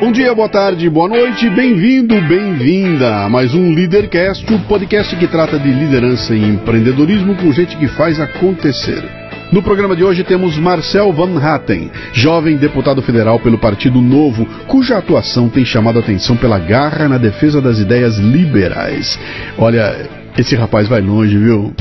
Bom 0.00 0.10
dia, 0.10 0.34
boa 0.34 0.48
tarde, 0.48 0.88
boa 0.88 1.06
noite, 1.06 1.50
bem-vindo, 1.50 2.18
bem-vinda 2.22 3.24
a 3.24 3.28
mais 3.28 3.52
um 3.52 3.74
Leadercast, 3.74 4.50
o 4.50 4.58
podcast 4.60 5.14
que 5.14 5.26
trata 5.26 5.58
de 5.58 5.70
liderança 5.70 6.34
e 6.34 6.42
empreendedorismo 6.42 7.36
com 7.36 7.52
gente 7.52 7.76
que 7.76 7.86
faz 7.86 8.18
acontecer. 8.18 9.04
No 9.52 9.62
programa 9.62 9.94
de 9.94 10.02
hoje 10.02 10.24
temos 10.24 10.56
Marcel 10.56 11.12
Van 11.12 11.38
Hatten, 11.38 11.90
jovem 12.14 12.56
deputado 12.56 13.02
federal 13.02 13.38
pelo 13.40 13.58
Partido 13.58 14.00
Novo, 14.00 14.46
cuja 14.66 14.96
atuação 14.96 15.50
tem 15.50 15.66
chamado 15.66 15.98
a 15.98 16.00
atenção 16.00 16.34
pela 16.34 16.58
garra 16.58 17.06
na 17.06 17.18
defesa 17.18 17.60
das 17.60 17.78
ideias 17.78 18.16
liberais. 18.16 19.18
Olha, 19.58 20.08
esse 20.38 20.56
rapaz 20.56 20.88
vai 20.88 21.02
longe, 21.02 21.36
viu? 21.36 21.74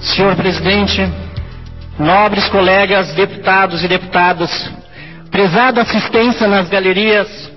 Senhor 0.00 0.36
presidente, 0.36 1.04
nobres 1.98 2.48
colegas, 2.48 3.12
deputados 3.12 3.82
e 3.82 3.88
deputadas, 3.88 4.70
prezada 5.30 5.82
assistência 5.82 6.46
nas 6.46 6.68
galerias, 6.68 7.50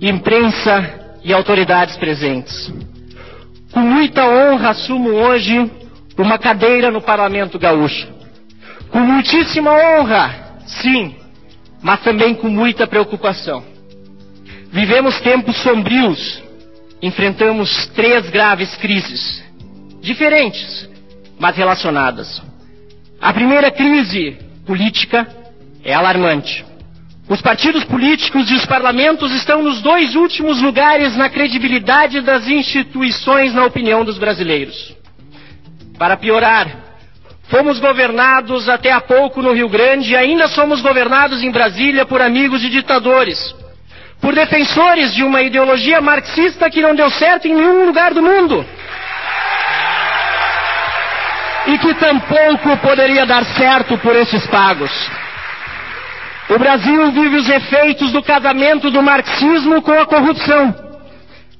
imprensa 0.00 1.18
e 1.22 1.32
autoridades 1.32 1.96
presentes. 1.96 2.72
Com 3.72 3.80
muita 3.80 4.26
honra 4.26 4.70
assumo 4.70 5.10
hoje 5.10 5.70
uma 6.18 6.38
cadeira 6.38 6.90
no 6.90 7.00
Parlamento 7.00 7.58
Gaúcho. 7.58 8.08
Com 8.90 9.00
muitíssima 9.00 9.72
honra, 9.72 10.58
sim, 10.66 11.16
mas 11.80 12.00
também 12.00 12.34
com 12.34 12.48
muita 12.48 12.86
preocupação. 12.86 13.64
Vivemos 14.70 15.20
tempos 15.20 15.56
sombrios, 15.58 16.42
enfrentamos 17.00 17.86
três 17.88 18.28
graves 18.30 18.76
crises, 18.76 19.42
diferentes, 20.00 20.88
mas 21.38 21.56
relacionadas. 21.56 22.42
A 23.20 23.32
primeira 23.32 23.70
crise 23.70 24.38
política 24.66 25.26
é 25.84 25.94
alarmante. 25.94 26.64
Os 27.32 27.40
partidos 27.40 27.82
políticos 27.84 28.50
e 28.50 28.54
os 28.54 28.66
parlamentos 28.66 29.32
estão 29.32 29.62
nos 29.62 29.80
dois 29.80 30.14
últimos 30.14 30.60
lugares 30.60 31.16
na 31.16 31.30
credibilidade 31.30 32.20
das 32.20 32.46
instituições 32.46 33.54
na 33.54 33.64
opinião 33.64 34.04
dos 34.04 34.18
brasileiros. 34.18 34.94
Para 35.98 36.14
piorar, 36.14 36.66
fomos 37.44 37.80
governados 37.80 38.68
até 38.68 38.92
há 38.92 39.00
pouco 39.00 39.40
no 39.40 39.54
Rio 39.54 39.66
Grande 39.70 40.12
e 40.12 40.16
ainda 40.16 40.46
somos 40.46 40.82
governados 40.82 41.42
em 41.42 41.50
Brasília 41.50 42.04
por 42.04 42.20
amigos 42.20 42.60
de 42.60 42.68
ditadores, 42.68 43.38
por 44.20 44.34
defensores 44.34 45.14
de 45.14 45.24
uma 45.24 45.40
ideologia 45.40 46.02
marxista 46.02 46.68
que 46.68 46.82
não 46.82 46.94
deu 46.94 47.08
certo 47.08 47.48
em 47.48 47.54
nenhum 47.54 47.86
lugar 47.86 48.12
do 48.12 48.22
mundo. 48.22 48.62
E 51.66 51.78
que 51.78 51.94
tampouco 51.94 52.76
poderia 52.76 53.24
dar 53.24 53.42
certo 53.46 53.96
por 53.96 54.14
esses 54.16 54.46
pagos. 54.48 54.92
O 56.54 56.58
Brasil 56.58 57.10
vive 57.12 57.36
os 57.36 57.48
efeitos 57.48 58.12
do 58.12 58.22
casamento 58.22 58.90
do 58.90 59.02
marxismo 59.02 59.80
com 59.80 59.92
a 59.92 60.04
corrupção, 60.04 60.74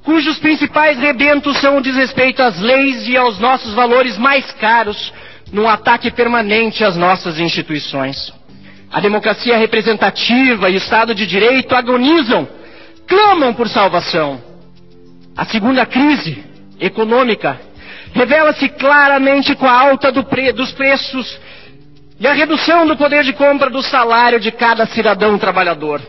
cujos 0.05 0.39
principais 0.39 0.99
rebentos 0.99 1.57
são 1.63 1.79
o 1.79 1.81
desrespeito 1.81 2.43
às 2.43 2.61
leis 2.61 3.09
e 3.09 3.17
aos 3.17 3.39
nossos 3.39 3.73
valores 3.73 4.19
mais 4.19 4.53
caros, 4.53 5.11
num 5.51 5.67
ataque 5.67 6.11
permanente 6.11 6.85
às 6.85 6.95
nossas 6.95 7.39
instituições. 7.39 8.35
A 8.93 9.01
democracia 9.01 9.57
representativa 9.57 10.69
e 10.69 10.75
o 10.75 10.77
Estado 10.77 11.15
de 11.15 11.27
Direito 11.27 11.75
agonizam, 11.75 12.47
clamam 13.09 13.55
por 13.55 13.71
salvação. 13.71 14.43
A 15.35 15.47
segunda 15.47 15.87
crise 15.87 16.45
econômica 16.79 17.59
revela-se 18.13 18.69
claramente 18.69 19.55
com 19.55 19.67
a 19.67 19.73
alta 19.73 20.13
do 20.13 20.23
pre 20.23 20.53
dos 20.53 20.71
preços 20.73 21.41
e 22.23 22.27
a 22.29 22.33
redução 22.33 22.87
do 22.87 22.97
poder 22.97 23.25
de 23.25 23.33
compra 23.33 23.69
do 23.69 23.83
salário 23.83 24.39
de 24.39 24.53
cada 24.53 24.87
cidadão 24.87 25.37
trabalhador. 25.37 26.01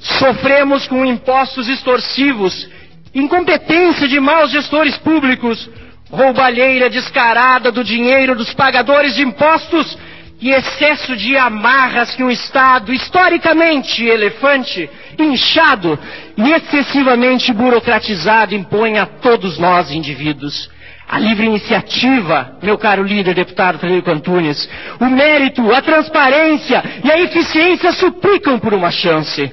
Sofremos 0.00 0.88
com 0.88 1.04
impostos 1.04 1.68
extorsivos, 1.68 2.66
incompetência 3.14 4.08
de 4.08 4.18
maus 4.18 4.50
gestores 4.50 4.96
públicos, 4.96 5.68
roubalheira 6.10 6.88
descarada 6.88 7.70
do 7.70 7.84
dinheiro 7.84 8.34
dos 8.34 8.54
pagadores 8.54 9.14
de 9.14 9.22
impostos 9.22 9.98
e 10.40 10.50
excesso 10.50 11.14
de 11.16 11.36
amarras 11.36 12.14
que 12.16 12.24
um 12.24 12.30
Estado 12.30 12.90
historicamente 12.90 14.02
elefante, 14.06 14.88
inchado 15.18 15.98
e 16.34 16.50
excessivamente 16.50 17.52
burocratizado 17.52 18.54
impõe 18.54 18.98
a 18.98 19.04
todos 19.04 19.58
nós 19.58 19.90
indivíduos 19.90 20.71
a 21.12 21.18
livre 21.18 21.44
iniciativa, 21.44 22.56
meu 22.62 22.78
caro 22.78 23.02
líder 23.02 23.34
deputado 23.34 23.78
Frederico 23.78 24.10
Antunes, 24.10 24.66
o 24.98 25.04
mérito, 25.10 25.70
a 25.70 25.82
transparência 25.82 26.82
e 27.04 27.12
a 27.12 27.20
eficiência 27.20 27.92
suplicam 27.92 28.58
por 28.58 28.72
uma 28.72 28.90
chance. 28.90 29.52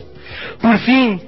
Por 0.61 0.77
fim, 0.77 1.19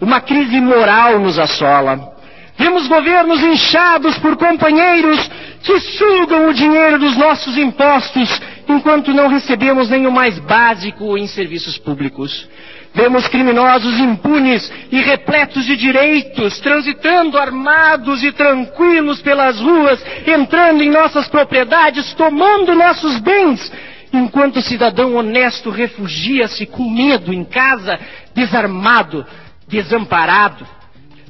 uma 0.00 0.20
crise 0.20 0.60
moral 0.60 1.20
nos 1.20 1.38
assola. 1.38 2.16
Vemos 2.58 2.88
governos 2.88 3.40
inchados 3.40 4.18
por 4.18 4.36
companheiros 4.36 5.30
que 5.62 5.78
sugam 5.78 6.48
o 6.48 6.52
dinheiro 6.52 6.98
dos 6.98 7.16
nossos 7.16 7.56
impostos 7.56 8.42
enquanto 8.68 9.14
não 9.14 9.28
recebemos 9.28 9.88
nem 9.88 10.04
o 10.04 10.10
mais 10.10 10.36
básico 10.40 11.16
em 11.16 11.28
serviços 11.28 11.78
públicos. 11.78 12.48
Vemos 12.96 13.28
criminosos 13.28 13.98
impunes 13.98 14.72
e 14.90 15.02
repletos 15.02 15.66
de 15.66 15.76
direitos, 15.76 16.58
transitando 16.60 17.36
armados 17.36 18.24
e 18.24 18.32
tranquilos 18.32 19.20
pelas 19.20 19.60
ruas, 19.60 20.02
entrando 20.26 20.82
em 20.82 20.90
nossas 20.90 21.28
propriedades, 21.28 22.14
tomando 22.14 22.74
nossos 22.74 23.18
bens, 23.18 23.70
enquanto 24.14 24.56
o 24.56 24.62
cidadão 24.62 25.14
honesto 25.14 25.68
refugia-se 25.68 26.64
com 26.64 26.88
medo 26.88 27.34
em 27.34 27.44
casa, 27.44 28.00
desarmado, 28.34 29.26
desamparado. 29.68 30.66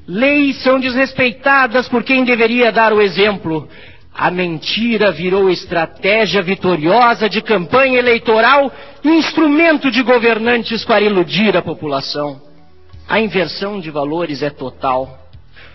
Leis 0.06 0.62
são 0.62 0.78
desrespeitadas 0.78 1.88
por 1.88 2.04
quem 2.04 2.22
deveria 2.22 2.70
dar 2.70 2.92
o 2.92 3.02
exemplo. 3.02 3.68
A 4.14 4.30
mentira 4.30 5.10
virou 5.10 5.50
estratégia 5.50 6.42
vitoriosa 6.42 7.28
de 7.28 7.42
campanha 7.42 7.98
eleitoral 7.98 8.72
instrumento 9.14 9.90
de 9.90 10.02
governantes 10.02 10.84
para 10.84 11.04
iludir 11.04 11.56
a 11.56 11.62
população. 11.62 12.40
A 13.08 13.20
inversão 13.20 13.80
de 13.80 13.90
valores 13.90 14.42
é 14.42 14.50
total. 14.50 15.26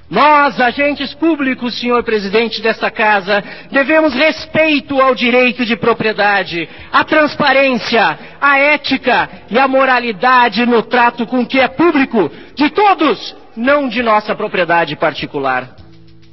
Nós, 0.09 0.59
agentes 0.59 1.13
públicos, 1.13 1.79
senhor 1.79 2.03
presidente 2.03 2.61
desta 2.61 2.91
casa, 2.91 3.41
devemos 3.71 4.13
respeito 4.13 4.99
ao 4.99 5.15
direito 5.15 5.65
de 5.65 5.77
propriedade, 5.77 6.67
à 6.91 7.05
transparência, 7.05 8.19
à 8.41 8.59
ética 8.59 9.29
e 9.49 9.57
à 9.57 9.69
moralidade 9.69 10.65
no 10.65 10.83
trato 10.83 11.25
com 11.25 11.39
o 11.39 11.47
que 11.47 11.61
é 11.61 11.67
público, 11.69 12.29
de 12.55 12.69
todos, 12.71 13.33
não 13.55 13.87
de 13.87 14.03
nossa 14.03 14.35
propriedade 14.35 14.97
particular. 14.97 15.77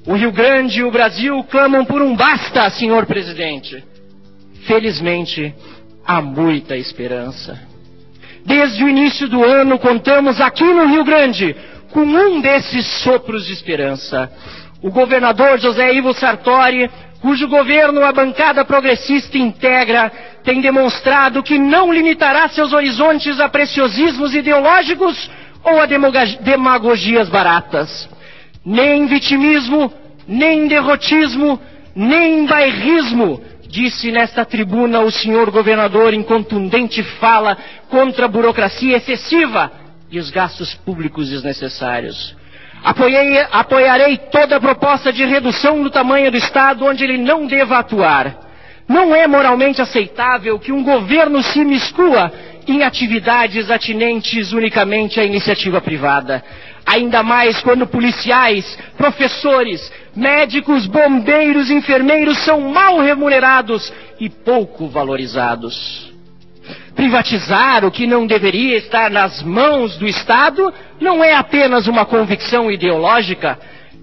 O 0.05 0.15
Rio 0.15 0.33
Grande 0.33 0.81
e 0.81 0.83
o 0.83 0.91
Brasil 0.91 1.45
clamam 1.45 1.85
por 1.85 2.03
um 2.03 2.17
basta, 2.17 2.69
senhor 2.71 3.07
presidente. 3.07 3.85
Felizmente, 4.67 5.55
há 6.09 6.23
muita 6.23 6.77
esperança. 6.77 7.61
Desde 8.45 8.83
o 8.83 8.89
início 8.89 9.29
do 9.29 9.45
ano, 9.45 9.79
contamos 9.79 10.41
aqui 10.41 10.65
no 10.65 10.87
Rio 10.87 11.05
Grande 11.05 11.55
com 11.93 12.01
um 12.01 12.41
desses 12.41 12.87
sopros 13.03 13.47
de 13.47 13.53
esperança. 13.53 14.33
O 14.83 14.91
governador 14.91 15.59
José 15.59 15.93
Ivo 15.93 16.15
Sartori, 16.15 16.91
cujo 17.21 17.47
governo 17.47 18.03
a 18.05 18.13
bancada 18.13 18.65
progressista 18.65 19.37
integra, 19.37 20.11
tem 20.43 20.63
demonstrado 20.63 21.43
que 21.43 21.59
não 21.59 21.93
limitará 21.93 22.49
seus 22.49 22.73
horizontes 22.73 23.39
a 23.39 23.49
preciosismos 23.49 24.35
ideológicos 24.35 25.31
ou 25.63 25.81
a 25.81 25.87
demagogias 25.87 27.29
baratas 27.29 28.09
nem 28.69 29.07
vitimismo, 29.07 29.91
nem 30.27 30.69
derrotismo, 30.69 31.59
nem 31.97 32.45
bairrismo, 32.45 33.41
disse 33.69 34.11
nesta 34.11 34.45
tribuna 34.45 35.01
o 35.01 35.11
senhor 35.11 35.51
governador 35.51 36.15
em 36.15 36.23
contundente 36.23 37.03
fala 37.03 37.57
contra 37.91 38.25
a 38.25 38.29
burocracia 38.29 38.97
excessiva 38.97 39.71
e 40.11 40.19
os 40.19 40.31
gastos 40.31 40.75
públicos 40.75 41.29
desnecessários. 41.29 42.35
Apoiei, 42.83 43.39
apoiarei 43.51 44.17
toda 44.17 44.61
proposta 44.61 45.13
de 45.13 45.25
redução 45.25 45.83
do 45.83 45.91
tamanho 45.91 46.31
do 46.31 46.37
Estado 46.37 46.87
onde 46.87 47.05
ele 47.05 47.19
não 47.19 47.47
deva 47.47 47.79
atuar. 47.79 48.47
Não 48.89 49.15
é 49.15 49.27
moralmente 49.27 49.83
aceitável 49.83 50.59
que 50.59 50.73
um 50.73 50.83
governo 50.83 51.43
se 51.43 51.63
miscua 51.63 52.33
em 52.67 52.83
atividades 52.83 53.71
atinentes 53.71 54.53
unicamente 54.53 55.21
à 55.21 55.25
iniciativa 55.25 55.81
privada 55.81 56.43
ainda 56.89 57.23
mais 57.23 57.61
quando 57.61 57.87
policiais, 57.87 58.79
professores, 58.97 59.93
médicos, 60.19 60.87
bombeiros, 60.87 61.71
enfermeiros 61.71 62.39
são 62.45 62.61
mal 62.61 62.99
remunerados 62.99 63.93
e 64.19 64.29
pouco 64.29 64.89
valorizados. 64.89 66.13
Privatizar 66.95 67.85
o 67.85 67.91
que 67.91 68.07
não 68.07 68.27
deveria 68.27 68.77
estar 68.77 69.09
nas 69.09 69.41
mãos 69.43 69.97
do 69.97 70.07
Estado 70.07 70.75
não 71.01 71.23
é 71.23 71.35
apenas 71.35 71.87
uma 71.87 72.05
convicção 72.05 72.71
ideológica, 72.71 73.57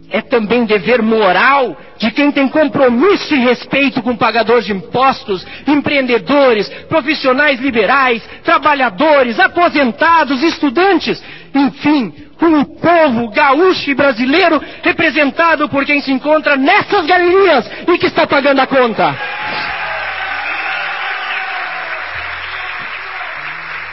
é 0.09 0.21
também 0.21 0.65
dever 0.65 1.01
moral 1.01 1.75
de 1.97 2.09
quem 2.11 2.31
tem 2.31 2.47
compromisso 2.47 3.35
e 3.35 3.39
respeito 3.39 4.01
com 4.01 4.15
pagadores 4.15 4.65
de 4.65 4.71
impostos, 4.71 5.45
empreendedores, 5.67 6.69
profissionais 6.87 7.59
liberais, 7.59 8.23
trabalhadores, 8.43 9.39
aposentados, 9.39 10.41
estudantes 10.41 11.21
enfim, 11.55 12.13
com 12.37 12.59
o 12.59 12.65
povo 12.65 13.29
gaúcho 13.29 13.89
e 13.89 13.95
brasileiro 13.95 14.61
representado 14.83 15.69
por 15.69 15.85
quem 15.85 16.01
se 16.01 16.11
encontra 16.11 16.55
nessas 16.55 17.05
galerias 17.05 17.69
e 17.87 17.97
que 17.97 18.07
está 18.07 18.27
pagando 18.27 18.61
a 18.61 18.67
conta. 18.67 19.15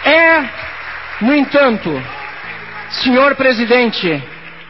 É, 0.05 0.44
no 1.21 1.35
entanto, 1.35 1.91
senhor 2.91 3.37
presidente, 3.37 4.23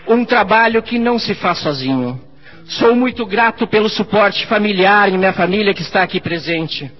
um 0.07 0.25
trabalho 0.25 0.83
que 0.83 0.99
não 0.99 1.19
se 1.19 1.35
faz 1.35 1.59
sozinho. 1.59 2.21
Sou 2.67 2.95
muito 2.95 3.27
grato 3.27 3.67
pelo 3.67 3.89
suporte 3.89 4.47
familiar 4.47 5.09
e 5.09 5.19
minha 5.19 5.33
família 5.33 5.75
que 5.75 5.83
está 5.83 6.03
aqui 6.03 6.21
presente, 6.21 6.91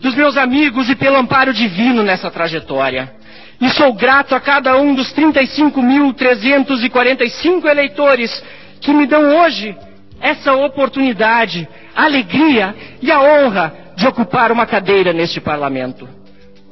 dos 0.00 0.14
meus 0.14 0.36
amigos 0.36 0.88
e 0.88 0.96
pelo 0.96 1.16
amparo 1.16 1.52
divino 1.52 2.02
nessa 2.02 2.30
trajetória. 2.30 3.21
E 3.62 3.70
sou 3.70 3.92
grato 3.92 4.34
a 4.34 4.40
cada 4.40 4.76
um 4.76 4.92
dos 4.92 5.14
35.345 5.14 7.64
eleitores 7.64 8.42
que 8.80 8.92
me 8.92 9.06
dão 9.06 9.36
hoje 9.36 9.76
essa 10.20 10.52
oportunidade, 10.52 11.68
a 11.94 12.02
alegria 12.02 12.74
e 13.00 13.12
a 13.12 13.20
honra 13.20 13.72
de 13.94 14.04
ocupar 14.04 14.50
uma 14.50 14.66
cadeira 14.66 15.12
neste 15.12 15.40
parlamento. 15.40 16.08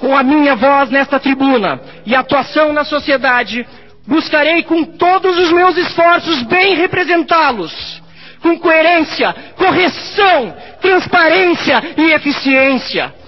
Com 0.01 0.17
a 0.17 0.25
minha 0.25 0.57
voz 0.57 0.91
nesta 0.91 1.21
tribuna 1.21 1.81
e 2.05 2.13
atuação 2.13 2.73
na 2.73 2.83
sociedade, 2.83 3.65
buscarei 4.05 4.65
com 4.65 4.83
todos 4.83 5.39
os 5.39 5.53
meus 5.53 5.77
esforços 5.77 6.43
bem 6.43 6.75
representá-los, 6.75 8.03
com 8.43 8.59
coerência, 8.59 9.33
correção, 9.57 10.57
transparência 10.81 11.81
e 11.97 12.15
eficiência 12.15 13.20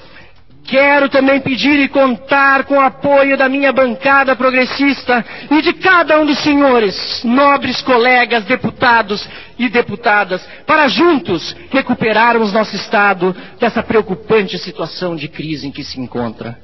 Quero 0.65 1.09
também 1.09 1.41
pedir 1.41 1.79
e 1.81 1.89
contar 1.89 2.65
com 2.65 2.77
o 2.77 2.81
apoio 2.81 3.37
da 3.37 3.49
minha 3.49 3.73
bancada 3.73 4.37
progressista 4.37 5.25
e 5.51 5.61
de 5.61 5.73
cada 5.75 6.21
um 6.21 6.25
dos 6.25 6.39
senhores, 6.39 7.23
nobres 7.25 7.83
colegas, 7.83 8.45
deputados 8.45 9.29
e 9.59 9.69
deputadas, 9.69 10.47
para 10.65 10.87
juntos 10.89 11.55
recuperarmos 11.71 12.53
nosso 12.53 12.77
Estado 12.77 13.35
dessa 13.59 13.83
preocupante 13.83 14.57
situação 14.57 15.17
de 15.17 15.29
crise 15.29 15.67
em 15.67 15.73
que 15.73 15.83
se 15.83 16.01
encontra. 16.01 16.59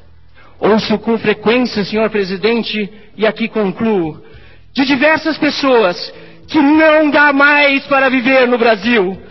Ouço 0.61 0.99
com 0.99 1.19
frequência, 1.19 1.85
senhor 1.85 2.09
presidente, 2.09 2.91
e 3.17 3.27
aqui 3.27 3.49
concluo, 3.49 4.23
de 4.73 4.85
diversas 4.85 5.37
pessoas 5.37 6.13
que 6.47 6.61
não 6.61 7.11
dá 7.11 7.33
mais 7.33 7.85
para 7.87 8.09
viver 8.09 8.47
no 8.47 8.59
Brasil 8.59 9.28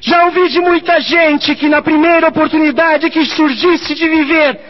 já 0.00 0.26
ouvi 0.26 0.48
de 0.48 0.60
muita 0.60 1.00
gente 1.00 1.54
que 1.54 1.68
na 1.68 1.82
primeira 1.82 2.28
oportunidade 2.28 3.10
que 3.10 3.24
surgisse 3.24 3.94
de 3.94 4.08
viver, 4.08 4.60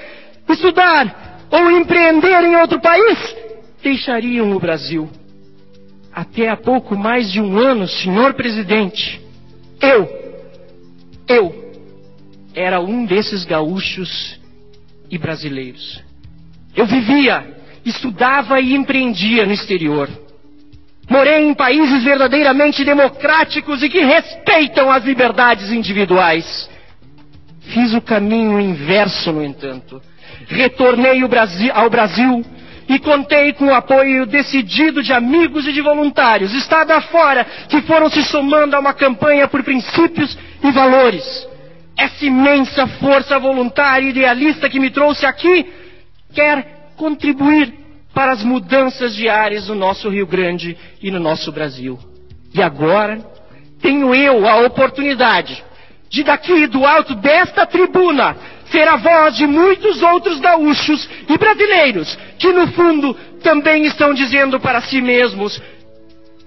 estudar 0.48 1.46
ou 1.50 1.70
empreender 1.70 2.44
em 2.44 2.56
outro 2.56 2.80
país, 2.80 3.36
deixariam 3.82 4.52
o 4.52 4.60
Brasil. 4.60 5.08
Até 6.12 6.48
há 6.48 6.56
pouco 6.56 6.96
mais 6.96 7.30
de 7.30 7.40
um 7.40 7.58
ano, 7.58 7.86
senhor 7.86 8.34
presidente, 8.34 9.20
eu, 9.80 10.08
eu, 11.28 11.72
era 12.54 12.80
um 12.80 13.04
desses 13.04 13.44
gaúchos 13.44 14.38
e 15.10 15.16
brasileiros. 15.16 16.02
Eu 16.74 16.86
vivia, 16.86 17.56
estudava 17.84 18.60
e 18.60 18.74
empreendia 18.74 19.46
no 19.46 19.52
exterior. 19.52 20.08
Morei 21.08 21.48
em 21.48 21.54
países 21.54 22.04
verdadeiramente 22.04 22.84
democráticos 22.84 23.82
e 23.82 23.88
que 23.88 24.00
respeitam 24.00 24.90
as 24.90 25.04
liberdades 25.04 25.70
individuais. 25.72 26.68
Fiz 27.62 27.94
o 27.94 28.00
caminho 28.00 28.60
inverso, 28.60 29.32
no 29.32 29.42
entanto. 29.42 30.02
Retornei 30.46 31.20
ao 31.72 31.90
Brasil 31.90 32.44
e 32.88 32.98
contei 32.98 33.52
com 33.52 33.66
o 33.66 33.74
apoio 33.74 34.26
decidido 34.26 35.02
de 35.02 35.12
amigos 35.12 35.66
e 35.66 35.72
de 35.72 35.80
voluntários, 35.80 36.54
estado 36.54 36.90
afora, 36.92 37.44
que 37.68 37.82
foram 37.82 38.10
se 38.10 38.22
somando 38.24 38.74
a 38.74 38.80
uma 38.80 38.94
campanha 38.94 39.46
por 39.46 39.62
princípios 39.62 40.38
e 40.62 40.70
valores. 40.70 41.46
Essa 41.96 42.24
imensa 42.24 42.86
força 42.86 43.38
voluntária 43.38 44.06
e 44.06 44.10
idealista 44.10 44.70
que 44.70 44.80
me 44.80 44.90
trouxe 44.90 45.26
aqui 45.26 45.66
quer 46.32 46.92
contribuir 46.96 47.77
para 48.18 48.32
as 48.32 48.42
mudanças 48.42 49.14
diárias 49.14 49.68
no 49.68 49.76
nosso 49.76 50.08
Rio 50.08 50.26
Grande 50.26 50.76
e 51.00 51.08
no 51.08 51.20
nosso 51.20 51.52
Brasil. 51.52 51.96
E 52.52 52.60
agora 52.60 53.24
tenho 53.80 54.12
eu 54.12 54.44
a 54.44 54.56
oportunidade 54.66 55.62
de 56.10 56.24
daqui 56.24 56.66
do 56.66 56.84
alto 56.84 57.14
desta 57.14 57.64
tribuna 57.64 58.36
ser 58.72 58.88
a 58.88 58.96
voz 58.96 59.36
de 59.36 59.46
muitos 59.46 60.02
outros 60.02 60.40
gaúchos 60.40 61.08
e 61.28 61.38
brasileiros 61.38 62.18
que 62.40 62.52
no 62.52 62.66
fundo 62.72 63.14
também 63.40 63.84
estão 63.84 64.12
dizendo 64.12 64.58
para 64.58 64.80
si 64.80 65.00
mesmos 65.00 65.62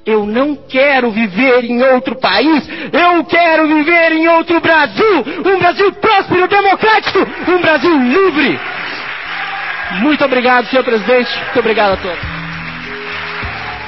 eu 0.06 0.26
não 0.26 0.56
quero 0.56 1.10
viver 1.10 1.64
em 1.64 1.82
outro 1.84 2.20
país, 2.20 2.68
eu 2.92 3.24
quero 3.24 3.68
viver 3.68 4.12
em 4.14 4.28
outro 4.28 4.60
Brasil, 4.60 5.24
um 5.46 5.60
Brasil 5.60 5.92
próspero, 5.94 6.48
democrático, 6.50 7.20
um 7.48 7.62
Brasil 7.62 7.98
livre. 7.98 8.60
Muito 10.00 10.24
obrigado, 10.24 10.68
senhor 10.68 10.84
presidente. 10.84 11.30
Muito 11.46 11.60
obrigado 11.60 11.94
a 11.94 11.98
todos. 11.98 12.42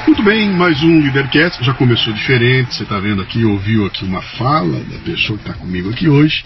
Muito 0.05 0.21
bem, 0.21 0.49
mais 0.49 0.83
um 0.83 1.01
Leadercast, 1.01 1.63
já 1.63 1.73
começou 1.73 2.11
diferente, 2.13 2.75
você 2.75 2.83
está 2.83 2.99
vendo 2.99 3.21
aqui, 3.21 3.45
ouviu 3.45 3.85
aqui 3.85 4.03
uma 4.03 4.21
fala 4.21 4.79
da 4.83 4.99
pessoa 4.99 5.39
que 5.39 5.49
está 5.49 5.53
comigo 5.57 5.89
aqui 5.89 6.09
hoje. 6.09 6.43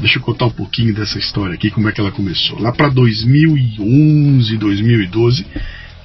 Deixa 0.00 0.18
eu 0.18 0.22
contar 0.22 0.46
um 0.46 0.50
pouquinho 0.50 0.94
dessa 0.94 1.18
história 1.18 1.54
aqui, 1.54 1.70
como 1.70 1.88
é 1.88 1.92
que 1.92 2.00
ela 2.00 2.10
começou. 2.10 2.58
Lá 2.58 2.72
para 2.72 2.88
2011, 2.88 4.56
2012, 4.56 5.46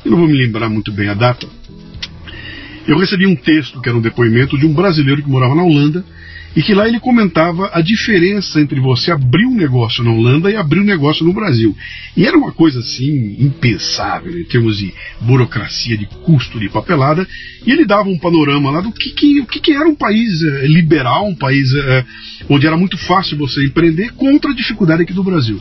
eu 0.04 0.12
não 0.12 0.18
vou 0.18 0.28
me 0.28 0.38
lembrar 0.38 0.68
muito 0.68 0.92
bem 0.92 1.08
a 1.08 1.14
data, 1.14 1.48
eu 2.86 2.98
recebi 2.98 3.26
um 3.26 3.36
texto 3.36 3.82
que 3.82 3.88
era 3.88 3.98
um 3.98 4.02
depoimento 4.02 4.58
de 4.58 4.66
um 4.66 4.74
brasileiro 4.74 5.24
que 5.24 5.30
morava 5.30 5.56
na 5.56 5.64
Holanda 5.64 6.04
e 6.56 6.62
que 6.62 6.74
lá 6.74 6.88
ele 6.88 7.00
comentava 7.00 7.70
a 7.74 7.82
diferença 7.82 8.62
entre 8.62 8.80
você 8.80 9.12
abrir 9.12 9.46
um 9.46 9.56
negócio 9.56 10.04
na 10.04 10.12
Holanda 10.12 10.52
e 10.52 10.56
abrir 10.56 10.82
um 10.82 10.86
negócio 10.86 11.26
no 11.26 11.34
Brasil. 11.34 11.76
E 12.16 12.26
era 12.26 12.38
uma 12.38 12.52
coisa 12.52 12.80
assim 12.80 13.36
impensável 13.40 14.40
em 14.40 14.44
termos 14.44 14.78
de 14.78 14.94
burocracia, 15.22 15.98
de 15.98 16.06
custo, 16.06 16.60
de 16.60 16.70
papelada, 16.70 17.28
e 17.66 17.72
ele 17.72 17.86
dava 17.86 18.08
um 18.08 18.20
panorama 18.20 18.70
lá 18.70 18.82
do 18.82 18.92
que, 18.92 19.12
que, 19.12 19.40
o 19.40 19.46
que, 19.46 19.60
que 19.60 19.72
era 19.72 19.88
um 19.88 19.96
país 19.96 20.44
é, 20.44 20.68
liberal, 20.68 21.28
um 21.28 21.36
país 21.36 21.74
é, 21.74 22.06
onde 22.50 22.68
era 22.68 22.78
muito 22.78 22.98
fácil 22.98 23.38
você 23.38 23.66
empreender 23.66 24.12
contra 24.14 24.52
a 24.52 24.56
dificuldade 24.56 25.04
aqui 25.04 25.14
do 25.14 25.24
Brasil. 25.24 25.60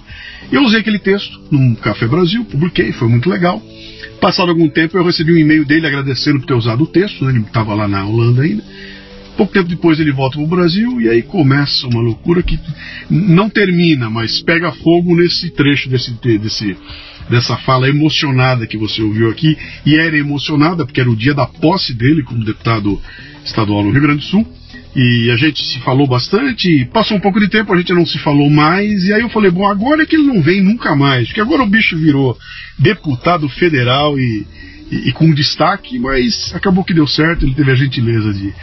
Eu 0.50 0.62
usei 0.62 0.80
aquele 0.80 0.98
texto 0.98 1.40
num 1.50 1.74
Café 1.74 2.06
Brasil, 2.06 2.44
publiquei, 2.44 2.92
foi 2.92 3.08
muito 3.08 3.30
legal. 3.30 3.62
Passado 4.20 4.50
algum 4.50 4.68
tempo 4.68 4.96
eu 4.96 5.04
recebi 5.04 5.32
um 5.32 5.36
e-mail 5.36 5.64
dele 5.64 5.86
agradecendo 5.86 6.38
por 6.40 6.46
ter 6.46 6.54
usado 6.54 6.84
o 6.84 6.86
texto, 6.86 7.24
né, 7.24 7.32
ele 7.32 7.40
estava 7.40 7.74
lá 7.74 7.88
na 7.88 8.04
Holanda 8.04 8.42
ainda. 8.42 8.62
Pouco 9.42 9.54
tempo 9.54 9.68
depois 9.68 9.98
ele 9.98 10.12
volta 10.12 10.36
para 10.36 10.44
o 10.44 10.46
Brasil 10.46 11.00
e 11.00 11.08
aí 11.08 11.20
começa 11.20 11.88
uma 11.88 12.00
loucura 12.00 12.44
que 12.44 12.56
não 13.10 13.50
termina, 13.50 14.08
mas 14.08 14.40
pega 14.40 14.70
fogo 14.70 15.16
nesse 15.16 15.50
trecho 15.50 15.90
desse, 15.90 16.12
desse, 16.38 16.76
dessa 17.28 17.56
fala 17.56 17.88
emocionada 17.88 18.68
que 18.68 18.76
você 18.76 19.02
ouviu 19.02 19.28
aqui. 19.28 19.58
E 19.84 19.96
era 19.96 20.16
emocionada 20.16 20.86
porque 20.86 21.00
era 21.00 21.10
o 21.10 21.16
dia 21.16 21.34
da 21.34 21.44
posse 21.44 21.92
dele 21.92 22.22
como 22.22 22.44
deputado 22.44 23.02
estadual 23.44 23.82
no 23.82 23.90
Rio 23.90 24.02
Grande 24.02 24.20
do 24.20 24.26
Sul. 24.26 24.46
E 24.94 25.28
a 25.32 25.36
gente 25.36 25.60
se 25.60 25.80
falou 25.80 26.06
bastante, 26.06 26.84
passou 26.92 27.16
um 27.16 27.20
pouco 27.20 27.40
de 27.40 27.48
tempo, 27.48 27.72
a 27.72 27.76
gente 27.76 27.92
não 27.92 28.06
se 28.06 28.20
falou 28.20 28.48
mais, 28.48 29.06
e 29.06 29.12
aí 29.12 29.22
eu 29.22 29.28
falei, 29.28 29.50
bom, 29.50 29.66
agora 29.66 30.04
é 30.04 30.06
que 30.06 30.14
ele 30.14 30.28
não 30.28 30.40
vem 30.40 30.62
nunca 30.62 30.94
mais, 30.94 31.26
porque 31.26 31.40
agora 31.40 31.64
o 31.64 31.68
bicho 31.68 31.96
virou 31.96 32.38
deputado 32.78 33.48
federal 33.48 34.16
e, 34.20 34.46
e, 34.88 35.08
e 35.08 35.12
com 35.12 35.34
destaque, 35.34 35.98
mas 35.98 36.54
acabou 36.54 36.84
que 36.84 36.94
deu 36.94 37.08
certo, 37.08 37.44
ele 37.44 37.56
teve 37.56 37.72
a 37.72 37.74
gentileza 37.74 38.32
de 38.32 38.54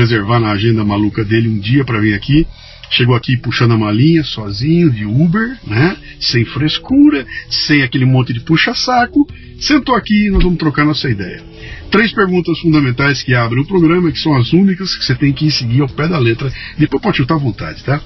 reservar 0.00 0.40
na 0.40 0.50
agenda 0.50 0.84
maluca 0.84 1.24
dele 1.24 1.48
um 1.48 1.58
dia 1.58 1.84
para 1.84 2.00
vir 2.00 2.14
aqui. 2.14 2.46
Chegou 2.90 3.16
aqui 3.16 3.36
puxando 3.36 3.72
a 3.72 3.78
malinha 3.78 4.22
sozinho 4.22 4.90
de 4.90 5.04
Uber, 5.04 5.58
né? 5.66 5.96
Sem 6.20 6.44
frescura, 6.44 7.26
sem 7.48 7.82
aquele 7.82 8.04
monte 8.04 8.32
de 8.32 8.40
puxa-saco. 8.40 9.26
Sentou 9.58 9.94
aqui 9.94 10.26
e 10.26 10.30
nós 10.30 10.42
vamos 10.42 10.58
trocar 10.58 10.84
nossa 10.84 11.08
ideia. 11.08 11.42
Três 11.90 12.12
perguntas 12.12 12.58
fundamentais 12.60 13.22
que 13.22 13.34
abrem 13.34 13.62
o 13.62 13.66
programa, 13.66 14.12
que 14.12 14.18
são 14.18 14.36
as 14.36 14.52
únicas 14.52 14.94
que 14.96 15.04
você 15.04 15.14
tem 15.14 15.32
que 15.32 15.50
seguir 15.50 15.80
ao 15.80 15.88
pé 15.88 16.06
da 16.06 16.18
letra. 16.18 16.52
Depois 16.78 17.02
pode 17.02 17.16
chutar 17.16 17.34
à 17.34 17.38
vontade, 17.38 17.82
tá? 17.82 18.00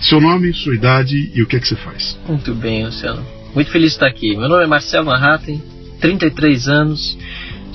Seu 0.00 0.20
nome, 0.20 0.52
sua 0.52 0.74
idade 0.74 1.32
e 1.34 1.42
o 1.42 1.46
que 1.46 1.56
é 1.56 1.60
que 1.60 1.68
você 1.68 1.76
faz. 1.76 2.18
Muito 2.28 2.54
bem, 2.54 2.84
Luciano. 2.84 3.24
Muito 3.54 3.70
feliz 3.70 3.92
de 3.92 3.96
estar 3.96 4.06
aqui. 4.06 4.36
Meu 4.36 4.48
nome 4.48 4.64
é 4.64 4.66
Marcelo 4.66 5.06
Manhattan, 5.06 5.58
33 6.00 6.68
anos, 6.68 7.16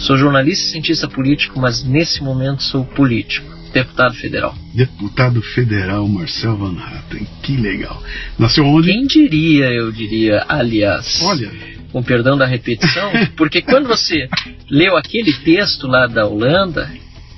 Sou 0.02 0.18
jornalista 0.18 0.66
e 0.66 0.72
cientista 0.72 1.08
político, 1.08 1.60
mas 1.60 1.84
nesse 1.84 2.24
momento 2.24 2.64
sou 2.64 2.84
político. 2.84 3.48
Deputado 3.72 4.16
federal. 4.16 4.56
Deputado 4.74 5.42
federal 5.42 6.08
Marcel 6.08 6.58
Van 6.58 6.76
Hatten. 6.76 7.28
Que 7.44 7.56
legal. 7.56 8.02
Nasceu 8.38 8.66
onde? 8.66 8.92
Quem 8.92 9.06
diria, 9.06 9.66
eu 9.68 9.92
diria, 9.92 10.44
aliás. 10.50 11.22
Olha. 11.22 11.52
Com 11.92 12.02
perdão 12.02 12.36
da 12.36 12.46
repetição, 12.46 13.12
porque 13.38 13.62
quando 13.62 13.88
você 13.88 14.28
leu 14.70 14.98
aquele 14.98 15.34
texto 15.34 15.88
lá 15.88 16.08
da 16.08 16.26
Holanda, 16.26 16.90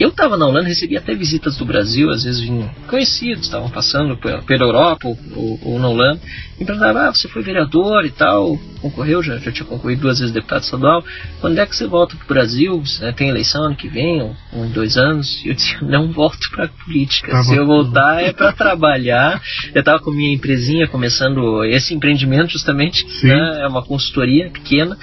Eu 0.03 0.10
estava 0.10 0.36
na 0.36 0.45
Holanda, 0.45 0.67
recebi 0.67 0.98
até 0.98 1.15
visitas 1.15 1.55
do 1.55 1.63
Brasil, 1.63 2.10
às 2.10 2.25
vezes 2.25 2.41
vinham 2.41 2.69
conhecidos, 2.89 3.45
estavam 3.45 3.69
passando 3.69 4.17
pela 4.17 4.65
Europa 4.65 5.07
ou, 5.07 5.17
ou, 5.33 5.60
ou 5.63 5.79
na 5.79 5.88
Holanda, 5.88 6.19
e 6.60 6.65
perguntavam, 6.65 7.03
ah, 7.03 7.13
você 7.13 7.29
foi 7.29 7.41
vereador 7.41 8.03
e 8.03 8.10
tal, 8.10 8.60
concorreu, 8.81 9.24
já, 9.24 9.38
já 9.38 9.50
tinha 9.50 9.65
concorrido 9.65 10.01
duas 10.01 10.19
vezes 10.19 10.33
deputado 10.33 10.63
estadual, 10.63 11.05
quando 11.39 11.57
é 11.57 11.65
que 11.65 11.74
você 11.74 11.88
volta 11.88 12.17
para 12.17 12.25
o 12.25 12.27
Brasil? 12.27 12.83
Né, 13.00 13.13
tem 13.13 13.29
eleição 13.29 13.63
ano 13.63 13.77
que 13.77 13.88
vem, 13.88 14.22
ou 14.22 14.36
um, 14.51 14.69
dois 14.72 14.98
anos? 14.98 15.41
E 15.45 15.48
eu 15.48 15.53
dizia, 15.53 15.79
não 15.81 16.12
volto 16.12 16.51
para 16.51 16.65
a 16.65 16.67
política, 16.67 17.31
tá 17.31 17.41
se 17.41 17.55
eu 17.55 17.65
voltar 17.65 18.22
é 18.22 18.33
para 18.33 18.51
trabalhar. 18.51 19.41
Eu 19.74 19.79
estava 19.79 20.00
com 20.00 20.12
minha 20.12 20.33
empresinha 20.33 20.86
começando 20.86 21.63
esse 21.63 21.93
empreendimento 21.93 22.51
justamente, 22.51 23.05
né, 23.25 23.62
é 23.62 23.67
uma 23.67 23.81
consultoria 23.81 24.50
pequena, 24.50 24.98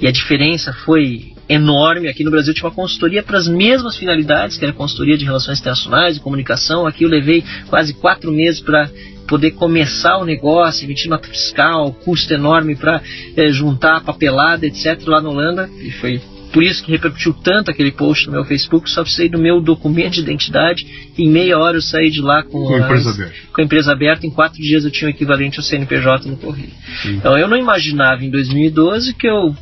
e 0.00 0.06
a 0.06 0.10
diferença 0.10 0.72
foi 0.72 1.35
enorme. 1.48 2.08
Aqui 2.08 2.24
no 2.24 2.30
Brasil 2.30 2.52
tinha 2.54 2.66
uma 2.66 2.74
consultoria 2.74 3.22
para 3.22 3.38
as 3.38 3.48
mesmas 3.48 3.96
finalidades, 3.96 4.56
que 4.56 4.64
era 4.64 4.72
consultoria 4.72 5.16
de 5.16 5.24
relações 5.24 5.60
internacionais, 5.60 6.14
de 6.14 6.20
comunicação. 6.20 6.86
Aqui 6.86 7.04
eu 7.04 7.08
levei 7.08 7.44
quase 7.68 7.94
quatro 7.94 8.32
meses 8.32 8.60
para 8.60 8.90
poder 9.26 9.52
começar 9.52 10.18
o 10.18 10.24
negócio, 10.24 10.84
emitir 10.84 11.10
nota 11.10 11.28
fiscal, 11.28 11.92
custo 11.92 12.32
enorme 12.32 12.76
para 12.76 13.02
é, 13.36 13.50
juntar 13.50 14.02
papelada, 14.02 14.66
etc. 14.66 15.00
lá 15.06 15.20
na 15.20 15.28
Holanda. 15.28 15.68
E 15.80 15.90
foi 15.92 16.20
por 16.52 16.62
isso 16.62 16.82
que 16.82 16.90
repercutiu 16.90 17.34
tanto 17.34 17.70
aquele 17.70 17.92
post 17.92 18.26
no 18.26 18.32
meu 18.32 18.44
Facebook. 18.44 18.88
Só 18.88 19.02
precisei 19.02 19.28
do 19.28 19.38
meu 19.38 19.60
documento 19.60 20.14
de 20.14 20.20
identidade. 20.20 20.86
Em 21.18 21.28
meia 21.28 21.58
hora 21.58 21.76
eu 21.76 21.82
saí 21.82 22.08
de 22.08 22.22
lá 22.22 22.42
com, 22.42 22.64
com, 22.64 22.74
a, 22.74 22.78
empresa 22.78 23.10
aberta. 23.10 23.34
com 23.52 23.60
a 23.60 23.64
empresa 23.64 23.92
aberta. 23.92 24.26
Em 24.26 24.30
quatro 24.30 24.62
dias 24.62 24.84
eu 24.84 24.90
tinha 24.90 25.08
o 25.08 25.10
equivalente 25.10 25.58
ao 25.58 25.64
CNPJ 25.64 26.30
no 26.30 26.36
correio. 26.36 26.70
Então 27.04 27.36
eu 27.36 27.48
não 27.48 27.56
imaginava 27.56 28.24
em 28.24 28.30
2012 28.30 29.14
que 29.14 29.28
eu 29.28 29.54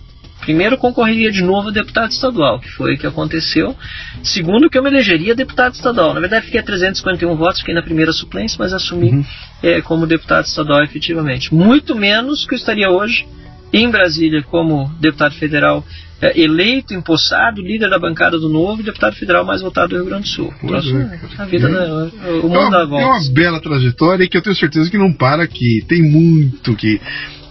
Primeiro, 0.44 0.76
concorreria 0.76 1.32
de 1.32 1.42
novo 1.42 1.68
a 1.68 1.72
deputado 1.72 2.10
estadual, 2.10 2.60
que 2.60 2.68
foi 2.70 2.94
o 2.94 2.98
que 2.98 3.06
aconteceu. 3.06 3.74
Segundo, 4.22 4.68
que 4.68 4.76
eu 4.76 4.82
me 4.82 4.90
elegeria 4.90 5.34
deputado 5.34 5.72
estadual. 5.74 6.12
Na 6.12 6.20
verdade, 6.20 6.44
fiquei 6.44 6.60
a 6.60 6.62
351 6.62 7.34
votos, 7.34 7.60
fiquei 7.60 7.74
na 7.74 7.82
primeira 7.82 8.12
suplência, 8.12 8.56
mas 8.58 8.74
assumi 8.74 9.10
uhum. 9.10 9.24
é, 9.62 9.80
como 9.80 10.06
deputado 10.06 10.44
estadual 10.44 10.82
efetivamente. 10.82 11.52
Muito 11.54 11.96
menos 11.96 12.46
que 12.46 12.54
eu 12.54 12.58
estaria 12.58 12.90
hoje 12.90 13.26
em 13.72 13.90
Brasília 13.90 14.42
como 14.42 14.88
deputado 15.00 15.34
federal 15.34 15.82
é, 16.20 16.40
eleito, 16.40 16.94
empossado, 16.94 17.60
líder 17.60 17.90
da 17.90 17.98
bancada 17.98 18.38
do 18.38 18.48
Novo 18.48 18.80
e 18.80 18.84
deputado 18.84 19.16
federal 19.16 19.44
mais 19.44 19.62
votado 19.62 19.88
do 19.88 19.96
Rio 19.96 20.04
Grande 20.04 20.24
do 20.24 20.28
Sul. 20.28 20.54
é. 20.62 21.42
A 21.42 21.44
vida 21.44 21.68
é. 21.68 21.72
da, 21.72 22.04
o 22.40 22.48
mundo 22.48 22.54
é 22.54 22.58
uma, 22.60 22.70
da 22.70 22.84
volta. 22.84 23.04
É 23.04 23.06
uma 23.06 23.32
bela 23.32 23.60
trajetória 23.60 24.28
que 24.28 24.36
eu 24.36 24.42
tenho 24.42 24.54
certeza 24.54 24.90
que 24.90 24.98
não 24.98 25.12
para 25.12 25.42
aqui. 25.42 25.84
Tem 25.88 26.02
muito 26.02 26.74
que 26.76 27.00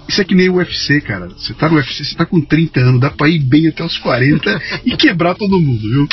isso 0.07 0.21
é 0.21 0.23
que 0.23 0.35
nem 0.35 0.49
o 0.49 0.55
UFC, 0.55 1.01
cara. 1.01 1.29
Você 1.29 1.53
tá 1.53 1.69
no 1.69 1.75
UFC, 1.75 2.03
você 2.03 2.15
tá 2.15 2.25
com 2.25 2.41
30 2.41 2.79
anos, 2.79 3.01
dá 3.01 3.09
pra 3.09 3.29
ir 3.29 3.39
bem 3.39 3.67
até 3.67 3.83
os 3.83 3.97
40 3.97 4.61
e 4.85 4.95
quebrar 4.97 5.35
todo 5.35 5.59
mundo, 5.59 5.81
viu? 5.81 6.07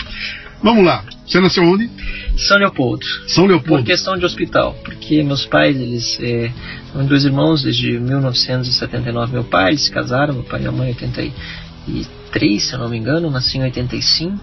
Vamos 0.62 0.84
lá. 0.84 1.04
Você 1.26 1.40
nasceu 1.40 1.64
onde? 1.64 1.88
São 2.36 2.58
Leopoldo. 2.58 3.04
São 3.26 3.46
Leopoldo. 3.46 3.82
Por 3.82 3.86
questão 3.86 4.18
de 4.18 4.24
hospital. 4.24 4.74
Porque 4.84 5.22
meus 5.22 5.46
pais, 5.46 5.76
eles 5.76 6.18
é, 6.20 6.52
são 6.92 7.06
dois 7.06 7.24
irmãos 7.24 7.62
desde 7.62 7.98
1979. 7.98 9.32
Meu 9.32 9.44
pai, 9.44 9.70
eles 9.70 9.84
se 9.84 9.90
casaram, 9.90 10.34
meu 10.34 10.42
pai 10.42 10.58
e 10.58 10.62
minha 10.62 10.72
mãe 10.72 10.88
em 10.88 10.92
83, 10.92 12.62
se 12.62 12.74
eu 12.74 12.78
não 12.78 12.88
me 12.88 12.98
engano, 12.98 13.30
nasci 13.30 13.58
em 13.58 13.62
85. 13.62 14.38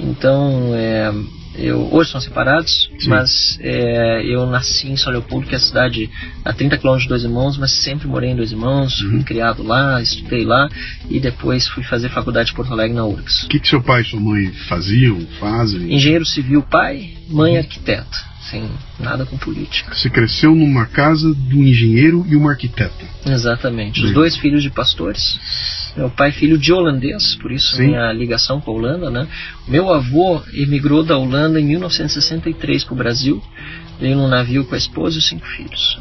Então, 0.00 0.72
é, 0.74 1.12
eu, 1.56 1.88
hoje 1.92 2.10
são 2.10 2.20
separados, 2.20 2.90
Sim. 2.98 3.08
mas 3.08 3.58
é, 3.60 4.24
eu 4.24 4.46
nasci 4.46 4.88
em 4.88 4.96
São 4.96 5.12
Leopoldo, 5.12 5.46
que 5.46 5.54
é 5.54 5.56
a 5.56 5.60
cidade 5.60 6.10
a 6.44 6.52
30 6.52 6.78
quilômetros 6.78 7.04
de 7.04 7.08
Dois 7.08 7.24
Irmãos, 7.24 7.56
mas 7.56 7.72
sempre 7.82 8.08
morei 8.08 8.30
em 8.30 8.36
Dois 8.36 8.52
Irmãos, 8.52 9.00
uhum. 9.00 9.10
fui 9.10 9.24
criado 9.24 9.62
lá, 9.62 10.00
estudei 10.02 10.44
lá 10.44 10.68
e 11.08 11.20
depois 11.20 11.68
fui 11.68 11.82
fazer 11.82 12.08
faculdade 12.08 12.52
em 12.52 12.54
Porto 12.54 12.72
Alegre 12.72 12.96
na 12.96 13.04
URGS. 13.04 13.44
O 13.44 13.48
que, 13.48 13.60
que 13.60 13.68
seu 13.68 13.82
pai 13.82 14.02
e 14.02 14.04
sua 14.04 14.20
mãe 14.20 14.52
faziam, 14.68 15.20
fazem? 15.38 15.94
Engenheiro 15.94 16.24
civil 16.24 16.62
pai, 16.62 17.14
mãe 17.28 17.52
uhum. 17.52 17.58
arquiteta 17.58 18.33
sem 18.54 18.70
nada 19.00 19.26
com 19.26 19.36
política. 19.36 19.92
Você 19.94 20.08
cresceu 20.08 20.54
numa 20.54 20.86
casa 20.86 21.34
do 21.34 21.56
engenheiro 21.56 22.24
e 22.28 22.36
uma 22.36 22.50
arquiteta. 22.50 23.04
Exatamente. 23.26 24.04
Os 24.04 24.12
dois 24.12 24.36
filhos 24.36 24.62
de 24.62 24.70
pastores. 24.70 25.92
Meu 25.96 26.08
pai 26.08 26.30
filho 26.30 26.56
de 26.56 26.72
holandês, 26.72 27.34
por 27.36 27.50
isso 27.50 27.76
Sim. 27.76 27.88
minha 27.88 28.12
ligação 28.12 28.60
com 28.60 28.70
a 28.70 28.74
Holanda, 28.74 29.10
né? 29.10 29.26
Meu 29.66 29.92
avô 29.92 30.40
emigrou 30.52 31.02
da 31.02 31.16
Holanda 31.16 31.60
em 31.60 31.64
1963 31.64 32.84
para 32.84 32.94
o 32.94 32.96
Brasil. 32.96 33.42
Veio 34.00 34.16
num 34.16 34.28
navio 34.28 34.64
com 34.64 34.74
a 34.74 34.78
esposa 34.78 35.16
e 35.16 35.18
os 35.18 35.28
cinco 35.28 35.46
filhos. 35.46 35.98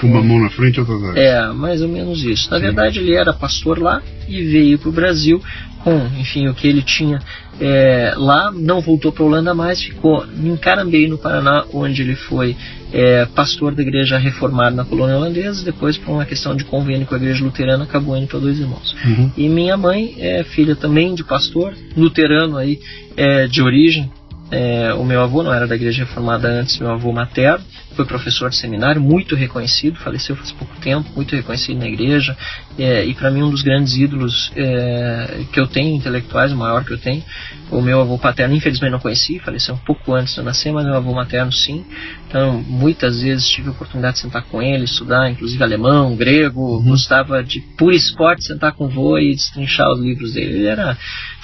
Com 0.00 0.08
uma 0.08 0.22
mão 0.22 0.40
na 0.40 0.50
frente 0.50 0.76
e 0.76 0.80
outra 0.80 0.96
atrás. 0.96 1.16
É, 1.16 1.52
mais 1.52 1.82
ou 1.82 1.88
menos 1.88 2.22
isso. 2.24 2.50
Na 2.50 2.56
Sim. 2.56 2.62
verdade, 2.62 2.98
ele 2.98 3.14
era 3.14 3.32
pastor 3.32 3.78
lá 3.78 4.02
e 4.26 4.42
veio 4.42 4.78
para 4.78 4.88
o 4.88 4.92
Brasil 4.92 5.42
com, 5.88 6.20
enfim, 6.20 6.48
o 6.48 6.54
que 6.54 6.68
ele 6.68 6.82
tinha 6.82 7.18
é, 7.58 8.12
lá, 8.16 8.52
não 8.52 8.80
voltou 8.80 9.10
para 9.10 9.24
a 9.24 9.26
Holanda 9.26 9.54
mais, 9.54 9.82
ficou 9.82 10.24
em 10.26 10.56
Carambeí, 10.56 11.08
no 11.08 11.16
Paraná, 11.16 11.64
onde 11.72 12.02
ele 12.02 12.14
foi 12.14 12.54
é, 12.92 13.24
pastor 13.26 13.74
da 13.74 13.82
igreja 13.82 14.18
reformada 14.18 14.76
na 14.76 14.84
colônia 14.84 15.16
holandesa, 15.16 15.64
depois 15.64 15.96
por 15.96 16.12
uma 16.12 16.26
questão 16.26 16.54
de 16.54 16.64
convênio 16.64 17.06
com 17.06 17.14
a 17.14 17.18
igreja 17.18 17.42
luterana, 17.42 17.84
acabou 17.84 18.16
indo 18.16 18.26
para 18.26 18.38
dois 18.38 18.60
irmãos. 18.60 18.94
Uhum. 19.04 19.32
E 19.36 19.48
minha 19.48 19.76
mãe 19.76 20.14
é 20.18 20.44
filha 20.44 20.76
também 20.76 21.14
de 21.14 21.24
pastor, 21.24 21.74
luterano 21.96 22.56
aí, 22.56 22.78
é, 23.16 23.46
de 23.46 23.62
origem, 23.62 24.10
é, 24.50 24.94
o 24.94 25.04
meu 25.04 25.20
avô 25.22 25.42
não 25.42 25.52
era 25.52 25.66
da 25.66 25.74
igreja 25.74 26.04
reformada 26.04 26.48
antes, 26.48 26.78
meu 26.78 26.90
avô 26.90 27.12
materno, 27.12 27.64
foi 27.94 28.04
professor 28.04 28.48
de 28.48 28.56
seminário, 28.56 29.00
muito 29.00 29.34
reconhecido, 29.34 29.98
faleceu 29.98 30.36
faz 30.36 30.52
pouco 30.52 30.74
tempo, 30.76 31.10
muito 31.14 31.34
reconhecido 31.34 31.78
na 31.78 31.86
igreja, 31.86 32.36
é, 32.78 33.04
e 33.04 33.12
para 33.12 33.30
mim 33.30 33.42
um 33.42 33.50
dos 33.50 33.62
grandes 33.62 33.96
ídolos 33.96 34.52
é, 34.56 35.40
que 35.52 35.58
eu 35.58 35.66
tenho, 35.66 35.96
intelectuais, 35.96 36.52
o 36.52 36.56
maior 36.56 36.84
que 36.84 36.92
eu 36.92 36.98
tenho. 36.98 37.22
O 37.70 37.82
meu 37.82 38.00
avô 38.00 38.16
paterno, 38.16 38.54
infelizmente 38.54 38.92
não 38.92 39.00
conheci, 39.00 39.38
faleceu 39.40 39.74
um 39.74 39.78
pouco 39.78 40.14
antes 40.14 40.32
de 40.32 40.40
eu 40.40 40.44
nascer, 40.44 40.72
mas 40.72 40.86
meu 40.86 40.94
avô 40.94 41.12
materno 41.12 41.52
sim. 41.52 41.84
Então, 42.28 42.62
muitas 42.62 43.20
vezes 43.20 43.48
tive 43.48 43.68
a 43.68 43.72
oportunidade 43.72 44.14
de 44.14 44.20
sentar 44.20 44.42
com 44.44 44.62
ele, 44.62 44.84
estudar, 44.84 45.30
inclusive 45.30 45.62
alemão, 45.62 46.14
grego, 46.14 46.76
uhum. 46.76 46.84
gostava 46.84 47.42
de, 47.42 47.60
por 47.76 47.92
esporte, 47.92 48.44
sentar 48.44 48.72
com 48.72 48.84
o 48.84 48.88
vô 48.88 49.18
e 49.18 49.34
destrinchar 49.34 49.90
os 49.90 50.00
livros 50.00 50.34
dele. 50.34 50.58
Ele 50.58 50.66
era 50.66 50.96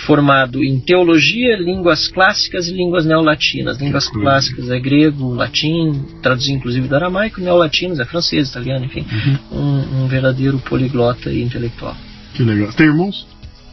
formado 0.06 0.62
em 0.62 0.78
teologia, 0.78 1.56
línguas 1.56 2.08
clássicas 2.08 2.68
e 2.68 2.72
línguas 2.72 2.93
neolatinas. 3.02 3.78
Línguas 3.78 4.08
clássicas 4.08 4.70
é 4.70 4.78
grego, 4.78 5.34
latim, 5.34 6.04
traduzido 6.22 6.58
inclusive 6.58 6.88
do 6.88 6.94
aramaico, 6.94 7.40
neolatinos 7.40 7.98
é 8.00 8.04
francês, 8.04 8.50
italiano, 8.50 8.84
enfim. 8.84 9.04
Uhum. 9.50 9.58
Um, 9.58 10.04
um, 10.04 10.06
verdadeiro 10.06 10.58
poliglota 10.58 11.30
e 11.30 11.42
intelectual. 11.42 11.96
Que 12.34 12.42
legal. 12.42 12.72
Tem 12.72 12.86
irmãos? 12.86 13.26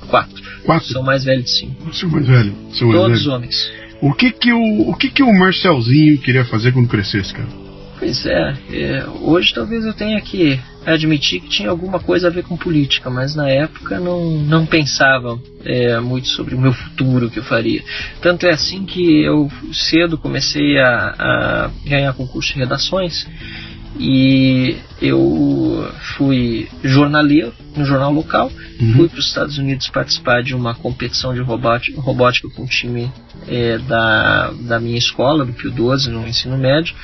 Quatro. 0.08 0.42
Quatro? 0.64 0.88
Sou 0.88 1.04
mais 1.04 1.24
velho 1.24 1.44
de 1.44 1.50
cinco. 1.50 1.94
Sou 1.94 2.10
mais 2.10 2.26
velho. 2.26 2.54
Mais 2.54 2.80
Todos 2.80 3.24
velho. 3.24 3.36
homens. 3.36 3.72
O 4.02 4.14
que 4.14 4.32
que 4.32 4.52
o, 4.52 4.90
o 4.90 4.96
que 4.96 5.10
que 5.10 5.22
o 5.22 5.32
Marcelzinho 5.32 6.18
queria 6.18 6.44
fazer 6.46 6.72
quando 6.72 6.88
crescesse, 6.88 7.34
cara? 7.34 7.48
Pois 8.00 8.26
é, 8.26 8.58
é, 8.72 9.06
hoje 9.22 9.54
talvez 9.54 9.86
eu 9.86 9.94
tenha 9.94 10.20
que 10.22 10.60
admitir 10.86 11.42
que 11.42 11.50
tinha 11.50 11.70
alguma 11.70 12.00
coisa 12.00 12.28
a 12.28 12.32
ver 12.32 12.44
com 12.44 12.58
política, 12.58 13.10
mas 13.10 13.36
na 13.36 13.50
época 13.50 14.00
não, 14.00 14.32
não 14.32 14.66
pensava 14.66 15.40
é, 15.64 16.00
muito 16.00 16.28
sobre 16.28 16.56
o 16.56 16.60
meu 16.60 16.74
futuro, 16.74 17.28
o 17.28 17.30
que 17.30 17.40
eu 17.40 17.44
faria. 17.44 17.84
Tanto 18.22 18.46
é 18.46 18.52
assim 18.52 18.86
que 18.86 19.24
eu 19.24 19.50
cedo 19.72 20.18
comecei 20.18 20.80
a, 20.80 21.16
a 21.18 21.72
ganhar 21.86 22.14
concurso 22.14 22.54
de 22.54 22.60
redações 22.60 23.28
e 24.00 24.78
eu 25.02 25.92
fui 26.16 26.68
jornaleiro 26.84 27.54
no 27.76 27.86
jornal 27.86 28.12
local, 28.12 28.52
uhum. 28.80 28.94
fui 28.94 29.10
para 29.10 29.20
os 29.20 29.28
Estados 29.28 29.58
Unidos 29.58 29.90
participar 29.90 30.42
de 30.42 30.56
uma 30.56 30.74
competição 30.74 31.34
de 31.34 31.42
robótica, 31.42 32.00
robótica 32.00 32.50
com 32.50 32.64
um 32.64 32.68
time 32.68 33.12
é, 33.48 33.78
da, 33.78 34.52
da 34.52 34.80
minha 34.80 34.98
escola, 34.98 35.46
do 35.46 35.54
Pio 35.54 35.72
12, 35.72 36.10
no 36.10 36.28
ensino 36.28 36.58
médio. 36.58 36.96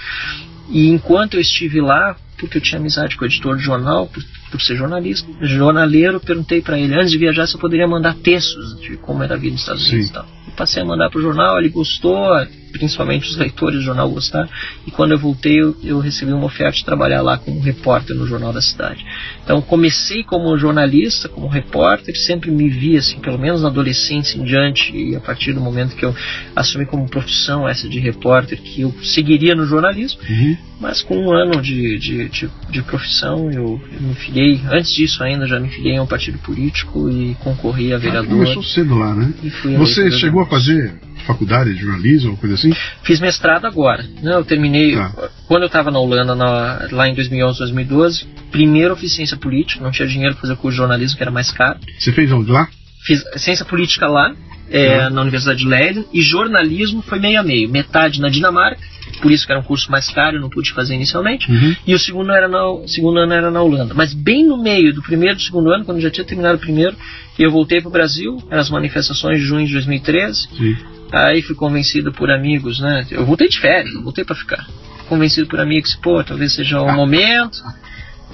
E 0.70 0.90
enquanto 0.90 1.36
eu 1.36 1.42
estive 1.42 1.82
lá, 1.82 2.16
porque 2.38 2.58
eu 2.58 2.62
tinha 2.62 2.80
amizade 2.80 3.18
com 3.18 3.24
o 3.24 3.28
editor 3.28 3.58
de 3.58 3.64
jornal, 3.64 4.08
por, 4.08 4.24
por 4.52 4.62
ser 4.62 4.76
jornalista, 4.76 5.28
jornaleiro, 5.42 6.20
perguntei 6.20 6.62
para 6.62 6.78
ele 6.80 6.94
antes 6.94 7.12
de 7.12 7.18
viajar 7.18 7.48
se 7.48 7.56
eu 7.56 7.60
poderia 7.60 7.88
mandar 7.88 8.16
textos 8.16 8.80
de 8.80 8.98
como 8.98 9.24
era 9.24 9.36
a 9.36 9.38
vida 9.38 9.54
nos 9.54 9.62
Estados 9.62 9.88
Unidos 9.88 10.08
Sim. 10.08 10.12
e 10.12 10.14
tal. 10.14 10.26
Eu 10.48 10.54
passei 10.54 10.84
a 10.84 10.86
mandar 10.86 11.10
para 11.10 11.20
o 11.20 11.22
jornal, 11.22 11.58
ele 11.58 11.70
gostou, 11.70 12.30
principalmente 12.72 13.28
os 13.28 13.36
leitores 13.36 13.80
do 13.80 13.86
jornal 13.86 14.10
gostaram, 14.10 14.50
e 14.86 14.92
quando 14.92 15.12
eu 15.12 15.18
voltei 15.18 15.60
eu, 15.62 15.76
eu, 15.84 16.00
recebi 16.00 16.32
uma 16.32 16.46
oferta 16.46 16.78
de 16.78 16.86
trabalhar 16.86 17.22
lá 17.22 17.38
como 17.38 17.60
repórter 17.60 18.16
no 18.16 18.28
Jornal 18.28 18.54
da 18.54 18.62
Cidade. 18.62 19.04
Então 19.48 19.62
comecei 19.62 20.26
como 20.26 20.58
jornalista, 20.58 21.30
como 21.30 21.48
repórter, 21.48 22.18
sempre 22.18 22.52
me 22.52 22.68
vi 22.68 22.98
assim, 22.98 23.18
pelo 23.22 23.40
menos 23.40 23.62
na 23.62 23.70
adolescência 23.70 24.38
em 24.38 24.44
diante, 24.44 24.94
e 24.94 25.16
a 25.16 25.22
partir 25.22 25.54
do 25.54 25.62
momento 25.62 25.96
que 25.96 26.04
eu 26.04 26.14
assumi 26.54 26.86
como 26.86 27.08
profissão 27.08 27.66
essa 27.66 27.88
de 27.88 27.98
repórter, 27.98 28.62
que 28.62 28.82
eu 28.82 28.94
seguiria 29.02 29.56
no 29.56 29.66
jornalismo, 29.66 30.20
uhum. 30.30 30.58
mas 30.82 31.02
com 31.02 31.18
um 31.18 31.32
ano 31.32 31.62
de, 31.62 31.98
de, 31.98 32.28
de, 32.28 32.50
de 32.70 32.82
profissão 32.82 33.50
eu, 33.50 33.82
eu, 33.90 34.02
me 34.02 34.16
filiei, 34.16 34.60
antes 34.70 34.92
disso 34.94 35.24
ainda 35.24 35.48
já 35.48 35.62
me 35.62 35.70
filiei 35.70 35.96
a 35.96 36.04
um 36.04 36.08
partido 36.08 36.38
político 36.40 37.10
e 37.10 37.34
concorri 37.36 37.94
a 37.94 37.98
vereador. 37.98 38.42
Ah, 38.42 38.44
começou 38.44 38.64
cedo 38.64 38.96
lá, 38.96 39.16
né? 39.16 39.34
Você 39.78 40.12
chegou 40.12 40.42
a 40.42 40.46
fazer 40.46 40.94
faculdade 41.26 41.74
de 41.74 41.82
jornalismo, 41.82 42.38
coisa 42.38 42.56
assim? 42.56 42.74
Fiz 43.04 43.20
mestrado 43.20 43.66
agora. 43.66 44.04
Né? 44.22 44.34
Eu 44.34 44.46
terminei, 44.46 44.96
tá. 44.96 45.30
quando 45.48 45.64
eu 45.64 45.68
estava 45.68 45.92
na 45.92 46.00
Holanda, 46.00 46.36
na, 46.36 46.88
lá 46.92 47.08
em 47.08 47.16
2011, 47.16 47.60
2012, 47.60 48.28
primeiro 48.52 48.96
fiz 48.96 49.16
ciência 49.16 49.38
política, 49.38 49.84
não 49.84 49.92
tinha 49.92 50.08
dinheiro 50.08 50.36
para 50.36 50.42
fazer 50.42 50.56
curso 50.56 50.76
de 50.76 50.78
jornalismo, 50.78 51.18
que 51.18 51.24
era 51.24 51.32
mais 51.32 51.52
caro. 51.52 51.80
Você 51.98 52.12
fez 52.12 52.32
onde? 52.32 52.52
Lá? 52.52 52.68
Fiz 53.06 53.24
ciência 53.38 53.66
política 53.66 54.08
lá, 54.08 54.36
é, 54.70 55.06
uhum. 55.06 55.10
na 55.12 55.22
Universidade 55.22 55.60
de 55.60 55.68
Leiden, 55.68 56.06
e 56.14 56.22
jornalismo 56.22 57.02
foi 57.02 57.20
meio 57.20 57.40
a 57.40 57.44
meio. 57.44 57.70
Metade 57.70 58.20
na 58.20 58.30
Dinamarca, 58.30 58.82
por 59.22 59.32
isso 59.32 59.46
que 59.46 59.52
era 59.52 59.60
um 59.60 59.64
curso 59.64 59.92
mais 59.92 60.10
caro, 60.10 60.40
não 60.40 60.50
pude 60.50 60.72
fazer 60.72 60.96
inicialmente, 60.96 61.50
uhum. 61.50 61.76
e 61.86 61.94
o 61.94 62.00
segundo, 62.00 62.32
era 62.32 62.48
na, 62.48 62.60
segundo 62.88 63.20
ano 63.20 63.34
era 63.34 63.50
na 63.50 63.62
Holanda. 63.62 63.94
Mas 63.94 64.14
bem 64.14 64.46
no 64.46 64.62
meio 64.62 64.94
do 64.94 65.02
primeiro 65.02 65.36
e 65.36 65.38
do 65.38 65.42
segundo 65.42 65.72
ano, 65.72 65.86
quando 65.86 66.02
já 66.02 66.10
tinha 66.10 66.26
terminado 66.26 66.58
o 66.58 66.60
primeiro, 66.60 66.96
eu 67.38 67.52
voltei 67.52 67.80
para 67.80 67.90
o 67.90 67.92
Brasil, 67.92 68.38
eram 68.50 68.62
as 68.62 68.70
manifestações 68.70 69.40
de 69.40 69.46
junho 69.46 69.66
de 69.66 69.74
2013, 69.74 70.50
Sim. 70.56 70.78
aí 71.12 71.42
fui 71.42 71.56
convencido 71.56 72.12
por 72.12 72.30
amigos, 72.30 72.80
né? 72.80 73.06
Eu 73.12 73.26
voltei 73.26 73.48
de 73.48 73.60
férias, 73.60 73.94
eu 73.94 74.04
voltei 74.04 74.24
para 74.24 74.36
ficar. 74.36 74.68
Convencido 75.08 75.48
por 75.48 75.60
amigos, 75.60 75.96
pô, 75.96 76.24
talvez 76.24 76.54
seja 76.54 76.82
o 76.82 76.94
momento. 76.94 77.58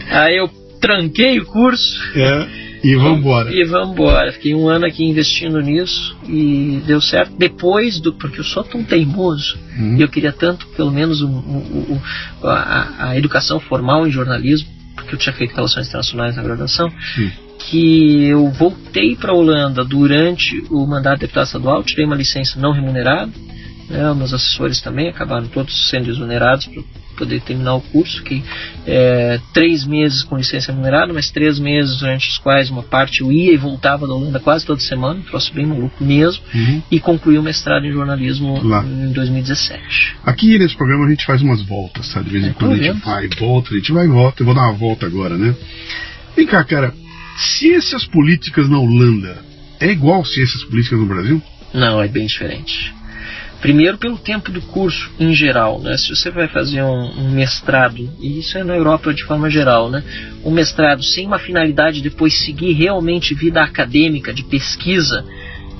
Aí 0.09 0.37
eu 0.37 0.49
tranquei 0.81 1.39
o 1.39 1.45
curso. 1.45 2.01
É. 2.15 2.72
E 2.83 2.95
vamos 2.95 3.19
embora. 3.19 3.53
E 3.53 3.63
vamos 3.63 3.91
embora. 3.91 4.31
Fiquei 4.33 4.53
um 4.53 4.67
ano 4.67 4.85
aqui 4.85 5.05
investindo 5.05 5.61
nisso 5.61 6.17
e 6.27 6.81
deu 6.85 6.99
certo. 6.99 7.33
Depois 7.37 7.99
do. 8.01 8.13
Porque 8.13 8.41
eu 8.41 8.43
sou 8.43 8.63
tão 8.63 8.83
teimoso 8.83 9.57
uhum. 9.77 9.95
e 9.97 10.01
eu 10.01 10.09
queria 10.09 10.33
tanto, 10.33 10.67
pelo 10.67 10.91
menos, 10.91 11.21
um, 11.21 11.29
um, 11.29 11.93
um, 11.93 12.47
a, 12.47 13.09
a, 13.09 13.17
educação 13.17 13.59
formal 13.61 14.05
em 14.05 14.11
jornalismo, 14.11 14.67
porque 14.95 15.15
eu 15.15 15.19
tinha 15.19 15.33
feito 15.33 15.55
relações 15.55 15.87
internacionais 15.87 16.35
na 16.35 16.43
graduação, 16.43 16.91
Sim. 17.15 17.31
que 17.57 18.25
eu 18.25 18.49
voltei 18.49 19.15
para 19.15 19.31
a 19.31 19.35
Holanda 19.35 19.85
durante 19.85 20.61
o 20.69 20.85
mandato 20.85 21.15
de 21.15 21.21
deputado 21.21 21.45
estadual, 21.45 21.83
tirei 21.83 22.05
uma 22.05 22.15
licença 22.15 22.59
não 22.59 22.73
remunerada. 22.73 23.31
Né, 23.89 24.13
meus 24.13 24.33
assessores 24.33 24.81
também 24.81 25.07
acabaram 25.09 25.47
todos 25.47 25.89
sendo 25.89 26.09
exonerados 26.09 26.69
poder 27.13 27.41
terminar 27.41 27.75
o 27.75 27.81
curso, 27.81 28.23
que 28.23 28.43
é, 28.85 29.39
três 29.53 29.85
meses 29.85 30.23
com 30.23 30.37
licença 30.37 30.71
remunerada, 30.71 31.13
mas 31.13 31.31
três 31.31 31.59
meses 31.59 31.99
durante 31.99 32.29
os 32.29 32.37
quais 32.37 32.69
uma 32.69 32.83
parte 32.83 33.21
eu 33.21 33.31
ia 33.31 33.53
e 33.53 33.57
voltava 33.57 34.07
da 34.07 34.13
Holanda 34.13 34.39
quase 34.39 34.65
toda 34.65 34.79
semana, 34.79 35.19
um 35.19 35.23
troço 35.23 35.53
bem 35.53 35.65
maluco 35.65 36.03
mesmo, 36.03 36.43
uhum. 36.53 36.81
e 36.91 36.99
concluí 36.99 37.37
o 37.37 37.43
mestrado 37.43 37.85
em 37.85 37.91
jornalismo 37.91 38.61
Lá. 38.63 38.83
em 38.83 39.11
2017. 39.11 40.15
Aqui 40.25 40.57
nesse 40.57 40.75
programa 40.75 41.05
a 41.05 41.09
gente 41.09 41.25
faz 41.25 41.41
umas 41.41 41.61
voltas, 41.61 42.07
sabe? 42.07 42.25
De 42.25 42.31
vez 42.31 42.47
em 42.47 42.53
quando 42.53 42.73
a 42.73 42.77
gente 42.77 43.05
vai 43.05 43.25
e 43.25 43.39
volta, 43.39 43.73
a 43.73 43.77
gente 43.77 43.91
vai 43.91 44.05
e 44.05 44.09
volta, 44.09 44.41
eu 44.41 44.45
vou 44.45 44.55
dar 44.55 44.63
uma 44.63 44.73
volta 44.73 45.05
agora, 45.05 45.37
né? 45.37 45.55
Vem 46.35 46.45
cá, 46.45 46.63
cara, 46.63 46.93
ciências 47.37 48.05
políticas 48.05 48.69
na 48.69 48.79
Holanda 48.79 49.37
é 49.79 49.91
igual 49.91 50.23
ciências 50.25 50.63
políticas 50.63 50.99
no 50.99 51.05
Brasil? 51.05 51.41
Não, 51.73 52.01
é 52.01 52.07
bem 52.07 52.25
diferente. 52.25 52.93
Primeiro, 53.63 53.97
pelo 53.97 54.17
tempo 54.17 54.51
do 54.51 54.61
curso 54.61 55.09
em 55.17 55.33
geral, 55.33 55.79
né? 55.79 55.95
Se 55.95 56.13
você 56.13 56.29
vai 56.29 56.49
fazer 56.49 56.83
um, 56.83 57.05
um, 57.17 57.31
mestrado, 57.31 58.09
e 58.19 58.39
isso 58.39 58.57
é 58.57 58.63
na 58.63 58.75
Europa 58.75 59.13
de 59.13 59.23
forma 59.23 59.49
geral, 59.49 59.89
né? 59.89 60.03
Um 60.43 60.51
mestrado 60.51 61.01
sem 61.01 61.25
uma 61.25 61.39
finalidade 61.39 62.01
de 62.01 62.09
depois 62.09 62.43
seguir 62.43 62.73
realmente 62.73 63.33
vida 63.33 63.63
acadêmica, 63.63 64.33
de 64.33 64.43
pesquisa, 64.43 65.25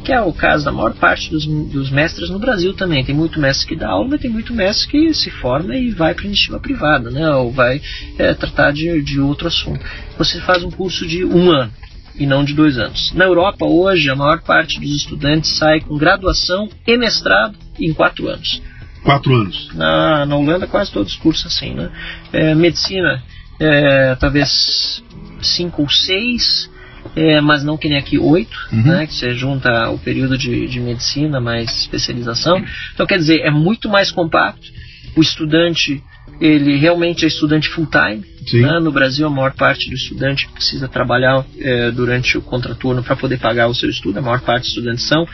que 0.02 0.14
é 0.14 0.22
o 0.22 0.32
caso 0.32 0.64
da 0.64 0.72
maior 0.72 0.94
parte 0.94 1.30
dos, 1.30 1.46
dos 1.46 1.92
mestres 1.92 2.30
no 2.30 2.40
Brasil 2.40 2.74
também. 2.74 3.04
Tem 3.04 3.14
muito 3.14 3.38
mestre 3.38 3.68
que 3.68 3.76
dá 3.76 3.90
aula, 3.90 4.08
mas 4.12 4.22
tem 4.22 4.32
muito 4.32 4.54
mestre 4.54 4.88
que 4.90 5.14
se 5.14 5.30
forma 5.30 5.76
e 5.76 5.92
vai 5.92 6.14
para 6.14 6.24
iniciativa 6.24 6.62
privada, 6.62 7.12
né? 7.12 7.30
Ou 7.32 7.52
vai 7.52 7.82
é, 8.18 8.34
tratar 8.34 8.72
de, 8.72 9.02
de 9.02 9.20
outro 9.20 9.50
assunto. 9.50 9.86
Você 10.18 10.40
faz 10.40 10.64
um 10.64 10.72
curso 10.72 11.06
de 11.06 11.26
um 11.26 11.52
ano 11.52 11.74
e 12.16 12.26
não 12.26 12.44
de 12.44 12.54
dois 12.54 12.78
anos. 12.78 13.12
Na 13.14 13.26
Europa, 13.26 13.66
hoje, 13.66 14.10
a 14.10 14.16
maior 14.16 14.42
parte 14.42 14.80
dos 14.80 14.96
estudantes 14.96 15.58
sai 15.58 15.82
com 15.82 15.98
graduação 15.98 16.70
e 16.86 16.98
mestrado 16.98 17.56
em 17.80 17.94
quatro 17.94 18.28
anos. 18.28 18.62
Quatro 19.04 19.36
anos. 19.36 19.70
Na, 19.74 20.26
na 20.26 20.36
Holanda, 20.36 20.68
quase 20.68 20.92
todos 20.92 21.14
os 21.14 21.20
cursos 21.20 21.46
assim, 21.46 21.74
né? 21.74 21.90
É, 22.32 22.56
medicina, 22.56 23.22
é, 23.60 24.16
talvez 24.16 25.04
cinco 25.42 25.82
ou 25.82 25.90
seis, 25.90 26.70
é, 27.16 27.42
mas 27.42 27.64
não 27.64 27.78
que 27.78 27.90
nem 27.90 27.98
aqui 27.98 28.18
oito, 28.18 28.58
uhum. 28.72 28.84
né? 28.84 29.08
Que 29.08 29.14
você 29.14 29.34
junta 29.34 29.90
o 29.90 30.00
período 30.00 30.38
de, 30.38 30.68
de 30.68 30.80
medicina 30.80 31.42
mais 31.42 31.82
especialização. 31.82 32.64
Então, 32.94 33.06
quer 33.06 33.18
dizer, 33.18 33.42
é 33.42 33.52
muito 33.52 33.90
mais 33.90 34.10
compacto. 34.10 34.72
O 35.16 35.22
estudante 35.22 36.02
ele 36.40 36.78
realmente 36.78 37.26
é 37.26 37.28
estudante 37.28 37.70
full-time. 37.70 38.24
Né? 38.54 38.80
No 38.80 38.92
Brasil, 38.92 39.26
a 39.26 39.30
maior 39.30 39.54
parte 39.54 39.90
do 39.90 39.96
estudante 39.96 40.50
precisa 40.50 40.88
trabalhar 40.88 41.46
é, 41.58 41.92
durante 41.92 42.38
o 42.38 42.42
contraturno 42.42 43.02
para 43.02 43.16
poder 43.16 43.40
pagar 43.40 43.68
o 43.68 43.74
seu 43.74 43.90
estudo. 43.90 44.20
A 44.20 44.22
maior 44.22 44.42
parte 44.42 44.64
dos 44.64 44.70
estudantes 44.70 45.08
são 45.08 45.26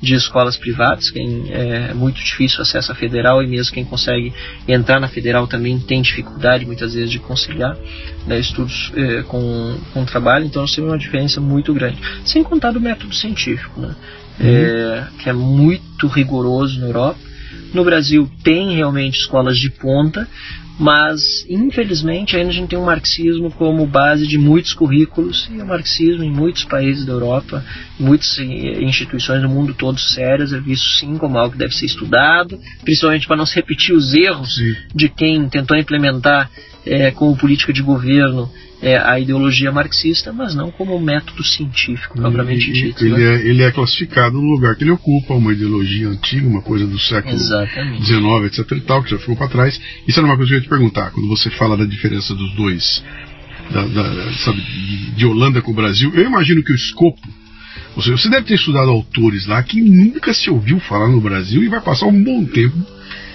de 0.00 0.14
escolas 0.14 0.56
privadas, 0.56 1.10
quem 1.10 1.46
é 1.50 1.94
muito 1.94 2.22
difícil 2.22 2.60
acesso 2.60 2.92
à 2.92 2.94
federal 2.94 3.42
e 3.42 3.46
mesmo 3.46 3.72
quem 3.72 3.84
consegue 3.84 4.32
entrar 4.68 5.00
na 5.00 5.08
federal 5.08 5.46
também 5.46 5.78
tem 5.78 6.02
dificuldade 6.02 6.66
muitas 6.66 6.92
vezes 6.92 7.10
de 7.10 7.18
conciliar 7.18 7.76
né, 8.26 8.38
estudos 8.38 8.92
é, 8.94 9.22
com, 9.22 9.78
com 9.94 10.04
trabalho, 10.04 10.44
então 10.44 10.64
isso 10.64 10.80
é 10.80 10.84
uma 10.84 10.98
diferença 10.98 11.40
muito 11.40 11.72
grande. 11.72 11.98
Sem 12.26 12.42
contar 12.42 12.72
do 12.72 12.80
método 12.80 13.14
científico, 13.14 13.80
né, 13.80 13.96
uhum. 14.38 14.46
é, 14.46 15.06
que 15.22 15.30
é 15.30 15.32
muito 15.32 16.06
rigoroso 16.08 16.78
na 16.78 16.86
Europa 16.88 17.18
no 17.76 17.84
Brasil 17.84 18.28
tem 18.42 18.74
realmente 18.74 19.20
escolas 19.20 19.58
de 19.58 19.70
ponta, 19.70 20.26
mas 20.78 21.46
infelizmente 21.48 22.36
ainda 22.36 22.50
a 22.50 22.52
gente 22.52 22.68
tem 22.68 22.78
o 22.78 22.82
um 22.82 22.86
marxismo 22.86 23.50
como 23.50 23.86
base 23.86 24.26
de 24.26 24.36
muitos 24.36 24.74
currículos 24.74 25.48
e 25.50 25.60
o 25.60 25.66
marxismo 25.66 26.24
em 26.24 26.30
muitos 26.30 26.64
países 26.64 27.04
da 27.06 27.12
Europa, 27.12 27.64
muitas 27.98 28.38
eh, 28.38 28.82
instituições 28.82 29.40
do 29.40 29.48
mundo 29.48 29.74
todo 29.74 29.98
sérias 29.98 30.52
é 30.52 30.58
visto 30.58 30.88
sim 30.98 31.16
como 31.16 31.38
algo 31.38 31.52
que 31.52 31.58
deve 31.58 31.74
ser 31.74 31.86
estudado, 31.86 32.58
principalmente 32.82 33.26
para 33.26 33.36
não 33.36 33.46
se 33.46 33.54
repetir 33.54 33.94
os 33.94 34.12
erros 34.12 34.56
sim. 34.56 34.74
de 34.94 35.08
quem 35.08 35.48
tentou 35.48 35.76
implementar 35.76 36.50
é, 36.84 37.10
como 37.10 37.36
política 37.36 37.72
de 37.72 37.82
governo 37.82 38.50
é, 38.82 38.96
a 38.98 39.18
ideologia 39.18 39.72
marxista, 39.72 40.32
mas 40.32 40.54
não 40.54 40.70
como 40.70 40.98
método 41.00 41.42
científico 41.42 42.16
propriamente 42.16 42.72
dito. 42.72 43.04
Ele, 43.04 43.16
né? 43.16 43.34
é, 43.34 43.48
ele 43.48 43.62
é 43.62 43.70
classificado 43.70 44.40
no 44.40 44.50
lugar 44.50 44.76
que 44.76 44.84
ele 44.84 44.90
ocupa, 44.90 45.34
uma 45.34 45.52
ideologia 45.52 46.08
antiga, 46.08 46.46
uma 46.46 46.62
coisa 46.62 46.86
do 46.86 46.98
século 46.98 47.38
XIX, 47.38 48.46
etc. 48.46 48.72
e 48.72 48.80
tal, 48.80 49.02
que 49.02 49.10
já 49.10 49.18
ficou 49.18 49.36
para 49.36 49.48
trás. 49.48 49.80
Isso 50.06 50.20
era 50.20 50.26
uma 50.26 50.36
coisa 50.36 50.50
que 50.50 50.54
eu 50.54 50.58
ia 50.58 50.64
te 50.64 50.68
perguntar, 50.68 51.10
quando 51.10 51.28
você 51.28 51.50
fala 51.50 51.76
da 51.76 51.84
diferença 51.84 52.34
dos 52.34 52.54
dois, 52.54 53.02
da, 53.70 53.86
da, 53.86 54.32
sabe, 54.44 54.60
de 55.16 55.26
Holanda 55.26 55.62
com 55.62 55.72
o 55.72 55.74
Brasil, 55.74 56.12
eu 56.14 56.24
imagino 56.24 56.62
que 56.62 56.72
o 56.72 56.76
escopo 56.76 57.20
você, 57.96 58.10
você 58.10 58.28
deve 58.28 58.46
ter 58.46 58.54
estudado 58.54 58.90
autores 58.90 59.46
lá 59.46 59.62
que 59.62 59.80
nunca 59.80 60.34
se 60.34 60.50
ouviu 60.50 60.78
falar 60.78 61.08
no 61.08 61.20
Brasil 61.20 61.62
e 61.62 61.68
vai 61.68 61.80
passar 61.80 62.06
um 62.06 62.22
bom 62.22 62.44
tempo 62.44 62.76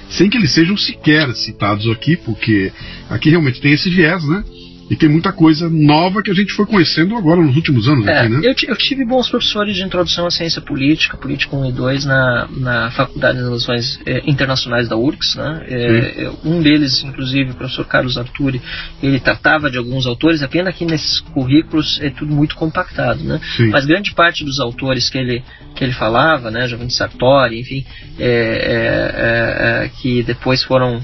sem 0.08 0.30
que 0.30 0.38
eles 0.38 0.52
sejam 0.52 0.78
sequer 0.78 1.34
citados 1.34 1.90
aqui, 1.90 2.18
porque 2.18 2.72
aqui 3.10 3.30
realmente 3.30 3.62
tem 3.62 3.72
esse 3.72 3.90
viés, 3.90 4.24
né? 4.26 4.44
E 4.92 4.96
tem 4.98 5.08
muita 5.08 5.32
coisa 5.32 5.70
nova 5.70 6.22
que 6.22 6.30
a 6.30 6.34
gente 6.34 6.52
foi 6.52 6.66
conhecendo 6.66 7.16
agora 7.16 7.42
nos 7.42 7.56
últimos 7.56 7.88
anos 7.88 8.06
é, 8.06 8.20
aqui, 8.20 8.30
né? 8.30 8.42
Eu, 8.44 8.54
eu, 8.68 8.76
tive 8.76 9.06
bons 9.06 9.30
professores 9.30 9.74
de 9.74 9.84
introdução 9.84 10.28
à 10.28 10.30
ciência 10.30 10.62
política, 10.62 11.16
política 11.16 11.56
1 11.56 11.70
e 11.70 11.72
2, 11.72 12.04
na, 12.06 12.50
na 12.58 12.92
Faculdade 12.92 13.38
de 13.38 13.44
Relações 13.46 14.02
eh, 14.06 14.22
Internacionais 14.26 14.90
da 14.90 14.98
URGS, 14.98 15.38
né? 15.38 15.64
É, 15.70 16.32
um 16.44 16.62
deles, 16.62 17.06
inclusive, 17.06 17.52
o 17.52 17.56
professor 17.56 17.86
Carlos 17.86 18.18
Arturi, 18.18 18.62
ele 19.02 19.18
tratava 19.22 19.72
de 19.72 19.78
alguns 19.78 20.06
autores, 20.06 20.44
apenas 20.44 20.76
que 20.76 20.84
nesses 20.84 21.22
currículos 21.22 21.98
é 22.02 22.10
tudo 22.10 22.36
muito 22.36 22.58
compactado, 22.58 23.24
né? 23.24 23.40
Sim. 23.56 23.70
Mas 23.70 23.86
grande 23.86 24.14
parte 24.14 24.44
dos 24.44 24.60
autores 24.60 25.10
que 25.10 25.18
ele, 25.18 25.42
que 25.74 25.86
ele 25.86 25.94
falava, 25.94 26.52
né? 26.52 26.68
Giovanni 26.68 26.92
Sartori, 26.92 27.62
enfim, 27.62 27.86
é, 28.20 29.90
que 30.02 30.22
depois 30.22 30.62
foram 30.66 31.00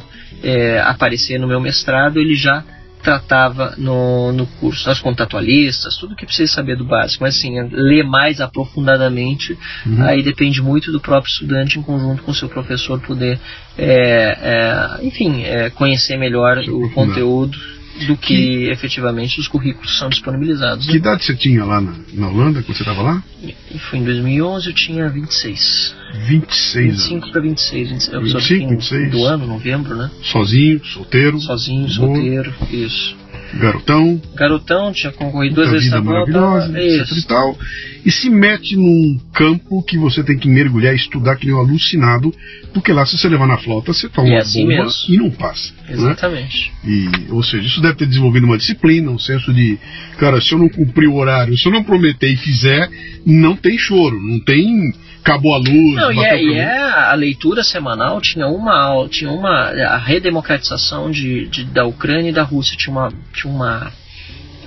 aparecer 0.84 1.40
no 1.40 1.48
meu 1.48 1.62
mestrado, 1.62 2.20
ele 2.20 2.36
já 2.36 2.64
tratava 3.08 3.74
no, 3.78 4.34
no 4.34 4.46
curso, 4.60 4.90
as 4.90 5.00
contatualistas, 5.00 5.96
tudo 5.96 6.14
que 6.14 6.26
precisa 6.26 6.52
saber 6.52 6.76
do 6.76 6.84
básico, 6.84 7.24
mas 7.24 7.38
assim, 7.38 7.58
ler 7.72 8.04
mais 8.04 8.42
aprofundadamente, 8.42 9.58
uhum. 9.86 10.04
aí 10.04 10.22
depende 10.22 10.62
muito 10.62 10.92
do 10.92 11.00
próprio 11.00 11.32
estudante 11.32 11.80
em 11.80 11.82
conjunto 11.82 12.22
com 12.24 12.32
o 12.32 12.36
seu 12.36 12.50
professor 12.50 13.00
poder, 13.00 13.40
é, 13.78 14.98
é, 15.00 15.06
enfim, 15.06 15.42
é, 15.44 15.70
conhecer 15.70 16.18
melhor 16.18 16.58
o 16.68 16.90
conteúdo 16.90 17.58
do 18.06 18.18
que, 18.18 18.36
que, 18.36 18.70
efetivamente 18.70 19.40
os 19.40 19.48
currículos 19.48 19.98
são 19.98 20.10
disponibilizados. 20.10 20.86
Que 20.86 20.94
né? 20.94 20.98
idade 20.98 21.24
você 21.24 21.36
tinha 21.36 21.64
lá 21.66 21.82
na, 21.82 21.96
na 22.14 22.30
Holanda, 22.30 22.62
quando 22.62 22.78
você 22.78 22.84
estava 22.84 23.02
lá? 23.02 23.24
E 23.42 23.80
foi 23.80 24.00
em 24.00 24.04
2011, 24.04 24.68
eu 24.68 24.74
tinha 24.74 25.10
26. 25.10 25.96
26 26.28 26.86
25 27.08 27.32
para 27.32 27.42
26. 27.42 27.90
26 27.90 28.34
25, 28.34 28.70
26. 28.70 29.12
Do 29.12 29.26
ano, 29.26 29.48
novembro, 29.48 29.96
né? 29.96 30.12
Sozinho, 30.24 30.84
solteiro? 30.86 31.40
Sozinho, 31.40 31.90
solteiro, 31.90 32.54
isso. 32.72 33.16
Garotão. 33.56 34.22
Garotão, 34.36 34.92
tinha 34.92 35.12
concorrido 35.12 35.56
duas 35.56 35.72
vezes 35.72 35.90
na 35.92 36.02
maravilhosa, 36.02 36.80
etc 36.80 37.18
e 37.18 37.28
tal. 37.28 37.58
E 38.06 38.12
se 38.12 38.30
mete 38.30 38.76
num 38.76 39.20
campo 39.34 39.84
que 39.84 39.98
você 39.98 40.24
tem 40.24 40.38
que 40.38 40.48
mergulhar 40.48 40.94
e 40.94 40.96
estudar 40.96 41.36
que 41.36 41.46
nem 41.46 41.56
um 41.56 41.60
alucinado, 41.60 42.34
porque 42.74 42.92
lá 42.92 43.06
se 43.06 43.18
você 43.18 43.28
levar 43.28 43.48
na 43.48 43.58
flauta, 43.58 43.94
você 43.94 44.08
toma 44.08 44.30
uma 44.30 44.40
assim 44.40 44.62
bomba 44.62 44.84
mesmo. 44.84 45.14
e 45.14 45.18
não 45.18 45.32
passa. 45.32 45.74
Né? 45.88 45.94
Exatamente. 45.94 46.72
Né? 46.84 46.92
E, 46.92 47.32
ou 47.32 47.44
seja, 47.44 47.68
isso 47.68 47.82
deve 47.82 47.96
ter 47.96 48.06
desenvolvido 48.06 48.46
uma 48.46 48.58
disciplina, 48.58 49.12
um 49.12 49.20
senso 49.20 49.54
de, 49.54 49.78
cara, 50.18 50.40
se 50.42 50.54
eu 50.54 50.60
não 50.60 50.70
cumprir 50.70 51.08
o 51.08 51.16
horário, 51.16 51.58
se 51.58 51.68
eu 51.68 51.72
não 51.72 51.84
prometer 51.84 52.32
e 52.32 52.38
fizer, 52.38 52.90
não 53.26 53.56
tem 53.56 53.78
choro, 53.78 54.22
não 54.22 54.40
tem 54.40 54.94
acabou 55.28 55.54
a 55.54 55.58
luz. 55.58 55.96
Não, 55.96 56.12
e 56.12 56.20
é, 56.20 56.44
e 56.44 56.54
é, 56.54 56.90
a 56.90 57.14
leitura 57.14 57.64
semanal 57.64 58.22
tinha 58.22 58.48
uma 58.48 59.08
tinha 59.10 59.30
uma 59.30 59.70
a 59.70 59.98
redemocratização 59.98 61.12
de, 61.12 61.48
de, 61.48 61.66
da 61.66 61.86
Ucrânia 61.86 62.30
e 62.30 62.34
da 62.34 62.44
Rússia 62.44 62.78
tinha 62.78 62.92
uma 62.92 63.14
tinha 63.34 63.54
uma 63.54 63.92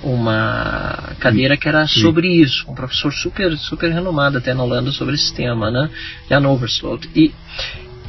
uma 0.03 1.13
cadeira 1.19 1.55
que 1.55 1.67
era 1.67 1.87
Sim. 1.87 2.01
sobre 2.01 2.27
isso, 2.27 2.65
um 2.69 2.73
professor 2.73 3.11
super 3.13 3.55
super 3.57 3.91
renomado 3.91 4.37
até 4.37 4.53
na 4.53 4.63
Holanda 4.63 4.91
sobre 4.91 5.15
esse 5.15 5.33
tema, 5.33 5.69
né? 5.69 5.89
Jan 6.29 6.47
Oversloot. 6.47 7.09
E 7.15 7.31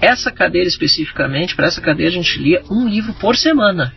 essa 0.01 0.31
cadeira 0.31 0.69
especificamente, 0.69 1.55
para 1.55 1.67
essa 1.67 1.81
cadeira 1.81 2.11
a 2.11 2.15
gente 2.15 2.39
lia 2.39 2.63
um 2.71 2.89
livro 2.89 3.13
por 3.15 3.37
semana 3.37 3.95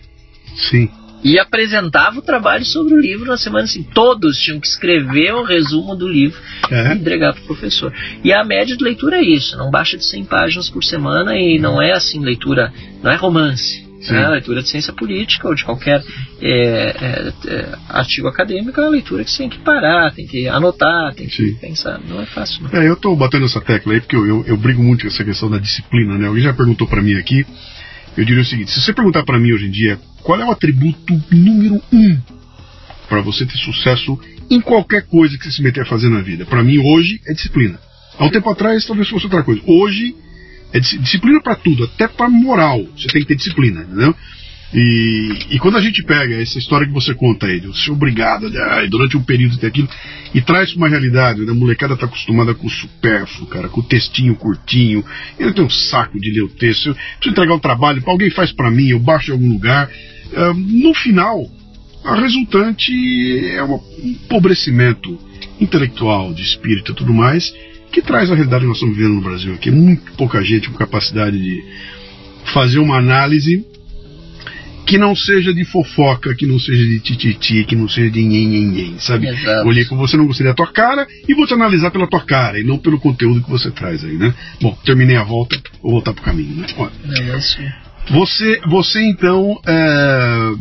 Sim. 0.56 0.89
E 1.25 1.39
apresentava 1.39 2.19
o 2.19 2.21
trabalho 2.21 2.63
sobre 2.63 2.93
o 2.93 3.01
livro 3.01 3.25
na 3.25 3.35
semana 3.35 3.63
assim. 3.63 3.81
Todos 3.81 4.38
tinham 4.38 4.59
que 4.59 4.67
escrever 4.67 5.33
um 5.33 5.43
resumo 5.43 5.95
do 5.95 6.07
livro 6.07 6.39
e 6.69 6.73
É. 6.73 6.93
entregar 6.93 7.33
para 7.33 7.41
o 7.41 7.45
professor. 7.47 7.91
E 8.23 8.31
a 8.31 8.43
média 8.43 8.77
de 8.77 8.83
leitura 8.83 9.17
é 9.17 9.23
isso, 9.23 9.57
não 9.57 9.71
baixa 9.71 9.97
de 9.97 10.05
100 10.05 10.25
páginas 10.25 10.69
por 10.69 10.83
semana 10.83 11.35
e 11.35 11.57
não 11.57 11.81
é 11.81 11.93
assim 11.93 12.19
leitura, 12.19 12.71
não 13.01 13.11
é 13.11 13.15
romance. 13.15 13.83
Sim. 14.01 14.13
É 14.13 14.29
leitura 14.29 14.61
de 14.61 14.69
ciência 14.69 14.93
política 14.93 15.47
ou 15.47 15.55
de 15.55 15.65
qualquer 15.65 16.03
é, 16.39 16.51
é, 16.51 17.33
é, 17.47 17.69
artigo 17.89 18.27
acadêmico, 18.27 18.79
é 18.79 18.83
uma 18.83 18.91
leitura 18.91 19.23
que 19.23 19.31
você 19.31 19.39
tem 19.39 19.49
que 19.49 19.57
parar, 19.57 20.13
tem 20.13 20.27
que 20.27 20.47
anotar, 20.47 21.15
tem 21.15 21.27
que 21.27 21.35
Sim. 21.35 21.55
pensar. 21.55 21.99
Não 22.07 22.21
é 22.21 22.27
fácil, 22.27 22.61
não. 22.61 22.79
É, 22.79 22.88
eu 22.88 22.95
tô 22.95 23.15
batendo 23.15 23.45
essa 23.45 23.59
tecla 23.59 23.93
aí 23.93 24.01
porque 24.01 24.15
eu, 24.15 24.27
eu, 24.27 24.43
eu 24.45 24.57
brigo 24.57 24.83
muito 24.83 25.01
com 25.01 25.07
essa 25.07 25.23
questão 25.23 25.49
da 25.49 25.57
disciplina, 25.57 26.19
né? 26.19 26.27
Alguém 26.27 26.43
já 26.43 26.53
perguntou 26.53 26.88
pra 26.88 27.01
mim 27.01 27.15
aqui. 27.15 27.43
Eu 28.17 28.23
diria 28.25 28.41
o 28.41 28.45
seguinte: 28.45 28.71
se 28.71 28.82
você 28.82 28.93
perguntar 28.93 29.23
pra 29.23 29.39
mim 29.39 29.51
hoje 29.51 29.65
em 29.67 29.71
dia 29.71 29.99
qual 30.23 30.39
é 30.39 30.45
o 30.45 30.51
atributo 30.51 31.21
número 31.32 31.82
um 31.91 32.17
pra 33.08 33.21
você 33.21 33.45
ter 33.45 33.58
sucesso 33.58 34.19
em 34.49 34.60
qualquer 34.60 35.04
coisa 35.08 35.38
que 35.38 35.43
você 35.43 35.51
se 35.51 35.62
meter 35.62 35.82
a 35.82 35.86
fazer 35.86 36.10
na 36.10 36.21
vida, 36.21 36.45
Pra 36.45 36.63
mim 36.63 36.78
hoje 36.80 37.19
é 37.28 37.34
disciplina. 37.34 37.80
Há 38.17 38.25
um 38.25 38.30
tempo 38.30 38.49
atrás 38.49 38.86
talvez 38.86 39.10
fosse 39.10 39.25
outra 39.25 39.43
coisa. 39.43 39.62
Hoje 39.65 40.15
é 40.73 40.80
dis- 40.80 40.99
disciplina 41.01 41.41
pra 41.41 41.56
tudo, 41.56 41.84
até 41.84 42.08
pra 42.08 42.30
moral. 42.30 42.84
Você 42.97 43.08
tem 43.10 43.21
que 43.21 43.28
ter 43.28 43.36
disciplina, 43.36 43.82
entendeu? 43.82 44.15
E, 44.75 45.29
e 45.51 45.59
quando 45.59 45.77
a 45.77 45.81
gente 45.81 46.03
pega 46.03 46.35
essa 46.41 46.59
história 46.59 46.85
que 46.85 46.91
você 46.91 47.15
conta 47.15 47.47
aí, 47.47 47.61
de 47.61 47.81
ser 47.81 47.91
obrigado 47.91 48.51
durante 48.89 49.15
um 49.15 49.23
período 49.23 49.57
ter 49.57 49.67
aquilo, 49.67 49.88
e 50.33 50.41
traz 50.41 50.73
pra 50.73 50.79
uma 50.79 50.89
realidade, 50.89 51.45
né? 51.45 51.51
a 51.53 51.55
molecada 51.55 51.95
tá 51.95 52.05
acostumada 52.05 52.53
com 52.53 52.67
o 52.67 52.69
supérfluo, 52.69 53.47
cara, 53.47 53.69
com 53.69 53.79
o 53.79 53.83
textinho 53.83 54.35
curtinho, 54.35 55.01
eu 55.39 55.53
tenho 55.53 55.67
um 55.67 55.69
saco 55.69 56.19
de 56.19 56.29
ler 56.29 56.43
o 56.43 56.49
texto, 56.49 56.89
eu 56.89 56.93
preciso 56.93 57.31
entregar 57.31 57.53
o 57.53 57.59
trabalho, 57.59 58.03
alguém 58.05 58.29
faz 58.29 58.51
pra 58.51 58.69
mim, 58.69 58.89
eu 58.89 58.99
baixo 58.99 59.31
em 59.31 59.33
algum 59.33 59.49
lugar. 59.49 59.89
Ah, 60.35 60.53
no 60.53 60.93
final, 60.93 61.49
a 62.03 62.15
resultante 62.15 62.91
é 63.51 63.63
um 63.63 63.79
empobrecimento 64.03 65.17
intelectual, 65.57 66.33
de 66.33 66.41
espírito 66.41 66.91
e 66.91 66.95
tudo 66.95 67.13
mais, 67.13 67.49
que 67.93 68.01
traz 68.01 68.29
a 68.29 68.35
realidade 68.35 68.63
que 68.63 68.67
nós 68.67 68.75
estamos 68.75 68.97
vivendo 68.97 69.15
no 69.15 69.21
Brasil 69.21 69.53
aqui. 69.53 69.71
Muito 69.71 70.11
pouca 70.17 70.43
gente 70.43 70.69
com 70.69 70.77
capacidade 70.77 71.39
de 71.39 71.63
fazer 72.53 72.79
uma 72.79 72.97
análise 72.97 73.65
que 74.86 74.98
não 74.98 75.15
seja 75.15 75.54
de 75.54 75.65
fofoca, 75.65 76.36
que 76.36 76.45
não 76.45 76.60
seja 76.60 76.84
de 76.86 77.00
tititi, 77.00 77.63
que 77.65 77.76
não 77.76 77.88
seja 77.89 78.12
de 78.12 78.21
nhen, 78.24 78.95
sabe? 79.00 79.28
Exato. 79.28 79.67
Olhei 79.67 79.86
com 79.86 79.98
você, 79.98 80.15
não 80.15 80.28
gostei 80.28 80.45
da 80.45 80.54
tua 80.54 80.67
cara 80.71 81.08
e 81.28 81.34
vou 81.34 81.48
te 81.48 81.54
analisar 81.54 81.91
pela 81.91 82.08
tua 82.08 82.21
cara 82.24 82.60
e 82.60 82.63
não 82.63 82.78
pelo 82.78 83.00
conteúdo 83.00 83.41
que 83.43 83.50
você 83.50 83.71
traz 83.71 84.04
aí, 84.04 84.13
né? 84.17 84.34
Bom, 84.62 84.78
terminei 84.86 85.15
a 85.15 85.24
volta, 85.24 85.58
vou 85.82 85.93
voltar 85.93 86.13
pro 86.13 86.24
caminho, 86.24 86.56
né? 86.58 86.67
Olha, 86.78 86.91
é 87.34 87.38
isso. 87.38 87.58
você, 88.10 88.60
você 88.67 89.02
então 89.02 89.60
é, 89.65 90.52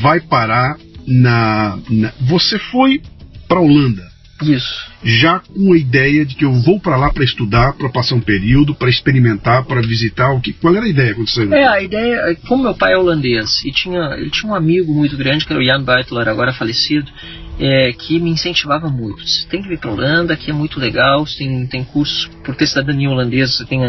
vai 0.00 0.20
parar 0.20 0.76
na, 1.06 1.78
na- 1.90 2.12
Você 2.20 2.58
foi 2.58 3.00
para 3.46 3.60
Holanda 3.60 4.02
Isso. 4.42 4.86
já 5.02 5.40
com 5.40 5.72
a 5.72 5.78
ideia 5.78 6.24
de 6.24 6.34
que 6.34 6.44
eu 6.44 6.52
vou 6.52 6.78
para 6.78 6.96
lá 6.96 7.12
para 7.12 7.24
estudar, 7.24 7.72
para 7.72 7.88
passar 7.88 8.16
um 8.16 8.20
período, 8.20 8.74
para 8.74 8.90
experimentar, 8.90 9.64
para 9.64 9.80
visitar 9.80 10.30
o 10.32 10.40
que? 10.40 10.52
Qual 10.52 10.74
era 10.74 10.84
a 10.84 10.88
ideia 10.88 11.14
quando 11.14 11.28
você? 11.28 11.46
É, 11.46 11.66
a 11.66 11.80
ideia, 11.80 12.36
como 12.46 12.64
meu 12.64 12.74
pai 12.74 12.92
é 12.92 12.98
holandês 12.98 13.64
e 13.64 13.72
tinha, 13.72 14.14
ele 14.16 14.30
tinha 14.30 14.52
um 14.52 14.54
amigo 14.54 14.92
muito 14.92 15.16
grande, 15.16 15.46
que 15.46 15.52
era 15.52 15.60
o 15.60 15.64
Jan 15.64 15.82
Buitler, 15.82 16.28
agora 16.28 16.52
falecido, 16.52 17.10
é, 17.58 17.92
que 17.92 18.18
me 18.18 18.30
incentivava 18.30 18.88
muito. 18.88 19.26
Você 19.26 19.46
tem 19.48 19.62
que 19.62 19.68
vir 19.68 19.78
para 19.78 19.90
Holanda, 19.90 20.34
aqui 20.34 20.50
é 20.50 20.52
muito 20.52 20.78
legal, 20.78 21.26
você 21.26 21.38
tem, 21.38 21.66
tem 21.66 21.84
cursos, 21.84 22.30
por 22.44 22.54
ter 22.54 22.66
cidadania 22.66 23.10
holandesa, 23.10 23.52
você 23.52 23.64
tem 23.64 23.80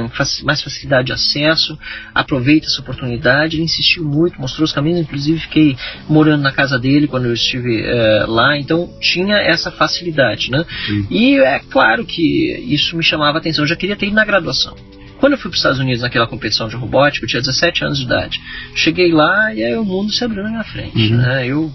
mais 0.44 0.62
facilidade 0.62 1.08
de 1.08 1.14
acesso, 1.14 1.78
aproveita 2.14 2.68
essa 2.68 2.82
oportunidade. 2.82 3.56
Ele 3.56 3.64
insistiu 3.64 4.04
muito, 4.04 4.40
mostrou 4.40 4.66
os 4.66 4.72
caminhos, 4.72 5.02
inclusive 5.02 5.40
fiquei 5.40 5.78
morando 6.08 6.42
na 6.42 6.52
casa 6.52 6.80
dele 6.80 7.08
quando 7.08 7.26
eu 7.26 7.34
estive 7.34 7.84
é, 7.84 8.26
lá, 8.28 8.58
então 8.58 8.90
tinha 9.00 9.36
essa 9.38 9.72
facilidade, 9.72 10.50
né? 10.50 10.66
Sim. 10.86 11.08
E 11.10 11.40
é 11.40 11.60
claro 11.60 12.06
que 12.06 12.66
isso 12.68 12.96
me 12.96 13.04
chamava 13.04 13.38
a 13.38 13.42
atenção, 13.42 13.64
eu 13.64 13.70
já 13.70 13.76
queria 13.76 13.96
ter 13.96 14.08
ido 14.08 14.16
na 14.16 14.26
graduação. 14.26 14.76
Quando 15.20 15.34
eu 15.34 15.40
fui 15.40 15.50
para 15.50 15.56
os 15.56 15.60
Estados 15.60 15.80
Unidos 15.80 16.02
naquela 16.02 16.28
competição 16.28 16.68
de 16.68 16.76
robótica, 16.76 17.26
eu 17.26 17.30
tinha 17.30 17.42
17 17.42 17.84
anos 17.84 17.98
de 18.00 18.06
idade. 18.06 18.40
Cheguei 18.76 19.12
lá 19.12 19.54
e 19.54 19.64
aí 19.64 19.76
o 19.76 19.84
mundo 19.84 20.12
se 20.12 20.24
abriu 20.24 20.44
na 20.44 20.50
minha 20.50 20.64
frente. 20.64 20.98
Uhum. 20.98 21.18
Né? 21.18 21.48
Eu, 21.48 21.72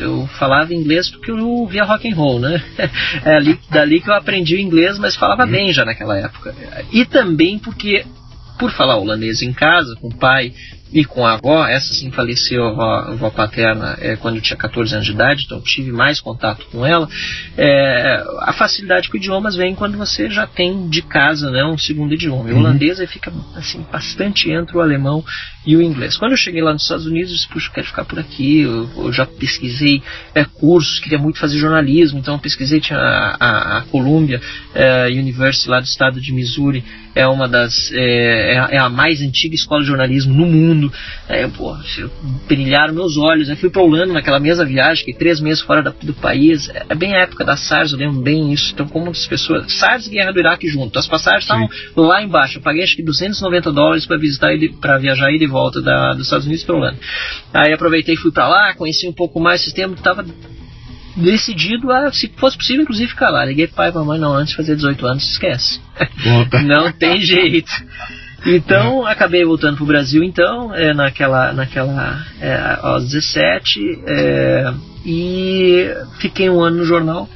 eu 0.00 0.26
falava 0.38 0.72
inglês 0.74 1.10
porque 1.10 1.30
eu 1.30 1.66
via 1.66 1.84
rock 1.84 2.10
and 2.10 2.14
roll, 2.14 2.40
né? 2.40 2.62
É 3.24 3.36
ali, 3.36 3.58
dali 3.70 4.00
que 4.00 4.08
eu 4.08 4.14
aprendi 4.14 4.56
o 4.56 4.60
inglês, 4.60 4.98
mas 4.98 5.16
falava 5.16 5.46
bem 5.46 5.72
já 5.72 5.84
naquela 5.84 6.16
época. 6.16 6.54
E 6.92 7.04
também 7.04 7.58
porque, 7.58 8.04
por 8.58 8.70
falar 8.70 8.96
holandês 8.96 9.42
em 9.42 9.52
casa, 9.52 9.96
com 9.96 10.08
o 10.08 10.14
pai 10.14 10.52
e 10.92 11.04
com 11.04 11.26
a 11.26 11.34
avó, 11.34 11.66
essa 11.66 11.92
sim 11.92 12.10
faleceu, 12.10 12.64
a 12.64 12.70
avó, 12.70 12.82
a 12.82 13.08
avó 13.12 13.30
paterna, 13.30 13.96
é, 14.00 14.16
quando 14.16 14.36
eu 14.36 14.40
tinha 14.40 14.56
14 14.56 14.94
anos 14.94 15.06
de 15.06 15.12
idade, 15.12 15.44
então 15.44 15.60
tive 15.60 15.90
mais 15.90 16.20
contato 16.20 16.64
com 16.70 16.86
ela. 16.86 17.08
É, 17.56 18.22
a 18.40 18.52
facilidade 18.52 19.10
com 19.10 19.16
idiomas 19.16 19.56
vem 19.56 19.74
quando 19.74 19.98
você 19.98 20.30
já 20.30 20.46
tem 20.46 20.88
de 20.88 21.02
casa 21.02 21.50
né, 21.50 21.64
um 21.64 21.76
segundo 21.76 22.14
idioma. 22.14 22.48
E 22.48 22.52
o 22.52 22.56
Uhum. 22.56 22.60
holandês 22.62 22.98
fica 23.10 23.32
assim, 23.54 23.84
bastante 23.90 24.50
entre 24.50 24.76
o 24.76 24.80
alemão 24.80 25.24
e 25.66 25.76
o 25.76 25.82
inglês. 25.82 26.16
Quando 26.16 26.32
eu 26.32 26.38
cheguei 26.38 26.62
lá 26.62 26.72
nos 26.72 26.82
Estados 26.82 27.06
Unidos, 27.06 27.30
eu 27.30 27.36
disse, 27.36 27.48
puxa, 27.48 27.68
eu 27.68 27.72
quero 27.74 27.86
ficar 27.88 28.04
por 28.04 28.18
aqui, 28.18 28.60
eu, 28.60 28.88
eu 28.96 29.12
já 29.12 29.26
pesquisei 29.26 30.02
é, 30.34 30.44
cursos, 30.44 31.00
queria 31.00 31.18
muito 31.18 31.38
fazer 31.38 31.58
jornalismo, 31.58 32.18
então 32.18 32.34
eu 32.34 32.40
pesquisei, 32.40 32.80
tinha 32.80 32.98
a, 32.98 33.36
a, 33.38 33.78
a 33.78 33.82
Columbia 33.82 34.40
é, 34.74 35.08
University 35.08 35.68
lá 35.68 35.80
do 35.80 35.84
estado 35.86 36.20
de 36.20 36.32
Missouri, 36.32 36.84
é 37.14 37.26
uma 37.26 37.48
das, 37.48 37.90
é, 37.92 38.54
é 38.54 38.76
é 38.76 38.78
a 38.78 38.88
mais 38.90 39.22
antiga 39.22 39.54
escola 39.54 39.80
de 39.80 39.88
jornalismo 39.88 40.34
no 40.34 40.46
mundo. 40.46 40.75
É, 41.28 41.46
pô, 41.48 41.76
brilharam 42.48 42.94
meus 42.94 43.16
olhos. 43.16 43.48
Eu 43.48 43.56
fui 43.56 43.70
para 43.70 43.82
Holanda 43.82 44.12
naquela 44.12 44.38
mesma 44.40 44.64
viagem, 44.64 45.04
fiquei 45.04 45.14
três 45.14 45.40
meses 45.40 45.62
fora 45.62 45.82
da- 45.82 45.94
do 46.02 46.14
país. 46.14 46.68
É 46.88 46.94
bem 46.94 47.14
a 47.14 47.20
época 47.20 47.44
da 47.44 47.56
SARS, 47.56 47.92
eu 47.92 47.98
lembro 47.98 48.20
bem 48.22 48.52
isso. 48.52 48.72
Então, 48.72 48.86
como 48.86 49.10
as 49.10 49.26
pessoas. 49.26 49.72
SARS 49.72 50.06
e 50.06 50.10
Guerra 50.10 50.32
do 50.32 50.38
Iraque 50.40 50.68
junto. 50.68 50.98
As 50.98 51.06
passagens 51.06 51.42
estavam 51.44 51.68
lá 51.96 52.22
embaixo. 52.22 52.58
Eu 52.58 52.62
paguei 52.62 52.82
acho 52.82 52.96
que 52.96 53.02
290 53.02 53.72
dólares 53.72 54.06
para 54.06 54.18
visitar 54.18 54.50
para 54.80 54.98
viajar 54.98 55.30
e 55.32 55.38
de 55.38 55.46
volta 55.46 55.80
da, 55.82 56.12
dos 56.12 56.22
Estados 56.24 56.46
Unidos 56.46 56.64
para 56.64 56.76
Holanda. 56.76 56.98
Aí 57.52 57.72
aproveitei 57.72 58.14
e 58.14 58.18
fui 58.18 58.30
para 58.32 58.48
lá, 58.48 58.74
conheci 58.74 59.06
um 59.08 59.12
pouco 59.12 59.40
mais 59.40 59.60
o 59.60 59.64
sistema, 59.64 59.94
estava 59.94 60.24
decidido 61.16 61.90
a, 61.90 62.12
se 62.12 62.28
fosse 62.36 62.56
possível, 62.56 62.82
inclusive 62.82 63.08
ficar 63.10 63.30
lá. 63.30 63.44
Liguei 63.44 63.66
pro 63.66 63.76
pai 63.76 63.88
e 63.88 63.92
pra 63.92 64.00
mamãe, 64.02 64.18
não, 64.20 64.34
antes 64.34 64.50
de 64.50 64.56
fazer 64.56 64.76
18 64.76 65.06
anos, 65.06 65.24
esquece. 65.30 65.80
Não 66.62 66.92
tem 66.92 67.20
jeito. 67.20 67.70
Então, 68.46 69.04
acabei 69.04 69.44
voltando 69.44 69.76
pro 69.76 69.86
Brasil, 69.86 70.22
então, 70.22 70.72
é, 70.74 70.94
naquela, 70.94 71.52
naquela 71.52 72.24
é, 72.40 72.78
aos 72.80 73.04
17, 73.10 74.02
é, 74.06 74.74
e 75.04 75.88
fiquei 76.20 76.48
um 76.48 76.60
ano 76.60 76.78
no 76.78 76.84
jornal 76.84 77.28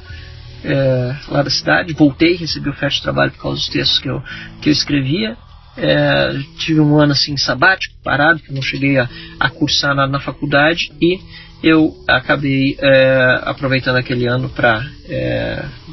é, 0.63 1.15
lá 1.27 1.41
da 1.41 1.49
cidade, 1.49 1.93
voltei, 1.93 2.35
recebi 2.35 2.69
oferta 2.69 2.95
de 2.95 3.01
trabalho 3.01 3.31
por 3.31 3.41
causa 3.41 3.57
dos 3.57 3.67
textos 3.67 3.99
que 3.99 4.09
eu, 4.09 4.23
que 4.61 4.69
eu 4.69 4.73
escrevia, 4.73 5.35
é, 5.77 6.37
tive 6.57 6.79
um 6.79 6.99
ano 6.99 7.13
assim 7.13 7.37
sabático, 7.37 7.95
parado, 8.03 8.39
que 8.39 8.53
não 8.53 8.61
cheguei 8.61 8.97
a, 8.97 9.09
a 9.39 9.49
cursar 9.49 9.95
nada 9.95 10.11
na 10.11 10.19
faculdade. 10.19 10.91
E 11.01 11.19
eu 11.63 11.95
acabei 12.07 12.75
é, 12.79 13.39
aproveitando 13.43 13.97
aquele 13.97 14.27
ano 14.27 14.49
para 14.49 14.83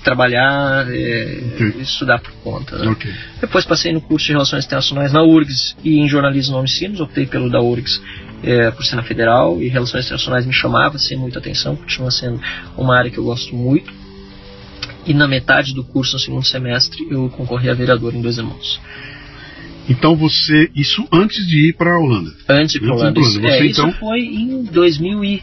trabalhar, 0.03 0.87
é, 0.89 1.41
estudar 1.81 2.21
por 2.21 2.33
conta. 2.43 2.79
né? 2.79 2.91
Ok. 2.91 3.13
Depois 3.41 3.65
passei 3.67 3.93
no 3.93 4.01
curso 4.01 4.27
de 4.27 4.33
Relações 4.33 4.65
Internacionais 4.65 5.13
na 5.13 5.23
URGS 5.23 5.77
e 5.85 5.99
em 5.99 6.09
Jornalismo 6.09 6.55
na 6.55 6.61
Unicinos, 6.61 7.01
optei 7.01 7.27
pelo 7.27 7.51
da 7.51 7.61
URGS 7.61 8.01
é, 8.43 8.71
por 8.71 8.85
ser 8.85 8.97
na 8.97 9.03
Federal 9.03 9.61
e 9.61 9.69
Relações 9.69 10.05
Internacionais 10.05 10.47
me 10.47 10.53
chamava 10.53 10.99
sem 10.99 11.19
muita 11.19 11.39
atenção, 11.39 11.77
continua 11.77 12.11
sendo 12.11 12.41
uma 12.77 12.97
área 12.97 13.11
que 13.11 13.19
eu 13.19 13.25
gosto 13.25 13.55
muito. 13.55 13.93
E 15.07 15.15
na 15.15 15.27
metade 15.27 15.75
do 15.75 15.83
curso, 15.83 16.15
no 16.15 16.19
segundo 16.19 16.45
semestre, 16.45 17.07
eu 17.11 17.29
concorri 17.31 17.71
a 17.71 17.75
vereador 17.75 18.15
em 18.15 18.21
Dois 18.21 18.37
Irmãos. 18.37 18.81
Então 19.89 20.15
você. 20.17 20.71
Isso 20.75 21.07
antes 21.13 21.47
de 21.47 21.69
ir 21.69 21.73
para 21.75 21.91
a 21.93 21.99
Holanda. 21.99 22.31
Antes 22.49 22.73
de 22.73 22.79
ir 22.79 22.81
pra 22.81 22.91
Antes 22.91 23.03
Holanda. 23.03 23.21
de 23.21 23.21
ir 23.21 23.41
pra 23.41 23.49
Holanda. 23.49 23.49
É, 23.49 23.59
Você, 23.59 23.67
isso 23.67 23.81
então- 23.81 23.93
foi 23.93 24.21
em 24.21 24.63
2000 24.65 25.25
e... 25.25 25.43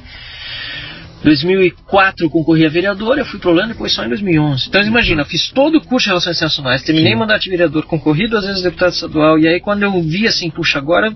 2004 1.24 2.26
eu 2.26 2.30
concorri 2.30 2.66
a 2.66 2.70
vereador, 2.70 3.18
eu 3.18 3.26
fui 3.26 3.40
para 3.40 3.50
Holanda 3.50 3.70
depois 3.70 3.92
só 3.92 4.06
em 4.06 4.10
2011. 4.10 4.68
Então 4.70 4.82
imagina, 4.84 5.22
eu 5.22 5.26
fiz 5.26 5.50
todo 5.50 5.78
o 5.78 5.82
curso 5.82 6.04
de 6.06 6.10
Relações 6.10 6.38
Internacionais, 6.38 6.84
terminei 6.84 7.14
Sim. 7.14 7.18
mandato 7.20 7.42
de 7.42 7.50
vereador, 7.50 7.84
concorri 7.86 8.28
duas 8.28 8.46
vezes 8.46 8.62
deputado 8.62 8.94
estadual, 8.94 9.40
e 9.40 9.48
aí 9.48 9.60
quando 9.60 9.82
eu 9.84 10.02
vi 10.04 10.28
assim, 10.28 10.52
puxa, 10.52 10.78
agora 10.78 11.16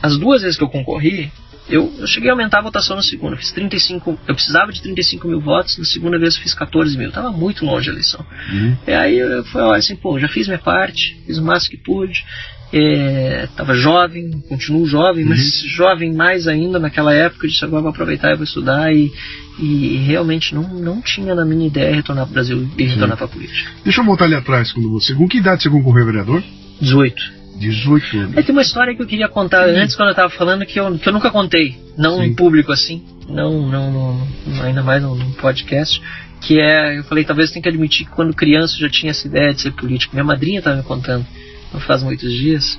as 0.00 0.16
duas 0.16 0.42
vezes 0.42 0.56
que 0.56 0.62
eu 0.62 0.68
concorri, 0.68 1.30
eu, 1.68 1.92
eu 1.98 2.06
cheguei 2.06 2.30
a 2.30 2.34
aumentar 2.34 2.60
a 2.60 2.62
votação 2.62 2.94
na 2.94 3.02
segunda, 3.02 3.36
fiz 3.36 3.50
35, 3.50 4.18
eu 4.28 4.34
precisava 4.34 4.72
de 4.72 4.80
35 4.80 5.26
mil 5.26 5.40
votos, 5.40 5.76
na 5.76 5.84
segunda 5.84 6.18
vez 6.20 6.36
eu 6.36 6.42
fiz 6.42 6.54
14 6.54 6.96
mil, 6.96 7.10
tava 7.10 7.32
muito 7.32 7.64
longe 7.66 7.90
a 7.90 7.92
eleição. 7.92 8.24
Uhum. 8.52 8.76
E 8.86 8.92
aí 8.92 9.18
eu 9.18 9.44
fui, 9.46 9.60
olha 9.60 9.78
assim, 9.78 9.96
pô, 9.96 10.20
já 10.20 10.28
fiz 10.28 10.46
minha 10.46 10.58
parte, 10.60 11.20
fiz 11.26 11.36
o 11.36 11.42
máximo 11.44 11.72
que 11.76 11.82
pude, 11.82 12.24
estava 12.72 13.72
é, 13.72 13.76
jovem, 13.76 14.30
continuo 14.48 14.86
jovem, 14.86 15.24
uhum. 15.24 15.30
mas 15.30 15.62
jovem 15.74 16.12
mais 16.12 16.46
ainda 16.46 16.78
naquela 16.78 17.14
época, 17.14 17.46
eu 17.46 17.50
disse 17.50 17.64
agora 17.64 17.82
vou 17.82 17.90
aproveitar 17.90 18.32
e 18.32 18.36
vou 18.36 18.44
estudar 18.44 18.92
e, 18.92 19.10
e 19.58 19.96
realmente 20.06 20.54
não, 20.54 20.62
não 20.62 21.00
tinha 21.00 21.34
na 21.34 21.44
minha 21.44 21.66
ideia 21.66 21.94
retornar 21.94 22.26
para 22.26 22.30
o 22.30 22.34
Brasil 22.34 22.68
e 22.76 22.84
retornar 22.84 23.16
para 23.16 23.26
a 23.26 23.28
política. 23.28 23.70
Deixa 23.84 24.00
eu 24.00 24.04
voltar 24.04 24.26
ali 24.26 24.34
atrás 24.34 24.72
quando 24.72 24.90
você. 24.90 25.14
Com 25.14 25.26
que 25.26 25.38
idade 25.38 25.62
você 25.62 25.70
concorreu 25.70 26.06
vereador? 26.06 26.42
18. 26.80 27.38
18 27.58 28.18
anos. 28.18 28.36
É, 28.36 28.42
tem 28.42 28.54
uma 28.54 28.62
história 28.62 28.94
que 28.94 29.02
eu 29.02 29.06
queria 29.06 29.28
contar 29.28 29.64
antes, 29.68 29.96
quando 29.96 30.08
eu 30.08 30.12
estava 30.12 30.30
falando, 30.30 30.64
que 30.64 30.78
eu, 30.78 30.96
que 30.98 31.08
eu 31.08 31.12
nunca 31.12 31.30
contei. 31.30 31.76
Não 31.96 32.18
Sim. 32.18 32.26
em 32.26 32.34
público 32.34 32.72
assim, 32.72 33.02
não, 33.28 33.68
não, 33.68 33.90
não 33.92 34.62
ainda 34.62 34.82
mais 34.82 35.02
num, 35.02 35.32
podcast. 35.32 36.00
Que 36.40 36.60
é, 36.60 36.98
eu 36.98 37.04
falei, 37.04 37.24
talvez 37.24 37.48
eu 37.48 37.54
tenha 37.54 37.62
que 37.64 37.68
admitir 37.68 38.06
que 38.06 38.12
quando 38.12 38.32
criança 38.32 38.76
eu 38.76 38.80
já 38.82 38.88
tinha 38.88 39.10
essa 39.10 39.26
ideia 39.26 39.52
de 39.52 39.60
ser 39.60 39.72
político. 39.72 40.14
Minha 40.14 40.24
madrinha 40.24 40.60
estava 40.60 40.76
me 40.76 40.84
contando, 40.84 41.26
não 41.72 41.80
faz 41.80 42.02
muitos 42.02 42.32
dias 42.32 42.78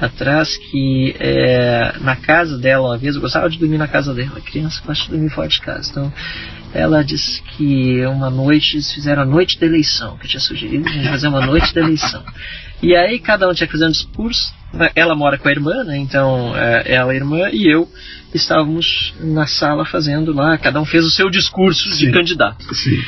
atrás, 0.00 0.56
que 0.56 1.14
é, 1.20 1.94
na 2.00 2.16
casa 2.16 2.56
dela, 2.56 2.88
uma 2.88 2.98
vez, 2.98 3.14
eu 3.14 3.20
gostava 3.20 3.50
de 3.50 3.58
dormir 3.58 3.76
na 3.76 3.86
casa 3.86 4.14
dela. 4.14 4.40
Criança 4.40 4.82
gosta 4.84 5.04
de 5.04 5.10
dormir 5.10 5.28
fora 5.30 5.48
de 5.48 5.60
casa. 5.60 5.90
Então, 5.90 6.12
ela 6.72 7.02
disse 7.02 7.42
que 7.42 8.04
uma 8.06 8.30
noite 8.30 8.76
eles 8.76 8.92
fizeram 8.92 9.22
a 9.22 9.26
noite 9.26 9.58
da 9.58 9.66
eleição, 9.66 10.16
que 10.16 10.24
eu 10.24 10.30
tinha 10.30 10.40
sugerido 10.40 10.88
a 10.88 10.92
gente 10.92 11.08
fazer 11.08 11.28
uma 11.28 11.44
noite 11.44 11.74
da 11.74 11.80
eleição. 11.82 12.24
E 12.82 12.96
aí 12.96 13.18
cada 13.18 13.48
um 13.48 13.52
tinha 13.52 13.66
que 13.66 13.72
fazer 13.72 13.86
um 13.86 13.90
discurso. 13.90 14.54
Né? 14.72 14.90
Ela 14.94 15.14
mora 15.14 15.36
com 15.36 15.48
a 15.48 15.50
irmã, 15.50 15.84
né? 15.84 15.98
então 15.98 16.56
é, 16.56 16.94
ela, 16.94 17.12
a 17.12 17.14
irmã 17.14 17.50
e 17.52 17.70
eu 17.70 17.88
estávamos 18.32 19.12
na 19.20 19.46
sala 19.46 19.84
fazendo 19.84 20.32
lá, 20.32 20.56
cada 20.56 20.80
um 20.80 20.84
fez 20.84 21.04
o 21.04 21.10
seu 21.10 21.28
discurso 21.28 21.90
Sim. 21.90 22.06
de 22.06 22.12
candidato. 22.12 22.74
Sim. 22.74 23.02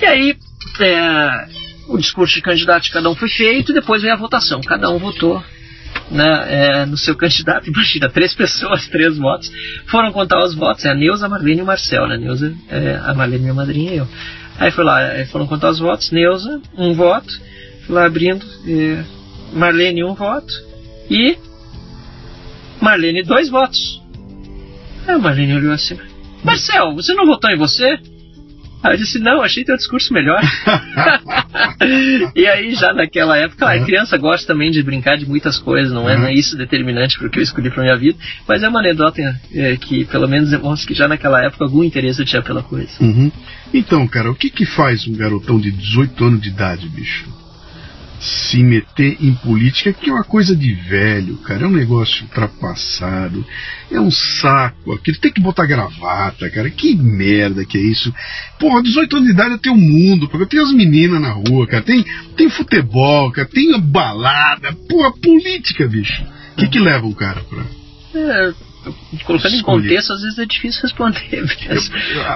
E 0.00 0.06
aí 0.06 0.36
é, 0.80 1.46
o 1.88 1.98
discurso 1.98 2.34
de 2.34 2.42
candidato 2.42 2.84
de 2.84 2.90
cada 2.90 3.10
um 3.10 3.14
foi 3.14 3.28
feito 3.28 3.72
e 3.72 3.74
depois 3.74 4.02
veio 4.02 4.14
a 4.14 4.16
votação. 4.16 4.60
Cada 4.60 4.90
um 4.90 4.98
votou 4.98 5.42
né, 6.10 6.46
é, 6.48 6.86
no 6.86 6.96
seu 6.96 7.14
candidato. 7.14 7.68
Imagina, 7.70 8.08
três 8.08 8.34
pessoas, 8.34 8.86
três 8.88 9.16
votos. 9.16 9.50
Foram 9.86 10.12
contar 10.12 10.44
os 10.44 10.54
votos, 10.54 10.84
é 10.84 10.90
a 10.90 10.94
Neuza, 10.94 11.26
a 11.26 11.28
Marlene 11.28 11.60
e 11.60 11.62
o 11.62 11.66
Marcel. 11.66 12.06
Né? 12.06 12.16
Neuza, 12.16 12.54
é, 12.68 13.00
a 13.04 13.14
Marlene, 13.14 13.42
minha 13.42 13.54
madrinha 13.54 13.92
e 13.92 13.96
eu. 13.98 14.08
Aí 14.58 14.70
foi 14.70 14.84
lá, 14.84 15.00
foram 15.32 15.46
contar 15.46 15.70
os 15.70 15.78
votos. 15.78 16.10
Neuza, 16.10 16.60
um 16.76 16.94
voto 16.94 17.32
lá 17.88 18.06
abrindo. 18.06 18.44
Marlene, 19.52 20.04
um 20.04 20.14
voto. 20.14 20.52
E 21.10 21.36
Marlene, 22.80 23.22
dois 23.22 23.48
votos. 23.48 24.00
Aí 25.06 25.14
a 25.14 25.18
Marlene 25.18 25.54
olhou 25.54 25.72
assim: 25.72 25.98
Marcel, 26.42 26.94
você 26.94 27.14
não 27.14 27.26
votou 27.26 27.50
em 27.50 27.56
você? 27.56 27.98
Aí 28.84 28.92
eu 28.92 28.98
disse: 28.98 29.18
Não, 29.18 29.40
achei 29.40 29.64
teu 29.64 29.76
discurso 29.76 30.12
melhor. 30.12 30.42
e 32.36 32.46
aí, 32.46 32.74
já 32.74 32.92
naquela 32.92 33.38
época, 33.38 33.66
a 33.66 33.82
criança 33.82 34.18
gosta 34.18 34.46
também 34.46 34.70
de 34.70 34.82
brincar 34.82 35.16
de 35.16 35.26
muitas 35.26 35.58
coisas, 35.58 35.90
não 35.90 36.08
é, 36.08 36.18
não 36.18 36.26
é 36.26 36.34
isso 36.34 36.54
determinante 36.54 37.18
para 37.18 37.26
o 37.26 37.30
que 37.30 37.38
eu 37.38 37.42
escolhi 37.42 37.70
para 37.70 37.82
minha 37.82 37.96
vida, 37.96 38.18
mas 38.46 38.62
é 38.62 38.68
uma 38.68 38.80
anedota 38.80 39.22
é, 39.54 39.76
que 39.78 40.04
pelo 40.04 40.28
menos 40.28 40.50
demonstra 40.50 40.86
que 40.86 40.94
já 40.94 41.08
naquela 41.08 41.42
época 41.42 41.64
algum 41.64 41.82
interesse 41.82 42.20
eu 42.20 42.26
tinha 42.26 42.42
pela 42.42 42.62
coisa. 42.62 42.92
Uhum. 43.00 43.32
Então, 43.72 44.06
cara, 44.06 44.30
o 44.30 44.34
que, 44.34 44.50
que 44.50 44.66
faz 44.66 45.08
um 45.08 45.14
garotão 45.14 45.58
de 45.58 45.70
18 45.70 46.24
anos 46.24 46.42
de 46.42 46.50
idade, 46.50 46.86
bicho? 46.88 47.43
Se 48.20 48.62
meter 48.62 49.16
em 49.20 49.34
política, 49.34 49.92
que 49.92 50.08
é 50.08 50.12
uma 50.12 50.24
coisa 50.24 50.54
de 50.54 50.72
velho, 50.72 51.36
cara. 51.38 51.64
É 51.64 51.66
um 51.66 51.72
negócio 51.72 52.24
ultrapassado. 52.24 53.44
É 53.90 54.00
um 54.00 54.10
saco. 54.10 54.92
Aquilo 54.92 55.18
tem 55.18 55.32
que 55.32 55.40
botar 55.40 55.66
gravata, 55.66 56.48
cara. 56.50 56.70
Que 56.70 56.94
merda 56.96 57.64
que 57.64 57.76
é 57.76 57.80
isso. 57.80 58.14
Porra, 58.58 58.82
18 58.82 59.16
anos 59.16 59.28
de 59.28 59.34
idade 59.34 59.58
tem 59.58 59.72
o 59.72 59.74
um 59.74 59.78
mundo, 59.78 60.28
porque 60.28 60.46
tem 60.46 60.60
as 60.60 60.72
meninas 60.72 61.20
na 61.20 61.32
rua, 61.32 61.66
cara. 61.66 61.82
Tem, 61.82 62.04
tem 62.36 62.48
futebol, 62.48 63.30
cara. 63.30 63.48
Tem 63.48 63.78
balada. 63.80 64.72
Porra, 64.88 65.12
política, 65.12 65.86
bicho. 65.86 66.24
O 66.52 66.56
que, 66.56 66.68
que 66.68 66.78
leva 66.78 67.06
o 67.06 67.14
cara 67.14 67.40
pra. 67.42 67.64
É, 68.14 68.54
colocando 69.24 69.54
em 69.54 69.62
contexto, 69.62 70.12
às 70.12 70.22
vezes 70.22 70.38
é 70.38 70.46
difícil 70.46 70.82
responder. 70.82 71.44
Mas, 71.68 71.90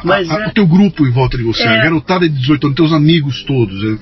mas 0.05 0.31
a, 0.31 0.37
a, 0.37 0.43
é... 0.45 0.47
O 0.49 0.53
teu 0.53 0.67
grupo 0.67 1.07
em 1.07 1.11
volta 1.11 1.37
de 1.37 1.45
você, 1.45 1.63
é... 1.63 1.69
a 1.69 1.83
garotada 1.83 2.29
de 2.29 2.35
18 2.35 2.67
anos, 2.67 2.77
teus 2.77 2.93
amigos 2.93 3.43
todos, 3.45 4.01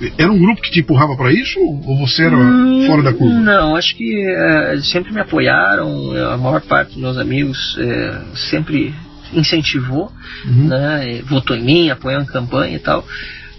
é, 0.00 0.12
era 0.18 0.32
um 0.32 0.38
grupo 0.38 0.60
que 0.62 0.70
te 0.70 0.80
empurrava 0.80 1.16
para 1.16 1.32
isso 1.32 1.58
ou 1.60 1.98
você 1.98 2.24
era 2.24 2.36
hum, 2.36 2.84
fora 2.86 3.02
da 3.02 3.12
curva? 3.12 3.34
Não, 3.34 3.76
acho 3.76 3.94
que 3.94 4.26
é, 4.26 4.80
sempre 4.82 5.12
me 5.12 5.20
apoiaram, 5.20 6.12
a 6.32 6.36
maior 6.36 6.60
parte 6.62 6.92
dos 6.92 6.98
meus 6.98 7.18
amigos 7.18 7.76
é, 7.78 8.20
sempre 8.34 8.94
incentivou, 9.32 10.10
uhum. 10.44 10.68
né, 10.68 11.22
votou 11.26 11.56
em 11.56 11.62
mim, 11.62 11.90
apoiou 11.90 12.22
em 12.22 12.26
campanha 12.26 12.76
e 12.76 12.80
tal. 12.80 13.04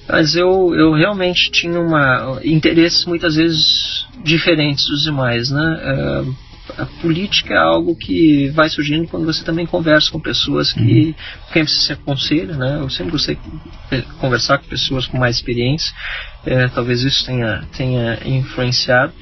Mas 0.09 0.35
eu, 0.35 0.73
eu 0.73 0.93
realmente 0.93 1.51
tinha 1.51 1.79
uma 1.79 2.39
interesses 2.43 3.05
muitas 3.05 3.35
vezes 3.35 4.05
diferentes 4.23 4.87
dos 4.87 5.03
demais, 5.03 5.51
né? 5.51 5.79
É, 5.81 6.46
a 6.77 6.85
política 7.01 7.53
é 7.53 7.57
algo 7.57 7.95
que 7.95 8.49
vai 8.49 8.69
surgindo 8.69 9.07
quando 9.07 9.25
você 9.25 9.43
também 9.43 9.65
conversa 9.65 10.11
com 10.11 10.19
pessoas 10.19 10.73
que 10.73 10.79
uhum. 10.79 11.13
quem 11.53 11.67
você 11.67 11.81
se 11.81 11.93
aconselha, 11.93 12.55
né? 12.55 12.77
Eu 12.79 12.89
sempre 12.89 13.11
gostei 13.11 13.37
de 13.91 14.01
conversar 14.19 14.57
com 14.57 14.67
pessoas 14.67 15.07
com 15.07 15.17
mais 15.17 15.37
experiência, 15.37 15.93
é, 16.45 16.67
talvez 16.67 17.03
isso 17.03 17.25
tenha, 17.25 17.63
tenha 17.75 18.19
influenciado. 18.25 19.13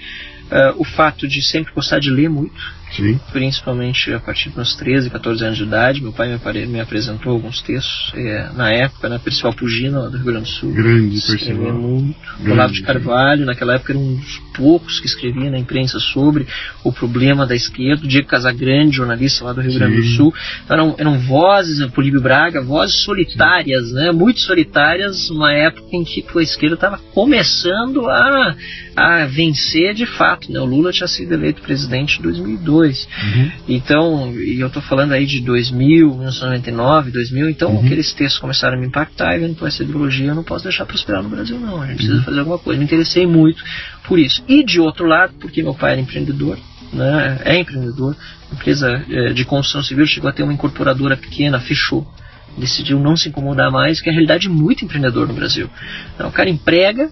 É, 0.49 0.73
o 0.77 0.83
fato 0.83 1.27
de 1.27 1.41
sempre 1.41 1.73
gostar 1.73 1.99
de 1.99 2.09
ler 2.09 2.29
muito, 2.29 2.61
Sim. 2.95 3.19
principalmente 3.31 4.11
a 4.13 4.19
partir 4.19 4.49
dos 4.49 4.75
13, 4.75 5.09
14 5.09 5.43
anos 5.43 5.57
de 5.57 5.63
idade. 5.63 6.01
Meu 6.01 6.13
pai 6.13 6.27
me, 6.29 6.65
me 6.67 6.79
apresentou 6.79 7.31
alguns 7.31 7.61
textos 7.61 8.11
é, 8.15 8.49
na 8.53 8.71
época, 8.71 9.09
na 9.09 9.19
Percival 9.19 9.53
Pugino, 9.53 10.09
do 10.09 10.17
Rio 10.17 10.25
Grande 10.25 10.41
do 10.41 10.47
Sul. 10.47 10.73
Grande 10.73 11.21
Percival. 11.21 11.73
muito. 11.73 12.15
Olavo 12.49 12.73
de 12.73 12.81
Carvalho, 12.81 13.45
naquela 13.45 13.75
época 13.75 13.93
era 13.93 13.99
um 13.99 14.15
dos 14.15 14.37
poucos 14.55 14.99
que 14.99 15.05
escrevia 15.05 15.49
na 15.49 15.57
imprensa 15.57 15.99
sobre 15.99 16.47
o 16.83 16.91
problema 16.91 17.45
da 17.45 17.55
esquerda. 17.55 18.07
Diego 18.07 18.27
Casagrande, 18.27 18.95
jornalista 18.95 19.45
lá 19.45 19.53
do 19.53 19.61
Rio 19.61 19.71
Sim. 19.71 19.79
Grande 19.79 19.97
do 19.97 20.07
Sul. 20.15 20.33
Então, 20.63 20.75
eram, 20.75 20.95
eram 20.97 21.19
vozes, 21.19 21.79
né, 21.79 21.89
Políbio 21.93 22.21
Braga, 22.21 22.61
vozes 22.61 23.03
solitárias, 23.03 23.91
né, 23.91 24.11
muito 24.11 24.39
solitárias, 24.39 25.29
uma 25.29 25.53
época 25.53 25.87
em 25.91 26.03
que 26.03 26.25
a 26.35 26.41
esquerda 26.41 26.75
estava 26.75 26.97
começando 27.13 28.09
a, 28.09 28.55
a 28.95 29.25
vencer 29.25 29.93
de 29.93 30.05
fato. 30.05 30.51
Né? 30.51 30.59
O 30.59 30.65
Lula 30.65 30.91
tinha 30.91 31.07
sido 31.07 31.33
eleito 31.33 31.61
presidente 31.61 32.19
em 32.19 32.21
2002. 32.21 33.07
Uhum. 33.23 33.51
Então, 33.67 34.33
e 34.35 34.59
eu 34.59 34.67
estou 34.67 34.81
falando 34.81 35.11
aí 35.11 35.25
de 35.25 35.41
2000, 35.41 36.07
1999, 36.09 37.11
2000, 37.11 37.49
então 37.49 37.71
uhum. 37.71 37.85
aqueles 37.85 38.13
textos 38.13 38.39
começaram 38.39 38.77
a 38.77 38.79
me 38.79 38.87
impactar 38.87 39.35
e 39.35 39.39
vendo 39.39 39.55
com 39.55 39.67
essa 39.67 39.83
ideologia 39.83 40.27
eu 40.27 40.35
não 40.35 40.43
posso 40.43 40.63
deixar 40.63 40.85
prosperar 40.85 41.21
no 41.21 41.29
Brasil 41.29 41.59
não, 41.59 41.81
a 41.81 41.87
gente 41.87 41.97
precisa 41.97 42.17
uhum. 42.17 42.23
fazer 42.23 42.39
alguma 42.39 42.57
coisa. 42.57 42.79
Me 42.79 42.85
interessei 42.85 43.27
muito 43.27 43.63
por 44.07 44.17
isso. 44.17 44.43
E 44.47 44.63
de 44.63 44.79
outro 44.79 45.05
lado, 45.05 45.33
porque 45.39 45.61
meu 45.61 45.73
pai 45.73 45.93
era 45.93 46.01
empreendedor, 46.01 46.57
né, 46.93 47.41
é 47.43 47.57
empreendedor, 47.57 48.15
empresa 48.53 49.03
é, 49.09 49.33
de 49.33 49.43
construção 49.43 49.83
civil, 49.83 50.05
chegou 50.05 50.29
a 50.29 50.33
ter 50.33 50.43
uma 50.43 50.53
incorporadora 50.53 51.17
pequena, 51.17 51.59
fechou 51.59 52.07
decidiu 52.57 52.99
não 52.99 53.17
se 53.17 53.29
incomodar 53.29 53.69
mais, 53.71 53.99
que 53.99 54.09
é 54.09 54.11
a 54.11 54.13
realidade 54.13 54.49
muito 54.49 54.85
empreendedor 54.85 55.27
no 55.27 55.33
Brasil. 55.33 55.69
Então, 56.13 56.29
o 56.29 56.31
cara 56.31 56.49
emprega, 56.49 57.09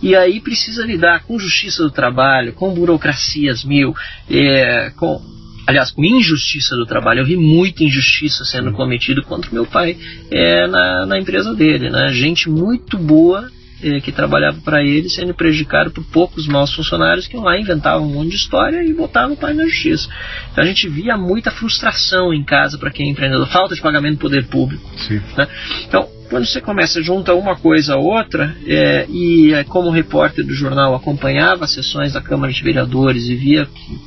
e 0.00 0.14
aí 0.14 0.40
precisa 0.40 0.84
lidar 0.84 1.24
com 1.24 1.38
justiça 1.38 1.82
do 1.82 1.90
trabalho, 1.90 2.52
com 2.52 2.72
burocracias 2.72 3.64
mil, 3.64 3.94
é, 4.30 4.90
com, 4.96 5.20
aliás, 5.66 5.90
com 5.90 6.04
injustiça 6.04 6.76
do 6.76 6.86
trabalho. 6.86 7.20
Eu 7.20 7.26
vi 7.26 7.36
muita 7.36 7.82
injustiça 7.82 8.44
sendo 8.44 8.72
cometida 8.72 9.22
contra 9.22 9.50
meu 9.50 9.66
pai 9.66 9.96
é, 10.30 10.66
na, 10.66 11.06
na 11.06 11.18
empresa 11.18 11.54
dele. 11.54 11.90
Né? 11.90 12.12
Gente 12.12 12.48
muito 12.48 12.96
boa 12.96 13.50
é, 13.82 14.00
que 14.00 14.12
trabalhava 14.12 14.60
para 14.60 14.82
ele 14.82 15.08
sendo 15.08 15.34
prejudicado 15.34 15.90
por 15.90 16.04
poucos 16.04 16.46
maus 16.46 16.72
funcionários 16.74 17.26
que 17.26 17.36
lá 17.36 17.58
inventavam 17.58 18.06
um 18.06 18.12
monte 18.12 18.30
de 18.30 18.36
história 18.36 18.82
e 18.84 18.92
botavam 18.92 19.34
o 19.34 19.36
pai 19.36 19.52
na 19.52 19.64
justiça. 19.64 20.08
Então 20.52 20.62
a 20.62 20.66
gente 20.66 20.88
via 20.88 21.16
muita 21.16 21.50
frustração 21.50 22.32
em 22.32 22.44
casa 22.44 22.78
para 22.78 22.90
quem 22.90 23.08
é 23.08 23.10
empreendedor, 23.10 23.48
falta 23.48 23.74
de 23.74 23.80
pagamento 23.80 24.14
do 24.14 24.20
poder 24.20 24.46
público. 24.46 24.88
Né? 25.36 25.48
Então, 25.86 26.08
quando 26.28 26.46
você 26.46 26.60
começa 26.60 27.02
junta 27.02 27.34
uma 27.34 27.56
coisa 27.56 27.94
a 27.94 27.98
outra, 27.98 28.54
é, 28.66 29.06
e 29.08 29.52
é, 29.52 29.64
como 29.64 29.90
repórter 29.90 30.44
do 30.44 30.54
jornal 30.54 30.94
acompanhava 30.94 31.64
as 31.64 31.72
sessões 31.72 32.12
da 32.12 32.20
Câmara 32.20 32.52
de 32.52 32.62
Vereadores 32.62 33.28
e 33.28 33.34
via 33.34 33.66
que 33.66 33.98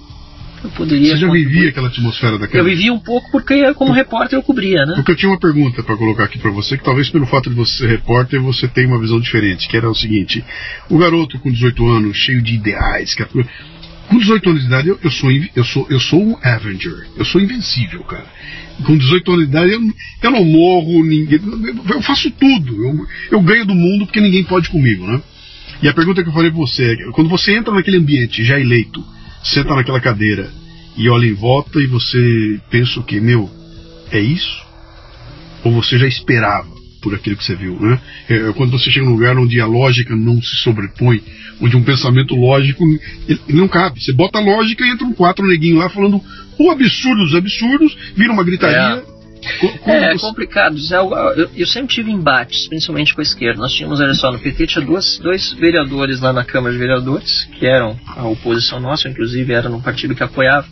eu 0.64 0.70
poderia. 0.72 1.16
Você 1.16 1.22
já 1.22 1.32
vivia 1.32 1.70
aquela 1.70 1.88
atmosfera 1.88 2.38
da 2.38 2.48
Câmara? 2.48 2.60
Eu 2.60 2.66
vivia 2.66 2.94
um 2.94 3.00
pouco 3.00 3.32
porque, 3.32 3.74
como 3.74 3.92
Por... 3.92 3.96
repórter, 3.96 4.38
eu 4.38 4.44
cobria, 4.44 4.86
né? 4.86 4.94
Porque 4.96 5.12
eu 5.12 5.16
tinha 5.16 5.32
uma 5.32 5.40
pergunta 5.40 5.82
para 5.82 5.98
colocar 5.98 6.26
aqui 6.26 6.38
para 6.38 6.52
você, 6.52 6.78
que 6.78 6.84
talvez 6.84 7.10
pelo 7.10 7.26
fato 7.26 7.50
de 7.50 7.56
você 7.56 7.78
ser 7.78 7.88
repórter 7.88 8.40
você 8.42 8.68
tenha 8.68 8.88
uma 8.88 9.00
visão 9.00 9.20
diferente, 9.20 9.68
que 9.68 9.76
era 9.76 9.90
o 9.90 9.96
seguinte: 9.96 10.44
o 10.90 10.98
garoto 10.98 11.40
com 11.40 11.52
18 11.52 11.88
anos, 11.88 12.18
cheio 12.18 12.42
de 12.42 12.54
ideais, 12.54 13.16
que 13.16 13.24
com 14.12 14.18
18 14.18 14.50
anos 14.50 14.62
de 14.62 14.68
idade 14.68 14.90
eu, 14.90 15.00
eu, 15.02 15.10
sou, 15.10 15.32
eu, 15.32 15.64
sou, 15.64 15.88
eu 15.90 16.00
sou 16.00 16.22
um 16.22 16.38
Avenger, 16.44 17.08
eu 17.16 17.24
sou 17.24 17.40
invencível, 17.40 18.04
cara 18.04 18.28
com 18.84 18.98
18 18.98 19.32
anos 19.32 19.46
de 19.46 19.52
idade, 19.52 19.72
eu, 19.74 19.82
eu 20.24 20.32
não 20.32 20.44
morro, 20.44 21.04
ninguém, 21.04 21.40
eu 21.90 22.02
faço 22.02 22.32
tudo. 22.32 22.84
Eu, 22.84 23.08
eu 23.32 23.42
ganho 23.42 23.66
do 23.66 23.76
mundo 23.76 24.06
porque 24.06 24.20
ninguém 24.20 24.44
pode 24.44 24.70
comigo, 24.70 25.06
né? 25.06 25.22
E 25.84 25.88
a 25.88 25.94
pergunta 25.94 26.24
que 26.24 26.30
eu 26.30 26.34
falei 26.34 26.50
para 26.50 26.60
você 26.60 26.94
é: 26.94 27.12
quando 27.12 27.30
você 27.30 27.56
entra 27.56 27.72
naquele 27.74 27.98
ambiente 27.98 28.44
já 28.44 28.60
eleito, 28.60 29.04
senta 29.44 29.76
naquela 29.76 30.00
cadeira 30.00 30.52
e 30.98 31.08
olha 31.10 31.28
em 31.28 31.34
volta 31.34 31.80
e 31.80 31.86
você 31.86 32.60
pensa 32.72 33.00
o 33.00 33.04
que, 33.04 33.20
meu, 33.20 33.50
é 34.12 34.20
isso? 34.20 34.66
Ou 35.64 35.74
você 35.74 36.00
já 36.00 36.08
esperava 36.08 36.81
por 37.02 37.16
aquilo 37.16 37.36
que 37.36 37.44
você 37.44 37.56
viu, 37.56 37.80
né? 37.80 38.00
É, 38.30 38.54
quando 38.54 38.72
você 38.72 38.90
chega 38.92 39.06
num 39.06 39.14
lugar 39.14 39.38
onde 39.38 39.60
a 39.60 39.66
lógica 39.66 40.16
não 40.16 40.42
se 40.42 40.56
sobrepõe, 40.58 41.22
onde 41.60 41.76
um 41.76 41.84
pensamento 41.84 42.36
lógico 42.36 42.84
ele, 43.28 43.40
ele 43.48 43.58
não 43.58 43.68
cabe. 43.68 44.02
Você 44.02 44.14
bota 44.14 44.38
a 44.38 44.42
lógica 44.42 44.86
e 44.86 44.92
entram 44.92 45.12
quatro 45.14 45.46
neguinhos 45.46 45.80
lá 45.80 45.90
falando 45.90 46.22
o 46.60 46.72
absurdo 46.72 47.24
dos 47.24 47.36
absurdos, 47.36 47.98
vira 48.16 48.32
uma 48.32 48.44
gritaria. 48.44 49.04
É. 49.18 49.22
É, 49.88 50.14
é 50.14 50.18
complicado. 50.20 50.78
Eu, 51.36 51.50
eu, 51.56 51.66
sempre 51.66 51.96
tive 51.96 52.12
embates, 52.12 52.68
principalmente 52.68 53.16
com 53.16 53.22
a 53.22 53.24
esquerda. 53.24 53.60
Nós 53.60 53.74
tínhamos, 53.74 54.00
olha 54.00 54.14
só, 54.14 54.32
no 54.32 54.38
PT 54.38 54.68
tinha 54.68 54.86
duas, 54.86 55.18
dois 55.18 55.52
vereadores 55.54 56.22
lá 56.22 56.32
na 56.32 56.46
Câmara 56.46 56.72
de 56.72 56.80
Vereadores, 56.80 57.50
que 57.58 57.66
eram 57.66 58.00
a 58.06 58.28
oposição 58.28 58.80
nossa, 58.80 59.10
inclusive 59.10 59.52
era 59.52 59.68
num 59.68 59.82
partido 59.82 60.14
que 60.14 60.22
apoiava 60.22 60.68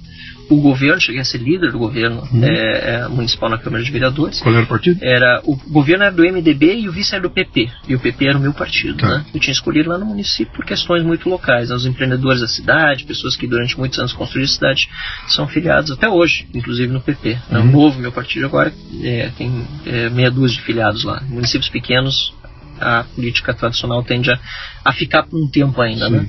o 0.49 0.59
governo, 0.61 0.99
cheguei 0.99 1.21
a 1.21 1.25
ser 1.25 1.37
líder 1.37 1.71
do 1.71 1.77
governo 1.77 2.27
uhum. 2.31 2.43
é, 2.43 2.95
é, 2.95 3.07
municipal 3.07 3.49
na 3.49 3.57
Câmara 3.57 3.83
de 3.83 3.91
Vereadores. 3.91 4.41
Qual 4.41 4.53
era 4.53 4.63
o 4.63 4.67
partido? 4.67 4.99
Era, 5.01 5.41
o 5.45 5.55
governo 5.55 6.03
era 6.03 6.13
do 6.13 6.23
MDB 6.23 6.79
e 6.79 6.89
o 6.89 6.91
vice 6.91 7.13
era 7.13 7.21
do 7.21 7.29
PP. 7.29 7.69
E 7.87 7.95
o 7.95 7.99
PP 7.99 8.27
era 8.27 8.37
o 8.37 8.41
meu 8.41 8.53
partido. 8.53 8.97
Tá. 8.97 9.07
Né? 9.07 9.25
Eu 9.33 9.39
tinha 9.39 9.53
escolhido 9.53 9.89
lá 9.89 9.97
no 9.97 10.05
município 10.07 10.51
por 10.53 10.65
questões 10.65 11.03
muito 11.03 11.29
locais. 11.29 11.69
Os 11.69 11.85
empreendedores 11.85 12.41
da 12.41 12.47
cidade, 12.47 13.05
pessoas 13.05 13.35
que 13.35 13.45
durante 13.45 13.77
muitos 13.77 13.99
anos 13.99 14.11
construíram 14.11 14.49
a 14.49 14.53
cidade, 14.53 14.89
são 15.27 15.47
filiados 15.47 15.91
até 15.91 16.09
hoje, 16.09 16.47
inclusive 16.53 16.91
no 16.91 16.99
PP. 16.99 17.37
Né? 17.49 17.59
Uhum. 17.59 17.69
O 17.69 17.71
novo 17.71 17.99
meu 17.99 18.11
partido 18.11 18.47
agora 18.47 18.73
é, 19.03 19.29
tem 19.37 19.67
é, 19.85 20.09
meia 20.09 20.31
dúzia 20.31 20.57
de 20.57 20.63
filiados 20.63 21.03
lá. 21.03 21.21
Em 21.29 21.33
municípios 21.33 21.69
pequenos, 21.69 22.33
a 22.79 23.03
política 23.03 23.53
tradicional 23.53 24.01
tende 24.03 24.31
a, 24.31 24.39
a 24.83 24.91
ficar 24.93 25.23
por 25.23 25.39
um 25.39 25.47
tempo 25.47 25.79
ainda. 25.79 26.09
Né? 26.09 26.27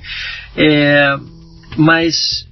É, 0.56 1.16
mas 1.76 2.49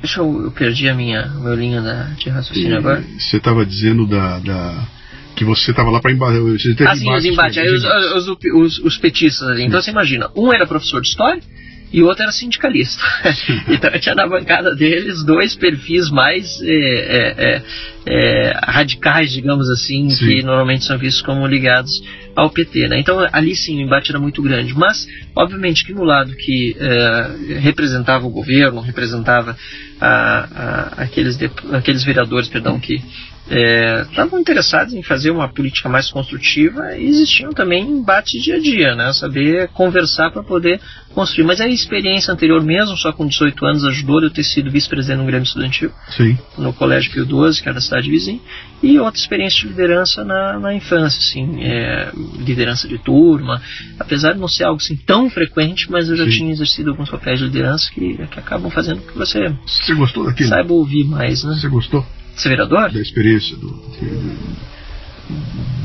Deixa 0.00 0.20
eu, 0.20 0.44
eu 0.44 0.50
perdi 0.50 0.88
a 0.88 0.94
minha, 0.94 1.26
meu 1.26 1.54
linha 1.54 1.80
da, 1.80 2.04
de 2.04 2.28
raciocínio 2.30 2.72
e, 2.72 2.76
agora. 2.76 3.04
Você 3.18 3.36
estava 3.36 3.66
dizendo 3.66 4.06
da, 4.06 4.38
da, 4.38 4.88
que 5.36 5.44
você 5.44 5.70
estava 5.70 5.90
lá 5.90 6.00
para 6.00 6.12
embaixar. 6.12 6.40
Ah, 6.86 6.96
sim, 6.96 7.12
os 7.12 7.24
embates. 7.24 7.58
Aí 7.58 7.70
os, 7.70 7.84
os, 7.84 8.28
os, 8.54 8.78
os, 8.78 8.98
petistas 8.98 9.48
ali. 9.48 9.64
Então 9.64 9.80
você 9.80 9.90
imagina, 9.90 10.30
um 10.34 10.52
era 10.52 10.66
professor 10.66 11.00
de 11.00 11.08
história 11.08 11.42
e 11.92 12.02
o 12.02 12.06
outro 12.06 12.22
era 12.22 12.32
sindicalista. 12.32 13.02
então 13.68 13.90
tinha 13.98 14.14
na 14.14 14.26
bancada 14.26 14.74
deles 14.74 15.24
dois 15.24 15.56
perfis 15.56 16.08
mais 16.10 16.60
é, 16.62 16.66
é, 16.66 17.34
é, 17.38 17.62
é 18.06 18.60
radicais, 18.62 19.32
digamos 19.32 19.68
assim, 19.68 20.08
sim. 20.10 20.26
que 20.26 20.42
normalmente 20.42 20.84
são 20.84 20.96
vistos 20.96 21.22
como 21.22 21.46
ligados 21.46 22.02
ao 22.36 22.48
PT. 22.48 22.88
Né? 22.88 23.00
Então 23.00 23.26
ali 23.32 23.56
sim 23.56 23.76
o 23.78 23.80
embate 23.80 24.10
era 24.10 24.20
muito 24.20 24.40
grande. 24.40 24.72
Mas, 24.74 25.06
obviamente, 25.34 25.84
que 25.84 25.92
no 25.92 26.04
lado 26.04 26.34
que 26.36 26.76
é, 26.78 27.58
representava 27.58 28.26
o 28.26 28.30
governo, 28.30 28.80
representava 28.80 29.56
a, 30.00 30.08
a, 30.08 31.02
aqueles, 31.02 31.36
de, 31.36 31.50
aqueles 31.72 32.04
vereadores 32.04 32.48
perdão, 32.48 32.78
que 32.78 33.02
estavam 33.50 34.38
é, 34.38 34.42
interessados 34.42 34.94
em 34.94 35.02
fazer 35.02 35.30
uma 35.30 35.48
política 35.48 35.88
mais 35.88 36.08
construtiva 36.10 36.96
e 36.96 37.06
existiam 37.06 37.52
também 37.52 37.82
embates 37.82 38.42
dia 38.42 38.56
a 38.56 38.60
dia, 38.60 38.94
né? 38.94 39.12
saber 39.12 39.68
conversar 39.68 40.30
para 40.30 40.42
poder 40.42 40.80
construir. 41.12 41.44
Mas 41.44 41.60
a 41.60 41.66
experiência 41.66 42.32
anterior 42.32 42.62
mesmo, 42.62 42.96
só 42.96 43.12
com 43.12 43.26
18 43.26 43.66
anos, 43.66 43.84
ajudou 43.84 44.22
eu 44.22 44.30
ter 44.30 44.44
sido 44.44 44.70
vice-presidente 44.70 45.18
no 45.18 45.26
Grêmio 45.26 45.44
Estudantil, 45.44 45.90
Sim. 46.16 46.38
no 46.56 46.72
Colégio 46.72 47.10
Pio 47.10 47.24
XII, 47.24 47.62
que 47.62 47.68
era 47.68 47.74
da 47.74 47.80
cidade 47.80 48.08
vizinha, 48.08 48.40
e 48.82 48.98
outra 49.00 49.20
experiência 49.20 49.60
de 49.60 49.68
liderança 49.68 50.24
na, 50.24 50.58
na 50.58 50.72
infância, 50.72 51.18
assim, 51.18 51.60
é, 51.62 52.12
liderança 52.38 52.86
de 52.86 52.98
turma, 52.98 53.60
apesar 53.98 54.34
de 54.34 54.38
não 54.38 54.48
ser 54.48 54.64
algo 54.64 54.80
assim 54.80 54.96
tão 54.96 55.28
frequente, 55.28 55.90
mas 55.90 56.08
eu 56.08 56.16
já 56.16 56.24
Sim. 56.24 56.30
tinha 56.30 56.52
exercido 56.52 56.90
alguns 56.90 57.10
papéis 57.10 57.40
de 57.40 57.46
liderança 57.46 57.90
que, 57.92 58.16
que 58.28 58.38
acabam 58.38 58.70
fazendo 58.70 59.00
que 59.02 59.18
você, 59.18 59.52
você 59.66 59.94
gostou 59.94 60.24
daquilo? 60.24 60.48
saiba 60.48 60.72
ouvir 60.72 61.04
mais. 61.04 61.42
Né? 61.42 61.54
Você 61.54 61.68
gostou? 61.68 62.06
Vereador? 62.48 62.90
Da 62.90 63.00
experiência 63.00 63.56
do, 63.56 63.68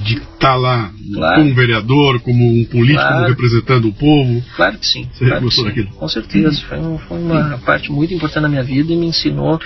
de 0.03 0.17
estar 0.17 0.37
tá 0.39 0.55
lá 0.55 0.91
claro. 1.13 1.41
como 1.41 1.55
vereador, 1.55 2.19
como 2.21 2.45
um 2.45 2.63
político, 2.65 3.07
claro. 3.07 3.27
representando 3.27 3.87
o 3.87 3.93
povo. 3.93 4.43
Claro 4.55 4.77
que 4.77 4.87
sim. 4.87 5.09
Você 5.11 5.25
claro 5.25 5.41
gostou 5.41 5.63
sim. 5.63 5.69
daquilo? 5.69 5.87
Com 5.95 6.07
certeza. 6.07 6.61
Foi, 6.67 6.77
um, 6.77 6.97
foi 6.99 7.17
uma 7.17 7.57
parte 7.59 7.91
muito 7.91 8.13
importante 8.13 8.43
na 8.43 8.49
minha 8.49 8.63
vida 8.63 8.93
e 8.93 8.95
me 8.95 9.07
ensinou 9.07 9.59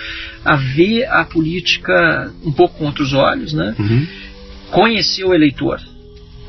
a 0.44 0.56
ver 0.56 1.06
a 1.06 1.26
política 1.26 2.32
um 2.44 2.52
pouco 2.52 2.78
com 2.78 2.86
outros 2.86 3.14
olhos, 3.14 3.54
né? 3.54 3.76
Uhum. 3.78 4.08
Conhecer 4.72 5.26
o 5.26 5.34
eleitor. 5.34 5.80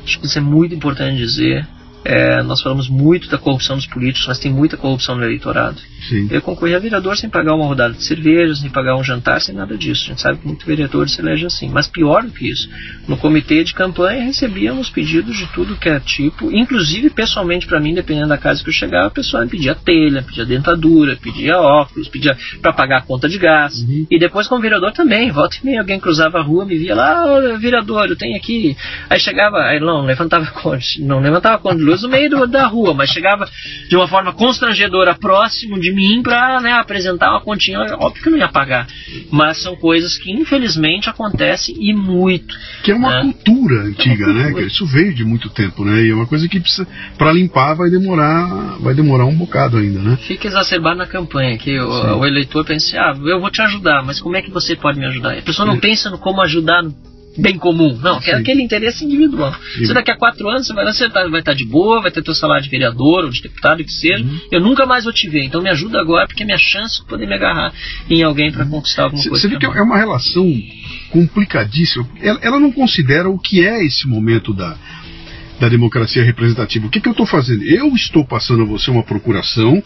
Acho 0.03 0.19
que 0.19 0.25
isso 0.25 0.37
é 0.37 0.41
muito 0.41 0.73
importante 0.73 1.17
dizer. 1.17 1.67
É, 2.03 2.41
nós 2.41 2.61
falamos 2.61 2.89
muito 2.89 3.29
da 3.29 3.37
corrupção 3.37 3.75
dos 3.75 3.85
políticos, 3.85 4.27
mas 4.27 4.39
tem 4.39 4.51
muita 4.51 4.75
corrupção 4.75 5.15
no 5.15 5.23
eleitorado. 5.23 5.79
Sim. 6.09 6.27
Eu 6.31 6.41
concorri 6.41 6.73
a 6.73 6.79
vereador 6.79 7.15
sem 7.15 7.29
pagar 7.29 7.53
uma 7.53 7.65
rodada 7.65 7.93
de 7.93 8.03
cerveja, 8.03 8.55
sem 8.55 8.69
pagar 8.69 8.95
um 8.95 9.03
jantar, 9.03 9.39
sem 9.39 9.53
nada 9.53 9.77
disso. 9.77 10.05
A 10.05 10.07
gente 10.09 10.21
sabe 10.21 10.39
que 10.39 10.47
muito 10.47 10.65
vereador 10.65 11.07
se 11.07 11.21
elege 11.21 11.45
assim. 11.45 11.69
Mas 11.69 11.87
pior 11.87 12.23
do 12.23 12.31
que 12.31 12.49
isso, 12.49 12.67
no 13.07 13.17
comitê 13.17 13.63
de 13.63 13.73
campanha 13.73 14.23
recebíamos 14.23 14.89
pedidos 14.89 15.37
de 15.37 15.45
tudo 15.53 15.77
que 15.77 15.89
é 15.89 15.99
tipo, 15.99 16.51
inclusive 16.51 17.09
pessoalmente 17.11 17.67
para 17.67 17.79
mim, 17.79 17.93
dependendo 17.93 18.29
da 18.29 18.37
casa 18.37 18.63
que 18.63 18.69
eu 18.69 18.73
chegava, 18.73 19.07
a 19.07 19.11
pessoa 19.11 19.43
me 19.43 19.49
pedia 19.49 19.75
telha, 19.75 20.23
pedia 20.23 20.45
dentadura, 20.45 21.15
pedia 21.15 21.59
óculos, 21.59 22.07
pedia 22.07 22.35
para 22.61 22.73
pagar 22.73 22.97
a 22.97 23.01
conta 23.01 23.29
de 23.29 23.37
gás. 23.37 23.81
Uhum. 23.81 24.07
E 24.09 24.17
depois 24.17 24.47
como 24.47 24.61
vereador 24.61 24.91
também, 24.91 25.31
volta 25.31 25.57
e 25.61 25.65
meia 25.65 25.79
alguém 25.81 25.99
cruzava 25.99 26.39
a 26.39 26.41
rua, 26.41 26.65
me 26.65 26.77
via 26.77 26.95
lá, 26.95 27.25
oh, 27.25 27.59
vereador, 27.59 28.09
eu 28.09 28.15
tenho 28.15 28.35
aqui. 28.35 28.75
Aí 29.09 29.19
chegava, 29.19 29.57
aí 29.57 29.79
não, 29.79 30.03
levantava 30.03 30.45
conta, 30.47 30.79
não 30.99 31.19
levantava 31.19 31.59
conta 31.59 31.77
de 31.77 31.83
luz 31.83 31.90
no 31.99 32.09
meio 32.09 32.29
do, 32.29 32.47
da 32.47 32.67
rua, 32.67 32.93
mas 32.93 33.09
chegava 33.09 33.49
de 33.89 33.95
uma 33.95 34.07
forma 34.07 34.33
constrangedora 34.33 35.15
próximo 35.15 35.79
de 35.79 35.91
mim 35.91 36.21
para 36.21 36.61
né, 36.61 36.73
apresentar 36.73 37.31
uma 37.31 37.41
continha. 37.41 37.79
Óbvio 37.99 38.23
que 38.23 38.29
não 38.29 38.37
ia 38.37 38.47
pagar, 38.47 38.87
mas 39.31 39.61
são 39.61 39.75
coisas 39.75 40.17
que 40.17 40.31
infelizmente 40.31 41.09
acontecem 41.09 41.75
e 41.79 41.93
muito. 41.93 42.55
Que 42.83 42.91
é 42.91 42.95
uma 42.95 43.15
né? 43.15 43.21
cultura 43.21 43.81
antiga, 43.81 44.25
é 44.25 44.27
uma 44.27 44.43
cultura. 44.43 44.61
né? 44.61 44.67
Isso 44.67 44.85
veio 44.85 45.13
de 45.13 45.23
muito 45.23 45.49
tempo, 45.49 45.83
né? 45.83 46.03
E 46.03 46.11
é 46.11 46.13
uma 46.13 46.27
coisa 46.27 46.47
que 46.47 46.59
precisa 46.59 46.87
para 47.17 47.31
limpar 47.31 47.73
vai 47.75 47.89
demorar, 47.89 48.77
vai 48.79 48.93
demorar 48.93 49.25
um 49.25 49.35
bocado 49.35 49.77
ainda, 49.77 49.99
né? 49.99 50.17
Fica 50.27 50.47
exacerbado 50.47 50.97
na 50.97 51.07
campanha 51.07 51.57
que 51.57 51.79
o, 51.79 52.19
o, 52.19 52.25
eleitor 52.25 52.65
pensa, 52.65 52.99
ah, 52.99 53.15
eu 53.25 53.39
vou 53.39 53.49
te 53.49 53.61
ajudar, 53.61 54.03
mas 54.03 54.19
como 54.19 54.35
é 54.35 54.41
que 54.41 54.51
você 54.51 54.75
pode 54.75 54.99
me 54.99 55.05
ajudar? 55.05 55.37
A 55.37 55.41
pessoa 55.41 55.65
não 55.65 55.75
é. 55.75 55.79
pensa 55.79 56.09
no 56.09 56.17
como 56.17 56.41
ajudar 56.41 56.83
bem 57.37 57.57
comum. 57.57 57.97
Não, 58.01 58.19
é 58.23 58.33
aquele 58.33 58.61
interesse 58.61 59.05
individual. 59.05 59.53
Sim. 59.77 59.85
Se 59.85 59.93
daqui 59.93 60.11
a 60.11 60.17
quatro 60.17 60.49
anos 60.49 60.67
você 60.67 60.73
vai 60.73 60.85
lá, 60.85 60.93
você 60.93 61.09
tá, 61.09 61.27
vai 61.27 61.39
estar 61.39 61.51
tá 61.51 61.57
de 61.57 61.65
boa, 61.65 62.01
vai 62.01 62.11
ter 62.11 62.21
teu 62.21 62.35
salário 62.35 62.63
de 62.63 62.69
vereador 62.69 63.25
ou 63.25 63.29
de 63.29 63.41
deputado, 63.41 63.81
o 63.81 63.83
que 63.83 63.91
seja, 63.91 64.23
uhum. 64.23 64.39
eu 64.51 64.61
nunca 64.61 64.85
mais 64.85 65.03
vou 65.03 65.13
te 65.13 65.29
ver. 65.29 65.43
Então 65.43 65.61
me 65.61 65.69
ajuda 65.69 65.99
agora, 65.99 66.27
porque 66.27 66.43
é 66.43 66.45
minha 66.45 66.57
chance 66.57 67.01
de 67.01 67.07
poder 67.07 67.27
me 67.27 67.33
agarrar 67.33 67.73
em 68.09 68.23
alguém 68.23 68.51
para 68.51 68.65
conquistar 68.65 69.03
alguma 69.03 69.23
coisa. 69.23 69.39
Você 69.39 69.47
vê 69.47 69.57
que 69.57 69.65
é 69.65 69.81
uma 69.81 69.97
relação 69.97 70.45
complicadíssima. 71.09 72.07
Ela, 72.21 72.39
ela 72.41 72.59
não 72.59 72.71
considera 72.71 73.29
o 73.29 73.37
que 73.37 73.65
é 73.65 73.85
esse 73.85 74.07
momento 74.07 74.53
da, 74.53 74.77
da 75.61 75.69
democracia 75.69 76.23
representativa. 76.23 76.87
O 76.87 76.89
que, 76.89 76.99
que 76.99 77.07
eu 77.07 77.11
estou 77.11 77.27
fazendo? 77.27 77.63
Eu 77.63 77.93
estou 77.93 78.25
passando 78.25 78.63
a 78.63 78.65
você 78.65 78.89
uma 78.89 79.03
procuração 79.03 79.81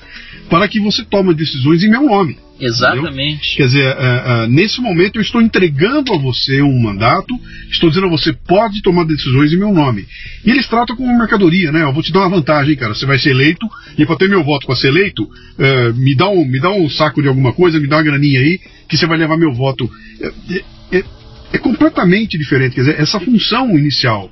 para 0.49 0.69
que 0.69 0.79
você 0.79 1.03
tome 1.03 1.33
decisões 1.33 1.83
em 1.83 1.89
meu 1.89 2.03
nome. 2.03 2.37
Exatamente. 2.57 3.11
Entendeu? 3.11 3.57
Quer 3.57 3.65
dizer, 3.65 3.85
uh, 3.85 4.45
uh, 4.45 4.47
nesse 4.47 4.79
momento 4.79 5.17
eu 5.17 5.21
estou 5.21 5.41
entregando 5.41 6.13
a 6.13 6.17
você 6.17 6.61
um 6.61 6.79
mandato, 6.79 7.37
estou 7.69 7.89
dizendo 7.89 8.07
a 8.07 8.09
você 8.09 8.31
pode 8.31 8.81
tomar 8.81 9.03
decisões 9.03 9.51
em 9.51 9.57
meu 9.57 9.73
nome. 9.73 10.05
E 10.45 10.49
eles 10.49 10.65
tratam 10.65 10.95
como 10.95 11.17
mercadoria, 11.17 11.73
né? 11.73 11.83
Eu 11.83 11.91
vou 11.91 12.01
te 12.01 12.13
dar 12.13 12.21
uma 12.21 12.37
vantagem, 12.37 12.77
cara. 12.77 12.95
Você 12.95 13.05
vai 13.05 13.19
ser 13.19 13.31
eleito 13.31 13.67
e 13.97 14.05
para 14.05 14.15
ter 14.15 14.29
meu 14.29 14.45
voto 14.45 14.65
para 14.65 14.77
ser 14.77 14.87
eleito, 14.87 15.23
uh, 15.23 15.93
me, 15.97 16.15
dá 16.15 16.29
um, 16.29 16.45
me 16.45 16.61
dá 16.61 16.71
um 16.71 16.89
saco 16.89 17.21
de 17.21 17.27
alguma 17.27 17.51
coisa, 17.51 17.81
me 17.81 17.87
dá 17.87 17.97
uma 17.97 18.03
graninha 18.03 18.39
aí, 18.39 18.61
que 18.87 18.95
você 18.95 19.05
vai 19.05 19.17
levar 19.17 19.35
meu 19.35 19.53
voto. 19.53 19.91
É, 20.21 20.97
é, 20.99 21.03
é 21.51 21.57
completamente 21.57 22.37
diferente. 22.37 22.75
Quer 22.75 22.81
dizer, 22.81 23.01
essa 23.01 23.19
função 23.19 23.77
inicial 23.77 24.31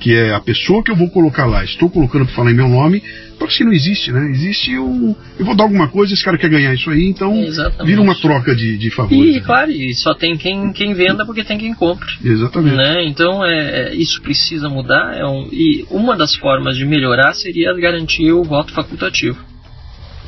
que 0.00 0.14
é 0.14 0.34
a 0.34 0.40
pessoa 0.40 0.82
que 0.82 0.90
eu 0.90 0.96
vou 0.96 1.08
colocar 1.10 1.46
lá, 1.46 1.64
estou 1.64 1.88
colocando 1.88 2.26
para 2.26 2.34
falar 2.34 2.50
em 2.50 2.54
meu 2.54 2.68
nome, 2.68 3.02
parece 3.38 3.58
que 3.58 3.64
não 3.64 3.72
existe, 3.72 4.12
né? 4.12 4.30
Existe 4.30 4.78
um. 4.78 5.14
Eu 5.38 5.44
vou 5.44 5.56
dar 5.56 5.64
alguma 5.64 5.88
coisa, 5.88 6.12
esse 6.12 6.24
cara 6.24 6.38
quer 6.38 6.48
ganhar 6.48 6.74
isso 6.74 6.90
aí, 6.90 7.04
então 7.04 7.42
Exatamente. 7.42 7.86
vira 7.86 8.00
uma 8.00 8.14
troca 8.14 8.54
de, 8.54 8.76
de 8.76 8.90
favores. 8.90 9.36
E, 9.36 9.38
né? 9.38 9.40
claro, 9.44 9.70
e 9.70 9.94
só 9.94 10.14
tem 10.14 10.36
quem, 10.36 10.72
quem 10.72 10.94
venda 10.94 11.24
porque 11.24 11.44
tem 11.44 11.58
quem 11.58 11.74
compre. 11.74 12.10
Exatamente. 12.24 12.76
Né? 12.76 13.04
Então, 13.06 13.44
é, 13.44 13.88
é, 13.88 13.94
isso 13.94 14.20
precisa 14.22 14.68
mudar. 14.68 15.16
É 15.16 15.24
um, 15.24 15.48
e 15.52 15.84
uma 15.90 16.16
das 16.16 16.34
formas 16.34 16.76
de 16.76 16.84
melhorar 16.84 17.34
seria 17.34 17.72
garantir 17.74 18.32
o 18.32 18.44
voto 18.44 18.72
facultativo. 18.72 19.53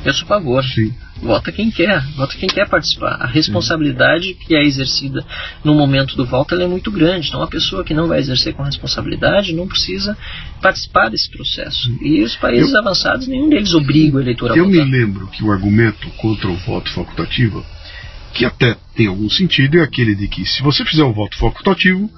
Eu 0.07 0.15
sou 0.15 0.25
a 0.25 0.29
favor. 0.29 0.65
Sim 0.65 0.93
vota 1.21 1.51
quem 1.51 1.71
quer, 1.71 2.01
vota 2.15 2.37
quem 2.37 2.49
quer 2.49 2.69
participar. 2.69 3.17
A 3.21 3.27
responsabilidade 3.27 4.35
que 4.35 4.55
é 4.55 4.65
exercida 4.65 5.25
no 5.65 5.75
momento 5.75 6.17
do 6.17 6.27
voto 6.27 6.55
é 6.55 6.67
muito 6.67 6.91
grande. 6.91 7.29
Então, 7.29 7.43
a 7.43 7.47
pessoa 7.47 7.85
que 7.85 7.95
não 7.95 8.09
vai 8.09 8.19
exercer 8.19 8.55
com 8.55 8.63
responsabilidade 8.63 9.55
não 9.55 9.67
precisa 9.67 10.17
participar 10.61 11.09
desse 11.09 11.31
processo. 11.31 11.91
E 12.03 12.23
os 12.23 12.37
países 12.37 12.73
eu, 12.73 12.81
avançados, 12.81 13.27
nenhum 13.27 13.49
deles 13.49 13.75
obriga 13.75 14.17
o 14.17 14.21
eleitor 14.21 14.53
a 14.53 14.57
eu 14.57 14.65
votar. 14.65 14.81
Eu 14.81 14.87
me 14.87 14.91
lembro 14.91 15.27
que 15.29 15.43
o 15.43 15.51
argumento 15.51 16.09
contra 16.11 16.49
o 16.49 16.57
voto 16.57 16.91
facultativo, 16.91 17.65
que 18.35 18.45
até 18.45 18.77
tem 18.95 19.07
algum 19.07 19.31
sentido, 19.31 19.79
é 19.79 19.83
aquele 19.83 20.15
de 20.15 20.29
que 20.29 20.45
se 20.45 20.63
você 20.63 20.85
fizer 20.85 21.05
o 21.05 21.13
voto 21.13 21.37
facultativo, 21.39 22.11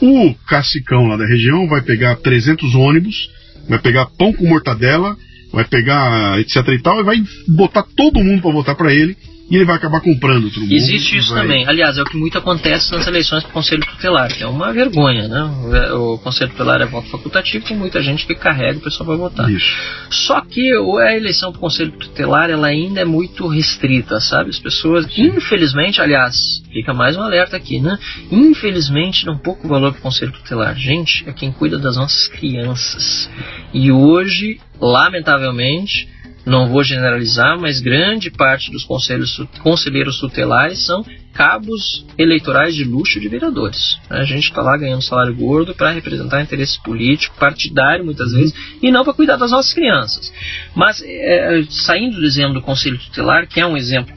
o 0.00 0.34
cacicão 0.46 1.06
lá 1.06 1.16
da 1.16 1.26
região 1.26 1.66
vai 1.66 1.82
pegar 1.82 2.16
300 2.16 2.74
ônibus, 2.74 3.30
vai 3.68 3.78
pegar 3.78 4.06
pão 4.06 4.32
com 4.32 4.46
mortadela 4.46 5.16
vai 5.52 5.64
pegar 5.64 6.38
etc 6.40 6.56
e 6.68 6.82
tal, 6.82 7.00
e 7.00 7.04
vai 7.04 7.16
botar 7.48 7.84
todo 7.96 8.22
mundo 8.22 8.42
para 8.42 8.52
votar 8.52 8.76
para 8.76 8.92
ele, 8.92 9.16
e 9.50 9.56
ele 9.56 9.64
vai 9.64 9.76
acabar 9.76 10.00
comprando 10.00 10.50
todo 10.50 10.62
mundo. 10.62 10.72
Existe 10.72 11.16
isso 11.16 11.32
vai... 11.32 11.42
também. 11.42 11.66
Aliás, 11.66 11.96
é 11.96 12.02
o 12.02 12.04
que 12.04 12.16
muito 12.16 12.36
acontece 12.36 12.92
nas 12.92 13.06
eleições 13.06 13.42
para 13.42 13.50
o 13.50 13.52
Conselho 13.52 13.84
Tutelar, 13.84 14.28
que 14.28 14.42
é 14.42 14.46
uma 14.46 14.72
vergonha, 14.72 15.26
né? 15.26 15.92
O 15.92 16.18
Conselho 16.18 16.50
Tutelar 16.50 16.82
é 16.82 16.86
voto 16.86 17.08
facultativo, 17.08 17.64
tem 17.64 17.76
muita 17.76 18.02
gente 18.02 18.26
que 18.26 18.34
carrega, 18.34 18.78
o 18.78 18.82
pessoal 18.82 19.06
vai 19.08 19.16
votar. 19.16 19.50
Isso. 19.50 19.66
Só 20.10 20.40
que 20.42 20.70
a 21.00 21.16
eleição 21.16 21.50
para 21.50 21.58
o 21.58 21.60
Conselho 21.60 21.92
Tutelar, 21.92 22.50
ela 22.50 22.66
ainda 22.66 23.00
é 23.00 23.04
muito 23.04 23.46
restrita, 23.46 24.20
sabe? 24.20 24.50
As 24.50 24.58
pessoas, 24.58 25.06
infelizmente, 25.16 26.00
aliás, 26.00 26.62
fica 26.70 26.92
mais 26.92 27.16
um 27.16 27.22
alerta 27.22 27.56
aqui, 27.56 27.80
né? 27.80 27.98
Infelizmente, 28.30 29.28
um 29.28 29.38
pouco 29.38 29.66
valor 29.66 29.92
para 29.92 30.00
o 30.00 30.02
Conselho 30.02 30.32
Tutelar. 30.32 30.76
Gente, 30.76 31.24
é 31.26 31.32
quem 31.32 31.50
cuida 31.50 31.78
das 31.78 31.96
nossas 31.96 32.28
crianças. 32.28 33.30
E 33.72 33.90
hoje, 33.90 34.60
lamentavelmente, 34.80 36.08
não 36.48 36.68
vou 36.68 36.82
generalizar, 36.82 37.58
mas 37.58 37.80
grande 37.80 38.30
parte 38.30 38.70
dos 38.70 38.84
conselheiros 38.84 40.18
tutelares 40.18 40.84
são 40.84 41.04
cabos 41.32 42.04
eleitorais 42.16 42.74
de 42.74 42.82
luxo 42.82 43.20
de 43.20 43.28
vereadores. 43.28 43.98
A 44.10 44.24
gente 44.24 44.48
está 44.48 44.60
lá 44.60 44.76
ganhando 44.76 45.02
salário 45.02 45.34
gordo 45.34 45.74
para 45.74 45.90
representar 45.90 46.42
interesse 46.42 46.82
político, 46.82 47.36
partidário 47.38 48.04
muitas 48.04 48.32
vezes, 48.32 48.54
e 48.82 48.90
não 48.90 49.04
para 49.04 49.12
cuidar 49.12 49.36
das 49.36 49.52
nossas 49.52 49.72
crianças. 49.72 50.32
Mas, 50.74 51.00
é, 51.04 51.62
saindo 51.70 52.16
do 52.16 52.26
exemplo 52.26 52.54
do 52.54 52.62
conselho 52.62 52.98
tutelar, 52.98 53.46
que 53.46 53.60
é 53.60 53.66
um 53.66 53.76
exemplo 53.76 54.16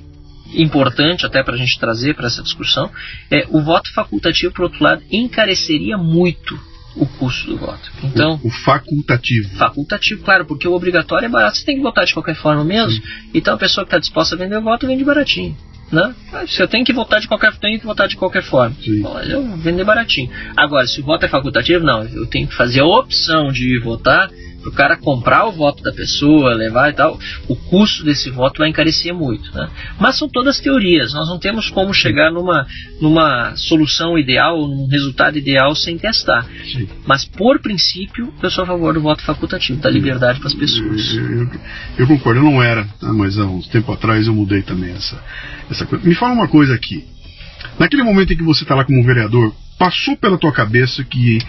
importante 0.53 1.25
até 1.25 1.43
para 1.43 1.53
a 1.53 1.57
gente 1.57 1.79
trazer 1.79 2.15
para 2.15 2.27
essa 2.27 2.41
discussão, 2.41 2.89
é, 3.29 3.45
o 3.49 3.61
voto 3.61 3.93
facultativo, 3.93 4.53
por 4.53 4.63
outro 4.63 4.83
lado, 4.83 5.03
encareceria 5.11 5.97
muito 5.97 6.59
o 6.95 7.05
custo 7.05 7.47
do 7.47 7.57
voto. 7.57 7.91
Então, 8.03 8.39
o, 8.43 8.47
o, 8.47 8.51
facultativo. 8.51 9.49
Facultativo, 9.57 10.23
claro, 10.23 10.45
porque 10.45 10.67
o 10.67 10.73
obrigatório 10.73 11.25
é 11.25 11.29
barato, 11.29 11.57
você 11.57 11.65
tem 11.65 11.77
que 11.77 11.81
votar 11.81 12.05
de 12.05 12.13
qualquer 12.13 12.35
forma 12.35 12.63
mesmo. 12.63 12.91
Sim. 12.91 13.01
Então 13.33 13.53
a 13.53 13.57
pessoa 13.57 13.85
que 13.85 13.89
está 13.89 13.99
disposta 13.99 14.35
a 14.35 14.37
vender 14.37 14.57
o 14.57 14.61
voto 14.61 14.87
vende 14.87 15.03
baratinho. 15.03 15.55
Né? 15.91 16.15
Se 16.47 16.61
eu 16.61 16.67
tenho 16.69 16.85
que 16.85 16.93
votar 16.93 17.19
de 17.19 17.27
qualquer 17.27 17.53
tenho 17.57 17.77
que 17.77 17.85
votar 17.85 18.07
de 18.07 18.15
qualquer 18.15 18.43
forma. 18.43 18.75
Bom, 19.01 19.19
eu 19.19 19.45
vou 19.45 19.57
vender 19.57 19.83
baratinho. 19.83 20.31
Agora, 20.55 20.87
se 20.87 21.01
o 21.01 21.03
voto 21.03 21.25
é 21.25 21.27
facultativo, 21.27 21.83
não, 21.83 22.03
eu 22.03 22.25
tenho 22.27 22.47
que 22.47 22.55
fazer 22.55 22.79
a 22.79 22.85
opção 22.85 23.51
de 23.51 23.75
ir 23.75 23.79
votar 23.81 24.31
o 24.65 24.71
cara 24.71 24.95
comprar 24.97 25.45
o 25.47 25.51
voto 25.51 25.81
da 25.83 25.91
pessoa, 25.91 26.53
levar 26.53 26.89
e 26.89 26.93
tal, 26.93 27.19
o 27.47 27.55
custo 27.55 28.03
desse 28.03 28.29
voto 28.29 28.59
vai 28.59 28.69
encarecer 28.69 29.13
muito. 29.13 29.51
Né? 29.53 29.69
Mas 29.99 30.17
são 30.17 30.29
todas 30.29 30.59
teorias, 30.59 31.13
nós 31.13 31.27
não 31.27 31.39
temos 31.39 31.69
como 31.69 31.93
chegar 31.93 32.31
numa, 32.31 32.67
numa 33.01 33.55
solução 33.55 34.17
ideal, 34.17 34.67
num 34.67 34.87
resultado 34.87 35.37
ideal 35.37 35.75
sem 35.75 35.97
testar. 35.97 36.45
Sim. 36.71 36.87
Mas, 37.05 37.25
por 37.25 37.59
princípio, 37.59 38.33
eu 38.41 38.49
sou 38.49 38.63
a 38.63 38.67
favor 38.67 38.93
do 38.93 39.01
voto 39.01 39.23
facultativo, 39.23 39.79
da 39.81 39.89
liberdade 39.89 40.39
para 40.39 40.47
as 40.47 40.53
pessoas. 40.53 41.15
Eu, 41.15 41.23
eu, 41.23 41.49
eu, 41.99 42.07
concordo, 42.07 42.39
eu 42.39 42.43
não 42.43 42.61
era, 42.61 42.85
tá? 42.99 43.11
mas 43.11 43.37
há 43.37 43.45
uns 43.45 43.67
tempo 43.67 43.91
atrás 43.91 44.27
eu 44.27 44.33
mudei 44.33 44.61
também 44.61 44.91
essa, 44.91 45.21
essa 45.69 45.85
coisa. 45.85 46.07
Me 46.07 46.15
fala 46.15 46.33
uma 46.33 46.47
coisa 46.47 46.73
aqui. 46.73 47.05
Naquele 47.79 48.03
momento 48.03 48.33
em 48.33 48.37
que 48.37 48.43
você 48.43 48.63
está 48.63 48.75
lá 48.75 48.83
como 48.83 49.03
vereador, 49.03 49.53
passou 49.77 50.15
pela 50.15 50.37
tua 50.37 50.51
cabeça 50.51 51.03
que, 51.03 51.39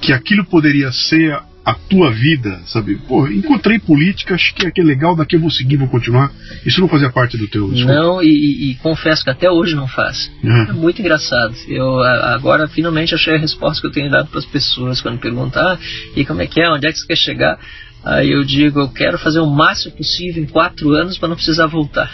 que 0.00 0.12
aquilo 0.12 0.44
poderia 0.44 0.92
ser 0.92 1.38
a 1.64 1.72
tua 1.72 2.10
vida, 2.10 2.60
sabe? 2.66 2.96
Pô, 3.08 3.26
encontrei 3.26 3.78
política, 3.78 4.34
acho 4.34 4.54
que 4.54 4.66
é, 4.66 4.70
que 4.70 4.80
é 4.80 4.84
legal, 4.84 5.16
daqui 5.16 5.36
eu 5.36 5.40
vou 5.40 5.50
seguir, 5.50 5.76
vou 5.76 5.88
continuar. 5.88 6.30
Isso 6.64 6.80
não 6.80 6.88
fazia 6.88 7.10
parte 7.10 7.38
do 7.38 7.48
teu 7.48 7.70
discurso? 7.70 7.86
Não, 7.86 8.22
e, 8.22 8.70
e, 8.70 8.74
confesso 8.76 9.24
que 9.24 9.30
até 9.30 9.50
hoje 9.50 9.74
não 9.74 9.88
faz. 9.88 10.30
É, 10.44 10.70
é 10.70 10.72
muito 10.72 11.00
engraçado. 11.00 11.54
Eu 11.66 12.00
agora 12.00 12.68
finalmente 12.68 13.14
achei 13.14 13.34
a 13.34 13.38
resposta 13.38 13.80
que 13.80 13.86
eu 13.86 13.92
tenho 13.92 14.10
dado 14.10 14.28
para 14.28 14.40
as 14.40 14.44
pessoas 14.44 15.00
quando 15.00 15.18
perguntar, 15.18 15.74
ah, 15.74 15.78
e 16.14 16.24
como 16.24 16.42
é 16.42 16.46
que 16.46 16.60
é, 16.60 16.68
onde 16.70 16.86
é 16.86 16.92
que 16.92 16.98
você 16.98 17.06
quer 17.06 17.16
chegar? 17.16 17.58
Aí 18.04 18.30
eu 18.30 18.44
digo, 18.44 18.80
eu 18.80 18.88
quero 18.88 19.18
fazer 19.18 19.40
o 19.40 19.46
máximo 19.46 19.96
possível 19.96 20.42
em 20.42 20.46
quatro 20.46 20.90
anos 20.90 21.16
para 21.16 21.28
não 21.28 21.36
precisar 21.36 21.66
voltar. 21.66 22.10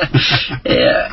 é, 0.64 1.10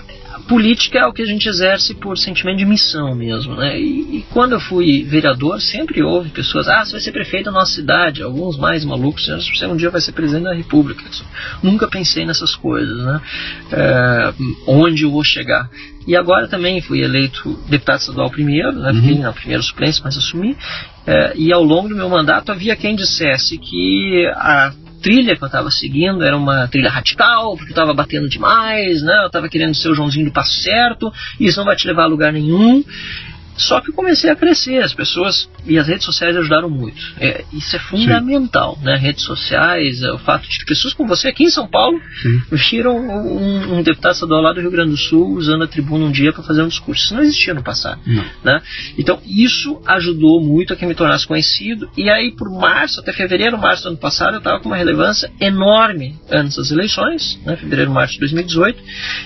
política 0.47 0.99
é 0.99 1.05
o 1.05 1.13
que 1.13 1.21
a 1.21 1.25
gente 1.25 1.47
exerce 1.47 1.93
por 1.93 2.17
sentimento 2.17 2.57
de 2.57 2.65
missão 2.65 3.15
mesmo, 3.15 3.55
né? 3.55 3.79
E, 3.79 4.17
e, 4.17 4.25
quando 4.31 4.53
eu 4.53 4.59
fui 4.59 5.03
vereador, 5.03 5.61
sempre 5.61 6.03
houve 6.03 6.29
pessoas, 6.29 6.67
ah, 6.67 6.83
você 6.83 6.93
vai 6.93 7.01
ser 7.01 7.11
prefeito 7.11 7.45
da 7.45 7.51
nossa 7.51 7.73
cidade, 7.73 8.21
alguns 8.21 8.57
mais 8.57 8.83
malucos, 8.85 9.27
você 9.27 9.65
um 9.65 9.75
dia 9.75 9.89
vai 9.89 10.01
ser 10.01 10.11
presidente 10.11 10.43
da 10.43 10.53
república. 10.53 11.03
Nunca 11.61 11.87
pensei 11.87 12.25
nessas 12.25 12.55
coisas, 12.55 12.97
né? 13.05 13.21
É, 13.71 14.33
onde 14.67 15.03
eu 15.03 15.11
vou 15.11 15.23
chegar. 15.23 15.69
E 16.05 16.15
agora 16.15 16.47
também 16.47 16.81
fui 16.81 17.01
eleito 17.01 17.57
deputado 17.69 17.99
estadual 17.99 18.29
primeiro, 18.29 18.73
né? 18.73 18.93
Fiquei 18.93 19.13
uhum. 19.13 19.21
na 19.21 19.33
primeira 19.33 19.63
suplência, 19.63 20.01
mas 20.03 20.17
assumi. 20.17 20.57
É, 21.05 21.33
e 21.35 21.51
ao 21.51 21.63
longo 21.63 21.89
do 21.89 21.95
meu 21.95 22.09
mandato 22.09 22.51
havia 22.51 22.75
quem 22.75 22.95
dissesse 22.95 23.57
que 23.57 24.25
a 24.35 24.73
trilha 25.03 25.35
que 25.35 25.43
eu 25.43 25.47
estava 25.47 25.69
seguindo 25.69 26.23
era 26.23 26.35
uma 26.35 26.67
trilha 26.67 26.89
radical, 26.89 27.55
porque 27.57 27.71
eu 27.71 27.75
estava 27.75 27.93
batendo 27.93 28.29
demais, 28.29 29.03
né? 29.03 29.21
Eu 29.21 29.27
estava 29.27 29.49
querendo 29.49 29.75
ser 29.75 29.89
o 29.89 29.93
Joãozinho 29.93 30.25
do 30.25 30.31
passo 30.31 30.53
certo, 30.61 31.13
e 31.39 31.45
isso 31.45 31.59
não 31.59 31.65
vai 31.65 31.75
te 31.75 31.85
levar 31.85 32.03
a 32.03 32.07
lugar 32.07 32.31
nenhum. 32.31 32.83
Só 33.55 33.79
que 33.81 33.89
eu 33.89 33.93
comecei 33.93 34.29
a 34.29 34.35
crescer, 34.35 34.83
as 34.83 34.93
pessoas 34.93 35.49
e 35.65 35.77
as 35.77 35.87
redes 35.87 36.05
sociais 36.05 36.35
ajudaram 36.35 36.69
muito. 36.69 36.99
É, 37.19 37.43
isso 37.53 37.75
é 37.75 37.79
fundamental, 37.79 38.75
Sim. 38.79 38.85
né? 38.85 38.95
Redes 38.95 39.23
sociais, 39.23 40.01
é, 40.01 40.11
o 40.11 40.17
fato 40.17 40.47
de 40.49 40.65
pessoas 40.65 40.93
como 40.93 41.09
você 41.09 41.27
aqui 41.27 41.43
em 41.43 41.49
São 41.49 41.67
Paulo 41.67 42.01
Sim. 42.21 42.41
viram 42.51 42.97
um, 42.97 43.77
um, 43.77 43.83
deputado 43.83 44.13
estadual 44.13 44.41
lá 44.41 44.53
do 44.53 44.61
Rio 44.61 44.71
Grande 44.71 44.91
do 44.91 44.97
Sul 44.97 45.35
usando 45.35 45.63
a 45.63 45.67
tribuna 45.67 46.05
um 46.05 46.11
dia 46.11 46.33
para 46.33 46.43
fazer 46.43 46.63
um 46.63 46.67
discurso. 46.67 47.03
Isso 47.03 47.15
não 47.15 47.21
existia 47.21 47.53
no 47.53 47.63
passado. 47.63 48.01
Não. 48.05 48.25
Né? 48.43 48.61
Então, 48.97 49.21
isso 49.25 49.81
ajudou 49.85 50.41
muito 50.41 50.73
a 50.73 50.75
que 50.75 50.85
me 50.85 50.95
tornasse 50.95 51.27
conhecido. 51.27 51.89
E 51.95 52.09
aí, 52.09 52.31
por 52.31 52.49
março, 52.49 52.99
até 52.99 53.13
fevereiro, 53.13 53.57
março 53.57 53.83
do 53.83 53.89
ano 53.89 53.97
passado, 53.97 54.33
eu 54.33 54.39
estava 54.39 54.59
com 54.59 54.69
uma 54.69 54.77
relevância 54.77 55.31
enorme 55.39 56.19
antes 56.29 56.57
das 56.57 56.71
eleições, 56.71 57.39
né? 57.45 57.55
fevereiro, 57.55 57.91
março 57.91 58.15
de 58.15 58.19
2018. 58.21 58.83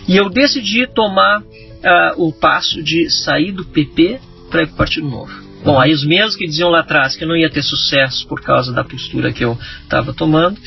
E 0.08 0.18
eu 0.18 0.30
decidi 0.30 0.86
tomar 0.88 1.44
uh, 1.84 2.28
o 2.28 2.32
passo 2.32 2.82
de 2.82 3.10
sair 3.10 3.52
do 3.52 3.66
PP 3.66 4.20
para 4.50 4.64
ir 4.64 4.68
para 4.68 4.74
o 4.74 4.78
Partido 4.78 5.08
Novo. 5.08 5.48
Bom, 5.64 5.80
aí 5.80 5.92
os 5.92 6.06
mesmos 6.06 6.36
que 6.36 6.46
diziam 6.48 6.70
lá 6.70 6.80
atrás 6.80 7.16
que 7.16 7.26
não 7.26 7.36
ia 7.36 7.50
ter 7.50 7.64
sucesso 7.64 8.28
por 8.28 8.42
causa 8.42 8.72
da 8.72 8.84
postura 8.84 9.34
que 9.34 9.44
eu 9.44 9.58
estava 9.84 10.14
tomando, 10.14 10.58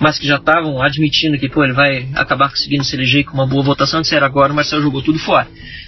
mas 0.00 0.18
que 0.18 0.26
já 0.26 0.36
estavam 0.36 0.82
admitindo 0.82 1.38
que 1.38 1.48
pô, 1.48 1.64
ele 1.64 1.72
vai 1.72 2.08
acabar 2.14 2.48
conseguindo 2.50 2.84
se 2.84 2.96
eleger 2.96 3.24
com 3.24 3.34
uma 3.34 3.46
boa 3.46 3.62
votação, 3.62 4.00
disseram 4.00 4.26
agora 4.26 4.52
o 4.52 4.56
Marcelo 4.56 4.82
jogou 4.82 5.02
tudo 5.02 5.18
fora. 5.18 5.46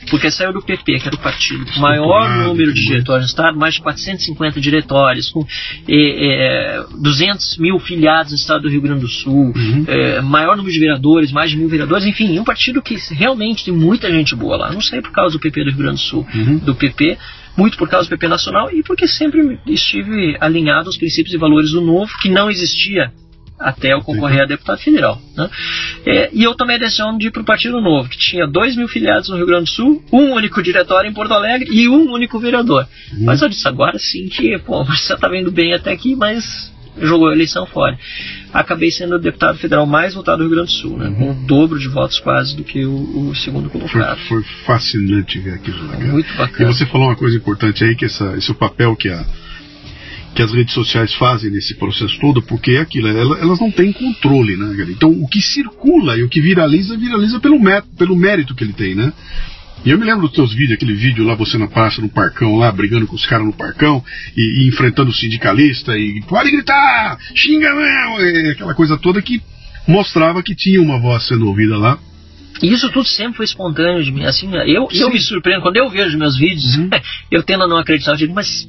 Porque 0.09 0.31
saiu 0.31 0.53
do 0.53 0.63
PP, 0.63 1.01
que 1.01 1.09
era 1.09 1.17
o 1.17 1.19
partido 1.19 1.67
com 1.67 1.81
maior 1.81 2.29
número 2.45 2.73
de 2.73 2.85
diretórios 2.85 3.25
no 3.25 3.29
Estado, 3.29 3.59
mais 3.59 3.75
de 3.75 3.81
450 3.81 4.61
diretórios, 4.61 5.29
com 5.31 5.45
é, 5.89 6.77
é, 6.79 6.85
200 7.01 7.59
mil 7.59 7.79
filiados 7.81 8.33
no 8.33 8.37
Estado 8.37 8.63
do 8.63 8.69
Rio 8.69 8.81
Grande 8.81 9.01
do 9.01 9.09
Sul, 9.09 9.53
uhum. 9.57 9.85
é, 9.89 10.21
maior 10.21 10.57
número 10.57 10.73
de 10.73 10.79
vereadores, 10.79 11.33
mais 11.33 11.51
de 11.51 11.57
mil 11.57 11.69
vereadores, 11.69 12.07
enfim, 12.07 12.39
um 12.39 12.45
partido 12.45 12.81
que 12.81 12.97
realmente 13.11 13.65
tem 13.65 13.75
muita 13.75 14.11
gente 14.11 14.35
boa 14.37 14.57
lá. 14.57 14.73
Não 14.73 14.81
sei 14.81 15.01
por 15.01 15.11
causa 15.11 15.33
do 15.33 15.41
PP 15.41 15.65
do 15.65 15.71
Rio 15.71 15.79
Grande 15.79 16.03
do 16.03 16.09
Sul, 16.09 16.27
uhum. 16.33 16.59
do 16.59 16.75
PP, 16.75 17.19
muito 17.57 17.77
por 17.77 17.89
causa 17.89 18.07
do 18.07 18.11
PP 18.11 18.29
Nacional 18.29 18.71
e 18.71 18.83
porque 18.83 19.09
sempre 19.09 19.59
estive 19.67 20.37
alinhado 20.41 20.89
aos 20.89 20.97
princípios 20.97 21.35
e 21.35 21.39
valores 21.39 21.73
do 21.73 21.81
novo, 21.81 22.13
que 22.21 22.29
não 22.29 22.51
existia 22.51 23.11
até 23.59 23.93
eu 23.93 24.03
concorrer 24.03 24.43
a 24.43 24.47
deputado 24.47 24.79
federal. 24.79 25.21
Né? 25.37 25.51
É, 26.05 26.31
e 26.33 26.45
eu 26.45 26.55
tomei 26.55 26.77
a 26.77 26.81
decisão 26.81 27.17
de 27.17 27.29
ir 27.29 27.31
para 27.31 27.43
o 27.43 27.45
Partido 27.45 27.81
Novo, 27.81 28.09
que 28.09 28.19
tinha 28.19 28.47
2 28.47 28.77
mil 28.77 28.89
filiados 28.89 29.29
no 29.29 29.37
Rio 29.37 29.47
Grande 29.47 29.65
do 29.65 29.71
Sul, 29.71 30.05
um 30.13 30.33
único 30.33 30.63
diretório 30.63 31.11
em 31.11 31.15
Porto 31.15 31.33
Alegre 31.33 31.69
e 31.71 31.89
um 31.89 32.13
único 32.13 32.39
vereador. 32.39 32.87
Uhum. 33.13 33.25
Mas 33.25 33.41
eu 33.41 33.49
disse 33.49 33.67
agora 33.67 33.99
sim 33.99 34.29
que, 34.29 34.59
pô, 34.59 34.85
você 34.85 35.15
está 35.15 35.29
vendo 35.29 35.51
bem 35.51 35.73
até 35.73 35.93
aqui, 35.93 36.15
mas 36.15 36.75
jogou 36.99 37.29
a 37.29 37.33
eleição 37.33 37.67
fora. 37.67 37.99
Acabei 38.53 38.91
sendo 38.91 39.17
o 39.17 39.19
deputado 39.19 39.59
federal 39.59 39.87
mais 39.87 40.15
votado 40.15 40.39
do 40.39 40.45
Rio 40.45 40.57
Grande 40.57 40.73
do 40.73 40.79
Sul, 40.79 40.97
né? 40.97 41.09
Uhum. 41.09 41.15
com 41.15 41.31
o 41.31 41.47
dobro 41.47 41.79
de 41.79 41.89
votos 41.89 42.19
quase 42.21 42.57
do 42.57 42.65
que 42.65 42.85
o, 42.85 43.29
o 43.29 43.35
segundo 43.35 43.69
colocado. 43.69 44.19
Foi, 44.21 44.43
foi, 44.43 44.53
fascinante 44.65 45.39
ver 45.39 45.55
aquilo 45.55 45.87
lá. 45.87 45.99
Muito 45.99 46.35
bacana. 46.37 46.71
E 46.71 46.75
você 46.75 46.87
falou 46.87 47.09
uma 47.09 47.17
coisa 47.17 47.37
importante 47.37 47.85
aí, 47.85 47.95
que 47.95 48.07
essa, 48.07 48.35
esse 48.37 48.51
é 48.51 48.53
o 48.53 48.57
papel 48.57 48.97
que 48.97 49.09
a 49.09 49.25
que 50.37 50.43
as 50.43 50.53
redes 50.53 50.75
sociais 50.75 51.15
fazem 51.15 51.51
nesse 51.51 51.75
processo 51.75 52.21
todo, 52.21 52.43
porque 52.43 52.73
é 52.73 52.81
aquilo, 52.81 53.09
elas 53.09 53.59
não 53.59 53.71
têm 53.71 53.91
controle, 53.91 54.55
né, 54.55 54.77
cara? 54.77 54.91
Então 54.91 55.11
o 55.11 55.27
que 55.27 55.41
circula 55.41 56.17
e 56.19 56.23
o 56.23 56.29
que 56.29 56.43
viraliza, 56.43 56.95
viraliza 56.95 57.41
pelo, 57.41 57.59
mérito, 57.59 57.89
pelo 57.97 58.15
mérito 58.15 58.55
que 58.55 58.63
ele 58.63 58.75
tem, 58.75 58.95
né? 58.95 59.15
E 59.83 59.91
eu 59.91 59.99
me 59.99 60.05
lembro 60.05 60.27
dos 60.27 60.33
teus 60.33 60.53
vídeos, 60.53 60.73
aquele 60.73 60.93
vídeo 60.93 61.25
lá, 61.25 61.35
você 61.35 61.57
na 61.57 61.69
praça, 61.69 62.03
no 62.03 62.09
parcão, 62.09 62.57
lá, 62.57 62.71
brigando 62.71 63.07
com 63.07 63.17
os 63.17 63.25
caras 63.25 63.47
no 63.47 63.53
parcão, 63.53 64.05
e, 64.37 64.65
e, 64.65 64.69
enfrentando 64.69 65.11
o 65.11 65.15
sindicalista, 65.15 65.97
e 65.97 66.21
pode 66.23 66.51
gritar, 66.51 67.19
xinga 67.35 67.75
mesmo, 67.75 68.51
aquela 68.53 68.75
coisa 68.75 68.99
toda 68.99 69.23
que 69.23 69.41
mostrava 69.89 70.43
que 70.43 70.55
tinha 70.55 70.83
uma 70.83 71.01
voz 71.01 71.27
sendo 71.27 71.47
ouvida 71.47 71.79
lá. 71.79 71.99
E 72.63 72.73
isso 72.73 72.91
tudo 72.91 73.07
sempre 73.07 73.37
foi 73.37 73.45
espontâneo 73.45 74.03
de 74.03 74.11
mim. 74.11 74.25
Assim, 74.25 74.51
eu, 74.67 74.89
eu 74.91 75.11
me 75.11 75.21
surpreendo, 75.21 75.63
quando 75.63 75.77
eu 75.77 75.89
vejo 75.89 76.19
meus 76.19 76.37
vídeos, 76.37 76.77
uhum. 76.77 76.91
eu 77.31 77.43
tendo 77.43 77.65
a 77.65 77.69
não 77.69 77.79
acreditar, 77.79 78.13
eu 78.13 78.17
digo, 78.17 78.35
mas 78.35 78.67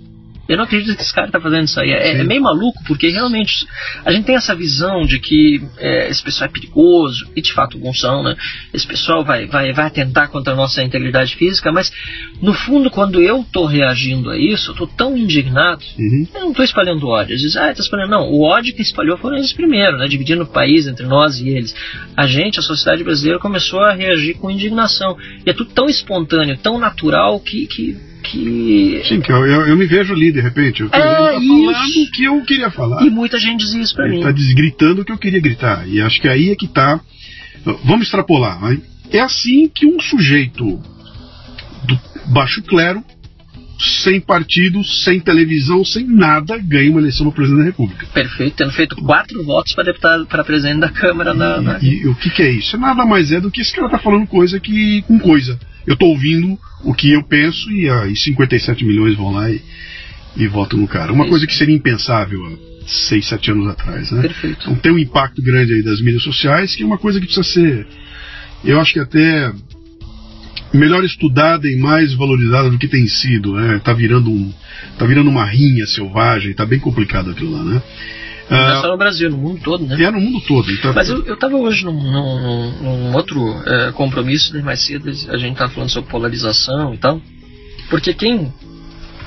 Eu 0.48 0.58
não 0.58 0.64
acredito 0.64 0.95
que 0.95 1.02
esse 1.02 1.14
cara 1.14 1.28
está 1.28 1.39
fazendo 1.39 1.66
isso 1.66 1.80
aí. 1.80 1.91
É, 1.91 2.12
é, 2.12 2.24
meio 2.24 2.41
maluco, 2.41 2.82
porque 2.86 3.10
realmente 3.10 3.68
a 4.06 4.12
gente 4.12 4.26
tem 4.26 4.36
essa 4.36 4.56
visão 4.56 5.04
de 5.04 5.20
que 5.20 5.62
é, 5.78 6.10
esse 6.10 6.24
pessoal 6.24 6.50
é 6.50 6.52
perigoso, 6.52 7.28
e 7.36 7.41
de 7.41 7.54
fato 7.54 7.78
alguns 7.78 8.00
são, 8.00 8.24
né? 8.24 8.36
Esse 8.74 8.88
pessoal 8.88 9.24
vai, 9.24 9.45
vai, 9.45 9.74
vai 9.74 9.88
atentar 9.88 10.30
contra 10.30 10.54
a 10.54 10.56
nossa 10.56 10.82
integridade 10.84 11.36
física, 11.36 11.72
mas 11.72 11.91
no 12.41 12.54
fundo, 12.54 12.89
quando 12.89 13.22
eu 13.22 13.41
estou 13.41 13.66
reagindo 13.66 14.30
a 14.30 14.38
isso, 14.38 14.70
eu 14.70 14.74
estou 14.74 14.88
tão 14.88 15.18
indignado, 15.18 15.84
uhum. 15.98 16.28
eu 16.34 16.41
não 16.41 16.52
estou 16.52 16.64
espalhando 16.64 17.08
ódio. 17.08 17.34
Eles 17.34 17.41
dizem, 17.41 17.62
ah, 17.62 17.72
está 17.72 17.82
espalhando. 17.82 18.12
Não, 18.12 18.32
o 18.32 18.43
ódio 18.43 18.76
que 18.76 18.82
espalhou 18.82 19.18
foram 19.18 19.38
eles 19.38 19.54
primeiro, 19.54 19.98
né? 19.98 20.08
Dividindo 20.08 20.43
o 20.43 20.48
país 20.48 20.88
entre 20.88 21.06
nós 21.06 21.39
e 21.39 21.50
eles. 21.50 21.76
A 22.16 22.26
gente, 22.28 22.60
a 22.60 22.62
sociedade 22.62 23.04
brasileira, 23.04 23.39
começou 23.39 23.82
a 23.82 23.93
reagir 23.93 24.36
com 24.36 24.52
indignação. 24.52 25.18
E 25.45 25.50
é 25.50 25.54
tudo 25.54 25.72
tão 25.72 25.88
espontâneo, 25.88 26.58
tão 26.58 26.80
natural 26.80 27.39
que, 27.39 27.68
que 27.68 27.98
que. 28.30 29.02
Sim, 29.08 29.22
que 29.22 29.32
eu, 29.32 29.46
eu, 29.46 29.68
eu, 29.68 29.78
me 29.78 29.86
vejo 29.86 30.14
ali 30.14 30.32
de 30.32 30.42
repente. 30.42 30.82
Eu, 30.82 30.88
é 30.88 30.92
falando 30.92 31.38
o 31.40 32.12
que 32.12 32.24
eu 32.24 32.42
queria 32.44 32.70
falar. 32.70 33.06
E 33.06 33.10
muita 33.10 33.40
gente 33.40 33.60
dizia 33.60 33.82
isso 33.82 33.96
pra 33.96 34.06
ele 34.06 34.18
mim. 34.18 34.24
Tá 34.24 34.32
desgritando 34.32 35.02
o 35.02 35.06
que 35.06 35.12
eu 35.12 35.18
queria 35.18 35.40
gritar. 35.40 35.88
E 35.88 36.02
acho 36.02 36.22
que 36.22 36.28
aí 36.28 36.50
é 36.50 36.56
que 36.56 36.68
tá. 36.68 37.00
Vamos 37.84 38.04
extrapolar. 38.04 38.62
Né? 38.62 38.80
É 39.12 39.20
assim 39.20 39.70
que 39.74 39.86
um 39.86 40.00
sujeito 40.00 40.80
do 41.84 42.00
baixo 42.28 42.62
clero, 42.62 43.04
sem 43.80 44.20
partido, 44.20 44.84
sem 44.84 45.20
televisão, 45.20 45.84
sem 45.86 46.06
nada, 46.06 46.58
ganha 46.58 46.90
uma 46.90 47.00
eleição 47.00 47.26
para 47.28 47.36
presidente 47.36 47.60
da 47.60 47.66
República. 47.66 48.06
Perfeito, 48.08 48.56
tendo 48.56 48.72
feito 48.72 48.96
quatro 48.98 49.44
votos 49.44 49.74
para 49.74 49.86
deputado 49.86 50.26
para 50.26 50.44
presidente 50.44 50.80
da 50.80 50.90
Câmara. 50.90 51.34
E, 51.34 51.38
na, 51.38 51.62
na... 51.62 51.80
e, 51.82 52.08
o 52.08 52.16
que, 52.16 52.30
que, 52.30 52.42
é 52.42 52.52
isso? 52.52 52.78
Nada 52.78 53.06
mais 53.06 53.32
é 53.32 53.40
do 53.40 53.52
que 53.52 53.62
esse 53.62 53.74
cara 53.74 53.90
tá 53.90 54.00
falando 54.00 54.28
coisa 54.28 54.60
que 54.60 55.02
com 55.04 55.20
coisa. 55.20 55.60
Eu 55.88 55.94
estou 55.94 56.10
ouvindo 56.10 56.60
o 56.84 56.94
que 56.94 57.14
eu 57.14 57.24
penso 57.24 57.72
e 57.72 57.90
aí 57.90 58.16
57 58.16 58.86
milhões 58.86 59.16
vão 59.16 59.32
lá 59.32 59.50
e, 59.50 59.62
e 60.36 60.48
votam 60.48 60.78
no 60.78 60.88
cara. 60.88 61.14
Uma 61.14 61.24
isso. 61.24 61.32
coisa 61.32 61.48
que 61.48 61.56
seria 61.56 61.76
impensável 61.76 62.46
há 62.46 62.52
6, 62.86 63.26
7 63.26 63.52
anos 63.52 63.68
atrás, 63.70 64.12
né? 64.12 64.24
Perfeito. 64.24 64.58
Então 64.62 64.76
tem 64.76 64.92
um 64.92 65.00
impacto 65.00 65.42
grande 65.42 65.74
aí 65.74 65.82
das 65.82 66.02
mídias 66.02 66.24
sociais 66.24 66.76
que 66.76 66.84
é 66.84 66.86
uma 66.86 66.98
coisa 66.98 67.20
que 67.20 67.26
precisa 67.26 67.48
ser, 67.48 67.88
eu 68.66 68.80
acho 68.80 68.94
que 68.94 69.00
até 69.00 69.54
melhor 70.74 71.04
estudada 71.04 71.70
e 71.70 71.78
mais 71.78 72.14
valorizada 72.14 72.70
do 72.70 72.78
que 72.78 72.88
tem 72.88 73.08
sido, 73.08 73.54
né? 73.54 73.80
Tá 73.84 73.94
virando 73.94 74.30
um, 74.30 74.54
tá 74.98 75.06
virando 75.06 75.30
uma 75.30 75.46
rinha 75.46 75.86
selvagem, 75.86 76.54
tá 76.54 76.66
bem 76.66 76.80
complicado 76.80 77.32
aquilo 77.32 77.52
lá, 77.52 77.64
né? 77.64 77.82
Não 78.50 78.58
é 78.58 78.82
só 78.82 78.88
no 78.88 78.98
Brasil, 78.98 79.30
no 79.30 79.38
mundo 79.38 79.62
todo, 79.62 79.86
né? 79.86 80.02
É 80.02 80.12
no 80.12 80.20
mundo 80.20 80.41
todo. 80.48 80.72
Então... 80.72 80.93
Mas 80.93 81.10
eu 81.10 81.34
estava 81.34 81.56
hoje 81.56 81.84
num, 81.86 81.93
num, 81.93 82.72
num 82.82 83.16
outro 83.16 83.39
é, 83.66 83.91
compromisso, 83.91 84.54
né, 84.54 84.62
mais 84.62 84.80
cedo 84.80 85.10
a 85.10 85.38
gente 85.38 85.54
estava 85.54 85.72
falando 85.72 85.89
sobre 85.89 86.10
polarização 86.10 86.93
e 86.93 86.98
tal. 86.98 87.22
Porque 87.89 88.14
quem 88.14 88.54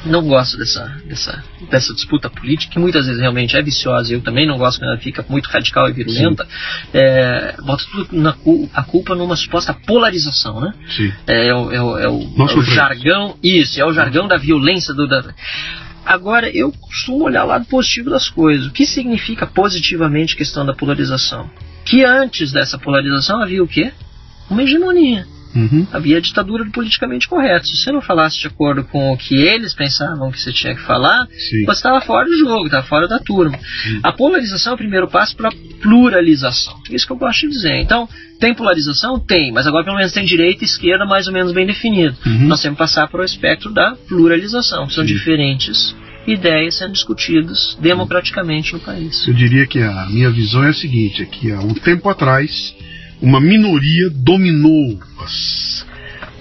não 0.04 0.26
gosta 0.26 0.56
dessa, 0.56 0.84
dessa, 1.04 1.44
dessa 1.70 1.94
disputa 1.94 2.30
política, 2.30 2.72
que 2.72 2.78
muitas 2.78 3.06
vezes 3.06 3.20
realmente 3.20 3.56
é 3.56 3.62
viciosa, 3.62 4.12
eu 4.12 4.20
também 4.20 4.46
não 4.46 4.56
gosto 4.56 4.78
quando 4.78 4.92
ela 4.92 5.00
fica 5.00 5.24
muito 5.28 5.46
radical 5.46 5.88
e 5.88 5.92
virulenta, 5.92 6.46
é, 6.92 7.56
bota 7.62 7.84
tudo 7.90 8.08
na, 8.12 8.34
a 8.74 8.82
culpa 8.82 9.14
numa 9.14 9.36
suposta 9.36 9.74
polarização, 9.74 10.60
né? 10.60 10.72
Sim. 10.88 11.12
É, 11.26 11.48
é, 11.48 11.54
o, 11.54 11.70
é, 11.70 11.76
é 11.76 12.08
o, 12.08 12.48
é 12.48 12.54
o 12.54 12.62
jargão, 12.62 13.36
isso, 13.42 13.80
é 13.80 13.84
o 13.84 13.92
jargão 13.92 14.26
da 14.26 14.36
violência 14.36 14.94
do. 14.94 15.06
Da, 15.06 15.22
Agora, 16.04 16.50
eu 16.50 16.72
costumo 16.72 17.24
olhar 17.24 17.44
o 17.44 17.48
lado 17.48 17.66
positivo 17.66 18.10
das 18.10 18.28
coisas. 18.28 18.66
O 18.66 18.72
que 18.72 18.86
significa 18.86 19.46
positivamente 19.46 20.34
a 20.34 20.38
questão 20.38 20.64
da 20.64 20.74
polarização? 20.74 21.50
Que 21.84 22.04
antes 22.04 22.52
dessa 22.52 22.78
polarização 22.78 23.42
havia 23.42 23.62
o 23.62 23.68
quê? 23.68 23.92
Uma 24.48 24.62
hegemonia. 24.62 25.26
Uhum. 25.54 25.86
Havia 25.92 26.18
a 26.18 26.20
ditadura 26.20 26.64
do 26.64 26.70
politicamente 26.70 27.28
correto. 27.28 27.66
Se 27.66 27.76
você 27.76 27.92
não 27.92 28.00
falasse 28.00 28.38
de 28.38 28.46
acordo 28.46 28.84
com 28.84 29.12
o 29.12 29.16
que 29.16 29.34
eles 29.34 29.74
pensavam 29.74 30.30
que 30.30 30.40
você 30.40 30.52
tinha 30.52 30.74
que 30.74 30.82
falar, 30.82 31.26
Sim. 31.26 31.64
você 31.64 31.78
estava 31.78 32.00
fora 32.00 32.26
do 32.26 32.36
jogo, 32.36 32.66
estava 32.66 32.86
fora 32.86 33.08
da 33.08 33.18
turma. 33.18 33.58
Sim. 33.58 34.00
A 34.02 34.12
polarização 34.12 34.72
é 34.72 34.74
o 34.74 34.78
primeiro 34.78 35.08
passo 35.08 35.36
para 35.36 35.48
a 35.48 35.52
pluralização. 35.82 36.74
É 36.90 36.94
isso 36.94 37.06
que 37.06 37.12
eu 37.12 37.16
gosto 37.16 37.40
de 37.40 37.48
dizer. 37.48 37.80
Então, 37.80 38.08
tem 38.38 38.54
polarização? 38.54 39.18
Tem, 39.18 39.52
mas 39.52 39.66
agora 39.66 39.84
pelo 39.84 39.96
menos 39.96 40.12
tem 40.12 40.24
direita 40.24 40.64
e 40.64 40.66
esquerda 40.66 41.04
mais 41.04 41.26
ou 41.26 41.32
menos 41.32 41.52
bem 41.52 41.66
definido. 41.66 42.16
Uhum. 42.24 42.48
Nós 42.48 42.62
temos 42.62 42.76
que 42.76 42.84
passar 42.84 43.08
para 43.08 43.20
o 43.20 43.24
espectro 43.24 43.72
da 43.72 43.94
pluralização, 44.08 44.86
que 44.86 44.94
são 44.94 45.06
Sim. 45.06 45.14
diferentes 45.14 45.94
ideias 46.26 46.76
sendo 46.76 46.92
discutidas 46.92 47.76
democraticamente 47.80 48.72
no 48.72 48.80
país. 48.80 49.26
Eu 49.26 49.34
diria 49.34 49.66
que 49.66 49.80
a 49.80 50.06
minha 50.06 50.30
visão 50.30 50.64
é 50.64 50.70
a 50.70 50.74
seguinte: 50.74 51.22
é 51.22 51.26
que 51.26 51.50
há 51.52 51.60
um 51.60 51.74
tempo 51.74 52.08
atrás 52.08 52.74
uma 53.20 53.40
minoria 53.40 54.10
dominou 54.10 54.98
as, 55.20 55.86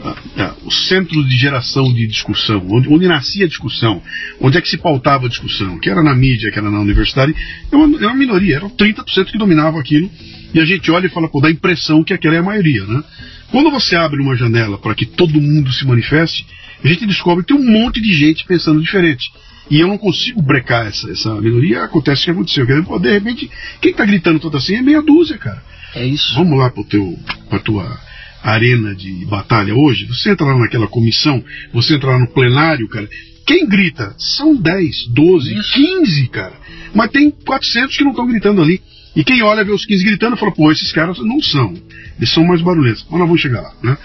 a, 0.03 0.43
a, 0.43 0.55
os 0.65 0.88
centros 0.88 1.27
de 1.27 1.38
geração 1.38 1.93
de 1.93 2.07
discussão, 2.07 2.65
onde, 2.69 2.88
onde, 2.88 3.07
nascia 3.07 3.45
a 3.45 3.47
discussão, 3.47 4.01
onde 4.39 4.57
é 4.57 4.61
que 4.61 4.69
se 4.69 4.77
pautava 4.77 5.25
a 5.25 5.30
discussão, 5.30 5.77
que 5.80 5.89
era 5.89 6.01
na 6.01 6.15
mídia, 6.15 6.51
que 6.51 6.59
era 6.59 6.71
na 6.71 6.80
universidade, 6.80 7.36
é 7.71 7.75
uma, 7.75 8.01
é 8.01 8.07
uma 8.07 8.15
minoria, 8.15 8.57
eram 8.57 8.69
30% 8.69 9.25
que 9.25 9.38
dominavam 9.38 9.80
aquilo, 9.80 10.09
e 10.53 10.59
a 10.59 10.65
gente 10.65 10.89
olha 10.89 11.07
e 11.07 11.09
fala, 11.09 11.27
pô, 11.27 11.41
dá 11.41 11.47
a 11.47 11.51
impressão 11.51 12.03
que 12.03 12.13
aquela 12.13 12.36
é 12.36 12.39
a 12.39 12.43
maioria, 12.43 12.84
né? 12.86 13.03
Quando 13.51 13.71
você 13.71 13.95
abre 13.95 14.21
uma 14.21 14.36
janela 14.36 14.77
para 14.77 14.95
que 14.95 15.05
todo 15.05 15.41
mundo 15.41 15.71
se 15.71 15.86
manifeste, 15.86 16.45
a 16.84 16.88
gente 16.88 17.05
descobre 17.05 17.43
que 17.43 17.53
tem 17.53 17.61
um 17.61 17.71
monte 17.71 17.99
de 17.99 18.13
gente 18.13 18.45
pensando 18.45 18.82
diferente. 18.82 19.32
E 19.69 19.80
eu 19.80 19.88
não 19.88 19.97
consigo 19.97 20.41
brecar 20.41 20.88
essa, 20.88 21.11
essa 21.11 21.34
minoria, 21.36 21.84
acontece 21.84 22.23
o 22.23 22.25
que 22.25 22.32
aconteceu. 22.32 22.99
De 22.99 23.11
repente, 23.11 23.49
quem 23.82 23.91
está 23.91 24.05
gritando 24.05 24.39
toda 24.39 24.57
assim 24.57 24.75
é 24.75 24.82
meia 24.82 25.01
dúzia, 25.01 25.38
cara. 25.38 25.61
É 25.95 26.05
isso. 26.05 26.35
Vamos 26.35 26.57
lá 26.57 26.69
para 26.69 26.83
teu, 26.83 27.17
pra 27.49 27.59
tua 27.59 27.99
arena 28.43 28.95
de 28.95 29.25
batalha 29.25 29.75
hoje. 29.75 30.05
Você 30.05 30.31
entra 30.31 30.45
lá 30.45 30.57
naquela 30.57 30.87
comissão, 30.87 31.43
você 31.73 31.95
entra 31.95 32.11
lá 32.11 32.19
no 32.19 32.27
plenário, 32.27 32.87
cara. 32.87 33.07
Quem 33.45 33.67
grita? 33.67 34.13
São 34.17 34.55
10, 34.55 35.07
12, 35.07 35.57
isso. 35.57 35.73
15, 35.73 36.27
cara. 36.27 36.53
Mas 36.93 37.09
tem 37.09 37.31
400 37.31 37.97
que 37.97 38.03
não 38.03 38.11
estão 38.11 38.27
gritando 38.27 38.61
ali. 38.61 38.81
E 39.15 39.23
quem 39.23 39.41
olha 39.41 39.65
vê 39.65 39.71
os 39.71 39.85
15 39.85 40.05
gritando 40.05 40.37
fala, 40.37 40.51
pô, 40.51 40.71
esses 40.71 40.91
caras 40.91 41.17
não 41.19 41.41
são. 41.41 41.73
Eles 42.17 42.31
são 42.31 42.45
mais 42.45 42.61
barulhentos. 42.61 43.05
Mas 43.09 43.19
nós 43.19 43.27
vamos 43.27 43.41
chegar 43.41 43.61
lá, 43.61 43.73
né? 43.81 43.97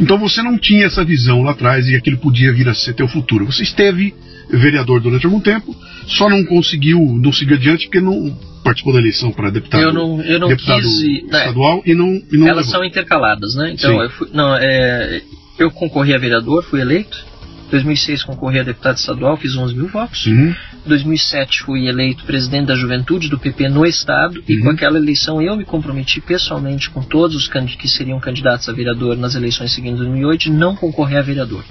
Então 0.00 0.18
você 0.18 0.42
não 0.42 0.58
tinha 0.58 0.86
essa 0.86 1.04
visão 1.04 1.42
lá 1.42 1.52
atrás 1.52 1.88
e 1.88 1.94
aquilo 1.94 2.18
podia 2.18 2.52
vir 2.52 2.68
a 2.68 2.74
ser 2.74 2.94
teu 2.94 3.08
futuro. 3.08 3.46
Você 3.46 3.62
esteve 3.62 4.14
vereador 4.48 5.00
durante 5.00 5.26
algum 5.26 5.40
tempo, 5.40 5.74
só 6.06 6.28
não 6.28 6.44
conseguiu, 6.44 6.98
não 7.00 7.32
seguir 7.32 7.54
adiante 7.54 7.86
porque 7.86 8.00
não 8.00 8.36
participou 8.62 8.92
da 8.92 8.98
eleição 8.98 9.30
para 9.30 9.50
deputado, 9.50 9.82
eu 9.82 9.92
não, 9.92 10.20
eu 10.22 10.40
não 10.40 10.48
deputado 10.48 10.82
quis, 10.82 11.00
estadual 11.02 11.82
é, 11.84 11.90
e 11.90 11.94
não, 11.94 12.08
e 12.08 12.36
não 12.36 12.48
Elas 12.48 12.66
levou. 12.66 12.80
são 12.80 12.84
intercaladas, 12.84 13.54
né? 13.54 13.72
Então, 13.72 14.02
eu, 14.02 14.10
fui, 14.10 14.28
não, 14.32 14.56
é, 14.56 15.22
eu 15.58 15.70
concorri 15.70 16.14
a 16.14 16.18
vereador, 16.18 16.64
fui 16.64 16.80
eleito. 16.80 17.24
2006 17.70 18.24
concorri 18.24 18.60
a 18.60 18.62
deputado 18.62 18.96
estadual, 18.96 19.36
fiz 19.36 19.56
11 19.56 19.74
mil 19.74 19.88
votos. 19.88 20.26
Uhum. 20.26 20.54
2007 20.86 21.62
fui 21.62 21.88
eleito 21.88 22.24
presidente 22.24 22.66
da 22.66 22.74
juventude 22.74 23.28
do 23.28 23.38
PP 23.38 23.68
no 23.68 23.84
estado 23.84 24.36
uhum. 24.36 24.44
e 24.48 24.58
com 24.58 24.70
aquela 24.70 24.98
eleição 24.98 25.42
eu 25.42 25.56
me 25.56 25.64
comprometi 25.64 26.20
pessoalmente 26.20 26.88
com 26.90 27.02
todos 27.02 27.36
os 27.36 27.48
que 27.48 27.88
seriam 27.88 28.20
candidatos 28.20 28.68
a 28.68 28.72
vereador 28.72 29.16
nas 29.16 29.34
eleições 29.34 29.72
seguintes 29.72 29.98
de 29.98 30.04
2008 30.04 30.52
não 30.52 30.76
concorrer 30.76 31.18
a 31.18 31.22
vereador. 31.22 31.64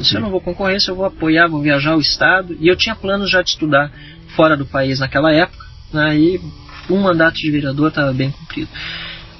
Se 0.00 0.16
eu 0.16 0.20
não 0.20 0.30
vou 0.30 0.40
concorrer, 0.40 0.80
se 0.80 0.90
eu 0.90 0.94
vou 0.94 1.04
apoiar, 1.04 1.48
vou 1.48 1.60
viajar 1.60 1.92
ao 1.92 2.00
estado 2.00 2.56
e 2.60 2.68
eu 2.68 2.76
tinha 2.76 2.94
planos 2.94 3.30
já 3.30 3.42
de 3.42 3.50
estudar 3.50 3.90
fora 4.36 4.56
do 4.56 4.64
país 4.64 5.00
naquela 5.00 5.32
época 5.32 5.64
né, 5.92 6.16
e 6.16 6.40
um 6.88 7.00
mandato 7.00 7.36
de 7.36 7.50
vereador 7.50 7.88
estava 7.88 8.12
bem 8.12 8.30
cumprido 8.30 8.70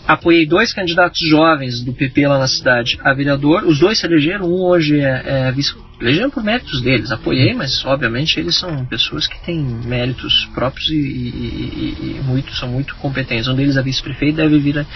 apoiei 0.06 0.46
dois 0.46 0.72
candidatos 0.72 1.20
jovens 1.28 1.82
do 1.82 1.92
PP 1.92 2.26
lá 2.26 2.38
na 2.38 2.48
cidade 2.48 2.98
a 3.02 3.12
vereador. 3.12 3.64
Os 3.64 3.78
dois 3.78 3.98
se 3.98 4.06
elegeram, 4.06 4.46
um 4.46 4.62
hoje 4.62 5.00
é, 5.00 5.48
é 5.48 5.52
vice. 5.52 5.74
Elegeram 6.00 6.30
por 6.30 6.42
méritos 6.42 6.80
deles, 6.80 7.12
apoiei, 7.12 7.52
mas 7.52 7.84
obviamente 7.84 8.40
eles 8.40 8.56
são 8.56 8.86
pessoas 8.86 9.26
que 9.26 9.38
têm 9.44 9.62
méritos 9.84 10.48
próprios 10.54 10.88
e, 10.88 10.94
e, 10.94 12.16
e, 12.18 12.22
muito, 12.24 12.54
são 12.54 12.70
muito 12.70 12.96
competentes. 12.96 13.46
Um 13.48 13.54
deles 13.54 13.76
é 13.76 13.82
vice-prefeito, 13.82 14.36
deve 14.36 14.58
vir 14.58 14.78
a 14.78 14.86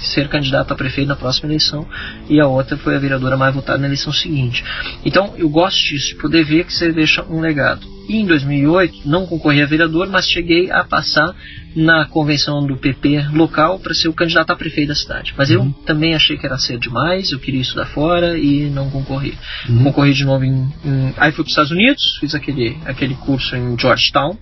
ser 0.00 0.26
candidato 0.28 0.72
a 0.72 0.74
prefeito 0.74 1.08
na 1.08 1.16
próxima 1.16 1.48
eleição, 1.48 1.86
e 2.30 2.40
a 2.40 2.46
outra 2.46 2.78
foi 2.78 2.96
a 2.96 2.98
vereadora 2.98 3.36
mais 3.36 3.54
votada 3.54 3.78
na 3.78 3.86
eleição 3.86 4.10
seguinte. 4.10 4.64
Então 5.04 5.34
eu 5.36 5.50
gosto 5.50 5.78
disso, 5.78 6.08
de 6.08 6.14
poder 6.14 6.44
ver 6.44 6.64
que 6.64 6.72
você 6.72 6.90
deixa 6.90 7.22
um 7.24 7.40
legado. 7.40 7.86
E 8.08 8.16
em 8.16 8.26
2008 8.26 9.06
não 9.06 9.26
concorri 9.26 9.62
a 9.62 9.66
vereador, 9.66 10.08
mas 10.08 10.28
cheguei 10.28 10.70
a 10.70 10.82
passar 10.82 11.34
na 11.74 12.06
convenção 12.06 12.64
do 12.64 12.76
PP 12.76 13.28
local 13.32 13.78
para 13.78 13.94
ser 13.94 14.08
o 14.08 14.12
candidato 14.12 14.50
a 14.50 14.56
prefeito 14.56 14.88
da 14.88 14.94
cidade. 14.94 15.34
Mas 15.36 15.50
uhum. 15.50 15.56
eu 15.56 15.84
também 15.84 16.14
achei 16.14 16.36
que 16.36 16.46
era 16.46 16.58
cedo 16.58 16.80
demais, 16.80 17.32
eu 17.32 17.38
queria 17.38 17.60
estudar 17.60 17.86
fora 17.86 18.38
e 18.38 18.70
não 18.70 18.90
concorri. 18.90 19.36
Uhum. 19.68 19.84
Concorri 19.84 20.12
de 20.12 20.24
novo 20.24 20.44
em, 20.44 20.72
em, 20.84 21.14
Aí 21.16 21.32
fui 21.32 21.42
para 21.42 21.48
os 21.48 21.50
Estados 21.50 21.70
Unidos, 21.70 22.16
fiz 22.20 22.34
aquele, 22.34 22.76
aquele 22.84 23.14
curso 23.14 23.56
em 23.56 23.78
Georgetown. 23.78 24.36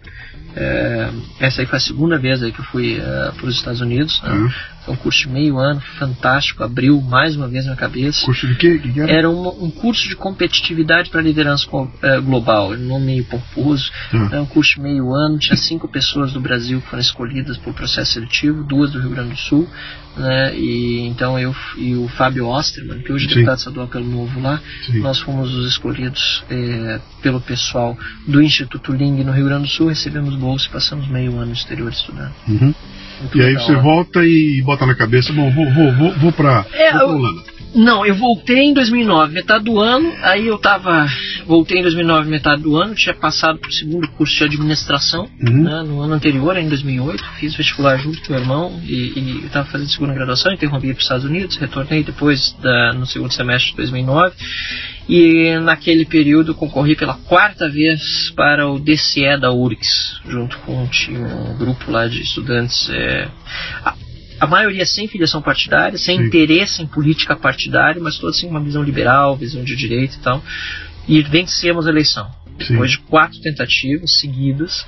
É, 0.54 1.10
essa 1.40 1.62
aí 1.62 1.66
foi 1.66 1.78
a 1.78 1.80
segunda 1.80 2.18
vez 2.18 2.42
aí 2.42 2.52
que 2.52 2.60
eu 2.60 2.64
fui 2.64 2.98
é, 2.98 3.30
para 3.32 3.46
os 3.46 3.56
Estados 3.56 3.80
Unidos. 3.80 4.20
Né? 4.22 4.30
Uhum. 4.30 4.50
Foi 4.84 4.94
um 4.94 4.96
curso 4.96 5.20
de 5.20 5.28
meio 5.28 5.58
ano, 5.58 5.80
fantástico, 5.98 6.64
abriu 6.64 7.00
mais 7.00 7.36
uma 7.36 7.46
vez 7.46 7.64
minha 7.64 7.76
cabeça. 7.76 8.24
Curso 8.24 8.48
de 8.48 8.56
quê? 8.56 8.78
Que 8.78 9.00
era? 9.00 9.12
Era 9.12 9.30
um, 9.30 9.64
um 9.64 9.70
curso 9.70 10.08
de 10.08 10.16
competitividade 10.16 11.08
para 11.08 11.20
liderança 11.20 11.66
eh, 12.02 12.20
global, 12.20 12.70
um 12.72 12.76
nome 12.76 13.06
meio 13.06 13.24
pomposo. 13.24 13.90
Ah. 14.12 14.28
Era 14.32 14.42
um 14.42 14.46
curso 14.46 14.76
de 14.76 14.80
meio 14.80 15.14
ano, 15.14 15.38
tinha 15.38 15.56
cinco 15.56 15.86
pessoas 15.86 16.32
do 16.32 16.40
Brasil 16.40 16.80
que 16.80 16.88
foram 16.88 17.00
escolhidas 17.00 17.56
por 17.58 17.72
processo 17.74 18.12
seletivo, 18.12 18.64
duas 18.64 18.90
do 18.90 19.00
Rio 19.00 19.10
Grande 19.10 19.30
do 19.30 19.36
Sul, 19.36 19.68
né? 20.16 20.56
E 20.56 21.06
então 21.06 21.38
eu 21.38 21.54
e 21.76 21.94
o 21.94 22.08
Fábio 22.08 22.48
Osterman, 22.48 23.02
que 23.02 23.12
hoje 23.12 23.26
é 23.26 23.28
deputado 23.28 23.58
estadual 23.58 23.86
pelo 23.86 24.04
Novo 24.04 24.40
lá, 24.40 24.60
Sim. 24.86 24.98
nós 24.98 25.20
fomos 25.20 25.54
os 25.54 25.66
escolhidos 25.68 26.42
eh, 26.50 27.00
pelo 27.22 27.40
pessoal 27.40 27.96
do 28.26 28.42
Instituto 28.42 28.92
Ling 28.92 29.22
no 29.22 29.32
Rio 29.32 29.44
Grande 29.44 29.64
do 29.64 29.68
Sul, 29.68 29.88
recebemos 29.88 30.34
bolsa 30.34 30.66
e 30.66 30.70
passamos 30.70 31.06
meio 31.08 31.36
ano 31.36 31.46
no 31.46 31.52
exterior 31.52 31.92
estudando. 31.92 32.32
Uhum. 32.48 32.74
Muito 33.22 33.38
E 33.38 33.40
aí 33.40 33.46
legal, 33.48 33.64
você 33.64 33.72
né? 33.72 33.78
volta 33.80 34.24
e 34.24 34.60
bota 34.62 34.84
na 34.84 34.94
cabeça, 34.94 35.32
bom, 35.32 35.50
vou, 35.50 35.70
vou, 35.72 35.92
vou, 35.94 36.12
vou 36.18 36.32
pra, 36.32 36.66
É, 36.72 36.94
Holanda. 37.04 37.42
Não, 37.74 38.04
eu 38.04 38.14
voltei 38.14 38.64
em 38.64 38.74
2009, 38.74 39.32
metade 39.32 39.64
do 39.64 39.78
ano. 39.78 40.12
Aí 40.22 40.46
eu 40.46 40.58
tava. 40.58 41.06
Voltei 41.46 41.78
em 41.78 41.82
2009, 41.82 42.28
metade 42.28 42.62
do 42.62 42.76
ano. 42.76 42.94
Tinha 42.94 43.14
passado 43.14 43.58
pro 43.58 43.72
segundo 43.72 44.06
curso 44.08 44.36
de 44.36 44.44
administração 44.44 45.28
Uhum. 45.40 45.62
né, 45.62 45.82
no 45.82 46.00
ano 46.00 46.14
anterior, 46.14 46.56
em 46.56 46.68
2008. 46.68 47.24
Fiz 47.38 47.54
vestibular 47.54 47.96
junto 47.98 48.20
com 48.22 48.32
meu 48.32 48.42
irmão 48.42 48.80
e, 48.84 48.94
e 49.18 49.40
eu 49.44 49.48
tava 49.50 49.68
fazendo 49.68 49.88
segunda 49.90 50.14
graduação. 50.14 50.52
Interrompi 50.52 50.88
para 50.88 50.96
os 50.98 51.02
Estados 51.02 51.24
Unidos. 51.24 51.56
Retornei 51.56 52.02
depois 52.02 52.54
da, 52.62 52.92
no 52.92 53.06
segundo 53.06 53.32
semestre 53.32 53.70
de 53.70 53.76
2009. 53.78 54.34
E 55.08 55.58
naquele 55.58 56.04
período 56.04 56.54
concorri 56.54 56.94
pela 56.94 57.14
quarta 57.14 57.68
vez 57.68 58.30
para 58.36 58.68
o 58.68 58.78
DCE 58.78 59.36
da 59.40 59.50
URGS, 59.50 60.20
junto 60.28 60.56
com 60.58 60.84
um, 60.84 60.86
time, 60.86 61.18
um 61.18 61.56
grupo 61.58 61.90
lá 61.90 62.06
de 62.06 62.22
estudantes. 62.22 62.88
é, 62.90 63.28
a- 64.44 64.46
maioria 64.46 64.84
sem 64.86 65.06
filiação 65.08 65.40
partidária, 65.42 65.98
sem 65.98 66.16
Sim. 66.18 66.24
interesse 66.26 66.82
em 66.82 66.86
política 66.86 67.34
partidária, 67.36 68.00
mas 68.00 68.18
todos 68.18 68.36
assim, 68.36 68.48
uma 68.48 68.60
visão 68.60 68.82
liberal, 68.82 69.36
visão 69.36 69.62
de 69.64 69.74
direita 69.76 70.14
e 70.16 70.18
tal. 70.18 70.42
E 71.08 71.20
vencemos 71.22 71.86
a 71.86 71.90
eleição. 71.90 72.28
Sim. 72.60 72.74
Depois 72.74 72.90
de 72.92 72.98
quatro 72.98 73.40
tentativas 73.40 74.20
seguidas, 74.20 74.86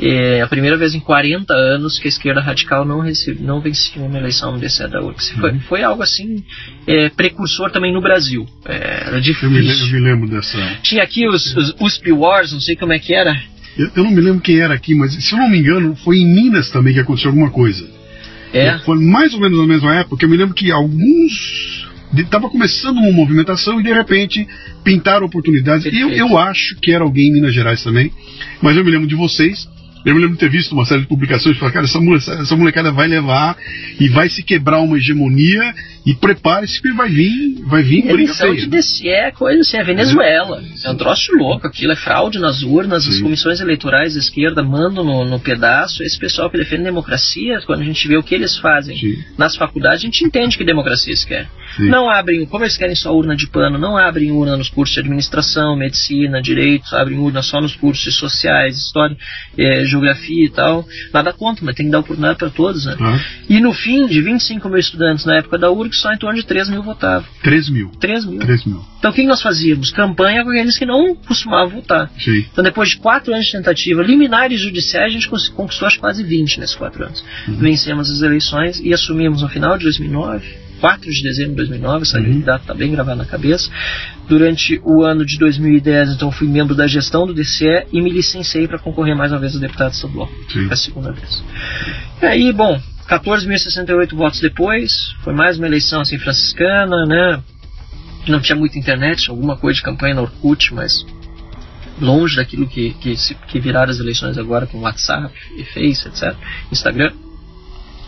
é 0.00 0.40
a 0.40 0.46
primeira 0.48 0.76
vez 0.76 0.94
em 0.94 0.98
40 1.00 1.52
anos 1.54 1.98
que 1.98 2.08
a 2.08 2.08
esquerda 2.08 2.40
radical 2.40 2.84
não, 2.84 3.00
recebe, 3.00 3.40
não 3.42 3.60
vencia 3.60 4.02
uma 4.02 4.18
eleição 4.18 4.50
no 4.52 4.58
DCE 4.58 4.88
da 4.88 5.00
URGS. 5.02 5.30
Foi, 5.38 5.50
Uhum. 5.52 5.60
foi 5.60 5.82
algo 5.84 6.02
assim, 6.02 6.42
é, 6.86 7.10
precursor 7.10 7.70
também 7.70 7.92
no 7.92 8.00
Brasil. 8.00 8.46
É, 8.64 8.74
era 9.06 9.10
Eu 9.10 9.14
me, 9.16 9.20
difícil. 9.20 9.86
eu 9.86 9.92
me 9.92 10.00
lembro 10.00 10.28
dessa. 10.28 10.56
Tinha 10.82 11.02
aqui 11.02 11.28
os, 11.28 11.54
os 11.54 11.74
USP 11.78 12.10
Wars, 12.12 12.50
não 12.52 12.60
sei 12.60 12.74
como 12.76 12.92
é 12.94 12.98
que 12.98 13.14
era. 13.14 13.36
Eu, 13.76 13.90
eu 13.94 14.04
não 14.04 14.10
me 14.10 14.20
lembro 14.20 14.40
quem 14.40 14.58
era 14.58 14.74
aqui, 14.74 14.94
mas 14.94 15.12
se 15.12 15.32
eu 15.32 15.38
não 15.38 15.48
me 15.50 15.58
engano, 15.58 15.94
foi 15.96 16.16
em 16.18 16.26
Minas 16.26 16.70
também 16.70 16.92
que 16.94 17.00
aconteceu 17.00 17.30
alguma 17.30 17.50
coisa. 17.50 17.88
É, 18.52 18.78
Foi 18.80 18.98
mais 18.98 19.32
ou 19.34 19.40
menos 19.40 19.58
na 19.58 19.66
mesma 19.66 19.94
época. 19.94 20.24
Eu 20.24 20.28
me 20.28 20.36
lembro 20.36 20.54
que 20.54 20.70
alguns. 20.70 21.90
Estava 22.14 22.50
começando 22.50 22.98
uma 22.98 23.10
movimentação 23.10 23.80
e 23.80 23.82
de 23.82 23.90
repente 23.90 24.46
pintaram 24.84 25.24
oportunidades. 25.24 25.86
Eu, 25.86 26.10
eu 26.10 26.36
acho 26.36 26.76
que 26.76 26.92
era 26.92 27.02
alguém 27.02 27.28
em 27.28 27.32
Minas 27.32 27.54
Gerais 27.54 27.82
também, 27.82 28.12
mas 28.60 28.76
eu 28.76 28.84
me 28.84 28.90
lembro 28.90 29.08
de 29.08 29.14
vocês. 29.14 29.66
Eu 30.04 30.14
me 30.14 30.20
lembro 30.20 30.34
de 30.34 30.40
ter 30.40 30.50
visto 30.50 30.72
uma 30.72 30.84
série 30.84 31.02
de 31.02 31.06
publicações 31.06 31.56
e 31.56 31.58
falar, 31.58 31.72
cara, 31.72 31.84
essa, 31.84 32.00
mole- 32.00 32.18
essa 32.18 32.56
molecada 32.56 32.90
vai 32.90 33.06
levar 33.06 33.56
e 34.00 34.08
vai 34.08 34.28
se 34.28 34.42
quebrar 34.42 34.80
uma 34.80 34.96
hegemonia 34.96 35.74
e 36.04 36.12
prepare-se 36.14 36.82
que 36.82 36.92
vai 36.92 37.08
vir, 37.08 37.62
vai 37.66 37.82
vir 37.82 38.06
Eleição 38.08 38.48
feia. 38.48 38.60
de 38.60 38.66
DCE 38.66 39.08
é 39.08 39.30
coisa 39.30 39.60
assim, 39.60 39.76
é 39.76 39.84
Venezuela. 39.84 40.62
É 40.84 40.90
um 40.90 40.96
troço 40.96 41.30
louco 41.36 41.66
aquilo, 41.66 41.92
é 41.92 41.96
fraude 41.96 42.38
nas 42.40 42.62
urnas, 42.62 43.06
as 43.06 43.14
Sim. 43.16 43.22
comissões 43.22 43.60
eleitorais 43.60 44.14
da 44.14 44.20
esquerda 44.20 44.62
mandam 44.64 45.04
no, 45.04 45.24
no 45.24 45.38
pedaço. 45.38 46.02
Esse 46.02 46.18
pessoal 46.18 46.50
que 46.50 46.58
defende 46.58 46.82
democracia, 46.82 47.60
quando 47.64 47.82
a 47.82 47.84
gente 47.84 48.08
vê 48.08 48.16
o 48.16 48.22
que 48.22 48.34
eles 48.34 48.56
fazem 48.58 48.96
Sim. 48.98 49.14
nas 49.38 49.54
faculdades, 49.54 49.98
a 50.00 50.06
gente 50.06 50.24
entende 50.24 50.58
que 50.58 50.64
democracia 50.64 51.10
eles 51.12 51.24
querem. 51.24 51.46
Sim. 51.76 51.88
Não 51.88 52.08
abrem, 52.08 52.46
como 52.46 52.64
eles 52.64 52.76
querem 52.76 52.94
só 52.94 53.14
urna 53.14 53.34
de 53.34 53.46
pano, 53.46 53.78
não 53.78 53.96
abrem 53.96 54.30
urna 54.30 54.56
nos 54.56 54.68
cursos 54.68 54.94
de 54.94 55.00
administração, 55.00 55.76
medicina, 55.76 56.40
direito, 56.40 56.94
abrem 56.94 57.18
urna 57.18 57.42
só 57.42 57.60
nos 57.60 57.74
cursos 57.74 58.04
de 58.04 58.12
sociais, 58.12 58.76
história, 58.76 59.16
eh, 59.56 59.84
geografia 59.84 60.46
e 60.46 60.50
tal. 60.50 60.86
Nada 61.12 61.32
contra, 61.32 61.64
mas 61.64 61.74
tem 61.74 61.86
que 61.86 61.92
dar 61.92 62.00
oportunidade 62.00 62.38
para 62.38 62.50
todos, 62.50 62.84
né? 62.86 62.96
Ah, 63.00 63.18
E 63.48 63.60
no 63.60 63.72
fim, 63.72 64.06
de 64.06 64.20
25 64.20 64.68
mil 64.68 64.78
estudantes 64.78 65.24
na 65.24 65.36
época 65.36 65.58
da 65.58 65.70
URG, 65.70 65.94
só 65.94 66.12
em 66.12 66.18
torno 66.18 66.38
de 66.38 66.46
3 66.46 66.68
mil 66.68 66.82
votavam. 66.82 67.26
3 67.42 67.68
mil. 67.70 67.90
3 68.00 68.24
mil. 68.24 68.38
3 68.38 68.64
mil. 68.64 68.84
Então 68.98 69.10
o 69.10 69.14
que 69.14 69.22
nós 69.24 69.42
fazíamos? 69.42 69.90
Campanha 69.90 70.44
com 70.44 70.50
aqueles 70.50 70.78
que 70.78 70.86
não 70.86 71.14
costumavam 71.14 71.70
votar. 71.80 72.10
Sim. 72.18 72.44
Então 72.52 72.62
depois 72.62 72.90
de 72.90 72.98
4 72.98 73.32
anos 73.32 73.46
de 73.46 73.52
tentativa, 73.52 74.02
liminares 74.02 74.60
judiciais, 74.60 75.06
a 75.06 75.08
gente 75.08 75.28
conquistou 75.28 75.88
acho, 75.88 75.98
quase 75.98 76.22
20 76.22 76.60
nesses 76.60 76.76
4 76.76 77.04
anos. 77.04 77.24
Uhum. 77.48 77.56
Vencemos 77.56 78.10
as 78.10 78.22
eleições 78.22 78.80
e 78.80 78.92
assumimos 78.92 79.42
no 79.42 79.48
final 79.48 79.76
de 79.76 79.84
2009, 79.84 80.46
4 80.82 81.08
de 81.08 81.22
dezembro 81.22 81.52
de 81.52 81.56
2009, 81.58 82.02
essa 82.02 82.18
Uhum. 82.18 82.40
data 82.40 82.64
está 82.64 82.74
bem 82.74 82.90
gravada 82.90 83.14
na 83.14 83.24
cabeça. 83.24 83.70
Durante 84.28 84.80
o 84.84 85.04
ano 85.04 85.24
de 85.24 85.38
2010, 85.38 86.14
então 86.14 86.32
fui 86.32 86.48
membro 86.48 86.74
da 86.74 86.88
gestão 86.88 87.24
do 87.24 87.32
DCE 87.32 87.86
e 87.92 88.02
me 88.02 88.10
licenciei 88.10 88.66
para 88.66 88.80
concorrer 88.80 89.14
mais 89.16 89.30
uma 89.30 89.38
vez 89.38 89.54
a 89.54 89.60
deputado 89.60 89.92
estadual. 89.92 90.28
Sim. 90.52 90.68
A 90.68 90.74
segunda 90.74 91.12
vez. 91.12 91.44
E 92.20 92.26
aí, 92.26 92.52
bom, 92.52 92.80
14.068 93.08 94.16
votos 94.16 94.40
depois, 94.40 95.14
foi 95.22 95.32
mais 95.32 95.56
uma 95.56 95.68
eleição 95.68 96.00
assim 96.00 96.18
franciscana, 96.18 97.06
né? 97.06 97.40
Não 98.26 98.40
tinha 98.40 98.56
muita 98.56 98.76
internet, 98.76 99.30
alguma 99.30 99.56
coisa 99.56 99.76
de 99.76 99.84
campanha 99.84 100.16
no 100.16 100.22
Orkut, 100.22 100.74
mas 100.74 101.06
longe 102.00 102.34
daquilo 102.34 102.66
que, 102.66 102.90
que, 102.94 103.14
que 103.46 103.60
viraram 103.60 103.92
as 103.92 104.00
eleições 104.00 104.36
agora 104.36 104.66
com 104.66 104.80
WhatsApp 104.80 105.32
e 105.56 105.62
Face, 105.62 106.08
etc. 106.08 106.34
Instagram. 106.72 107.12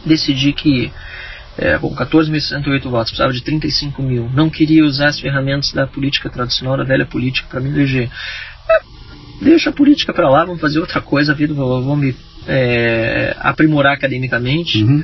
Decidi 0.04 0.52
que, 0.52 0.90
é, 1.56 1.78
bom, 1.78 1.94
14.068 1.94 2.82
votos, 2.90 3.10
precisava 3.10 3.32
de 3.32 3.42
35 3.42 4.02
mil. 4.02 4.28
Não 4.34 4.50
queria 4.50 4.84
usar 4.84 5.08
as 5.08 5.20
ferramentas 5.20 5.72
da 5.72 5.86
política 5.86 6.28
tradicional, 6.28 6.76
da 6.76 6.84
velha 6.84 7.06
política, 7.06 7.46
para 7.48 7.60
me 7.60 7.68
eleger. 7.70 8.10
É, 8.68 8.80
deixa 9.44 9.70
a 9.70 9.72
política 9.72 10.12
para 10.12 10.28
lá, 10.28 10.44
vamos 10.44 10.60
fazer 10.60 10.78
outra 10.80 11.00
coisa, 11.00 11.32
a 11.32 11.34
vida, 11.34 11.54
vou, 11.54 11.82
vou 11.82 11.96
me 11.96 12.14
é, 12.46 13.36
aprimorar 13.40 13.94
academicamente 13.94 14.82
Uhum. 14.82 15.02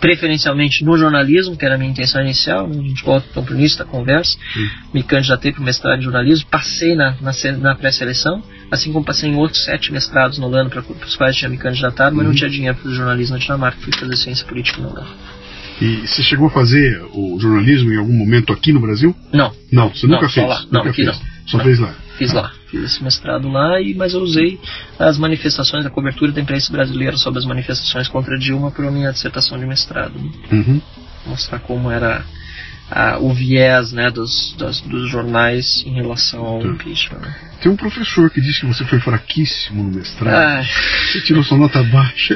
preferencialmente 0.00 0.84
no 0.84 0.96
jornalismo, 0.98 1.56
que 1.56 1.64
era 1.64 1.76
a 1.76 1.78
minha 1.78 1.90
intenção 1.90 2.20
inicial, 2.20 2.66
né? 2.66 2.76
a 2.78 2.82
gente 2.88 3.04
volta 3.04 3.26
então 3.30 3.44
para 3.44 3.54
o 3.54 3.56
início 3.56 3.78
da 3.78 3.84
conversa, 3.84 4.36
Sim. 4.52 4.68
me 4.92 5.02
candidatei 5.02 5.52
para 5.52 5.60
o 5.60 5.64
mestrado 5.64 6.00
em 6.00 6.02
jornalismo, 6.02 6.46
passei 6.50 6.96
na, 6.96 7.14
na, 7.20 7.32
na 7.58 7.74
pré-seleção, 7.76 8.42
assim 8.70 8.92
como 8.92 9.04
passei 9.04 9.30
em 9.30 9.36
outros 9.36 9.62
sete 9.64 9.92
mestrados 9.92 10.38
na 10.38 10.46
Holanda 10.46 10.70
para 10.70 10.80
os 11.06 11.14
quais 11.14 11.36
tinha 11.36 11.48
me 11.48 11.56
candidatado, 11.56 12.16
mas 12.16 12.24
não 12.24 12.32
Uhum. 12.32 12.36
tinha 12.36 12.50
dinheiro 12.50 12.76
para 12.76 12.88
o 12.90 12.94
jornalismo 12.94 13.36
na 13.36 13.42
Dinamarca, 13.42 13.78
fui 13.80 13.92
fazer 13.96 14.16
ciência 14.16 14.44
política 14.46 14.80
na 14.82 14.88
Holanda. 14.88 15.35
E 15.80 16.06
você 16.06 16.22
chegou 16.22 16.46
a 16.46 16.50
fazer 16.50 17.02
o 17.12 17.38
jornalismo 17.38 17.92
em 17.92 17.98
algum 17.98 18.12
momento 18.12 18.52
aqui 18.52 18.72
no 18.72 18.80
Brasil? 18.80 19.14
Não, 19.32 19.52
Não, 19.70 19.88
você 19.90 20.06
Não, 20.06 20.14
nunca 20.14 20.28
só 20.28 20.34
fez. 20.34 20.48
lá. 20.48 20.60
Não, 20.62 20.66
nunca 20.80 20.88
aqui 20.90 21.04
fez. 21.04 21.08
não. 21.08 21.26
Só 21.46 21.58
Não. 21.58 21.64
fez 21.64 21.78
lá. 21.78 21.94
fiz 22.18 22.30
Ah. 22.34 22.40
lá, 22.40 22.52
fiz 22.70 22.82
esse 22.82 23.04
mestrado 23.04 23.46
lá, 23.48 23.78
e, 23.80 23.94
mas 23.94 24.14
eu 24.14 24.20
usei 24.22 24.58
as 24.98 25.18
manifestações, 25.18 25.84
a 25.84 25.90
cobertura 25.90 26.32
da 26.32 26.40
imprensa 26.40 26.72
brasileira 26.72 27.16
sobre 27.18 27.38
as 27.40 27.44
manifestações 27.44 28.08
contra 28.08 28.38
Dilma 28.38 28.70
para 28.70 28.88
a 28.88 28.90
minha 28.90 29.12
dissertação 29.12 29.58
de 29.58 29.66
mestrado. 29.66 30.14
né? 30.18 30.30
Uhum. 30.50 30.80
mostrar 31.26 31.58
como 31.60 31.90
era 31.90 32.24
ah, 32.90 33.18
o 33.20 33.32
viés 33.34 33.92
né, 33.92 34.10
dos, 34.10 34.54
das- 34.56 34.80
dos 34.80 35.10
jornais 35.10 35.82
em 35.86 35.92
relação 35.94 36.42
ao 36.44 36.60
Tá. 36.60 36.68
impeachment. 36.68 37.20
Tem 37.60 37.72
um 37.72 37.76
professor 37.76 38.30
que 38.30 38.40
disse 38.40 38.60
que 38.60 38.66
você 38.66 38.84
foi 38.84 39.00
fraquíssimo 39.00 39.82
no 39.82 39.90
mestrado. 39.90 40.34
Ah, 40.34 40.62
Você 41.12 41.20
tirou 41.22 41.42
sua 41.42 41.56
nota 41.58 41.82
baixa. 41.82 42.34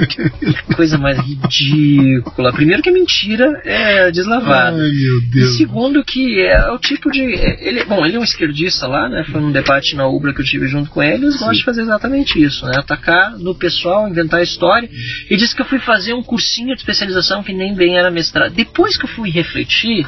coisa 0.75 0.97
mais 0.99 1.19
ridícula. 1.19 2.53
Primeiro 2.53 2.83
que 2.83 2.89
a 2.89 2.93
mentira 2.93 3.61
é 3.65 4.05
Ai, 4.05 4.13
deslavada. 4.13 4.77
meu 4.79 4.87
E 4.89 5.21
Deus. 5.31 5.57
segundo 5.57 6.03
que 6.05 6.41
é 6.41 6.71
o 6.73 6.79
tipo 6.79 7.11
de. 7.11 7.21
Ele, 7.21 7.85
bom, 7.85 8.05
ele 8.05 8.17
é 8.17 8.21
um 8.21 8.25
esquerdista 8.25 8.87
lá, 8.87 9.09
né? 9.09 9.25
Foi 9.31 9.41
num 9.41 9.53
debate 9.53 9.95
na 9.95 10.07
Ubra 10.07 10.33
que 10.33 10.41
eu 10.41 10.45
tive 10.45 10.67
junto 10.69 10.91
com 10.91 11.03
ele, 11.03 11.25
eles 11.25 11.35
gostam 11.37 11.53
de 11.53 11.65
fazer 11.65 11.83
exatamente 11.83 12.43
isso, 12.43 12.65
né? 12.67 12.73
Atacar 12.79 13.37
no 13.39 13.55
pessoal, 13.55 14.09
inventar 14.09 14.43
história. 14.43 14.89
E 15.31 15.37
disse 15.37 15.55
que 15.55 15.63
eu 15.63 15.67
fui 15.67 15.79
fazer 15.79 16.15
um 16.15 16.23
cursinho 16.23 16.75
de 16.75 16.81
especialização 16.81 17.43
que 17.43 17.53
nem 17.53 17.75
bem 17.75 17.97
era 17.99 18.11
mestrado. 18.11 18.53
Depois 18.55 18.97
que 18.97 19.05
eu 19.05 19.09
fui 19.09 19.31
refletir 19.31 20.07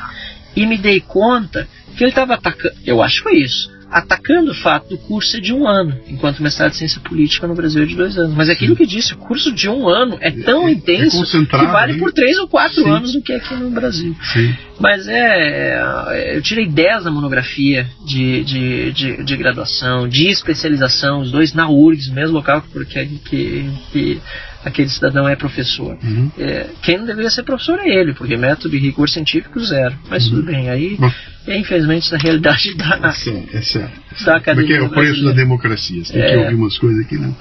e 0.57 0.67
me 0.67 0.79
dei 0.79 1.01
conta 1.01 1.69
que 1.97 2.03
ele 2.03 2.11
estava 2.11 2.35
atacando. 2.35 2.75
Eu 2.87 3.03
acho 3.03 3.17
que 3.19 3.23
foi 3.25 3.39
isso. 3.39 3.71
Atacando 3.93 4.53
o 4.53 4.55
fato 4.55 4.89
do 4.89 4.99
curso 4.99 5.33
ser 5.33 5.41
de 5.43 5.53
um 5.53 5.69
ano, 5.69 5.95
enquanto 6.09 6.39
o 6.39 6.43
mestrado 6.43 6.71
de 6.71 6.79
ciência 6.79 7.01
política 7.01 7.47
no 7.47 7.55
Brasil 7.55 7.83
é 7.83 7.87
de 7.87 7.95
dois 7.95 8.17
anos. 8.17 8.35
Mas 8.35 8.49
é 8.49 8.53
aquilo 8.53 8.75
que 8.75 8.87
disse, 8.87 9.13
o 9.13 9.19
curso 9.19 9.53
de 9.53 9.69
um 9.69 9.87
ano 9.87 10.17
é 10.21 10.31
tão 10.31 10.67
é- 10.67 10.71
é 10.71 10.75
intenso 10.75 11.19
concentrado, 11.19 11.67
que 11.67 11.73
vale 11.73 11.99
por 11.99 12.11
três 12.13 12.39
ou 12.39 12.49
quatro 12.49 12.83
Sim. 12.83 12.91
anos 12.91 13.13
do 13.13 13.21
que 13.21 13.33
aqui 13.35 13.55
no 13.55 13.71
Brasil. 13.71 14.17
Sim. 14.33 14.55
Mas 14.81 15.07
é, 15.07 15.79
é, 16.11 16.37
Eu 16.37 16.43
tirei 16.43 16.67
10 16.67 17.05
na 17.05 17.11
monografia 17.11 17.87
de, 18.07 18.43
de, 18.45 18.93
de, 18.93 19.25
de 19.25 19.37
graduação, 19.37 20.09
de 20.09 20.29
especialização, 20.29 21.21
os 21.21 21.31
dois 21.31 21.53
na 21.53 21.69
URGS, 21.69 22.11
mesmo 22.11 22.35
local 22.35 22.65
porque 22.73 23.07
que, 23.25 23.71
que 23.93 24.23
aquele 24.65 24.89
cidadão 24.89 25.29
é 25.29 25.37
professor. 25.37 25.97
Uhum. 26.03 26.31
É, 26.39 26.67
quem 26.83 26.99
não 26.99 27.07
deveria 27.07 27.31
ser 27.31 27.43
professor 27.43 27.79
é 27.81 27.89
ele, 27.89 28.15
porque 28.15 28.37
método 28.37 28.75
e 28.75 28.79
rigor 28.79 29.09
científico 29.09 29.61
zero. 29.61 29.95
Mas 30.09 30.29
tudo 30.29 30.43
bem, 30.43 30.71
aí 30.71 30.97
Bom. 30.99 31.11
é, 31.47 31.59
infelizmente 31.59 32.07
essa 32.07 32.17
realidade 32.17 32.75
da, 32.77 33.01
É 33.09 33.13
sério, 33.13 33.49
é 33.53 33.61
sério. 33.63 33.91
da 34.25 34.33
é 34.33 34.37
academia 34.37 34.77
é 34.77 34.83
o 34.83 34.91
preço 34.91 35.25
da 35.25 35.33
democracia? 35.33 36.05
Você 36.05 36.13
tem 36.13 36.23
que 36.23 36.29
É. 36.29 36.39
ouvir 36.39 36.55
umas 36.55 36.79
coisas 36.79 37.05
aqui, 37.05 37.17
não. 37.19 37.37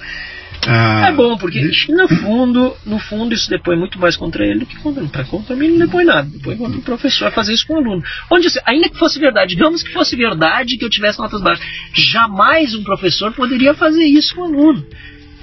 Ah, 0.67 1.07
é 1.07 1.11
bom, 1.11 1.37
porque 1.37 1.59
deixa... 1.59 1.91
no 1.91 2.07
fundo, 2.07 2.75
no 2.85 2.99
fundo 2.99 3.33
isso 3.33 3.49
depõe 3.49 3.75
muito 3.75 3.97
mais 3.99 4.15
contra 4.15 4.45
ele 4.45 4.59
do 4.59 4.65
que 4.67 4.75
contra, 4.77 5.03
pra, 5.05 5.23
contra 5.23 5.55
mim, 5.55 5.69
não 5.69 5.79
depõe 5.87 6.03
nada. 6.05 6.29
Depois 6.29 6.55
contra 6.55 6.77
o 6.77 6.83
professor 6.83 7.25
vai 7.25 7.31
fazer 7.31 7.53
isso 7.53 7.65
com 7.65 7.73
o 7.73 7.77
aluno. 7.77 8.03
Onde, 8.29 8.47
ainda 8.65 8.87
que 8.87 8.97
fosse 8.97 9.19
verdade, 9.19 9.55
digamos 9.55 9.81
que 9.81 9.91
fosse 9.91 10.15
verdade 10.15 10.77
que 10.77 10.85
eu 10.85 10.89
tivesse 10.89 11.17
notas 11.17 11.41
baixas, 11.41 11.65
jamais 11.95 12.75
um 12.75 12.83
professor 12.83 13.31
poderia 13.33 13.73
fazer 13.73 14.03
isso 14.03 14.35
com 14.35 14.41
o 14.41 14.45
aluno. 14.45 14.85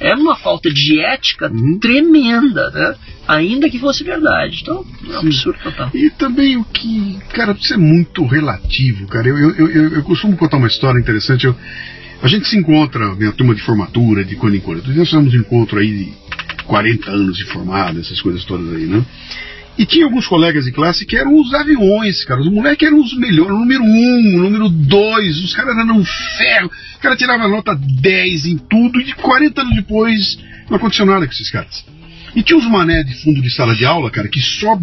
É 0.00 0.14
uma 0.14 0.36
falta 0.36 0.70
de 0.70 1.00
ética 1.00 1.50
uhum. 1.50 1.78
tremenda, 1.78 2.70
né? 2.70 2.94
Ainda 3.26 3.68
que 3.68 3.78
fosse 3.78 4.04
verdade. 4.04 4.60
Então, 4.62 4.84
é 5.08 5.16
um 5.16 5.18
absurdo 5.18 5.58
total. 5.62 5.90
E 5.92 6.10
também 6.10 6.56
o 6.56 6.64
que, 6.64 7.18
cara, 7.34 7.52
isso 7.52 7.74
é 7.74 7.76
muito 7.76 8.24
relativo, 8.24 9.06
cara. 9.06 9.28
Eu, 9.28 9.36
eu, 9.36 9.68
eu, 9.68 9.94
eu 9.94 10.02
costumo 10.02 10.36
contar 10.36 10.56
uma 10.56 10.68
história 10.68 10.98
interessante. 10.98 11.46
Eu, 11.46 11.56
a 12.22 12.28
gente 12.28 12.48
se 12.48 12.56
encontra, 12.56 13.14
minha 13.14 13.32
turma 13.32 13.54
de 13.54 13.62
formatura, 13.62 14.24
de 14.24 14.36
quando 14.36 14.56
em 14.56 14.60
quando. 14.60 14.86
Nós 14.94 15.08
fizemos 15.08 15.34
um 15.34 15.38
encontro 15.38 15.78
aí 15.78 16.04
de 16.04 16.12
40 16.64 17.10
anos 17.10 17.36
de 17.36 17.44
formado, 17.44 18.00
essas 18.00 18.20
coisas 18.20 18.44
todas 18.44 18.72
aí, 18.74 18.86
né? 18.86 19.04
E 19.78 19.86
tinha 19.86 20.04
alguns 20.04 20.26
colegas 20.26 20.64
de 20.64 20.72
classe 20.72 21.06
que 21.06 21.16
eram 21.16 21.38
os 21.40 21.54
aviões, 21.54 22.24
cara. 22.24 22.40
Os 22.40 22.50
moleques 22.50 22.84
eram 22.84 23.00
os 23.00 23.16
melhores, 23.16 23.52
o 23.52 23.58
número 23.60 23.84
um, 23.84 24.36
o 24.36 24.42
número 24.42 24.68
dois, 24.68 25.38
os 25.44 25.54
caras 25.54 25.78
eram 25.78 25.98
um 25.98 26.04
ferro. 26.04 26.68
O 26.96 26.98
cara 26.98 27.16
tirava 27.16 27.46
nota 27.46 27.76
10 27.76 28.46
em 28.46 28.58
tudo 28.58 29.00
e 29.00 29.12
40 29.14 29.60
anos 29.60 29.76
depois 29.76 30.36
não 30.68 30.76
aconteceu 30.76 31.06
nada 31.06 31.26
com 31.26 31.32
esses 31.32 31.48
caras. 31.48 31.84
E 32.34 32.42
tinha 32.42 32.58
uns 32.58 32.68
mané 32.68 33.04
de 33.04 33.14
fundo 33.22 33.40
de 33.40 33.50
sala 33.50 33.74
de 33.74 33.84
aula, 33.84 34.10
cara, 34.10 34.28
que 34.28 34.40
só 34.40 34.78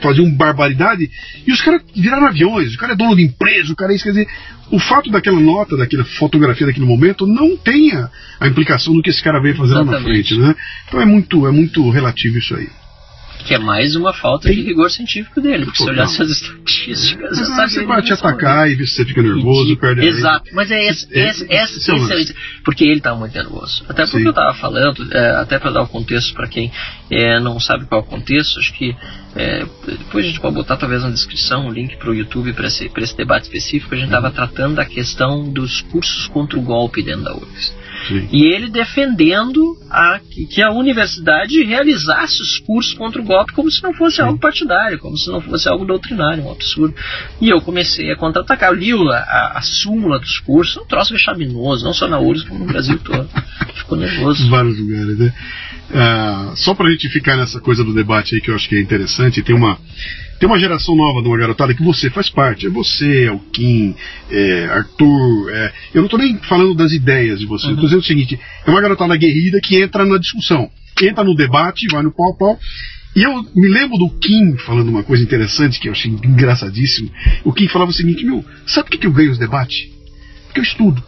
faziam 0.00 0.30
barbaridade 0.30 1.10
e 1.46 1.50
os 1.50 1.62
caras 1.62 1.82
viraram 1.94 2.26
aviões. 2.26 2.74
O 2.74 2.78
cara 2.78 2.92
é 2.92 2.96
dono 2.96 3.16
de 3.16 3.22
empresa, 3.22 3.72
o 3.72 3.76
cara 3.76 3.92
é 3.92 3.96
isso. 3.96 4.04
Quer 4.04 4.10
dizer, 4.10 4.28
o 4.70 4.78
fato 4.78 5.10
daquela 5.10 5.40
nota, 5.40 5.76
daquela 5.76 6.04
fotografia 6.04 6.66
daquele 6.66 6.86
momento, 6.86 7.26
não 7.26 7.56
tem 7.56 7.92
a, 7.92 8.10
a 8.40 8.46
implicação 8.46 8.94
do 8.94 9.02
que 9.02 9.08
esse 9.08 9.22
cara 9.22 9.40
veio 9.40 9.56
fazer 9.56 9.72
Exatamente. 9.72 9.94
lá 9.94 10.00
na 10.00 10.06
frente, 10.06 10.38
né? 10.38 10.54
Então 10.86 11.00
é 11.00 11.06
muito, 11.06 11.46
é 11.46 11.50
muito 11.50 11.88
relativo 11.90 12.38
isso 12.38 12.54
aí. 12.54 12.68
Que 13.44 13.54
é 13.54 13.58
mais 13.58 13.94
uma 13.94 14.12
falta 14.12 14.48
de 14.48 14.62
rigor 14.62 14.90
científico 14.90 15.40
dele, 15.40 15.66
porque 15.66 15.82
se 15.82 15.90
olhar 15.90 16.04
essas 16.04 16.30
estatísticas. 16.30 17.38
Mas 17.38 17.48
você, 17.48 17.80
você 17.80 17.84
vai 17.84 18.02
te 18.02 18.12
atacar 18.12 18.70
e 18.70 18.74
você 18.74 19.04
fica 19.04 19.22
nervoso, 19.22 19.72
e, 19.72 19.76
perde 19.76 20.06
Exato, 20.06 20.50
mas 20.52 20.70
é 20.70 20.84
esse, 20.88 21.06
é, 21.12 21.28
esse, 21.28 21.44
esse, 21.44 21.52
é 21.52 21.96
esse, 21.96 22.12
esse, 22.14 22.34
porque 22.64 22.84
ele 22.84 22.98
estava 22.98 23.18
muito 23.18 23.34
nervoso. 23.34 23.84
Até 23.88 24.04
porque 24.04 24.18
Sim. 24.18 24.24
eu 24.24 24.30
estava 24.30 24.54
falando, 24.54 25.06
é, 25.12 25.30
até 25.36 25.58
para 25.58 25.70
dar 25.70 25.82
o 25.82 25.88
contexto 25.88 26.34
para 26.34 26.48
quem 26.48 26.72
é, 27.10 27.38
não 27.38 27.60
sabe 27.60 27.84
qual 27.84 28.00
é 28.00 28.04
o 28.04 28.06
contexto, 28.06 28.58
acho 28.58 28.72
que 28.72 28.96
é, 29.36 29.66
depois 29.86 30.24
a 30.24 30.28
gente 30.28 30.40
pode 30.40 30.54
botar 30.54 30.76
talvez 30.76 31.02
na 31.02 31.10
descrição 31.10 31.66
um 31.66 31.70
link 31.70 31.96
para 31.96 32.10
o 32.10 32.14
YouTube 32.14 32.52
para 32.52 32.68
esse, 32.68 32.90
esse 32.96 33.16
debate 33.16 33.44
específico. 33.44 33.94
A 33.94 33.96
gente 33.96 34.06
estava 34.06 34.28
uhum. 34.28 34.32
tratando 34.32 34.76
da 34.76 34.84
questão 34.84 35.50
dos 35.52 35.80
cursos 35.80 36.28
contra 36.28 36.58
o 36.58 36.62
golpe 36.62 37.02
dentro 37.02 37.24
da 37.24 37.34
UFRGS. 37.34 37.74
Sim. 38.06 38.28
E 38.32 38.44
ele 38.44 38.68
defendendo 38.68 39.76
a, 39.90 40.20
que 40.50 40.62
a 40.62 40.70
universidade 40.70 41.62
realizasse 41.62 42.42
os 42.42 42.58
cursos 42.58 42.94
contra 42.94 43.20
o 43.20 43.24
golpe 43.24 43.52
como 43.52 43.70
se 43.70 43.82
não 43.82 43.94
fosse 43.94 44.16
Sim. 44.16 44.22
algo 44.22 44.38
partidário, 44.38 44.98
como 44.98 45.16
se 45.16 45.30
não 45.30 45.40
fosse 45.40 45.68
algo 45.68 45.84
doutrinário, 45.84 46.44
um 46.44 46.52
absurdo. 46.52 46.94
E 47.40 47.48
eu 47.48 47.60
comecei 47.60 48.10
a 48.10 48.16
contra-atacar. 48.16 48.70
Eu 48.70 48.76
li 48.76 48.92
a, 48.92 49.52
a, 49.56 49.62
súmula 49.62 50.18
dos 50.18 50.38
cursos, 50.40 50.76
um 50.76 50.86
troço 50.86 51.12
vexaminoso, 51.12 51.84
não 51.84 51.94
só 51.94 52.08
na 52.08 52.18
URSS, 52.18 52.48
como 52.48 52.60
no 52.60 52.66
Brasil 52.66 52.98
todo. 52.98 53.28
Ficou 53.74 53.98
nervoso. 53.98 54.48
Vários 54.48 54.78
lugares, 54.78 55.18
né? 55.18 55.32
Uh, 55.90 56.56
só 56.56 56.74
para 56.74 56.88
a 56.88 56.90
gente 56.90 57.08
ficar 57.10 57.36
nessa 57.36 57.60
coisa 57.60 57.84
do 57.84 57.94
debate 57.94 58.34
aí 58.34 58.40
que 58.40 58.50
eu 58.50 58.54
acho 58.54 58.68
que 58.68 58.76
é 58.76 58.80
interessante, 58.80 59.42
tem 59.42 59.54
uma, 59.54 59.78
tem 60.38 60.48
uma 60.48 60.58
geração 60.58 60.94
nova 60.94 61.22
de 61.22 61.28
uma 61.28 61.38
garotada 61.38 61.74
que 61.74 61.82
você 61.82 62.10
faz 62.10 62.28
parte. 62.28 62.66
É 62.66 62.70
você, 62.70 63.24
é 63.26 63.32
o 63.32 63.38
Kim, 63.38 63.94
é 64.30 64.66
Arthur. 64.66 65.50
É, 65.50 65.72
eu 65.94 66.00
não 66.00 66.06
estou 66.06 66.18
nem 66.18 66.36
falando 66.38 66.74
das 66.74 66.92
ideias 66.92 67.38
de 67.38 67.46
você. 67.46 67.66
Uhum. 67.66 67.72
Eu 67.72 67.76
tô 67.76 67.82
dizendo 67.82 68.00
o 68.00 68.04
seguinte: 68.04 68.38
é 68.66 68.70
uma 68.70 68.80
garotada 68.80 69.16
guerrida 69.16 69.60
que 69.62 69.80
entra 69.80 70.04
na 70.04 70.18
discussão, 70.18 70.70
entra 71.00 71.24
no 71.24 71.34
debate, 71.34 71.86
vai 71.90 72.02
no 72.02 72.12
pau-pau. 72.12 72.58
E 73.16 73.22
eu 73.22 73.42
me 73.54 73.68
lembro 73.68 73.96
do 73.96 74.10
Kim 74.18 74.56
falando 74.58 74.88
uma 74.88 75.04
coisa 75.04 75.22
interessante 75.22 75.78
que 75.78 75.88
eu 75.88 75.92
achei 75.92 76.10
engraçadíssimo. 76.10 77.10
O 77.44 77.52
Kim 77.52 77.68
falava 77.68 77.90
o 77.90 77.94
seguinte: 77.94 78.24
meu, 78.24 78.44
sabe 78.66 78.90
por 78.90 78.98
que 78.98 79.06
eu 79.06 79.12
ganho 79.12 79.30
os 79.30 79.38
debates? 79.38 79.88
Porque 80.46 80.60
eu 80.60 80.64
estudo. 80.64 81.02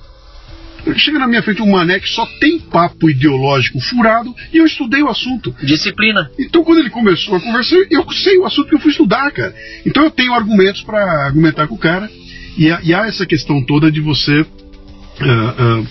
Chega 0.95 1.18
na 1.18 1.26
minha 1.26 1.43
frente 1.43 1.61
um 1.61 1.70
mané 1.70 1.99
que 1.99 2.09
só 2.09 2.24
tem 2.39 2.59
papo 2.59 3.11
ideológico 3.11 3.80
furado 3.80 4.34
e 4.53 4.59
eu 4.59 4.66
estudei 4.66 5.03
o 5.03 5.09
assunto. 5.09 5.55
Disciplina. 5.62 6.30
Então, 6.39 6.62
quando 6.62 6.78
ele 6.78 6.91
começou 6.91 7.37
a 7.37 7.41
conversar, 7.41 7.76
eu 7.91 8.11
sei 8.12 8.39
o 8.39 8.47
assunto 8.47 8.68
que 8.68 8.74
eu 8.74 8.80
fui 8.80 8.91
estudar, 8.91 9.30
cara. 9.32 9.55
Então, 9.84 10.05
eu 10.05 10.11
tenho 10.11 10.32
argumentos 10.32 10.82
para 10.82 11.01
argumentar 11.26 11.66
com 11.66 11.74
o 11.74 11.78
cara. 11.78 12.09
E, 12.57 12.66
e, 12.66 12.95
há 12.95 13.07
essa 13.07 13.26
questão 13.26 13.62
toda 13.64 13.91
de 13.91 14.01
você 14.01 14.41
uh, 14.41 14.45
uh, 14.45 15.87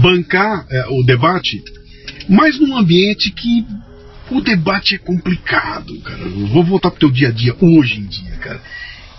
bancar 0.00 0.64
uh, 0.64 1.00
o 1.00 1.04
debate, 1.04 1.62
mas 2.28 2.60
num 2.60 2.76
ambiente 2.76 3.32
que 3.32 3.66
o 4.30 4.40
debate 4.40 4.94
é 4.94 4.98
complicado, 4.98 5.98
cara. 6.00 6.20
Eu 6.20 6.46
vou 6.46 6.64
voltar 6.64 6.90
pro 6.90 7.00
teu 7.00 7.10
dia 7.10 7.28
a 7.28 7.32
dia 7.32 7.54
hoje 7.60 7.98
em 7.98 8.06
dia, 8.06 8.36
cara. 8.36 8.60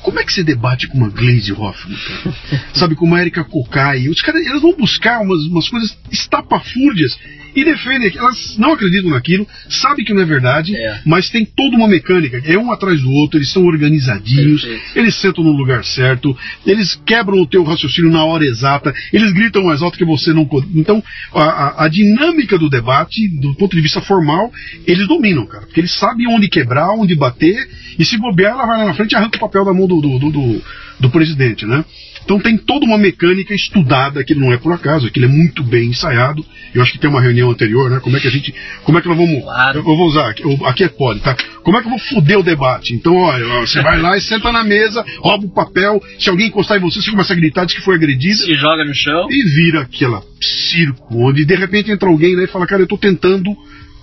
Como 0.03 0.19
é 0.19 0.23
que 0.23 0.33
você 0.33 0.43
debate 0.43 0.87
com 0.87 0.97
uma 0.97 1.09
Glaze 1.09 1.51
Hoffman, 1.53 1.97
cara? 1.97 2.35
Sabe, 2.73 2.95
com 2.95 3.05
uma 3.05 3.21
Erika 3.21 3.43
Kokai? 3.43 4.09
Os 4.09 4.21
caras, 4.21 4.45
eles 4.45 4.61
vão 4.61 4.75
buscar 4.75 5.21
umas, 5.21 5.45
umas 5.45 5.69
coisas 5.69 5.97
estapafúrdias 6.11 7.17
e 7.55 7.63
defendem, 7.63 8.11
elas 8.15 8.57
não 8.57 8.73
acreditam 8.73 9.09
naquilo, 9.09 9.47
sabem 9.69 10.05
que 10.05 10.13
não 10.13 10.21
é 10.21 10.25
verdade, 10.25 10.75
é. 10.75 11.01
mas 11.05 11.29
tem 11.29 11.45
toda 11.45 11.75
uma 11.75 11.87
mecânica, 11.87 12.41
é 12.45 12.57
um 12.57 12.71
atrás 12.71 13.01
do 13.01 13.11
outro, 13.11 13.37
eles 13.37 13.51
são 13.51 13.65
organizadinhos, 13.65 14.61
Perfeito. 14.61 14.97
eles 14.97 15.15
sentam 15.15 15.43
no 15.43 15.51
lugar 15.51 15.83
certo, 15.83 16.35
eles 16.65 16.99
quebram 17.05 17.39
o 17.39 17.47
teu 17.47 17.63
raciocínio 17.63 18.11
na 18.11 18.23
hora 18.23 18.45
exata, 18.45 18.93
eles 19.11 19.31
gritam 19.31 19.63
mais 19.63 19.81
alto 19.81 19.97
que 19.97 20.05
você 20.05 20.33
não. 20.33 20.49
Então, 20.75 21.03
a, 21.33 21.43
a, 21.43 21.85
a, 21.85 21.87
dinâmica 21.87 22.57
do 22.57 22.69
debate, 22.69 23.27
do 23.39 23.55
ponto 23.55 23.75
de 23.75 23.81
vista 23.81 24.01
formal, 24.01 24.51
eles 24.85 25.07
dominam, 25.07 25.45
cara, 25.45 25.65
porque 25.65 25.79
eles 25.79 25.93
sabem 25.93 26.27
onde 26.27 26.47
quebrar, 26.47 26.91
onde 26.91 27.15
bater, 27.15 27.67
e 27.97 28.05
se 28.05 28.17
bobear, 28.17 28.53
ela 28.53 28.65
vai 28.65 28.77
lá 28.79 28.85
na 28.85 28.93
frente 28.93 29.11
e 29.11 29.15
arranca 29.15 29.37
o 29.37 29.39
papel 29.39 29.65
da 29.65 29.73
mão 29.73 29.87
do, 29.87 30.01
do, 30.01 30.19
do, 30.19 30.31
do, 30.31 30.61
do 30.99 31.09
presidente, 31.09 31.65
né? 31.65 31.83
Então 32.23 32.39
tem 32.39 32.57
toda 32.57 32.85
uma 32.85 32.97
mecânica 32.97 33.53
estudada, 33.53 34.23
que 34.23 34.33
não 34.33 34.51
é 34.53 34.57
por 34.57 34.71
acaso, 34.71 35.07
aquilo 35.07 35.25
é 35.25 35.29
muito 35.29 35.63
bem 35.63 35.89
ensaiado. 35.89 36.45
Eu 36.73 36.81
acho 36.81 36.91
que 36.91 36.97
tem 36.97 37.09
uma 37.09 37.21
reunião 37.21 37.51
anterior, 37.51 37.89
né? 37.89 37.99
Como 37.99 38.17
é 38.17 38.19
que 38.19 38.27
a 38.27 38.31
gente. 38.31 38.53
Como 38.83 38.97
é 38.97 39.01
que 39.01 39.07
nós 39.07 39.17
vamos. 39.17 39.43
Claro. 39.43 39.79
Eu, 39.79 39.83
vou 39.83 40.07
usar, 40.07 40.29
aqui, 40.29 40.43
aqui 40.65 40.83
é 40.83 40.89
pode, 40.89 41.19
tá? 41.19 41.35
Como 41.63 41.77
é 41.77 41.81
que 41.81 41.87
eu 41.87 41.91
vou 41.91 41.99
foder 41.99 42.39
o 42.39 42.43
debate? 42.43 42.93
Então, 42.93 43.15
olha, 43.15 43.45
você 43.61 43.81
vai 43.81 43.99
lá 43.99 44.17
e 44.17 44.21
senta 44.21 44.51
na 44.51 44.63
mesa, 44.63 45.05
rouba 45.19 45.45
o 45.45 45.49
papel, 45.49 46.01
se 46.17 46.29
alguém 46.29 46.47
encostar 46.47 46.77
em 46.77 46.81
você, 46.81 47.01
você 47.01 47.11
começa 47.11 47.33
a 47.33 47.35
gritar, 47.35 47.65
diz 47.65 47.75
que 47.75 47.81
foi 47.81 47.95
agredido. 47.95 48.35
Se 48.35 48.53
joga 48.55 48.83
no 48.83 48.93
chão. 48.93 49.27
E 49.29 49.43
vira 49.43 49.81
aquela 49.81 50.23
circo, 50.41 51.07
onde 51.11 51.45
de 51.45 51.55
repente 51.55 51.91
entra 51.91 52.09
alguém 52.09 52.35
né, 52.35 52.45
e 52.45 52.47
fala, 52.47 52.67
cara, 52.67 52.81
eu 52.81 52.87
tô 52.87 52.97
tentando 52.97 53.55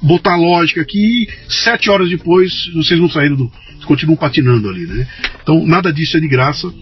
botar 0.02 0.36
lógica 0.36 0.80
aqui, 0.80 1.28
sete 1.48 1.90
horas 1.90 2.08
depois 2.08 2.52
vocês 2.74 2.98
não 2.98 3.10
saíram 3.10 3.36
do. 3.36 3.52
continuam 3.84 4.16
patinando 4.16 4.68
ali, 4.68 4.86
né? 4.86 5.06
Então 5.42 5.66
nada 5.66 5.92
disso 5.92 6.16
é 6.16 6.20
de 6.20 6.28
graça. 6.28 6.72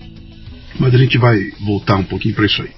Mas 0.78 0.94
a 0.94 0.98
gente 0.98 1.18
vai 1.18 1.38
voltar 1.60 1.96
um 1.96 2.04
pouquinho 2.04 2.34
para 2.34 2.46
isso 2.46 2.62
aí. 2.62 2.70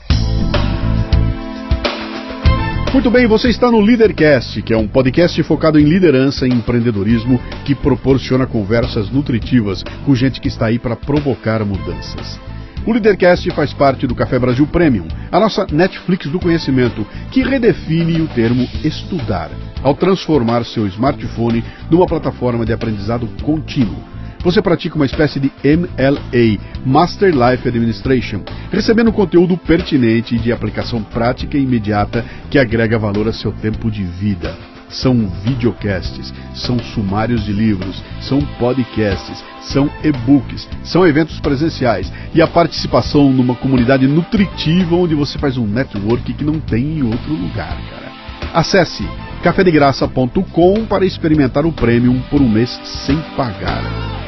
Muito 2.93 3.11
bem, 3.11 3.27
você 3.27 3.49
está 3.49 3.71
no 3.71 3.81
Leadercast, 3.81 4.63
que 4.63 4.73
é 4.73 4.77
um 4.77 4.89
podcast 4.89 5.41
focado 5.45 5.79
em 5.79 5.85
liderança 5.85 6.47
e 6.47 6.51
empreendedorismo 6.51 7.41
que 7.65 7.73
proporciona 7.73 8.47
conversas 8.47 9.09
nutritivas 9.11 9.85
com 10.05 10.15
gente 10.15 10.41
que 10.41 10.49
está 10.49 10.67
aí 10.67 10.79
para 10.79 10.97
provocar 10.97 11.65
mudanças. 11.65 12.41
O 12.87 12.93
Leadercast 12.93 13.49
faz 13.51 13.73
parte 13.73 14.07
do 14.07 14.15
Café 14.15 14.39
Brasil 14.39 14.67
Premium, 14.67 15.07
a 15.31 15.39
nossa 15.39 15.67
Netflix 15.71 16.27
do 16.27 16.41
conhecimento, 16.41 17.07
que 17.31 17.43
redefine 17.43 18.23
o 18.23 18.29
termo 18.29 18.67
estudar, 18.83 19.51
ao 19.83 19.95
transformar 19.95 20.65
seu 20.65 20.87
smartphone 20.87 21.63
numa 21.91 22.07
plataforma 22.07 22.65
de 22.65 22.73
aprendizado 22.73 23.29
contínuo 23.43 24.03
você 24.43 24.63
pratica 24.63 24.97
uma 24.97 25.07
espécie 25.07 25.39
de 25.39 25.53
MLA, 25.65 26.59
Master 26.85 27.33
Life 27.33 27.69
Administration, 27.69 28.43
recebendo 28.71 29.13
conteúdo 29.13 29.57
pertinente 29.57 30.35
e 30.35 30.39
de 30.39 30.53
aplicação 30.53 31.03
prática 31.03 31.57
e 31.57 31.63
imediata 31.63 32.25
que 32.51 32.59
agrega 32.59 32.99
valor 32.99 33.29
a 33.29 33.33
seu 33.33 33.53
tempo 33.53 33.91
de 33.91 34.03
vida. 34.03 34.57
São 34.89 35.29
videocasts, 35.45 36.35
são 36.53 36.77
sumários 36.79 37.45
de 37.45 37.53
livros, 37.53 38.03
são 38.21 38.41
podcasts, 38.59 39.45
são 39.61 39.89
e-books, 40.03 40.69
são 40.83 41.07
eventos 41.07 41.39
presenciais 41.39 42.13
e 42.35 42.43
a 42.43 42.47
participação 42.47 43.31
numa 43.31 43.55
comunidade 43.55 44.09
nutritiva 44.09 44.97
onde 44.97 45.15
você 45.15 45.39
faz 45.39 45.57
um 45.57 45.67
network 45.67 46.33
que 46.33 46.45
não 46.45 46.59
tem 46.59 46.99
em 46.99 47.03
outro 47.03 47.33
lugar, 47.33 47.79
cara. 47.89 48.11
Acesse 48.53 49.09
cafedegraça.com 49.45 50.85
para 50.87 51.05
experimentar 51.05 51.65
o 51.65 51.73
Premium 51.73 52.21
por 52.23 52.41
um 52.41 52.49
mês 52.49 52.81
sem 52.85 53.17
pagar. 53.37 54.20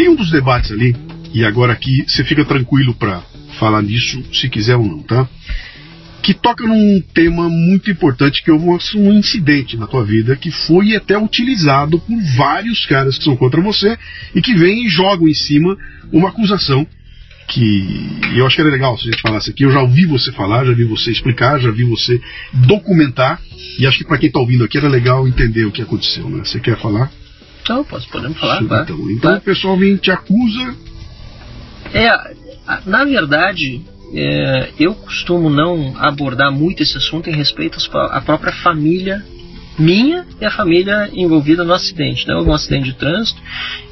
Tem 0.00 0.08
um 0.08 0.14
dos 0.14 0.30
debates 0.30 0.72
ali, 0.72 0.96
e 1.30 1.44
agora 1.44 1.74
aqui 1.74 2.06
você 2.08 2.24
fica 2.24 2.42
tranquilo 2.42 2.94
para 2.94 3.22
falar 3.58 3.82
nisso, 3.82 4.24
se 4.32 4.48
quiser 4.48 4.74
ou 4.76 4.82
não, 4.82 5.02
tá? 5.02 5.28
Que 6.22 6.32
toca 6.32 6.66
num 6.66 7.02
tema 7.12 7.50
muito 7.50 7.90
importante 7.90 8.42
que 8.42 8.50
houve 8.50 8.64
um 8.96 9.12
incidente 9.12 9.76
na 9.76 9.86
tua 9.86 10.02
vida 10.02 10.36
que 10.36 10.50
foi 10.50 10.96
até 10.96 11.18
utilizado 11.18 11.98
por 11.98 12.18
vários 12.34 12.86
caras 12.86 13.18
que 13.18 13.24
são 13.24 13.36
contra 13.36 13.60
você 13.60 13.94
e 14.34 14.40
que 14.40 14.54
vêm 14.54 14.86
e 14.86 14.88
jogam 14.88 15.28
em 15.28 15.34
cima 15.34 15.76
uma 16.10 16.30
acusação 16.30 16.86
que 17.46 18.08
eu 18.34 18.46
acho 18.46 18.56
que 18.56 18.62
era 18.62 18.70
legal 18.70 18.96
se 18.96 19.06
a 19.06 19.12
gente 19.12 19.20
falasse 19.20 19.50
aqui. 19.50 19.64
Eu 19.64 19.70
já 19.70 19.82
ouvi 19.82 20.06
você 20.06 20.32
falar, 20.32 20.64
já 20.64 20.72
vi 20.72 20.84
você 20.84 21.10
explicar, 21.10 21.60
já 21.60 21.70
vi 21.70 21.84
você 21.84 22.18
documentar. 22.54 23.38
E 23.78 23.86
acho 23.86 23.98
que 23.98 24.06
para 24.06 24.16
quem 24.16 24.28
está 24.28 24.40
ouvindo 24.40 24.64
aqui 24.64 24.78
era 24.78 24.88
legal 24.88 25.28
entender 25.28 25.66
o 25.66 25.70
que 25.70 25.82
aconteceu, 25.82 26.30
né? 26.30 26.42
Você 26.42 26.58
quer 26.58 26.78
falar? 26.80 27.12
Então, 27.62 27.84
posso, 27.84 28.08
podemos 28.08 28.38
falar, 28.38 28.62
Então, 28.62 28.82
então, 28.82 29.10
então 29.10 29.36
o 29.36 29.40
pessoal 29.40 29.76
vem 29.76 29.96
te 29.96 30.10
acusa. 30.10 30.74
É, 31.92 32.34
na 32.86 33.04
verdade, 33.04 33.82
é, 34.14 34.70
eu 34.78 34.94
costumo 34.94 35.48
não 35.48 35.94
abordar 35.98 36.52
muito 36.52 36.82
esse 36.82 36.96
assunto 36.96 37.28
em 37.28 37.34
respeito 37.34 37.78
à 37.94 38.20
própria 38.20 38.52
família 38.52 39.24
minha 39.78 40.26
e 40.40 40.44
a 40.44 40.50
família 40.50 41.10
envolvida 41.12 41.64
no 41.64 41.72
acidente. 41.72 42.26
Né? 42.26 42.34
Houve 42.34 42.50
um 42.50 42.54
acidente 42.54 42.84
de 42.84 42.94
trânsito, 42.94 43.40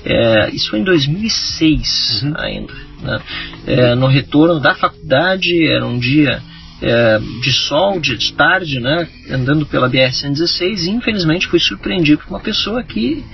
é, 0.04 0.50
isso 0.50 0.70
foi 0.70 0.80
em 0.80 0.84
2006 0.84 2.22
uhum. 2.22 2.34
ainda. 2.36 2.74
Né? 3.02 3.20
É, 3.66 3.94
no 3.94 4.06
retorno 4.06 4.60
da 4.60 4.74
faculdade, 4.74 5.66
era 5.66 5.86
um 5.86 5.98
dia 5.98 6.42
é, 6.82 7.18
de 7.42 7.52
sol, 7.52 7.98
de 8.00 8.32
tarde, 8.34 8.80
né? 8.80 9.08
andando 9.30 9.64
pela 9.66 9.88
BR-116 9.88 10.86
e 10.86 10.90
infelizmente 10.90 11.48
fui 11.48 11.58
surpreendido 11.58 12.22
por 12.22 12.30
uma 12.30 12.40
pessoa 12.40 12.82
que 12.82 13.24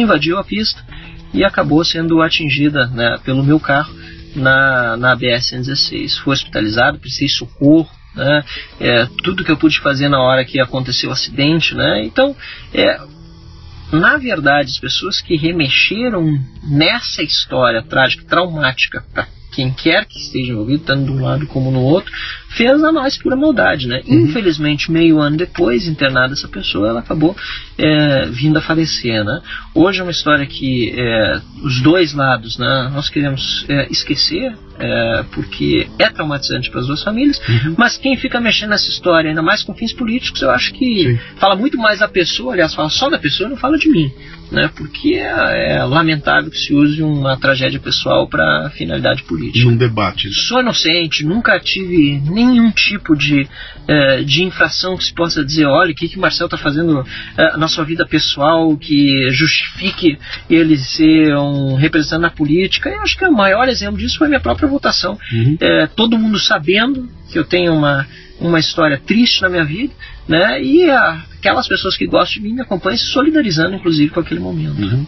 invadiu 0.00 0.38
a 0.38 0.44
pista 0.44 0.84
e 1.32 1.44
acabou 1.44 1.84
sendo 1.84 2.22
atingida 2.22 2.86
né, 2.88 3.18
pelo 3.24 3.44
meu 3.44 3.60
carro 3.60 3.92
na, 4.34 4.96
na 4.96 5.16
BR-116. 5.16 6.18
Fui 6.22 6.32
hospitalizado, 6.32 6.98
precisei 6.98 7.28
socorro, 7.28 7.90
né? 8.14 8.44
É, 8.80 9.06
tudo 9.22 9.44
que 9.44 9.50
eu 9.50 9.56
pude 9.56 9.78
fazer 9.80 10.08
na 10.08 10.20
hora 10.20 10.44
que 10.44 10.60
aconteceu 10.60 11.10
o 11.10 11.12
acidente, 11.12 11.74
né? 11.74 12.04
Então, 12.04 12.34
é, 12.72 13.00
na 13.92 14.16
verdade, 14.16 14.70
as 14.70 14.78
pessoas 14.78 15.20
que 15.20 15.36
remexeram 15.36 16.38
nessa 16.62 17.22
história 17.22 17.82
trágica, 17.82 18.24
traumática 18.24 19.04
para 19.12 19.26
quem 19.52 19.72
quer 19.72 20.04
que 20.04 20.18
esteja 20.18 20.52
envolvido, 20.52 20.84
tanto 20.84 21.06
de 21.06 21.10
um 21.10 21.24
lado 21.24 21.46
como 21.46 21.70
no 21.70 21.80
outro, 21.80 22.12
fez 22.48 22.82
a 22.82 22.92
mais 22.92 23.16
pura 23.18 23.36
maldade, 23.36 23.86
né? 23.86 24.02
Uhum. 24.06 24.26
Infelizmente, 24.26 24.90
meio 24.90 25.18
ano 25.18 25.36
depois, 25.36 25.86
internada 25.86 26.32
essa 26.32 26.48
pessoa, 26.48 26.88
ela 26.88 27.00
acabou 27.00 27.36
é, 27.76 28.26
vindo 28.26 28.56
a 28.56 28.62
falecer, 28.62 29.24
né? 29.24 29.40
Hoje 29.74 30.00
é 30.00 30.02
uma 30.02 30.10
história 30.10 30.46
que 30.46 30.92
é, 30.96 31.40
os 31.62 31.80
dois 31.82 32.14
lados, 32.14 32.58
né? 32.58 32.90
Nós 32.92 33.10
queremos 33.10 33.64
é, 33.68 33.88
esquecer, 33.90 34.56
é, 34.78 35.24
porque 35.32 35.88
é 35.98 36.08
traumatizante 36.08 36.70
para 36.70 36.80
as 36.80 36.86
duas 36.86 37.02
famílias, 37.02 37.38
uhum. 37.48 37.74
mas 37.76 37.98
quem 37.98 38.16
fica 38.16 38.40
mexendo 38.40 38.70
nessa 38.70 38.88
história, 38.88 39.28
ainda 39.28 39.42
mais 39.42 39.62
com 39.62 39.74
fins 39.74 39.92
políticos, 39.92 40.40
eu 40.40 40.50
acho 40.50 40.72
que 40.72 41.02
Sim. 41.02 41.18
fala 41.36 41.54
muito 41.54 41.76
mais 41.76 42.00
da 42.00 42.08
pessoa, 42.08 42.54
aliás, 42.54 42.74
fala 42.74 42.88
só 42.88 43.10
da 43.10 43.18
pessoa, 43.18 43.48
não 43.48 43.56
fala 43.56 43.76
de 43.76 43.88
mim 43.88 44.10
né? 44.50 44.70
Porque 44.76 45.14
é, 45.14 45.76
é, 45.76 45.84
lamentável 45.84 46.50
que 46.50 46.58
se 46.58 46.74
use 46.74 47.02
uma 47.02 47.36
tragédia 47.36 47.78
pessoal 47.78 48.26
para 48.28 48.70
finalidade 48.70 49.22
política. 49.24 49.64
Num 49.64 49.76
debate. 49.76 50.32
Sou 50.32 50.60
inocente, 50.60 51.24
nunca 51.24 51.58
tive 51.60 52.20
nenhum 52.50 52.70
tipo 52.70 53.16
de, 53.16 53.48
é, 53.86 54.22
de 54.22 54.42
infração 54.42 54.96
que 54.96 55.04
se 55.04 55.14
possa 55.14 55.44
dizer, 55.44 55.66
olha, 55.66 55.92
o 55.92 55.94
que, 55.94 56.08
que 56.08 56.16
o 56.16 56.20
Marcel 56.20 56.46
está 56.46 56.56
fazendo 56.56 57.04
é, 57.36 57.56
na 57.56 57.68
sua 57.68 57.84
vida 57.84 58.06
pessoal 58.06 58.76
que 58.76 59.30
justifique 59.30 60.18
ele 60.48 60.76
ser 60.76 61.36
um 61.36 61.74
representante 61.74 62.22
na 62.22 62.30
política. 62.30 62.88
Eu 62.88 63.02
acho 63.02 63.16
que 63.16 63.24
o 63.24 63.32
maior 63.32 63.68
exemplo 63.68 63.98
disso 63.98 64.18
foi 64.18 64.26
a 64.26 64.30
minha 64.30 64.40
própria 64.40 64.68
votação. 64.68 65.18
Uhum. 65.32 65.56
É, 65.60 65.86
todo 65.86 66.18
mundo 66.18 66.38
sabendo 66.38 67.08
que 67.30 67.38
eu 67.38 67.44
tenho 67.44 67.74
uma 67.74 68.06
uma 68.40 68.58
história 68.58 68.98
triste 68.98 69.42
na 69.42 69.48
minha 69.48 69.64
vida, 69.64 69.92
né? 70.26 70.62
E 70.62 70.88
a, 70.88 71.24
aquelas 71.38 71.66
pessoas 71.66 71.96
que 71.96 72.06
gostam 72.06 72.40
de 72.40 72.48
mim 72.48 72.54
me 72.54 72.62
acompanham 72.62 72.96
se 72.96 73.06
solidarizando, 73.06 73.74
inclusive, 73.74 74.10
com 74.10 74.20
aquele 74.20 74.40
momento. 74.40 74.80
Uhum. 74.80 75.06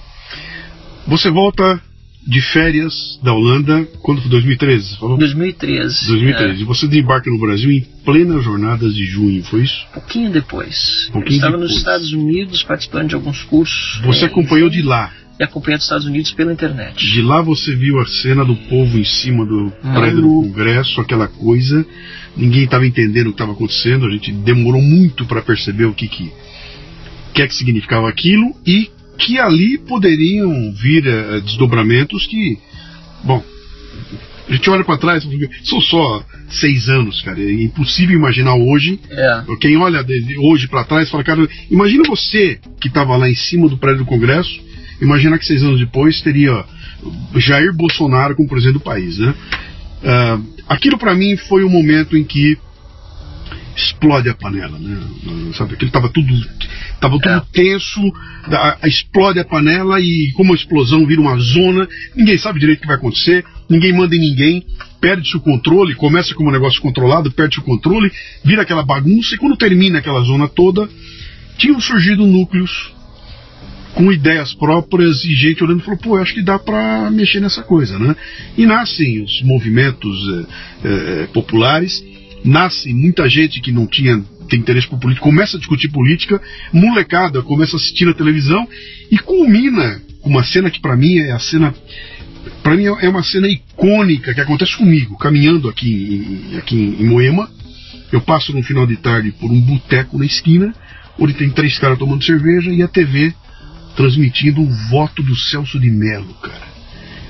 Você 1.07 1.31
volta 1.31 1.81
de 2.27 2.41
férias 2.41 3.19
da 3.23 3.33
Holanda 3.33 3.87
quando 4.03 4.21
foi 4.21 4.31
2013? 4.31 4.99
Falou? 4.99 5.19
2013. 5.19 6.07
2013. 6.09 6.59
É. 6.59 6.63
E 6.63 6.65
você 6.65 6.87
desembarca 6.87 7.31
no 7.31 7.39
Brasil 7.39 7.71
em 7.71 7.81
plena 8.05 8.41
jornada 8.41 8.89
de 8.89 9.05
junho, 9.05 9.43
foi 9.45 9.63
isso? 9.63 9.87
Pouquinho 9.93 10.31
depois. 10.31 11.09
Pouquinho 11.13 11.33
Eu 11.33 11.37
estava 11.37 11.53
depois. 11.53 11.71
nos 11.71 11.79
Estados 11.79 12.13
Unidos 12.13 12.63
participando 12.63 13.09
de 13.09 13.15
alguns 13.15 13.43
cursos. 13.43 14.01
Você 14.05 14.27
acompanhou 14.27 14.69
de 14.69 14.83
lá? 14.83 15.13
e 15.39 15.43
acompanha 15.43 15.79
dos 15.79 15.87
Estados 15.87 16.07
Unidos 16.07 16.33
pela 16.33 16.53
internet. 16.53 16.95
De 17.03 17.23
lá 17.23 17.41
você 17.41 17.75
viu 17.75 17.99
a 17.99 18.05
cena 18.05 18.45
do 18.45 18.55
povo 18.55 18.99
em 18.99 19.05
cima 19.05 19.47
do 19.47 19.73
prédio 19.95 20.21
do 20.21 20.29
Congresso, 20.29 21.01
aquela 21.01 21.27
coisa. 21.27 21.85
Ninguém 22.37 22.65
estava 22.65 22.87
entendendo 22.87 23.29
o 23.29 23.31
que 23.31 23.37
estava 23.37 23.53
acontecendo. 23.53 24.05
A 24.05 24.11
gente 24.11 24.31
demorou 24.33 24.83
muito 24.83 25.25
para 25.25 25.41
perceber 25.41 25.87
o 25.87 25.95
que 25.95 26.09
que, 26.09 26.31
que 27.33 27.41
é 27.41 27.49
que 27.49 27.55
significava 27.55 28.07
aquilo 28.07 28.55
e 28.67 28.91
que 29.21 29.39
ali 29.39 29.79
poderiam 29.79 30.73
vir 30.73 31.07
uh, 31.07 31.41
desdobramentos 31.43 32.27
que, 32.27 32.59
bom, 33.23 33.43
a 34.49 34.53
gente 34.53 34.69
olha 34.69 34.83
para 34.83 34.99
trás, 34.99 35.27
são 35.65 35.81
só 35.81 36.25
seis 36.49 36.89
anos, 36.89 37.23
cara. 37.23 37.41
É 37.41 37.63
impossível 37.63 38.17
imaginar 38.17 38.55
hoje. 38.55 38.99
É. 39.09 39.45
Quem 39.61 39.77
olha 39.77 40.05
hoje 40.39 40.67
para 40.67 40.85
trás 40.85 41.09
fala, 41.09 41.23
cara, 41.23 41.49
imagina 41.71 42.03
você 42.09 42.59
que 42.81 42.89
estava 42.89 43.17
lá 43.17 43.31
em 43.31 43.35
cima 43.37 43.69
do 43.69 43.77
prédio 43.77 44.01
do 44.01 44.07
Congresso 44.07 44.71
Imaginar 45.01 45.39
que 45.39 45.47
seis 45.47 45.63
anos 45.63 45.81
depois 45.81 46.21
teria 46.21 46.65
Jair 47.37 47.73
Bolsonaro 47.73 48.37
como 48.37 48.49
presidente 48.49 48.75
do 48.75 48.81
país, 48.81 49.19
né? 49.19 49.35
Uh, 50.03 50.47
aquilo 50.69 50.99
para 50.99 51.15
mim 51.15 51.37
foi 51.37 51.63
o 51.63 51.67
um 51.67 51.71
momento 51.71 52.17
em 52.17 52.25
que 52.25 52.59
explode 53.81 54.29
a 54.29 54.35
panela, 54.35 54.79
né? 54.79 54.99
Sabe, 55.55 55.75
aquilo 55.75 55.91
tava 55.91 56.09
tudo, 56.09 56.33
tava 57.01 57.19
tudo 57.19 57.29
é. 57.29 57.43
tenso, 57.53 58.01
explode 58.85 59.39
a 59.39 59.45
panela 59.45 60.01
e 60.01 60.33
como 60.35 60.53
a 60.53 60.57
explosão 60.57 61.07
vira 61.07 61.21
uma 61.21 61.37
zona, 61.39 61.89
ninguém 62.15 62.39
sabe 62.39 62.61
direito 62.61 62.79
o 62.79 62.83
que 62.83 62.87
vai 62.87 62.97
acontecer, 62.97 63.45
ninguém 63.69 63.93
manda 63.93 64.15
em 64.15 64.21
ninguém, 64.21 64.65
perde-se 65.01 65.37
o 65.37 65.41
controle, 65.41 65.95
começa 65.95 66.35
como 66.35 66.51
um 66.51 66.53
negócio 66.53 66.81
controlado, 66.81 67.31
perde 67.33 67.59
o 67.59 67.63
controle, 67.63 68.11
vira 68.45 68.63
aquela 68.63 68.85
bagunça 68.85 69.35
e 69.35 69.39
quando 69.39 69.57
termina 69.57 69.99
aquela 69.99 70.21
zona 70.23 70.49
toda, 70.49 70.89
tinham 71.57 71.81
surgido 71.81 72.27
núcleos 72.27 72.93
com 73.95 74.13
ideias 74.13 74.55
próprias 74.55 75.25
e 75.25 75.35
gente 75.35 75.65
olhando 75.65 75.81
e 75.81 75.85
falou, 75.85 75.99
pô, 75.99 76.17
eu 76.17 76.23
acho 76.23 76.35
que 76.35 76.43
dá 76.43 76.59
para 76.59 77.11
mexer 77.11 77.41
nessa 77.41 77.63
coisa, 77.63 77.99
né? 77.99 78.15
E 78.57 78.65
nascem 78.65 79.23
os 79.23 79.43
movimentos 79.43 80.17
é, 80.85 81.23
é, 81.23 81.27
populares, 81.27 82.03
nasce 82.45 82.93
muita 82.93 83.29
gente 83.29 83.61
que 83.61 83.73
não 83.73 83.87
tinha 83.87 84.25
tem 84.49 84.59
interesse 84.59 84.89
por 84.89 84.99
política, 84.99 85.25
começa 85.25 85.57
a 85.57 85.61
discutir 85.61 85.89
política, 85.91 86.43
molecada 86.73 87.41
começa 87.41 87.77
a 87.77 87.79
assistir 87.79 88.09
a 88.09 88.15
televisão 88.15 88.69
e 89.11 89.17
culmina 89.17 90.03
com 90.21 90.29
uma 90.29 90.43
cena 90.43 90.71
que 90.71 90.81
para 90.81 90.97
mim 90.97 91.19
é 91.19 91.31
a 91.31 91.39
cena 91.39 91.73
para 92.63 92.75
mim 92.75 92.85
é 92.85 93.09
uma 93.09 93.23
cena 93.23 93.49
icônica 93.49 94.35
que 94.35 94.41
acontece 94.41 94.77
comigo, 94.77 95.17
caminhando 95.17 95.69
aqui, 95.69 96.57
aqui 96.57 96.97
em 96.99 97.07
Moema. 97.07 97.49
Eu 98.11 98.21
passo 98.21 98.53
no 98.53 98.63
final 98.63 98.87
de 98.87 98.97
tarde 98.97 99.31
por 99.33 99.51
um 99.51 99.61
boteco 99.61 100.19
na 100.19 100.25
esquina, 100.25 100.75
onde 101.19 101.35
tem 101.35 101.51
três 101.51 101.79
caras 101.79 101.99
tomando 101.99 102.25
cerveja 102.25 102.71
e 102.71 102.83
a 102.83 102.89
TV 102.89 103.35
transmitindo 103.95 104.63
o 104.63 104.71
voto 104.89 105.23
do 105.23 105.37
Celso 105.37 105.79
de 105.79 105.91
Mello, 105.91 106.33
cara. 106.43 106.70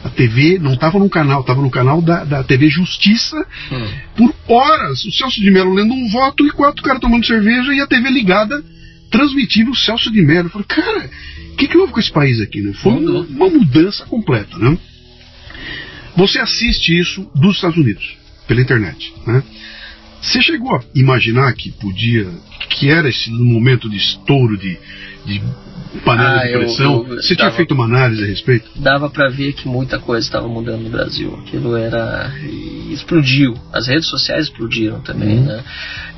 A 0.03 0.09
TV 0.09 0.59
não 0.59 0.75
estava 0.75 0.99
no 0.99 1.11
canal, 1.11 1.43
estava 1.43 1.61
no 1.61 1.71
canal 1.71 2.01
da, 2.01 2.25
da 2.25 2.43
TV 2.43 2.69
Justiça. 2.69 3.37
Hum. 3.71 3.89
Por 4.17 4.35
horas, 4.49 5.05
o 5.05 5.13
Celso 5.13 5.41
de 5.41 5.51
Mello 5.51 5.75
lendo 5.75 5.93
um 5.93 6.09
voto 6.09 6.47
e 6.47 6.51
quatro 6.51 6.83
caras 6.83 7.01
tomando 7.01 7.27
cerveja 7.27 7.73
e 7.75 7.81
a 7.81 7.87
TV 7.87 8.09
ligada 8.11 8.65
transmitindo 9.11 9.73
o 9.73 9.77
Celso 9.77 10.11
de 10.11 10.23
Mello. 10.23 10.47
Eu 10.47 10.51
falei, 10.51 10.67
cara, 10.67 11.11
o 11.53 11.57
que, 11.57 11.69
que 11.69 11.77
houve 11.77 11.93
com 11.93 12.01
esse 12.01 12.13
país 12.13 12.41
aqui? 12.41 12.63
Né? 12.63 12.73
Foi 12.73 12.93
uma, 12.93 13.21
uma 13.21 13.51
mudança 13.51 14.07
completa. 14.07 14.57
Né? 14.57 14.79
Você 16.17 16.39
assiste 16.39 16.99
isso 16.99 17.31
dos 17.35 17.57
Estados 17.57 17.77
Unidos, 17.77 18.17
pela 18.47 18.61
internet. 18.61 19.13
Né? 19.27 19.43
Você 20.23 20.41
chegou 20.43 20.77
a 20.77 20.83
imaginar 20.95 21.53
que 21.55 21.73
podia, 21.73 22.29
que 22.71 22.89
era 22.89 23.09
esse 23.09 23.31
momento 23.31 23.89
de 23.89 23.97
estouro 23.97 24.57
de, 24.57 24.79
de 25.25 25.43
panela 26.05 26.41
ah, 26.41 26.47
de 26.47 26.53
pressão. 26.53 27.05
Eu, 27.09 27.15
eu, 27.15 27.23
Você 27.23 27.35
dava, 27.35 27.51
tinha 27.51 27.57
feito 27.57 27.75
uma 27.75 27.85
análise 27.85 28.23
a 28.23 28.27
respeito? 28.27 28.71
Dava 28.77 29.11
para 29.11 29.29
ver 29.29 29.53
que 29.55 29.67
muita 29.69 29.99
coisa 29.99 30.25
estava 30.25 30.47
mudando 30.49 30.83
no 30.83 30.91
Brasil. 30.91 31.35
Aquilo 31.43 31.77
era. 31.77 32.33
explodiu. 32.91 33.55
As 33.73 33.89
redes 33.89 34.07
sociais 34.09 34.45
explodiram 34.45 35.01
também, 35.01 35.39
uhum. 35.39 35.47
né? 35.47 35.65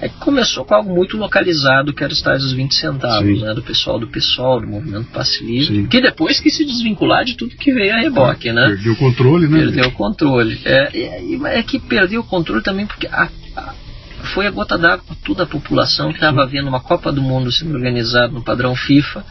É 0.00 0.08
que 0.08 0.16
começou 0.16 0.64
com 0.64 0.74
algo 0.74 0.92
muito 0.92 1.16
localizado, 1.16 1.92
que 1.92 2.02
era 2.02 2.12
os 2.12 2.20
tais 2.20 2.42
dos 2.42 2.52
20 2.52 2.74
centavos, 2.74 3.38
Sim. 3.38 3.44
né? 3.44 3.54
Do 3.54 3.62
pessoal 3.62 3.98
do 3.98 4.08
PSOL, 4.08 4.60
do 4.60 4.66
movimento 4.66 5.08
passe 5.12 5.44
livre. 5.44 5.86
Que 5.86 6.00
depois 6.00 6.40
que 6.40 6.50
se 6.50 6.64
desvincular 6.64 7.24
de 7.24 7.36
tudo 7.36 7.56
que 7.56 7.72
veio 7.72 7.94
a 7.94 7.98
reboque, 7.98 8.48
é, 8.48 8.52
né? 8.52 8.68
Perdeu 8.68 8.92
o 8.92 8.96
controle, 8.96 9.48
né? 9.48 9.58
Perdeu 9.58 9.88
o 9.88 9.92
controle. 9.92 10.60
É, 10.64 10.98
é, 10.98 11.58
é 11.58 11.62
que 11.62 11.78
perdeu 11.78 12.20
o 12.20 12.24
controle 12.24 12.62
também 12.62 12.86
porque 12.86 13.06
a, 13.06 13.28
a 13.56 13.74
foi 14.32 14.46
a 14.46 14.50
gota 14.50 14.78
d'água 14.78 15.04
para 15.06 15.16
toda 15.24 15.42
a 15.44 15.46
população 15.46 16.08
que 16.10 16.16
estava 16.16 16.46
vendo 16.46 16.68
uma 16.68 16.80
Copa 16.80 17.12
do 17.12 17.22
Mundo 17.22 17.52
sendo 17.52 17.74
organizada 17.74 18.28
no 18.28 18.42
padrão 18.42 18.74
FIFA 18.74 19.24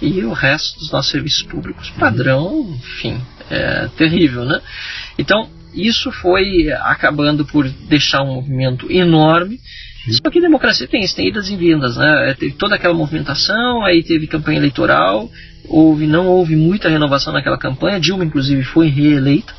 e 0.00 0.24
o 0.24 0.32
resto 0.32 0.78
dos 0.78 0.90
nossos 0.90 1.10
serviços 1.10 1.42
públicos 1.42 1.90
padrão, 1.90 2.76
enfim, 2.78 3.20
é 3.50 3.88
terrível, 3.96 4.44
né? 4.44 4.60
Então, 5.18 5.48
isso 5.74 6.10
foi 6.12 6.70
acabando 6.72 7.44
por 7.44 7.68
deixar 7.68 8.22
um 8.22 8.34
movimento 8.34 8.90
enorme. 8.90 9.60
Só 10.10 10.30
que 10.30 10.40
democracia 10.40 10.86
tem 10.88 11.02
isso, 11.02 11.14
tem 11.14 11.28
idas 11.28 11.50
e 11.50 11.56
vindas, 11.56 11.96
né? 11.96 12.30
É, 12.30 12.34
teve 12.34 12.52
toda 12.52 12.76
aquela 12.76 12.94
movimentação, 12.94 13.84
aí 13.84 14.02
teve 14.02 14.26
campanha 14.26 14.58
eleitoral, 14.58 15.30
houve, 15.68 16.06
não 16.06 16.26
houve 16.26 16.56
muita 16.56 16.88
renovação 16.88 17.32
naquela 17.32 17.58
campanha, 17.58 18.00
Dilma 18.00 18.24
inclusive 18.24 18.62
foi 18.64 18.88
reeleita, 18.88 19.52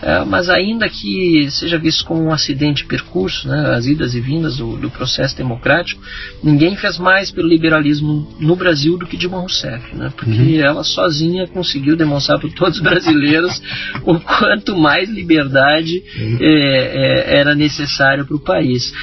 É, 0.00 0.24
mas 0.24 0.48
ainda 0.48 0.88
que 0.88 1.50
seja 1.50 1.76
visto 1.76 2.04
como 2.04 2.22
um 2.22 2.32
acidente 2.32 2.82
de 2.82 2.88
percurso, 2.88 3.48
né, 3.48 3.74
as 3.74 3.86
idas 3.86 4.14
e 4.14 4.20
vindas 4.20 4.58
do, 4.58 4.76
do, 4.76 4.88
processo 4.90 5.36
democrático, 5.36 6.00
ninguém 6.42 6.76
fez 6.76 6.98
mais 6.98 7.32
pelo 7.32 7.48
liberalismo 7.48 8.28
no 8.38 8.54
Brasil 8.54 8.96
do 8.96 9.06
que 9.06 9.16
Dilma 9.16 9.40
Rousseff, 9.40 9.96
né, 9.96 10.12
porque 10.16 10.30
uhum. 10.30 10.60
ela 10.60 10.84
sozinha 10.84 11.48
conseguiu 11.48 11.96
demonstrar 11.96 12.38
para 12.38 12.48
todos 12.50 12.76
os 12.76 12.82
brasileiros 12.82 13.60
o 14.04 14.20
quanto 14.20 14.76
mais 14.76 15.10
liberdade 15.10 16.02
uhum. 16.16 16.38
é, 16.40 16.46
é, 16.46 17.38
era 17.38 17.54
necessário 17.56 18.24
para 18.24 18.36
o 18.36 18.40
país. 18.40 18.94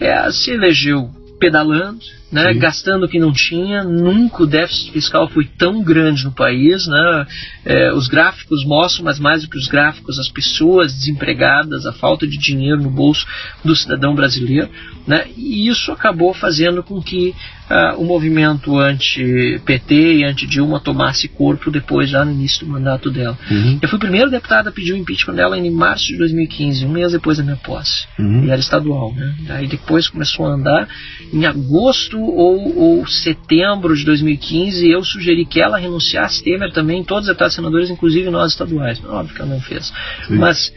É, 0.00 0.32
se 0.32 0.50
elegeu 0.50 1.10
pedalando, 1.38 2.00
né, 2.30 2.54
gastando 2.54 3.04
o 3.04 3.08
que 3.08 3.18
não 3.18 3.32
tinha. 3.32 3.82
Nunca 3.82 4.42
o 4.42 4.46
déficit 4.46 4.92
fiscal 4.92 5.28
foi 5.28 5.44
tão 5.44 5.82
grande 5.82 6.24
no 6.24 6.32
país. 6.32 6.86
Né? 6.86 7.26
É, 7.64 7.92
os 7.92 8.08
gráficos 8.08 8.64
mostram, 8.64 9.04
mas 9.04 9.18
mais 9.18 9.42
do 9.42 9.50
que 9.50 9.58
os 9.58 9.66
gráficos, 9.66 10.18
as 10.18 10.28
pessoas 10.28 10.92
desempregadas, 10.94 11.86
a 11.86 11.92
falta 11.92 12.26
de 12.26 12.38
dinheiro 12.38 12.82
no 12.82 12.90
bolso 12.90 13.26
do 13.64 13.74
cidadão 13.74 14.14
brasileiro. 14.14 14.68
Né? 15.06 15.26
E 15.36 15.68
isso 15.68 15.90
acabou 15.90 16.32
fazendo 16.32 16.82
com 16.82 17.02
que 17.02 17.34
uh, 17.70 18.00
o 18.00 18.04
movimento 18.04 18.78
anti-PT 18.78 20.18
e 20.18 20.24
anti-Dilma 20.24 20.80
tomasse 20.80 21.28
corpo 21.28 21.70
depois, 21.70 22.10
já 22.10 22.24
no 22.24 22.32
início 22.32 22.66
do 22.66 22.72
mandato 22.72 23.10
dela. 23.10 23.38
Uhum. 23.50 23.78
Eu 23.80 23.88
fui 23.88 23.96
o 23.96 24.00
primeiro 24.00 24.30
deputado 24.30 24.68
a 24.68 24.72
pedir 24.72 24.92
o 24.92 24.96
impeachment 24.96 25.34
dela 25.34 25.58
em 25.58 25.70
março 25.70 26.06
de 26.06 26.18
2015, 26.18 26.84
um 26.84 26.90
mês 26.90 27.12
depois 27.12 27.38
da 27.38 27.44
minha 27.44 27.56
posse. 27.56 28.06
Uhum. 28.18 28.44
E 28.44 28.50
era 28.50 28.60
estadual. 28.60 29.12
Né? 29.14 29.34
Aí 29.50 29.66
depois 29.66 30.08
começou 30.08 30.46
a 30.46 30.50
andar. 30.50 30.88
Em 31.32 31.46
agosto 31.46 32.19
ou, 32.22 32.78
ou 32.78 33.06
setembro 33.06 33.96
de 33.96 34.04
2015, 34.04 34.88
eu 34.88 35.04
sugeri 35.04 35.44
que 35.44 35.60
ela 35.60 35.78
renunciasse, 35.78 36.42
Temer 36.42 36.72
também, 36.72 37.04
todos 37.04 37.24
os 37.24 37.28
deputados 37.28 37.54
senadores, 37.54 37.90
inclusive 37.90 38.30
nós 38.30 38.52
estaduais. 38.52 39.02
Óbvio 39.04 39.34
que 39.34 39.42
ela 39.42 39.50
não 39.50 39.60
fez. 39.60 39.92
Sim. 40.26 40.36
Mas 40.36 40.72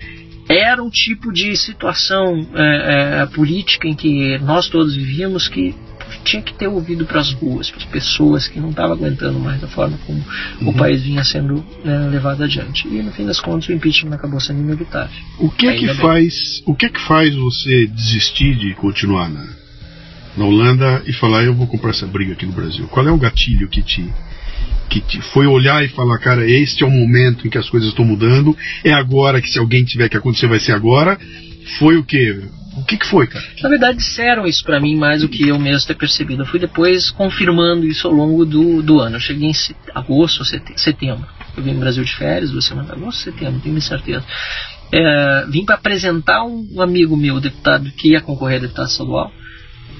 era 0.50 0.84
um 0.84 0.90
tipo 0.90 1.32
de 1.32 1.56
situação 1.56 2.48
é, 2.54 3.22
é, 3.22 3.26
política 3.28 3.88
em 3.88 3.96
que 3.96 4.38
nós 4.40 4.68
todos 4.68 4.96
vivíamos 4.96 5.48
que 5.48 5.74
tinha 6.24 6.42
que 6.42 6.54
ter 6.54 6.68
ouvido 6.68 7.06
para 7.06 7.20
as 7.20 7.34
ruas, 7.34 7.70
para 7.70 7.80
as 7.80 7.86
pessoas 7.86 8.48
que 8.48 8.60
não 8.60 8.70
estavam 8.70 8.94
aguentando 8.94 9.40
mais 9.40 9.60
da 9.60 9.68
forma 9.68 9.98
como 10.06 10.24
uhum. 10.62 10.70
o 10.70 10.74
país 10.74 11.02
vinha 11.04 11.24
sendo 11.24 11.64
né, 11.84 12.10
levado 12.10 12.44
adiante. 12.44 12.88
E 12.88 13.02
no 13.02 13.12
fim 13.12 13.26
das 13.26 13.40
contas 13.40 13.68
o 13.70 13.74
impeachment 13.74 14.14
acabou 14.14 14.40
sendo 14.40 14.60
inevitável. 14.60 15.16
O 15.40 15.50
que 15.50 15.68
é 15.68 15.76
que 15.76 15.94
faz? 15.96 16.62
O 16.66 16.76
que 16.76 16.86
é 16.86 16.90
que 16.90 17.02
faz 17.02 17.34
você 17.36 17.88
desistir 17.88 18.56
de 18.56 18.74
continuar 18.76 19.30
na, 19.30 19.46
na 20.38 20.46
Holanda 20.46 21.04
e 21.06 21.14
falar 21.14 21.44
eu 21.44 21.54
vou 21.54 21.68
comprar 21.68 21.92
essa 21.92 22.08
briga 22.08 22.34
aqui 22.34 22.46
no 22.46 22.54
Brasil? 22.54 22.88
Qual 22.88 23.08
é 23.08 23.12
o 23.12 23.18
gatilho 23.18 23.68
que 23.68 23.82
te 23.82 24.12
que 24.90 25.02
te 25.02 25.22
foi 25.22 25.48
olhar 25.48 25.84
e 25.84 25.88
falar, 25.90 26.20
cara, 26.20 26.48
este 26.48 26.84
é 26.84 26.88
o 26.88 26.92
momento 26.92 27.48
em 27.48 27.50
que 27.50 27.58
as 27.58 27.70
coisas 27.70 27.90
estão 27.90 28.06
mudando, 28.06 28.56
é 28.84 28.94
agora 28.94 29.42
que 29.42 29.50
se 29.50 29.58
alguém 29.58 29.84
tiver 29.84 30.08
que 30.08 30.18
acontecer 30.18 30.48
vai 30.48 30.60
ser 30.60 30.74
agora. 30.74 31.18
Foi 31.80 31.98
o 31.98 32.04
que? 32.04 32.44
O 32.78 32.84
que, 32.84 32.98
que 32.98 33.06
foi, 33.06 33.28
cara? 33.28 33.44
Na 33.62 33.70
verdade, 33.70 33.98
disseram 34.00 34.46
isso 34.46 34.64
para 34.64 34.80
mim 34.80 34.96
mais 34.96 35.22
do 35.22 35.30
que 35.30 35.48
eu 35.48 35.60
mesmo 35.60 35.88
ter 35.88 35.96
percebido. 35.96 36.42
Eu 36.42 36.46
fui 36.46 36.60
depois 36.60 37.12
confirmando 37.12 37.86
isso 37.86 38.08
ao 38.08 38.14
longo 38.14 38.46
do, 38.46 38.82
do 38.82 39.00
ano. 39.00 39.16
Eu 39.16 39.20
cheguei 39.20 39.50
em 39.50 39.54
agosto, 39.94 40.44
setembro. 40.44 41.26
Eu 41.56 41.64
vim 41.64 41.74
no 41.74 41.80
Brasil 41.80 42.04
de 42.04 42.16
férias, 42.16 42.52
duas 42.52 42.66
semanas, 42.66 42.92
agosto, 42.92 43.24
setembro, 43.24 43.62
tenho 43.62 43.80
certeza. 43.80 44.26
É, 44.92 45.46
vim 45.50 45.66
para 45.66 45.76
apresentar 45.76 46.44
um 46.44 46.82
amigo 46.82 47.16
meu, 47.16 47.40
deputado, 47.40 47.92
que 47.92 48.10
ia 48.10 48.22
concorrer 48.22 48.58
a 48.58 48.62
deputado 48.62 48.90
estadual, 48.90 49.32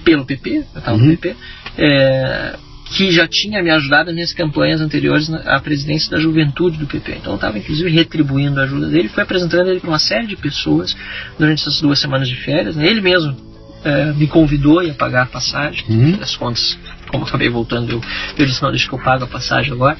pelo 0.04 0.26
PP, 0.26 0.50
eu 0.50 0.80
estava 0.80 0.98
uhum. 0.98 1.06
no 1.06 1.18
PP. 1.18 1.36
É, 1.78 2.56
que 2.94 3.12
já 3.12 3.28
tinha 3.28 3.62
me 3.64 3.72
ajudado 3.72 4.14
nas 4.14 4.34
campanhas 4.34 4.80
anteriores 4.80 5.32
à 5.34 5.60
presidência 5.60 6.12
da 6.12 6.20
juventude 6.20 6.78
do 6.78 6.86
PP. 6.86 7.18
Então 7.20 7.34
eu 7.34 7.36
estava 7.36 7.58
inclusive 7.58 7.90
retribuindo 7.90 8.60
a 8.60 8.64
ajuda 8.64 8.88
dele, 8.88 9.10
fui 9.10 9.24
apresentando 9.24 9.70
ele 9.70 9.80
para 9.80 9.90
uma 9.90 10.00
série 10.00 10.28
de 10.28 10.36
pessoas 10.36 10.96
durante 11.38 11.62
essas 11.62 11.82
duas 11.82 12.00
semanas 12.00 12.28
de 12.28 12.36
férias. 12.36 12.76
Né? 12.76 12.88
Ele 12.88 13.02
mesmo 13.02 13.36
é, 13.84 14.14
me 14.14 14.28
convidou 14.28 14.80
a 14.80 14.94
pagar 14.94 15.24
a 15.24 15.26
passagem, 15.26 15.84
uhum. 15.90 16.20
as 16.22 16.36
contas, 16.36 16.78
como 17.08 17.26
acabei 17.26 17.50
voltando, 17.50 17.92
eu, 17.92 18.02
eu 18.38 18.46
disse, 18.46 18.62
não, 18.62 18.70
deixa 18.70 18.88
que 18.88 18.94
eu 18.94 19.00
pago 19.00 19.24
a 19.24 19.28
passagem 19.28 19.74
agora. 19.74 19.98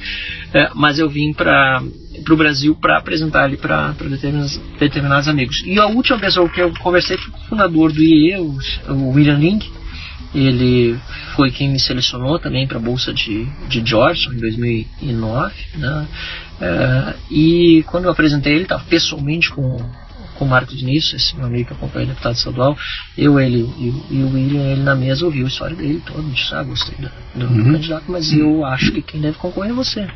É, 0.52 0.70
mas 0.74 0.98
eu 0.98 1.08
vim 1.08 1.32
para 1.32 1.82
o 2.30 2.36
Brasil 2.36 2.76
para 2.80 2.98
apresentar 2.98 3.48
ele 3.48 3.56
para 3.56 3.88
determinados, 4.08 4.60
determinados 4.78 5.28
amigos. 5.28 5.62
E 5.66 5.78
a 5.80 5.86
última 5.86 6.18
pessoa 6.18 6.48
que 6.48 6.60
eu 6.60 6.72
conversei 6.80 7.18
foi 7.18 7.32
o 7.32 7.48
fundador 7.48 7.92
do 7.92 8.00
IE, 8.00 8.36
o, 8.36 8.58
o 8.88 9.10
William 9.10 9.38
Link, 9.38 9.70
ele 10.34 10.98
foi 11.36 11.50
quem 11.50 11.68
me 11.68 11.78
selecionou 11.78 12.38
também 12.38 12.66
para 12.66 12.78
a 12.78 12.80
bolsa 12.80 13.12
de, 13.12 13.46
de 13.68 13.84
Georgetown 13.84 14.34
em 14.34 14.38
2009, 14.38 15.54
né? 15.76 16.08
É, 16.60 17.14
e 17.30 17.84
quando 17.86 18.04
eu 18.04 18.10
apresentei 18.10 18.54
ele, 18.54 18.62
estava 18.62 18.84
pessoalmente 18.84 19.50
com 19.50 19.78
com 20.34 20.44
o 20.44 20.48
Marcos 20.48 20.82
Nisso, 20.82 21.16
esse 21.16 21.36
meu 21.36 21.46
amigo 21.46 21.68
que 21.68 21.72
acompanha 21.74 22.06
o 22.06 22.08
deputado 22.08 22.34
estadual, 22.34 22.76
eu, 23.16 23.38
ele 23.38 23.60
e, 24.10 24.22
o 24.22 24.34
William, 24.34 24.62
ele 24.62 24.82
na 24.82 24.94
mesa 24.94 25.24
ouviu 25.24 25.44
a 25.44 25.48
história 25.48 25.76
dele 25.76 26.02
todo, 26.04 26.22
disse, 26.30 26.54
ah, 26.54 26.62
gostei 26.62 26.96
do, 26.96 27.10
do 27.34 27.46
uhum. 27.46 27.72
candidato, 27.72 28.04
mas 28.08 28.32
eu 28.32 28.64
acho 28.64 28.92
que 28.92 29.02
quem 29.02 29.20
deve 29.20 29.38
concorrer 29.38 29.70
é 29.70 29.74
você. 29.74 30.06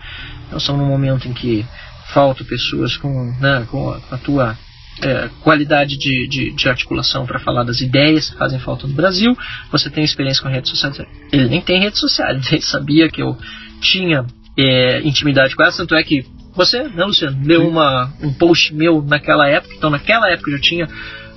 Nós 0.50 0.62
estamos 0.62 0.80
num 0.80 0.88
momento 0.88 1.28
em 1.28 1.32
que 1.32 1.64
faltam 2.12 2.46
pessoas 2.46 2.96
com, 2.96 3.32
né, 3.40 3.66
com 3.70 3.90
a 4.10 4.18
tua 4.18 4.58
é, 5.02 5.28
qualidade 5.42 5.96
de, 5.96 6.26
de, 6.28 6.50
de 6.50 6.68
articulação 6.68 7.26
para 7.26 7.38
falar 7.38 7.64
das 7.64 7.80
ideias 7.80 8.30
que 8.30 8.36
fazem 8.36 8.58
falta 8.58 8.86
no 8.86 8.94
Brasil. 8.94 9.36
Você 9.70 9.90
tem 9.90 10.04
experiência 10.04 10.42
com 10.42 10.48
redes 10.48 10.70
sociais. 10.70 11.00
Ele 11.32 11.48
nem 11.48 11.60
tem 11.60 11.80
redes 11.80 12.00
sociais, 12.00 12.46
ele 12.52 12.62
sabia 12.62 13.08
que 13.08 13.22
eu 13.22 13.36
tinha 13.80 14.26
é, 14.56 15.00
intimidade 15.02 15.54
com 15.54 15.62
ela, 15.62 15.72
tanto 15.72 15.94
é 15.94 16.02
que 16.02 16.24
você, 16.54 16.82
né, 16.82 17.04
Luciano, 17.04 17.38
leu 17.44 17.68
uma, 17.68 18.12
um 18.20 18.32
post 18.32 18.74
meu 18.74 19.00
naquela 19.00 19.48
época, 19.48 19.74
então 19.76 19.90
naquela 19.90 20.28
época 20.28 20.50
eu 20.50 20.56
já 20.56 20.62
tinha 20.62 20.88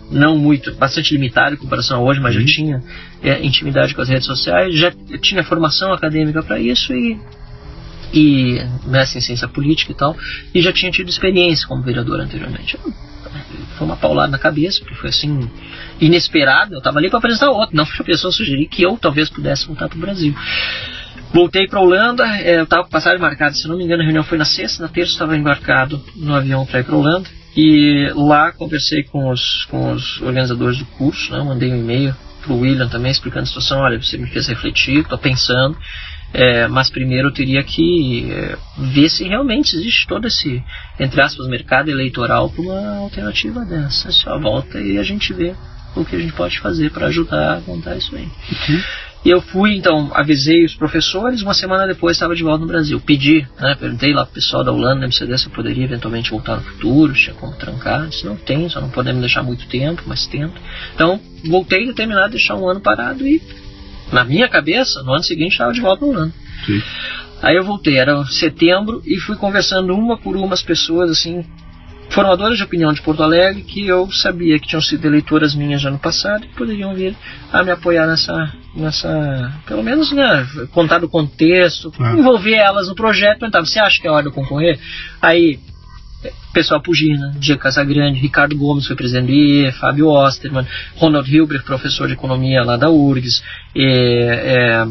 não 0.09 0.35
muito, 0.35 0.73
bastante 0.73 1.13
limitado 1.13 1.53
em 1.53 1.57
comparação 1.57 1.99
a 1.99 2.03
hoje, 2.03 2.19
mas 2.19 2.35
uhum. 2.35 2.41
já 2.41 2.47
tinha 2.47 2.83
é, 3.21 3.45
intimidade 3.45 3.93
com 3.93 4.01
as 4.01 4.09
redes 4.09 4.25
sociais, 4.25 4.75
já 4.75 4.91
tinha 5.21 5.43
formação 5.43 5.93
acadêmica 5.93 6.41
para 6.41 6.59
isso 6.59 6.93
e 6.93 7.19
e 8.13 8.59
né, 8.85 9.05
ciência 9.05 9.47
política 9.47 9.93
e 9.93 9.95
tal, 9.95 10.17
e 10.53 10.61
já 10.61 10.73
tinha 10.73 10.91
tido 10.91 11.07
experiência 11.09 11.65
como 11.65 11.81
vereador 11.81 12.19
anteriormente. 12.19 12.77
Foi 13.81 13.87
uma 13.87 13.97
paulada 13.97 14.31
na 14.31 14.37
cabeça, 14.37 14.79
porque 14.79 14.93
foi 14.93 15.09
assim, 15.09 15.49
inesperado. 15.99 16.75
Eu 16.75 16.77
estava 16.77 16.99
ali 16.99 17.09
para 17.09 17.17
apresentar 17.17 17.49
outro, 17.49 17.75
não 17.75 17.83
foi 17.83 18.03
a 18.03 18.03
pessoa 18.03 18.31
sugerir 18.31 18.67
que 18.67 18.83
eu 18.83 18.95
talvez 18.95 19.27
pudesse 19.27 19.65
voltar 19.65 19.89
para 19.89 19.97
o 19.97 19.99
Brasil. 19.99 20.35
Voltei 21.33 21.67
para 21.67 21.79
a 21.79 21.81
Holanda, 21.81 22.23
é, 22.37 22.59
eu 22.59 22.65
estava 22.65 22.83
com 22.83 22.91
passagem 22.91 23.19
marcada, 23.19 23.55
se 23.55 23.67
não 23.67 23.75
me 23.75 23.83
engano, 23.83 24.03
a 24.03 24.05
reunião 24.05 24.23
foi 24.23 24.37
na 24.37 24.45
sexta, 24.45 24.83
na 24.83 24.87
terça 24.87 25.13
estava 25.13 25.35
embarcado 25.35 25.99
no 26.15 26.35
avião 26.35 26.63
para 26.63 26.81
ir 26.81 26.83
para 26.83 26.93
a 26.93 26.97
Holanda. 26.99 27.27
E 27.57 28.11
lá 28.13 28.51
conversei 28.51 29.01
com 29.01 29.31
os, 29.31 29.65
com 29.65 29.93
os 29.93 30.21
organizadores 30.21 30.77
do 30.77 30.85
curso, 30.85 31.31
né, 31.31 31.41
mandei 31.43 31.71
um 31.71 31.77
e-mail 31.77 32.15
para 32.43 32.53
o 32.53 32.59
William 32.59 32.87
também 32.87 33.11
explicando 33.11 33.45
a 33.45 33.47
situação. 33.47 33.79
Olha, 33.79 33.99
você 33.99 34.15
me 34.15 34.27
fez 34.27 34.47
refletir, 34.47 34.99
estou 34.99 35.17
pensando. 35.17 35.75
É, 36.33 36.67
mas 36.67 36.89
primeiro 36.89 37.27
eu 37.27 37.33
teria 37.33 37.61
que 37.63 38.31
é, 38.31 38.57
ver 38.77 39.09
se 39.09 39.23
realmente 39.27 39.75
existe 39.75 40.07
todo 40.07 40.27
esse, 40.27 40.63
entre 40.99 41.21
aspas, 41.21 41.47
mercado 41.47 41.89
eleitoral 41.89 42.49
para 42.49 42.61
uma 42.61 42.97
alternativa 42.97 43.65
dessa. 43.65 44.11
Só 44.11 44.39
volta 44.39 44.79
e 44.79 44.97
a 44.97 45.03
gente 45.03 45.33
vê 45.33 45.53
o 45.95 46.05
que 46.05 46.15
a 46.15 46.19
gente 46.19 46.33
pode 46.33 46.59
fazer 46.59 46.91
para 46.91 47.07
ajudar 47.07 47.57
a 47.57 47.61
montar 47.61 47.97
isso 47.97 48.15
aí. 48.15 48.23
Uhum. 48.23 48.81
E 49.23 49.29
eu 49.29 49.39
fui, 49.39 49.75
então, 49.75 50.09
avisei 50.15 50.65
os 50.65 50.73
professores, 50.73 51.43
uma 51.43 51.53
semana 51.53 51.85
depois 51.85 52.17
estava 52.17 52.35
de 52.35 52.41
volta 52.41 52.61
no 52.61 52.67
Brasil. 52.67 52.99
Pedi, 52.99 53.47
né, 53.59 53.75
perguntei 53.79 54.13
lá 54.13 54.25
pro 54.25 54.33
pessoal 54.33 54.63
da 54.63 54.71
Holanda, 54.71 55.05
MCD, 55.05 55.37
se 55.37 55.45
eu 55.45 55.51
poderia 55.51 55.83
eventualmente 55.83 56.31
voltar 56.31 56.55
no 56.55 56.63
futuro, 56.63 57.13
se 57.13 57.25
tinha 57.25 57.35
como 57.35 57.53
trancar. 57.53 58.07
Disse, 58.07 58.25
não 58.25 58.35
tem, 58.35 58.67
só 58.67 58.81
não 58.81 58.89
podemos 58.89 59.21
deixar 59.21 59.43
muito 59.43 59.67
tempo, 59.67 60.01
mas 60.07 60.25
tento. 60.25 60.59
Então, 60.95 61.19
voltei 61.45 61.85
determinado 61.85 62.25
a 62.25 62.29
deixar 62.29 62.55
um 62.55 62.67
ano 62.67 62.81
parado 62.81 63.27
e 63.27 63.39
na 64.11 64.23
minha 64.23 64.47
cabeça, 64.47 65.01
no 65.03 65.13
ano 65.13 65.23
seguinte 65.23 65.53
estava 65.53 65.73
de 65.73 65.81
volta 65.81 66.05
no 66.05 66.13
ano. 66.13 66.33
Sim. 66.65 66.81
Aí 67.41 67.55
eu 67.55 67.63
voltei, 67.63 67.97
era 67.97 68.23
setembro, 68.25 69.01
e 69.05 69.17
fui 69.19 69.35
conversando 69.35 69.95
uma 69.95 70.17
por 70.17 70.35
uma 70.35 70.53
as 70.53 70.61
pessoas, 70.61 71.09
assim, 71.09 71.43
formadoras 72.11 72.57
de 72.57 72.63
opinião 72.63 72.93
de 72.93 73.01
Porto 73.01 73.23
Alegre, 73.23 73.63
que 73.63 73.87
eu 73.87 74.11
sabia 74.11 74.59
que 74.59 74.67
tinham 74.67 74.81
sido 74.81 75.05
eleitoras 75.05 75.55
minhas 75.55 75.83
ano 75.83 75.97
passado 75.97 76.45
e 76.45 76.49
poderiam 76.49 76.93
vir 76.93 77.15
a 77.51 77.63
me 77.63 77.71
apoiar 77.71 78.05
nessa, 78.05 78.53
nessa 78.75 79.51
pelo 79.65 79.81
menos, 79.81 80.11
né, 80.11 80.45
contar 80.71 80.99
do 80.99 81.09
contexto, 81.09 81.91
ah. 81.99 82.13
envolver 82.13 82.53
elas 82.53 82.87
no 82.87 82.95
projeto. 82.95 83.39
Perguntava, 83.39 83.65
você 83.65 83.79
acha 83.79 83.99
que 83.99 84.07
é 84.07 84.11
hora 84.11 84.23
de 84.23 84.29
eu 84.29 84.33
concorrer? 84.33 84.79
Aí 85.21 85.59
pessoal 86.53 86.81
Pugina, 86.81 87.33
Diego 87.37 87.61
Casagrande, 87.61 88.19
Ricardo 88.19 88.55
Gomes 88.55 88.85
foi 88.85 88.95
presidente 88.95 89.27
do 89.27 89.33
IE, 89.33 89.71
Fábio 89.71 90.07
Osterman, 90.07 90.67
Ronald 90.95 91.33
Hilbert, 91.33 91.63
professor 91.63 92.07
de 92.07 92.13
economia 92.13 92.63
lá 92.63 92.77
da 92.77 92.89
URGS, 92.89 93.43
é, 93.75 93.83
é, 93.83 94.87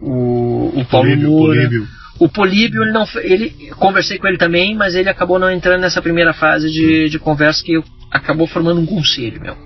o, 0.00 0.72
o 0.74 0.84
Paulo 0.84 1.08
Políbio, 1.08 1.30
Moura. 1.30 1.54
Políbio. 1.54 1.88
O 2.18 2.28
Políbio, 2.28 2.82
ele 2.82 2.92
não, 2.92 3.06
ele, 3.16 3.50
conversei 3.76 4.18
com 4.18 4.28
ele 4.28 4.36
também, 4.36 4.76
mas 4.76 4.94
ele 4.94 5.08
acabou 5.08 5.38
não 5.38 5.50
entrando 5.50 5.80
nessa 5.80 6.00
primeira 6.00 6.32
fase 6.32 6.70
de, 6.70 7.08
de 7.08 7.18
conversa 7.18 7.64
que 7.64 7.82
acabou 8.10 8.46
formando 8.46 8.80
um 8.80 8.86
conselho, 8.86 9.40
meu. 9.40 9.56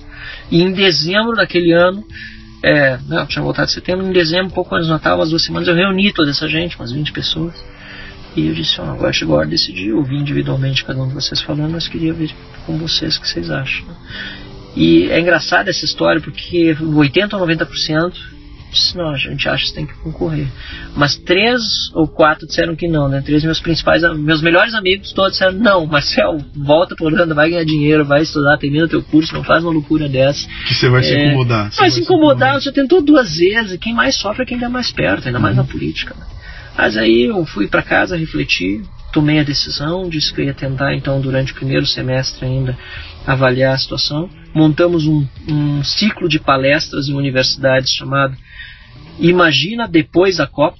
E 0.50 0.62
em 0.62 0.72
dezembro 0.72 1.34
daquele 1.34 1.72
ano, 1.72 2.02
é, 2.62 2.98
não, 3.06 3.26
tinha 3.26 3.42
voltado 3.42 3.68
em 3.68 3.74
setembro, 3.74 4.06
em 4.06 4.12
dezembro, 4.12 4.54
pouco 4.54 4.74
antes 4.74 4.86
do 4.86 4.92
Natal, 4.92 5.18
umas 5.18 5.30
duas 5.30 5.44
semanas, 5.44 5.68
eu 5.68 5.74
reuni 5.74 6.12
toda 6.12 6.30
essa 6.30 6.48
gente, 6.48 6.76
umas 6.76 6.92
20 6.92 7.12
pessoas 7.12 7.54
E 8.36 8.48
eu 8.48 8.54
disse, 8.54 8.78
oh, 8.80 8.84
agora 8.84 9.12
chegou 9.12 9.34
a 9.34 9.38
hora 9.38 9.46
de 9.46 9.52
decidir, 9.52 9.88
eu 9.88 10.02
vi 10.02 10.16
individualmente 10.16 10.84
cada 10.84 11.02
um 11.02 11.08
de 11.08 11.14
vocês 11.14 11.40
falando, 11.40 11.72
mas 11.72 11.88
queria 11.88 12.12
ver 12.12 12.30
com 12.66 12.76
vocês 12.76 13.16
o 13.16 13.20
que 13.20 13.28
vocês 13.28 13.50
acham. 13.50 13.86
E 14.76 15.08
é 15.08 15.18
engraçada 15.18 15.70
essa 15.70 15.86
história 15.86 16.20
porque 16.20 16.76
80 16.78 17.34
ou 17.34 17.46
90% 17.46 18.12
disse, 18.70 18.94
não, 18.94 19.08
a 19.08 19.16
gente 19.16 19.48
acha 19.48 19.64
que 19.64 19.72
tem 19.72 19.86
que 19.86 19.94
concorrer. 19.94 20.46
Mas 20.94 21.16
três 21.16 21.90
ou 21.94 22.06
quatro 22.06 22.46
disseram 22.46 22.76
que 22.76 22.86
não, 22.86 23.08
né? 23.08 23.22
Três 23.24 23.42
meus 23.42 23.58
principais, 23.58 24.02
meus 24.18 24.42
melhores 24.42 24.74
amigos 24.74 25.12
todos 25.12 25.32
disseram, 25.32 25.52
não, 25.54 25.86
Marcel, 25.86 26.38
volta 26.54 26.94
por 26.94 27.10
Holanda, 27.10 27.34
vai 27.34 27.48
ganhar 27.48 27.64
dinheiro, 27.64 28.04
vai 28.04 28.20
estudar, 28.20 28.58
termina 28.58 28.86
teu 28.86 29.02
curso, 29.02 29.32
não 29.32 29.42
faz 29.42 29.64
uma 29.64 29.72
loucura 29.72 30.10
dessa. 30.10 30.46
Que 30.68 30.74
você 30.74 30.90
vai 30.90 31.00
é, 31.00 31.04
se 31.04 31.14
incomodar. 31.14 31.70
Vai 31.70 31.90
se 31.90 32.00
incomodar, 32.00 32.60
você 32.60 32.70
tentou 32.70 33.00
duas 33.00 33.38
vezes, 33.38 33.78
quem 33.78 33.94
mais 33.94 34.16
sofre 34.16 34.42
é 34.42 34.46
quem 34.46 34.58
está 34.58 34.68
mais 34.68 34.92
perto, 34.92 35.26
ainda 35.26 35.38
mais 35.38 35.56
uhum. 35.56 35.62
na 35.62 35.68
política. 35.68 36.14
Né? 36.18 36.35
Mas 36.76 36.96
aí 36.96 37.24
eu 37.24 37.44
fui 37.46 37.68
para 37.68 37.82
casa 37.82 38.16
refletir, 38.16 38.82
tomei 39.12 39.38
a 39.38 39.44
decisão, 39.44 40.08
disse 40.08 40.32
que 40.32 40.42
eu 40.42 40.44
ia 40.44 40.54
tentar 40.54 40.94
então 40.94 41.20
durante 41.20 41.52
o 41.52 41.54
primeiro 41.54 41.86
semestre 41.86 42.44
ainda 42.44 42.76
avaliar 43.26 43.74
a 43.74 43.78
situação. 43.78 44.28
Montamos 44.54 45.06
um, 45.06 45.26
um 45.48 45.82
ciclo 45.82 46.28
de 46.28 46.38
palestras 46.38 47.08
em 47.08 47.14
universidades 47.14 47.90
chamado 47.90 48.36
Imagina 49.18 49.88
Depois 49.88 50.36
da 50.36 50.46
Copa. 50.46 50.78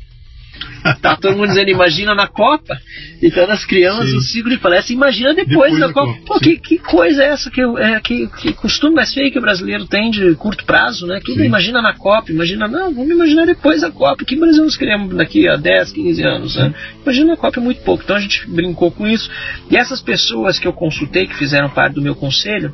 Tá 1.03 1.17
todo 1.17 1.37
mundo 1.37 1.49
dizendo, 1.49 1.71
imagina 1.71 2.15
na 2.15 2.27
Copa. 2.27 2.79
Então 3.23 3.47
nós 3.47 3.65
criamos 3.65 4.09
Sim. 4.09 4.17
um 4.17 4.21
ciclo 4.21 4.51
de 4.51 4.59
palestra, 4.59 4.93
imagina 4.93 5.35
depois, 5.35 5.73
depois 5.73 5.81
da, 5.81 5.87
da, 5.89 5.93
Copa. 5.93 6.13
Copa. 6.13 6.27
Pô, 6.27 6.39
que, 6.39 6.57
que, 6.59 6.79
coisa 6.79 7.23
é 7.23 7.29
essa? 7.29 7.51
Que, 7.51 7.61
é, 7.61 8.01
que, 8.01 8.29
que 8.29 8.53
costume 8.53 8.95
mais 8.95 9.13
feio 9.13 9.33
que 9.33 9.39
o 9.39 9.43
brasileiro 9.43 9.87
tem 9.87 10.11
de 10.11 10.35
curto 10.37 10.65
prazo, 10.65 11.07
né? 11.07 11.21
Tudo 11.25 11.41
Sim. 11.41 11.47
imagina 11.47 11.83
na 11.83 11.95
Copa, 11.95 12.31
imagina, 12.31 12.69
não, 12.69 12.95
vamos 12.95 13.11
imaginar 13.11 13.47
depois 13.47 13.81
da 13.81 13.91
Copa. 13.91 14.25
Que 14.25 14.37
Brasil 14.37 14.63
nós 14.63 14.77
queremos 14.77 15.15
daqui 15.17 15.49
a 15.49 15.57
10, 15.57 15.93
15 15.93 16.23
anos, 16.23 16.57
né? 16.57 16.75
Imagina 17.03 17.33
na 17.33 17.37
Copa 17.37 17.59
é 17.59 17.63
muito 17.63 17.83
pouco. 17.83 18.05
Então 18.05 18.17
a 18.17 18.21
gente 18.21 18.49
brincou 18.49 18.91
com 18.91 19.07
isso. 19.07 19.31
E 19.71 19.77
essas 19.77 20.01
pessoas 20.01 20.59
que 20.59 20.69
eu 20.69 20.73
consultei, 20.73 21.27
que 21.27 21.37
fizeram 21.37 21.69
parte 21.69 21.95
do 21.95 22.03
meu 22.03 22.15
conselho, 22.15 22.73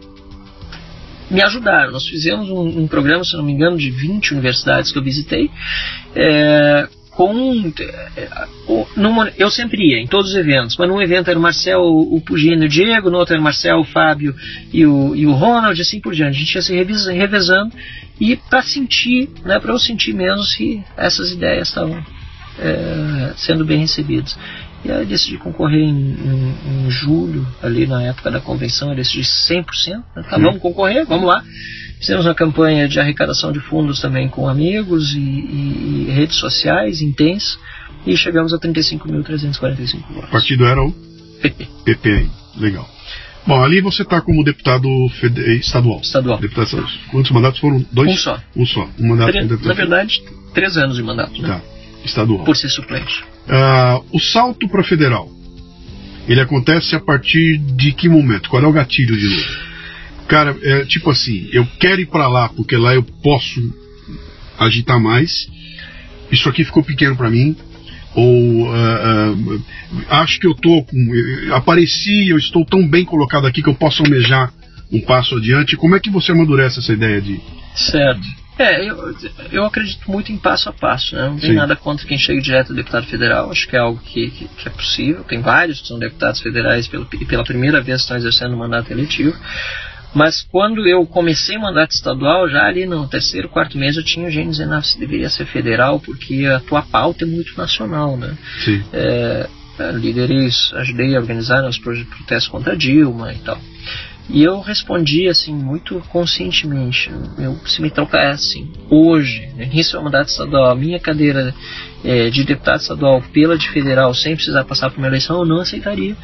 me 1.31 1.43
ajudaram. 1.43 1.93
Nós 1.93 2.07
fizemos 2.07 2.51
um, 2.51 2.83
um, 2.83 2.87
programa, 2.87 3.25
se 3.25 3.35
não 3.37 3.43
me 3.43 3.53
engano, 3.53 3.77
de 3.79 3.91
20 3.91 4.33
universidades 4.33 4.93
que 4.93 4.99
eu 4.99 5.03
visitei. 5.03 5.51
É, 6.15 6.89
com 7.15 7.73
eu 9.37 9.51
sempre 9.51 9.91
ia 9.91 9.99
em 9.99 10.07
todos 10.07 10.31
os 10.31 10.37
eventos, 10.37 10.77
mas 10.77 10.89
num 10.89 11.01
evento 11.01 11.29
era 11.29 11.39
o 11.39 11.43
Marcel, 11.43 11.81
o 11.83 12.21
Pugino 12.21 12.63
e 12.63 12.67
o 12.67 12.69
Diego, 12.69 13.11
no 13.11 13.19
outro 13.19 13.35
era 13.35 13.41
o 13.41 13.45
Marcel, 13.45 13.81
o 13.81 13.85
Fábio 13.85 14.35
e 14.73 14.87
o, 14.87 15.15
e 15.15 15.27
o 15.27 15.33
Ronald, 15.33 15.81
assim 15.81 16.01
por 16.01 16.15
diante. 16.15 16.37
A 16.37 16.39
gente 16.39 16.55
ia 16.55 16.63
se 16.63 16.75
revezando 17.15 17.75
e 18.21 18.37
para 18.37 18.63
sentir, 18.63 19.29
né, 19.45 19.59
para 19.59 19.73
eu 19.73 19.79
sentir 19.79 20.15
mesmo 20.15 20.43
se 20.45 20.83
essas 20.97 21.33
ideias 21.33 21.69
estavam 21.69 22.03
é, 22.59 23.33
sendo 23.37 23.65
bem 23.65 23.81
recebidas. 23.81 24.39
E 24.85 24.91
aí 24.91 25.07
decidi 25.07 25.39
concorrer 25.39 25.81
em, 25.81 25.91
em, 25.91 26.87
em, 26.87 26.91
julho, 26.91 27.47
ali 27.63 27.87
na 27.87 28.03
época 28.03 28.31
da 28.31 28.41
convenção, 28.41 28.91
eu 28.91 28.97
decidi 28.97 29.21
100%. 29.21 29.65
Né? 30.17 30.23
Tá, 30.29 30.39
vamos 30.39 30.61
concorrer, 30.61 31.07
vamos 31.07 31.27
lá. 31.27 31.45
Fizemos 32.03 32.27
uma 32.27 32.35
campanha 32.35 32.89
de 32.89 32.99
arrecadação 32.99 33.53
de 33.53 33.61
fundos 33.61 34.01
também 34.01 34.29
com 34.29 34.49
amigos 34.49 35.15
e, 35.15 35.21
e, 35.21 36.07
e 36.09 36.11
redes 36.11 36.37
sociais 36.37 37.01
intensa 37.01 37.57
e 38.05 38.17
chegamos 38.17 38.53
a 38.53 38.59
35.345 38.59 40.09
votos. 40.09 40.29
O 40.29 40.33
partido 40.33 40.67
era 40.67 40.83
o 40.83 40.91
PP. 41.41 41.69
PP, 41.85 42.27
legal. 42.57 42.91
Bom, 43.47 43.63
ali 43.63 43.81
você 43.81 44.03
está 44.03 44.21
como 44.21 44.43
deputado 44.43 44.89
estadual. 45.61 46.01
Estadual. 46.01 46.39
Deputado 46.41 46.65
estadual. 46.65 46.91
Quantos 47.13 47.31
mandatos 47.31 47.61
foram? 47.61 47.87
Dois? 47.93 48.11
Um 48.11 48.17
só. 48.17 48.41
Um 48.57 48.67
só. 48.67 48.89
Um 48.99 49.09
mandato 49.09 49.31
Tre 49.33 49.67
Na 49.69 49.73
verdade, 49.73 50.23
três 50.53 50.77
anos 50.77 50.97
de 50.97 51.05
mandato. 51.05 51.41
Né? 51.41 51.49
Tá. 51.49 51.61
Estadual. 52.05 52.45
Por 52.45 52.57
ser 52.57 52.69
suplente. 52.69 53.23
Uh, 53.47 54.05
o 54.13 54.19
salto 54.19 54.69
para 54.69 54.83
federal, 54.83 55.31
ele 56.29 56.41
acontece 56.41 56.97
a 56.97 57.01
partir 57.01 57.59
de 57.59 57.93
que 57.93 58.09
momento? 58.09 58.49
Qual 58.49 58.61
é 58.61 58.67
o 58.67 58.73
gatilho 58.73 59.17
de 59.17 59.29
novo? 59.29 59.72
Cara, 60.33 60.57
é 60.63 60.87
tipo 60.87 61.11
assim, 61.11 61.47
eu 61.53 61.69
quero 61.79 62.01
ir 62.01 62.07
para 62.07 62.27
lá 62.27 62.49
porque 62.49 62.75
lá 62.75 62.95
eu 62.95 63.03
posso 63.03 63.61
agitar 64.59 64.99
mais. 64.99 65.47
Isso 66.31 66.49
aqui 66.49 66.65
ficou 66.65 66.83
pequeno 66.83 67.15
para 67.15 67.29
mim. 67.29 67.55
Ou 68.15 68.67
uh, 68.67 69.35
uh, 69.35 69.65
acho 70.09 70.41
que 70.41 70.47
eu 70.47 70.55
tô 70.55 70.85
com. 70.85 71.15
Eu 71.45 71.55
apareci, 71.55 72.31
eu 72.31 72.39
estou 72.39 72.65
tão 72.65 72.89
bem 72.89 73.05
colocado 73.05 73.47
aqui 73.47 73.63
que 73.63 73.69
eu 73.69 73.75
posso 73.75 74.03
almejar 74.03 74.51
um 74.91 75.03
passo 75.03 75.37
adiante. 75.37 75.77
Como 75.77 75.97
é 75.97 76.01
que 76.01 76.09
você 76.09 76.33
amadurece 76.33 76.79
essa 76.79 76.95
ideia 76.95 77.21
de. 77.21 77.39
Certo. 77.75 78.27
É, 78.59 78.89
eu, 78.89 79.15
eu 79.51 79.65
acredito 79.67 80.11
muito 80.11 80.33
em 80.33 80.39
passo 80.39 80.71
a 80.71 80.73
passo, 80.73 81.15
né? 81.15 81.27
Não 81.27 81.39
tem 81.39 81.51
Sim. 81.51 81.57
nada 81.57 81.77
contra 81.77 82.07
quem 82.07 82.17
chega 82.17 82.41
direto 82.41 82.73
a 82.73 82.77
deputado 82.77 83.07
federal, 83.07 83.51
acho 83.51 83.69
que 83.69 83.77
é 83.77 83.81
algo 83.81 84.01
que, 84.01 84.31
que, 84.31 84.49
que, 84.49 84.69
é 84.69 84.71
possível. 84.71 85.25
Tem 85.25 85.43
vários 85.43 85.83
que 85.83 85.89
são 85.89 85.99
deputados 85.99 86.41
federais 86.41 86.89
pelo, 86.89 87.07
e 87.21 87.27
pela 87.27 87.45
primeira 87.45 87.83
vez 87.83 88.01
estão 88.01 88.17
exercendo 88.17 88.57
mandato 88.57 88.91
eletivo. 88.91 89.37
Mas 90.15 90.43
quando 90.43 90.87
eu 90.87 91.07
comecei 91.07 91.57
o 91.57 91.61
mandato 91.61 91.93
estadual, 91.93 92.49
já 92.49 92.67
ali 92.67 92.85
no 92.85 93.09
terceiro, 93.09 93.49
quarto 93.49 93.79
mês, 93.79 93.97
eu 93.97 94.05
tinha 94.05 94.31
gente 94.31 94.51
dizendo 94.51 94.81
que 94.81 94.99
deveria 94.99 95.31
ser 95.31 95.47
federal, 95.47 95.99
porque 96.01 96.45
a 96.47 96.61
tua 96.61 96.83
pauta 96.83 97.25
é 97.25 97.27
muito 97.27 97.57
nacional, 97.57 98.17
né? 98.17 98.37
Sim. 98.65 98.83
É, 98.93 99.49
líderes, 99.95 100.73
ajudei 100.75 101.17
a 101.17 101.21
organizar 101.21 101.65
os 101.65 101.79
protestos 101.79 102.49
contra 102.49 102.75
a 102.75 102.77
Dilma 102.77 103.33
e 103.33 103.39
tal. 103.39 103.59
E 104.29 104.43
eu 104.43 104.61
respondi 104.61 105.29
assim, 105.29 105.53
muito 105.53 106.01
conscientemente. 106.11 107.11
Eu, 107.39 107.59
se 107.67 107.83
me 107.83 107.91
trocassem 107.91 108.71
hoje, 108.89 109.49
no 109.57 109.63
início 109.63 109.99
do 109.99 110.05
mandato 110.05 110.29
estadual, 110.29 110.71
a 110.71 110.75
minha 110.75 111.01
cadeira 111.01 111.55
é, 112.05 112.31
de 112.31 112.45
deputado 112.45 112.81
estadual 112.81 113.23
pela 113.33 113.59
de 113.59 113.69
federal, 113.71 114.15
sem 114.15 114.35
precisar 114.35 114.65
passar 114.65 114.91
por 114.91 114.99
uma 114.99 115.09
eleição, 115.09 115.41
eu 115.41 115.45
não 115.45 115.61
aceitaria 115.61 116.17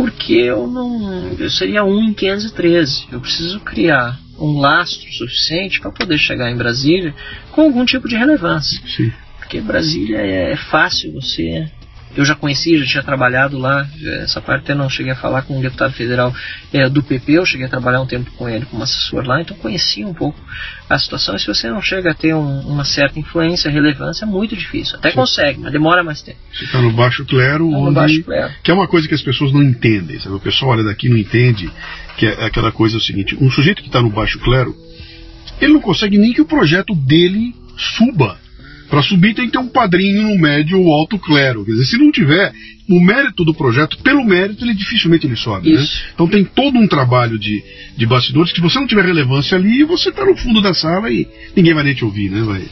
porque 0.00 0.32
eu 0.32 0.66
não. 0.66 1.32
Eu 1.38 1.50
seria 1.50 1.84
um 1.84 2.02
em 2.02 2.14
513. 2.14 3.08
Eu 3.12 3.20
preciso 3.20 3.60
criar 3.60 4.18
um 4.38 4.58
lastro 4.58 5.12
suficiente 5.12 5.78
para 5.78 5.90
poder 5.90 6.16
chegar 6.16 6.50
em 6.50 6.56
Brasília 6.56 7.14
com 7.52 7.62
algum 7.62 7.84
tipo 7.84 8.08
de 8.08 8.16
relevância. 8.16 8.80
Sim. 8.96 9.12
Porque 9.38 9.60
Brasília 9.60 10.18
é 10.18 10.56
fácil 10.56 11.12
você 11.12 11.70
eu 12.16 12.24
já 12.24 12.34
conhecia, 12.34 12.78
já 12.78 12.86
tinha 12.86 13.02
trabalhado 13.02 13.58
lá, 13.58 13.86
essa 14.22 14.40
parte 14.40 14.70
eu 14.70 14.76
não 14.76 14.90
cheguei 14.90 15.12
a 15.12 15.16
falar 15.16 15.42
com 15.42 15.56
um 15.56 15.60
deputado 15.60 15.92
federal 15.92 16.34
é, 16.72 16.88
do 16.88 17.02
PP, 17.02 17.32
eu 17.32 17.46
cheguei 17.46 17.66
a 17.66 17.68
trabalhar 17.68 18.00
um 18.00 18.06
tempo 18.06 18.30
com 18.32 18.48
ele 18.48 18.66
como 18.66 18.82
assessor 18.82 19.24
lá, 19.24 19.40
então 19.40 19.56
conhecia 19.56 20.06
um 20.06 20.14
pouco 20.14 20.38
a 20.88 20.98
situação. 20.98 21.36
E 21.36 21.38
se 21.38 21.46
você 21.46 21.70
não 21.70 21.80
chega 21.80 22.10
a 22.10 22.14
ter 22.14 22.34
um, 22.34 22.60
uma 22.60 22.84
certa 22.84 23.18
influência, 23.18 23.70
relevância, 23.70 24.24
é 24.24 24.28
muito 24.28 24.56
difícil. 24.56 24.96
Até 24.96 25.10
Sim. 25.10 25.16
consegue, 25.16 25.60
mas 25.60 25.72
demora 25.72 26.02
mais 26.02 26.20
tempo. 26.20 26.38
Você 26.52 26.64
está 26.64 26.80
no 26.80 26.92
baixo 26.92 27.24
clero, 27.24 27.70
tá 27.70 27.76
onde... 27.76 27.94
baixo 27.94 28.22
clero. 28.24 28.52
que 28.62 28.70
é 28.70 28.74
uma 28.74 28.88
coisa 28.88 29.06
que 29.06 29.14
as 29.14 29.22
pessoas 29.22 29.52
não 29.52 29.62
entendem. 29.62 30.18
Sabe? 30.18 30.34
O 30.34 30.40
pessoal 30.40 30.72
olha 30.72 30.82
daqui 30.82 31.08
não 31.08 31.16
entende 31.16 31.70
que 32.16 32.26
é 32.26 32.44
aquela 32.44 32.72
coisa 32.72 32.96
o 32.96 33.00
seguinte: 33.00 33.36
um 33.40 33.50
sujeito 33.50 33.82
que 33.82 33.88
está 33.88 34.02
no 34.02 34.10
baixo 34.10 34.38
clero, 34.40 34.74
ele 35.60 35.74
não 35.74 35.80
consegue 35.80 36.18
nem 36.18 36.32
que 36.32 36.40
o 36.40 36.46
projeto 36.46 36.94
dele 36.94 37.54
suba 37.76 38.39
para 38.90 39.02
subir 39.02 39.34
tem 39.34 39.46
que 39.46 39.52
ter 39.52 39.58
um 39.58 39.68
padrinho 39.68 40.22
no 40.22 40.38
médio 40.38 40.80
ou 40.80 40.92
alto 40.92 41.16
clero. 41.18 41.64
Quer 41.64 41.72
dizer, 41.72 41.84
se 41.84 41.96
não 41.96 42.10
tiver 42.10 42.52
o 42.88 43.00
mérito 43.00 43.44
do 43.44 43.54
projeto, 43.54 43.96
pelo 43.98 44.24
mérito, 44.24 44.64
ele 44.64 44.74
dificilmente 44.74 45.24
ele 45.24 45.36
sobe. 45.36 45.72
Né? 45.72 45.86
Então 46.12 46.26
tem 46.26 46.44
todo 46.44 46.76
um 46.76 46.88
trabalho 46.88 47.38
de, 47.38 47.62
de 47.96 48.04
bastidores 48.04 48.50
que 48.50 48.56
se 48.56 48.62
você 48.62 48.80
não 48.80 48.86
tiver 48.88 49.04
relevância 49.04 49.56
ali, 49.56 49.84
você 49.84 50.08
está 50.08 50.24
no 50.26 50.36
fundo 50.36 50.60
da 50.60 50.74
sala 50.74 51.08
e 51.08 51.26
ninguém 51.56 51.72
vai 51.72 51.84
nem 51.84 51.94
te 51.94 52.04
ouvir, 52.04 52.30
né? 52.30 52.42
Vai. 52.42 52.64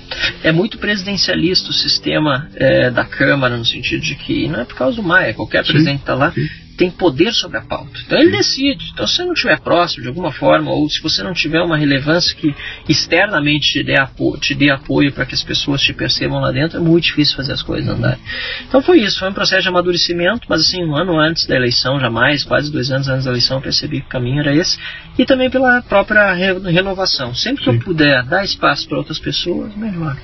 É 0.43 0.51
muito 0.51 0.77
presidencialista 0.79 1.71
o 1.71 1.73
sistema 1.73 2.49
é, 2.57 2.91
da 2.91 3.05
Câmara, 3.05 3.57
no 3.57 3.65
sentido 3.65 4.03
de 4.03 4.17
que 4.17 4.49
não 4.49 4.61
é 4.61 4.65
por 4.65 4.75
causa 4.75 4.97
do 4.97 5.05
Maia, 5.05 5.35
qualquer 5.35 5.65
presidente 5.65 6.01
está 6.01 6.15
lá. 6.15 6.33
Sim 6.33 6.49
tem 6.79 6.91
poder 6.91 7.33
sobre 7.35 7.59
a 7.59 7.61
pauta. 7.61 7.91
Então 8.07 8.19
ele 8.19 8.31
decide. 8.31 8.91
Então 8.95 9.07
se 9.07 9.17
você 9.17 9.25
não 9.25 9.33
estiver 9.33 9.59
próximo 9.61 10.03
de 10.03 10.09
alguma 10.09 10.33
forma, 10.33 10.71
ou 10.71 10.89
se 10.89 11.03
você 11.03 11.25
não 11.25 11.35
tiver 11.35 11.61
uma 11.61 11.77
relevância 11.77 12.35
que 12.37 12.55
externamente 12.89 13.73
te 13.73 13.83
dê, 13.83 13.99
apo 13.99 14.39
te 14.39 14.55
dê 14.55 14.71
apoio 14.71 15.13
para 15.13 15.27
que 15.27 15.35
as 15.35 15.43
pessoas 15.43 15.83
te 15.83 15.93
percebam 15.93 16.39
lá 16.41 16.53
dentro, 16.53 16.79
é 16.79 16.81
muito 16.81 17.05
difícil 17.05 17.37
fazer 17.37 17.53
as 17.53 17.63
coisas 17.63 17.91
andarem. 17.91 18.21
Então 18.69 18.81
foi 18.81 19.01
isso, 19.01 19.19
foi 19.19 19.29
um 19.29 19.33
processo 19.33 19.63
de 19.63 19.69
amadurecimento, 19.69 20.47
mas 20.49 20.61
assim, 20.61 20.85
um 20.85 20.95
ano 20.95 21.19
antes 21.19 21.47
da 21.47 21.57
eleição, 21.57 21.99
jamais, 21.99 22.45
quase 22.45 22.71
dois 22.71 22.91
anos 22.93 23.09
antes 23.09 23.25
da 23.25 23.31
eleição, 23.33 23.57
eu 23.57 23.63
percebi 23.63 24.01
que 24.01 24.07
o 24.07 24.11
caminho 24.11 24.41
era 24.41 24.55
esse, 24.55 24.79
e 25.19 25.27
também 25.27 25.51
pela 25.51 25.83
própria 25.83 26.33
re 26.33 26.59
renovação. 26.71 27.35
Sempre 27.35 27.65
que 27.65 27.71
Sim. 27.71 27.77
eu 27.77 27.83
puder 27.83 28.23
dar 28.25 28.45
espaço 28.45 28.89
para 28.89 28.99
outras 28.99 29.19
pessoas, 29.19 29.75
melhor. 29.75 30.17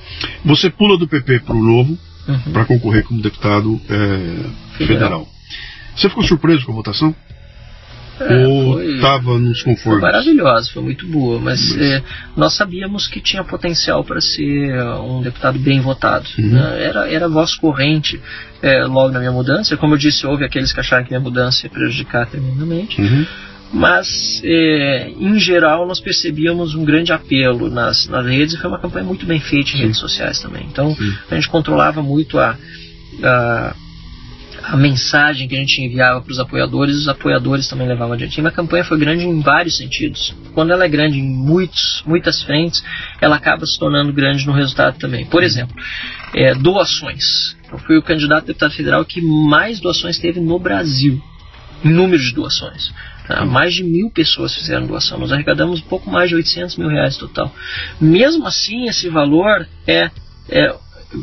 Você 0.45 0.69
pula 0.69 0.97
do 0.97 1.07
PP 1.07 1.41
para 1.41 1.55
o 1.55 1.61
Novo 1.61 1.97
uhum. 2.27 2.53
para 2.53 2.65
concorrer 2.65 3.03
como 3.03 3.21
deputado 3.21 3.79
é, 3.89 4.77
federal. 4.77 4.77
federal. 4.77 5.34
Você 5.95 6.09
ficou 6.09 6.23
surpreso 6.23 6.65
com 6.65 6.71
a 6.71 6.75
votação? 6.75 7.15
É, 8.19 8.47
Ou 8.47 8.81
estava 8.81 9.37
nos 9.37 9.61
conformes? 9.61 9.99
Foi 9.99 10.11
maravilhosa, 10.11 10.71
foi 10.71 10.83
muito 10.83 11.05
boa, 11.07 11.39
mas, 11.39 11.75
mas... 11.75 11.81
É, 11.81 12.03
nós 12.35 12.53
sabíamos 12.53 13.07
que 13.07 13.19
tinha 13.19 13.43
potencial 13.43 14.03
para 14.05 14.21
ser 14.21 14.73
um 15.01 15.21
deputado 15.21 15.59
bem 15.59 15.81
votado. 15.81 16.25
Uhum. 16.37 16.51
Né? 16.51 16.83
Era, 16.83 17.11
era 17.11 17.27
voz 17.27 17.55
corrente 17.55 18.21
é, 18.61 18.85
logo 18.85 19.11
na 19.11 19.19
minha 19.19 19.33
mudança. 19.33 19.75
Como 19.75 19.95
eu 19.95 19.97
disse, 19.97 20.25
houve 20.25 20.45
aqueles 20.45 20.71
que 20.71 20.79
acharam 20.79 21.03
que 21.03 21.09
minha 21.09 21.19
mudança 21.19 21.65
ia 21.65 21.69
prejudicar 21.69 22.25
tremendamente. 22.27 23.01
Uhum. 23.01 23.25
Mas, 23.73 24.41
é, 24.45 25.09
em 25.09 25.37
geral, 25.37 25.85
nós 25.85 25.99
percebíamos 25.99 26.73
um 26.75 26.85
grande 26.85 27.11
apelo 27.11 27.69
nas, 27.69 28.07
nas 28.07 28.25
redes 28.25 28.53
e 28.53 28.57
foi 28.57 28.69
uma 28.69 28.79
campanha 28.79 29.05
muito 29.05 29.25
bem 29.25 29.41
feita 29.41 29.71
em 29.71 29.73
Sim. 29.73 29.79
redes 29.79 29.97
sociais 29.97 30.39
também. 30.39 30.65
Então, 30.71 30.95
Sim. 30.95 31.13
a 31.29 31.35
gente 31.35 31.49
controlava 31.49 32.01
muito 32.01 32.39
a, 32.39 32.57
a 33.21 33.75
a 34.67 34.75
mensagem 34.75 35.47
que 35.47 35.55
a 35.55 35.59
gente 35.59 35.79
enviava 35.81 36.21
para 36.21 36.31
os 36.31 36.39
apoiadores, 36.39 36.95
os 36.95 37.07
apoiadores 37.07 37.67
também 37.67 37.87
levavam 37.87 38.13
adiante. 38.13 38.41
Uma 38.41 38.51
campanha 38.51 38.83
foi 38.83 38.97
grande 38.97 39.23
em 39.23 39.39
vários 39.39 39.77
sentidos. 39.77 40.35
Quando 40.53 40.71
ela 40.71 40.85
é 40.85 40.87
grande 40.87 41.19
em 41.19 41.23
muitos, 41.23 42.03
muitas 42.05 42.41
frentes, 42.41 42.83
ela 43.21 43.35
acaba 43.35 43.65
se 43.65 43.77
tornando 43.77 44.11
grande 44.11 44.45
no 44.45 44.53
resultado 44.53 44.97
também. 44.97 45.25
Por 45.25 45.43
exemplo, 45.43 45.75
é, 46.33 46.55
doações. 46.55 47.55
Eu 47.71 47.77
fui 47.77 47.97
o 47.97 48.01
candidato 48.01 48.45
a 48.45 48.47
deputado 48.47 48.73
federal 48.73 49.05
que 49.05 49.21
mais 49.21 49.79
doações 49.79 50.17
teve 50.17 50.39
no 50.39 50.57
Brasil, 50.57 51.21
em 51.83 51.89
número 51.89 52.21
de 52.21 52.33
doações. 52.33 52.91
Tá? 53.27 53.45
Mais 53.45 53.73
de 53.73 53.83
mil 53.83 54.09
pessoas 54.09 54.55
fizeram 54.55 54.87
doação. 54.87 55.19
Nós 55.19 55.31
arrecadamos 55.31 55.79
um 55.79 55.85
pouco 55.85 56.09
mais 56.09 56.29
de 56.29 56.35
800 56.35 56.77
mil 56.77 56.89
reais 56.89 57.17
total. 57.17 57.53
Mesmo 58.01 58.47
assim, 58.47 58.85
esse 58.85 59.09
valor 59.09 59.67
é, 59.85 60.09
é 60.49 60.75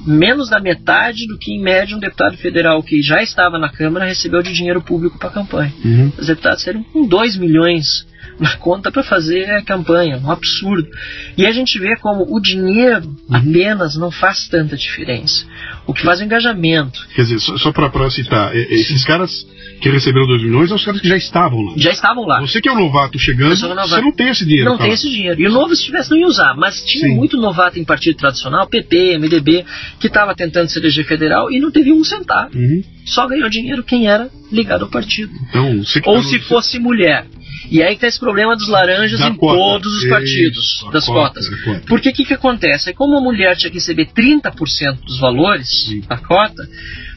menos 0.07 0.49
da 0.49 0.61
metade 0.61 1.27
do 1.27 1.39
que, 1.39 1.53
em 1.53 1.63
média, 1.63 1.97
um 1.97 2.01
deputado 2.01 2.37
federal 2.37 2.83
que 2.83 3.03
já 3.03 3.23
estava 3.23 3.59
na 3.59 3.69
Câmara 3.69 4.05
recebeu 4.05 4.43
de 4.43 4.53
dinheiro 4.53 4.83
público 4.83 5.19
para 5.19 5.29
a 5.29 5.33
campanha. 5.33 5.73
Uhum. 5.85 6.13
Os 6.19 6.27
deputados 6.27 6.63
saíram 6.63 6.83
com 6.83 7.07
2 7.07 7.37
milhões 7.37 8.07
na 8.39 8.57
conta 8.57 8.91
para 8.91 9.03
fazer 9.03 9.51
a 9.51 9.63
campanha, 9.63 10.19
um 10.19 10.31
absurdo. 10.31 10.89
E 11.37 11.47
a 11.47 11.53
gente 11.53 11.79
vê 11.79 11.97
como 11.97 12.25
o 12.29 12.41
dinheiro 12.41 13.07
uhum. 13.07 13.37
apenas 13.37 13.97
não 13.97 14.11
faz 14.11 14.49
tanta 14.49 14.77
diferença. 14.77 15.47
O 15.87 15.93
que 15.93 16.03
faz 16.03 16.21
é 16.21 16.25
o 16.25 16.27
engajamento. 16.27 17.07
Quer 17.15 17.23
dizer, 17.23 17.39
só, 17.41 17.57
só 17.57 17.73
para 17.73 18.11
citar, 18.11 18.55
esses 18.55 19.05
caras 19.05 19.47
que 19.81 19.89
receberam 19.91 20.27
2 20.27 20.43
milhões 20.43 20.69
são 20.69 20.77
os 20.77 20.85
caras 20.85 21.01
que 21.01 21.09
já 21.09 21.17
estavam 21.17 21.61
lá. 21.61 21.73
Já 21.77 21.91
estavam 21.91 22.25
lá. 22.25 22.41
Você 22.41 22.61
que 22.61 22.69
é 22.69 22.73
um 22.73 22.79
novato 22.79 23.19
chegando, 23.19 23.51
novato. 23.51 23.89
você 23.89 24.01
não 24.01 24.13
tem 24.13 24.29
esse 24.29 24.45
dinheiro. 24.45 24.71
Não 24.71 24.79
tem 24.79 24.93
esse 24.93 25.11
dinheiro. 25.11 25.41
E 25.41 25.47
o 25.47 25.51
novo, 25.51 25.75
se 25.75 25.85
tivesse, 25.85 26.11
não 26.11 26.19
ia 26.19 26.27
usar. 26.27 26.55
Mas 26.57 26.85
tinha 26.85 27.09
Sim. 27.09 27.17
muito 27.17 27.37
novato 27.37 27.79
em 27.79 27.85
partido 27.85 28.17
tradicional, 28.17 28.69
PP, 28.69 29.19
MDB, 29.19 29.65
que 29.99 30.07
estava 30.07 30.35
tentando 30.35 30.69
se 30.69 30.79
eleger 30.79 31.05
federal 31.05 31.51
e 31.51 31.59
não 31.59 31.71
teve 31.71 31.93
um 31.93 32.05
centavo. 32.05 32.57
Uhum. 32.57 32.83
Só 33.05 33.27
ganhou 33.27 33.49
dinheiro 33.49 33.83
quem 33.83 34.07
era 34.07 34.31
ligado 34.53 34.85
ao 34.85 34.91
partido. 34.91 35.33
Então, 35.49 35.79
Ou 36.05 36.23
tá 36.23 36.23
se 36.23 36.39
no... 36.39 36.45
fosse 36.45 36.79
mulher. 36.79 37.27
E 37.71 37.83
aí 37.83 37.95
que 37.95 38.01
tá 38.01 38.07
esse 38.07 38.19
problema 38.19 38.55
dos 38.57 38.69
laranjas 38.69 39.19
da 39.21 39.29
em 39.29 39.35
cota. 39.35 39.55
todos 39.59 39.93
os 40.03 40.09
partidos, 40.09 40.65
Isso, 40.65 40.91
das 40.91 41.07
cota, 41.07 41.21
cotas. 41.41 41.49
Cota. 41.65 41.83
Porque 41.87 42.09
o 42.11 42.13
que, 42.13 42.25
que 42.25 42.35
acontece? 42.35 42.91
É 42.91 42.93
como 42.93 43.17
a 43.17 43.21
mulher 43.21 43.57
tinha 43.57 43.71
que 43.71 43.79
receber 43.79 44.07
30% 44.07 44.99
dos 45.05 45.19
valores, 45.19 45.69
Sim. 45.87 46.03
a 46.09 46.17
cota, 46.17 46.69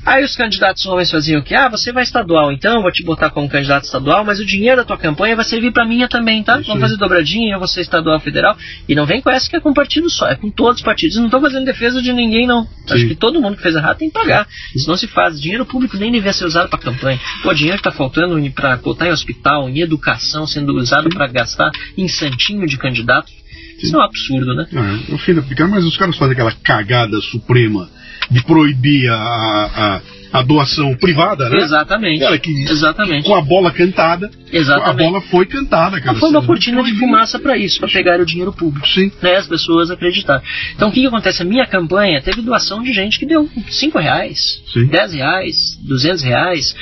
Aí 0.06 0.24
os 0.24 0.36
candidatos 0.36 0.86
homens 0.86 1.10
faziam 1.10 1.42
o 1.42 1.44
que? 1.44 1.56
Ah, 1.56 1.68
você 1.68 1.92
vai 1.92 2.04
estadual, 2.04 2.52
então 2.52 2.84
vou 2.84 2.92
te 2.92 3.04
botar 3.04 3.32
como 3.32 3.50
candidato 3.50 3.86
estadual, 3.86 4.24
mas 4.24 4.40
o 4.40 4.46
dinheiro 4.46 4.78
da 4.78 4.84
tua 4.84 4.98
campanha 4.98 5.36
vai 5.36 5.44
servir 5.44 5.72
para 5.72 5.84
minha 5.84 6.08
também, 6.08 6.44
tá? 6.44 6.60
Vamos 6.60 6.80
fazer 6.80 6.96
dobradinha, 6.98 7.56
eu 7.56 7.60
vou 7.60 7.68
ser 7.68 7.82
estadual 7.82 8.20
federal. 8.20 8.56
E 8.88 8.94
não 8.94 9.08
vem 9.08 9.20
com 9.20 9.32
essa 9.32 9.50
que 9.50 9.56
é 9.56 9.60
com 9.60 9.74
partido 9.74 10.08
só, 10.08 10.28
é 10.28 10.36
com 10.36 10.52
todos 10.52 10.82
os 10.82 10.86
partidos. 10.86 11.18
Não 11.18 11.26
estou 11.26 11.42
fazendo 11.42 11.66
defesa 11.66 12.04
de 12.04 12.14
ninguém, 12.14 12.46
não. 12.46 12.66
Sim. 12.66 12.94
Acho 12.94 13.08
que 13.08 13.16
todo 13.16 13.42
mundo 13.42 13.58
que 13.58 13.64
fez 13.64 13.76
errado 13.76 13.98
tem 13.98 14.08
que 14.08 14.14
pagar. 14.14 14.48
Isso 14.76 14.88
não 14.88 14.96
se 14.96 15.08
faz. 15.08 15.42
Dinheiro 15.42 15.66
público 15.66 15.98
nem 15.98 16.12
devia 16.12 16.34
ser 16.34 16.46
usado 16.46 16.70
para 16.70 16.78
campanha. 16.78 17.20
Pô, 17.42 17.52
dinheiro 17.52 17.82
que 17.82 17.88
está 17.88 17.98
faltando 17.98 18.40
para 18.52 18.78
botar 18.78 19.08
em 19.08 19.12
hospital, 19.12 19.68
em 19.68 19.80
educação, 19.80 20.46
sendo 20.46 20.72
usado 20.76 21.10
para 21.10 21.26
gastar 21.26 21.72
em 21.98 22.08
santinho 22.08 22.68
de 22.68 22.78
candidato. 22.78 23.32
Isso 23.82 23.96
é 23.96 24.00
um 24.00 24.04
absurdo, 24.04 24.54
né? 24.54 24.68
É, 24.72 25.14
eu 25.14 25.18
filho 25.18 25.44
mas 25.68 25.84
os 25.84 25.98
caras 25.98 26.16
fazem 26.16 26.34
aquela 26.34 26.52
cagada 26.52 27.20
suprema 27.22 27.90
de 28.30 28.44
proibir 28.44 29.10
a, 29.10 29.16
a, 29.16 30.02
a 30.40 30.42
doação 30.42 30.96
privada, 30.96 31.50
né? 31.50 31.58
Exatamente. 31.58 32.20
Cara, 32.20 32.38
que, 32.38 32.64
Exatamente. 32.64 33.26
Com 33.26 33.36
a 33.36 33.42
bola 33.42 33.72
cantada. 33.72 34.30
Exatamente. 34.52 34.90
A 34.90 34.94
bola 34.94 35.22
foi 35.22 35.46
cantada, 35.46 36.00
cara. 36.00 36.12
Mas 36.12 36.20
foi 36.20 36.30
uma 36.30 36.46
cortina 36.46 36.84
de 36.84 36.94
fumaça 36.98 37.40
para 37.40 37.58
isso, 37.58 37.80
para 37.80 37.90
pegar 37.90 38.20
o 38.20 38.26
dinheiro 38.26 38.52
público. 38.52 38.88
Sim. 38.88 39.12
Né, 39.22 39.36
as 39.36 39.48
pessoas 39.48 39.90
acreditar. 39.90 40.42
Então 40.76 40.90
o 40.90 40.92
que, 40.92 41.02
que 41.02 41.08
acontece? 41.08 41.42
A 41.42 41.46
minha 41.46 41.66
campanha 41.66 42.22
teve 42.22 42.42
doação 42.42 42.84
de 42.84 42.94
gente 42.94 43.18
que 43.20 43.26
deu 43.26 43.50
5 43.70 43.98
reais, 44.00 44.62
Sim. 44.74 44.88
10 44.88 45.14
reais, 45.14 45.80
200 45.82 46.24
reais. 46.24 46.76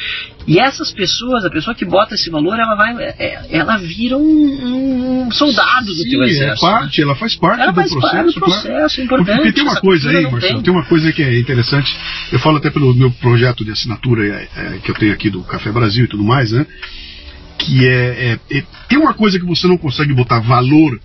E 0.45 0.59
essas 0.59 0.91
pessoas, 0.91 1.45
a 1.45 1.49
pessoa 1.49 1.73
que 1.73 1.85
bota 1.85 2.15
esse 2.15 2.29
valor, 2.29 2.59
ela 2.59 2.75
vai, 2.75 2.95
é, 3.01 3.15
é, 3.17 3.47
ela 3.49 3.77
vira 3.77 4.17
um, 4.17 5.25
um 5.25 5.31
soldado 5.31 5.85
do 5.85 5.93
Sim, 5.93 6.09
teu 6.09 6.23
é 6.23 6.27
exército. 6.27 6.65
É 6.65 6.71
parte, 6.71 7.01
ela 7.01 7.15
faz 7.15 7.35
parte 7.35 7.61
ela 7.61 7.71
do 7.71 7.75
faz 7.75 7.91
processo. 7.91 8.13
Parte 8.13 8.33
do 8.33 8.39
processo, 8.39 8.95
claro. 8.95 9.03
importante. 9.03 9.37
Porque 9.37 9.53
tem 9.53 9.63
uma 9.63 9.79
coisa 9.79 10.09
aí, 10.09 10.23
Marcelo, 10.23 10.53
tem. 10.53 10.61
tem. 10.63 10.73
uma 10.73 10.85
coisa 10.85 11.13
que 11.13 11.23
é 11.23 11.39
interessante. 11.39 11.95
Eu 12.31 12.39
falo 12.39 12.57
até 12.57 12.69
pelo 12.69 12.93
meu 12.93 13.11
projeto 13.11 13.63
de 13.63 13.71
assinatura 13.71 14.25
é, 14.27 14.49
é, 14.55 14.79
que 14.79 14.91
eu 14.91 14.95
tenho 14.95 15.13
aqui 15.13 15.29
do 15.29 15.43
Café 15.43 15.71
Brasil 15.71 16.05
e 16.05 16.07
tudo 16.07 16.23
mais, 16.23 16.51
né? 16.51 16.65
Que 17.57 17.87
é, 17.87 18.37
é, 18.51 18.63
tem 18.89 18.99
uma 18.99 19.13
coisa 19.13 19.39
que 19.39 19.45
você 19.45 19.67
não 19.67 19.77
consegue 19.77 20.13
botar 20.13 20.39
valor, 20.39 20.99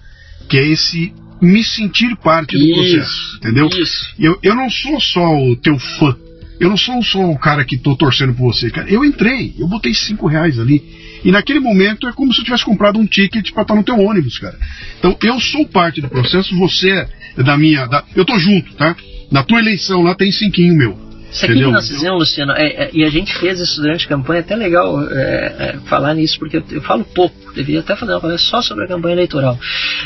que 0.48 0.58
é 0.58 0.66
esse 0.66 1.12
me 1.40 1.62
sentir 1.62 2.16
parte 2.16 2.58
do 2.58 2.64
isso, 2.64 2.74
processo, 2.74 3.36
entendeu? 3.36 3.68
Isso. 3.68 4.12
Eu, 4.18 4.36
eu 4.42 4.56
não 4.56 4.68
sou 4.68 5.00
só 5.00 5.36
o 5.36 5.54
teu 5.54 5.78
fã 5.78 6.16
eu 6.60 6.68
não 6.68 6.76
sou 6.76 7.02
só 7.02 7.20
o 7.30 7.38
cara 7.38 7.64
que 7.64 7.78
tô 7.78 7.96
torcendo 7.96 8.34
por 8.34 8.52
você, 8.52 8.70
cara. 8.70 8.88
Eu 8.90 9.04
entrei, 9.04 9.54
eu 9.58 9.68
botei 9.68 9.94
cinco 9.94 10.26
reais 10.26 10.58
ali. 10.58 10.82
E 11.24 11.30
naquele 11.30 11.60
momento 11.60 12.06
é 12.08 12.12
como 12.12 12.32
se 12.32 12.40
eu 12.40 12.44
tivesse 12.44 12.64
comprado 12.64 12.98
um 12.98 13.06
ticket 13.06 13.50
para 13.52 13.62
estar 13.62 13.74
no 13.74 13.82
teu 13.82 13.98
ônibus, 13.98 14.38
cara. 14.38 14.58
Então 14.98 15.16
eu 15.22 15.40
sou 15.40 15.66
parte 15.66 16.00
do 16.00 16.08
processo, 16.08 16.56
você 16.56 17.06
é 17.36 17.42
da 17.42 17.56
minha. 17.56 17.86
Da, 17.86 18.04
eu 18.14 18.24
tô 18.24 18.38
junto, 18.38 18.74
tá? 18.74 18.96
Na 19.30 19.42
tua 19.42 19.58
eleição 19.60 20.02
lá 20.02 20.14
tem 20.14 20.30
cinquinho 20.32 20.74
meu. 20.74 21.07
Isso 21.30 21.44
aqui 21.44 21.52
Entendeu? 21.52 21.68
que 21.68 21.74
nós 21.74 21.88
fizemos, 21.88 22.18
Luciano, 22.20 22.52
é, 22.52 22.66
é, 22.66 22.90
e 22.92 23.04
a 23.04 23.10
gente 23.10 23.34
fez 23.38 23.60
isso 23.60 23.80
durante 23.82 24.06
a 24.06 24.08
campanha, 24.08 24.38
é 24.38 24.40
até 24.40 24.56
legal 24.56 25.02
é, 25.10 25.56
é, 25.58 25.78
falar 25.86 26.14
nisso, 26.14 26.38
porque 26.38 26.56
eu, 26.56 26.64
eu, 26.70 26.80
falo 26.80 27.04
pouco, 27.04 27.52
deveria 27.52 27.80
até 27.80 27.94
fazer 27.94 28.12
uma 28.12 28.20
coisa 28.20 28.38
só 28.38 28.62
sobre 28.62 28.84
a 28.84 28.88
campanha 28.88 29.14
eleitoral. 29.14 29.58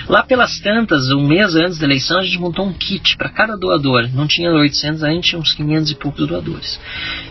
Lá 0.09 0.25
pelas 0.25 0.59
tantas, 0.59 1.11
um 1.11 1.27
mês 1.27 1.55
antes 1.55 1.79
da 1.79 1.87
eleição, 1.87 2.19
a 2.19 2.23
gente 2.25 2.39
montou 2.39 2.67
um 2.67 2.73
kit 2.73 3.17
para 3.17 3.29
cada 3.29 3.57
doador. 3.57 4.09
Não 4.13 4.27
tinha 4.27 4.51
800, 4.51 5.05
a 5.05 5.11
gente 5.11 5.31
tinha 5.31 5.41
uns 5.41 5.55
500 5.55 5.91
e 5.93 5.95
poucos 5.95 6.27
doadores. 6.27 6.81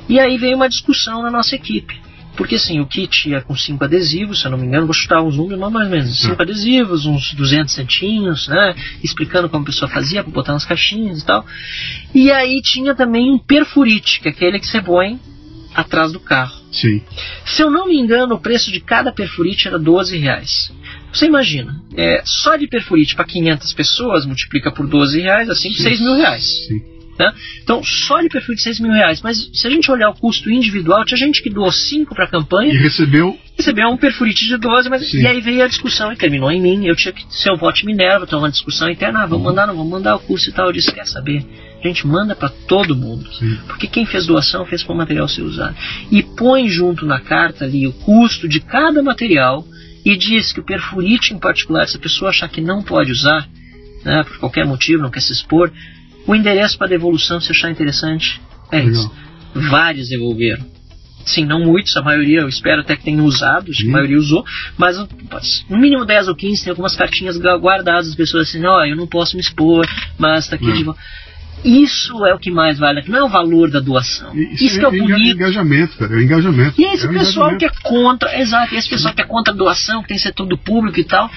E 0.08 0.20
aí 0.20 0.38
veio 0.38 0.56
uma 0.56 0.70
discussão 0.70 1.22
na 1.22 1.30
nossa 1.30 1.56
equipe. 1.56 2.00
Porque 2.36 2.56
assim, 2.56 2.80
o 2.80 2.86
kit 2.86 3.30
ia 3.30 3.42
com 3.42 3.56
cinco 3.56 3.84
adesivos, 3.84 4.40
se 4.40 4.46
eu 4.46 4.52
não 4.52 4.58
me 4.58 4.66
engano, 4.66 4.86
vou 4.86 4.94
chutar 4.94 5.22
uns 5.22 5.36
números, 5.36 5.60
mais 5.60 5.86
ou 5.86 5.92
menos. 5.92 6.20
Cinco 6.20 6.40
hum. 6.40 6.42
adesivos, 6.42 7.06
uns 7.06 7.34
200 7.34 7.74
centinhos, 7.74 8.48
né? 8.48 8.76
Explicando 9.04 9.50
como 9.50 9.64
a 9.64 9.66
pessoa 9.66 9.90
fazia 9.90 10.24
para 10.24 10.32
botar 10.32 10.54
nas 10.54 10.66
caixinhas 10.66 11.22
e 11.22 11.26
tal. 11.26 11.46
E 12.14 12.32
aí 12.32 12.62
tinha 12.62 12.96
também 12.96 13.32
um 13.32 13.38
perfurite, 13.38 14.20
que 14.22 14.30
é 14.30 14.32
aquele 14.32 14.60
que 14.60 14.68
você 14.68 14.82
põe 14.82 15.20
atrás 15.74 16.12
do 16.12 16.20
carro. 16.20 16.60
Sim. 16.72 17.02
Se 17.46 17.62
eu 17.62 17.70
não 17.70 17.88
me 17.88 17.98
engano, 17.98 18.36
o 18.36 18.40
preço 18.40 18.72
de 18.72 18.80
cada 18.80 19.12
perfurite 19.12 19.68
era 19.68 19.78
12 19.78 20.18
reais. 20.18 20.72
Você 21.14 21.26
imagina, 21.26 21.82
é, 21.96 22.22
só 22.26 22.56
de 22.56 22.68
perfurite 22.68 23.16
para 23.16 23.26
500 23.26 23.74
pessoas, 23.74 24.26
multiplica 24.26 24.72
por 24.72 24.88
12 24.88 25.20
reais, 25.20 25.50
assim, 25.50 25.74
Sim. 25.74 25.84
6 25.84 26.02
mil 26.02 26.16
reais. 26.16 26.68
Sim. 26.68 26.91
Né? 27.22 27.32
Então, 27.62 27.84
só 27.84 28.20
de 28.20 28.30
perfil 28.30 28.56
de 28.56 28.62
6 28.64 28.80
mil 28.80 28.92
reais. 28.92 29.22
Mas 29.22 29.50
se 29.54 29.68
a 29.68 29.70
gente 29.70 29.92
olhar 29.92 30.10
o 30.10 30.16
custo 30.16 30.50
individual, 30.50 31.06
tinha 31.06 31.18
gente 31.18 31.44
que 31.44 31.52
doou 31.52 31.72
5 31.72 32.16
para 32.16 32.26
a 32.26 32.28
campanha. 32.28 32.74
E 32.74 32.78
recebeu. 32.78 33.38
Recebeu 33.56 33.90
um 33.90 33.98
perfurite 33.98 34.48
de 34.48 34.58
12, 34.58 34.90
mas. 34.90 35.14
E 35.14 35.28
aí 35.28 35.40
veio 35.40 35.64
a 35.64 35.68
discussão 35.68 36.12
e 36.12 36.16
terminou 36.16 36.52
em 36.52 36.60
mim. 36.60 36.88
Eu 36.88 36.96
tinha 36.96 37.14
que 37.14 37.24
ser 37.30 37.52
o 37.52 37.58
voto 37.58 37.86
Minerva, 37.86 38.26
então 38.26 38.40
uma 38.40 38.50
discussão 38.50 38.90
interna. 38.90 39.22
Ah, 39.22 39.26
vamos 39.28 39.46
mandar, 39.46 39.68
não 39.68 39.76
vamos 39.76 39.92
mandar 39.92 40.16
o 40.16 40.20
curso 40.20 40.50
e 40.50 40.54
tal. 40.54 40.68
Eu 40.68 40.74
disse: 40.74 40.92
quer 40.92 41.06
saber? 41.06 41.46
A 41.84 41.88
gente 41.88 42.08
manda 42.08 42.36
para 42.36 42.50
todo 42.50 42.96
mundo. 42.96 43.32
Sim. 43.34 43.58
Porque 43.68 43.88
quem 43.88 44.06
fez 44.06 44.26
doação 44.26 44.66
fez 44.66 44.84
para 44.84 44.94
o 44.94 44.98
material 44.98 45.28
ser 45.28 45.44
usado. 45.44 45.76
E 46.12 46.24
põe 46.24 46.68
junto 46.70 47.06
na 47.06 47.20
carta 47.20 47.66
ali 47.66 47.88
o 47.88 47.94
custo 47.94 48.48
de 48.48 48.60
cada 48.60 49.04
material 49.04 49.66
e 50.04 50.16
diz 50.16 50.52
que 50.52 50.60
o 50.60 50.64
perfurite 50.64 51.34
em 51.34 51.40
particular, 51.40 51.88
se 51.88 51.98
a 51.98 52.00
pessoa 52.00 52.30
achar 52.30 52.50
que 52.50 52.62
não 52.62 52.82
pode 52.82 53.12
usar, 53.12 53.48
né, 54.04 54.24
por 54.24 54.38
qualquer 54.40 54.66
motivo, 54.66 55.02
não 55.02 55.12
quer 55.12 55.22
se 55.22 55.32
expor, 55.32 55.72
o 56.28 56.36
endereço 56.36 56.78
para 56.78 56.88
devolução, 56.88 57.40
se 57.40 57.52
achar 57.52 57.72
interessante, 57.72 58.42
é 58.72 58.84
isso. 58.84 59.12
Vários 59.54 60.10
devolveram. 60.10 60.66
Sim, 61.26 61.46
não 61.46 61.60
muitos, 61.60 61.96
a 61.96 62.02
maioria 62.02 62.42
eu 62.42 62.50
espero 62.50 62.82
até 62.82 62.96
que 62.96 63.04
tenham 63.04 63.26
usado, 63.26 63.72
acho 63.72 63.84
que 63.84 63.90
a 63.90 63.92
maioria 63.92 64.18
usou, 64.18 64.44
mas 64.78 64.98
no 65.70 65.78
mínimo 65.78 66.04
10 66.04 66.28
ou 66.30 66.36
15 66.36 66.64
tem 66.64 66.72
algumas 66.72 66.96
cartinhas 66.96 67.38
guardadas, 67.38 68.10
as 68.10 68.16
pessoas 68.16 68.50
assim, 68.50 68.66
ó, 68.66 68.80
oh, 68.80 68.86
eu 68.86 68.96
não 68.96 69.08
posso 69.08 69.36
me 69.36 69.42
expor, 69.42 69.88
mas 70.18 70.46
está 70.46 70.56
aqui 70.56 70.66
não. 70.66 70.74
de 70.74 70.84
volta. 70.84 71.00
Isso 71.64 72.26
é 72.26 72.34
o 72.34 72.40
que 72.40 72.50
mais 72.50 72.80
vale, 72.80 73.04
não 73.08 73.20
é 73.20 73.24
o 73.24 73.30
valor 73.30 73.70
da 73.70 73.80
doação. 73.80 74.36
Isso, 74.36 74.64
Isso 74.64 74.80
é, 74.80 74.84
é 74.84 74.88
o 74.88 74.92
bonito. 74.92 75.36
engajamento, 75.36 75.96
cara, 75.96 76.14
é 76.14 76.18
o 76.18 76.22
engajamento. 76.22 76.82
E 76.82 76.86
esse 76.86 77.06
é 77.06 77.10
pessoal 77.10 77.56
que 77.56 77.66
é 77.66 77.70
contra, 77.84 78.40
exato, 78.40 78.74
esse 78.74 78.90
pessoal 78.90 79.14
que 79.14 79.22
é 79.22 79.26
contra 79.26 79.54
a 79.54 79.56
doação, 79.56 80.02
que 80.02 80.08
tem 80.08 80.18
setor 80.18 80.48
do 80.48 80.58
público 80.58 81.00
e 81.00 81.04
tal, 81.04 81.30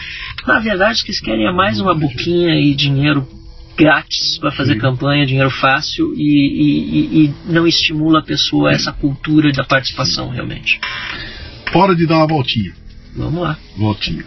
na 0.47 0.61
verdade 0.61 1.03
o 1.03 1.05
que 1.05 1.11
eles 1.11 1.21
querem 1.21 1.47
é 1.47 1.53
mais 1.53 1.79
uma 1.79 1.95
boquinha 1.95 2.59
e 2.59 2.75
dinheiro 2.75 3.29
grátis 3.77 4.39
para 4.39 4.53
fazer 4.53 4.75
Sim. 4.75 4.81
campanha, 4.81 5.27
dinheiro 5.27 5.51
fácil 5.51 6.15
e, 6.17 6.23
e, 6.23 7.25
e, 7.25 7.35
não 7.47 7.67
estimula 7.67 8.21
a 8.21 8.23
pessoa 8.23 8.71
a 8.71 8.73
essa 8.73 8.93
cultura 8.93 9.51
da 9.53 9.65
participação 9.65 10.29
realmente. 10.29 10.81
Hora 11.75 11.95
de 11.95 12.07
dar 12.07 12.19
uma 12.19 12.27
voltinha. 12.27 12.73
Vamos 13.17 13.43
lá. 13.43 13.59
Voltinha. 13.77 14.25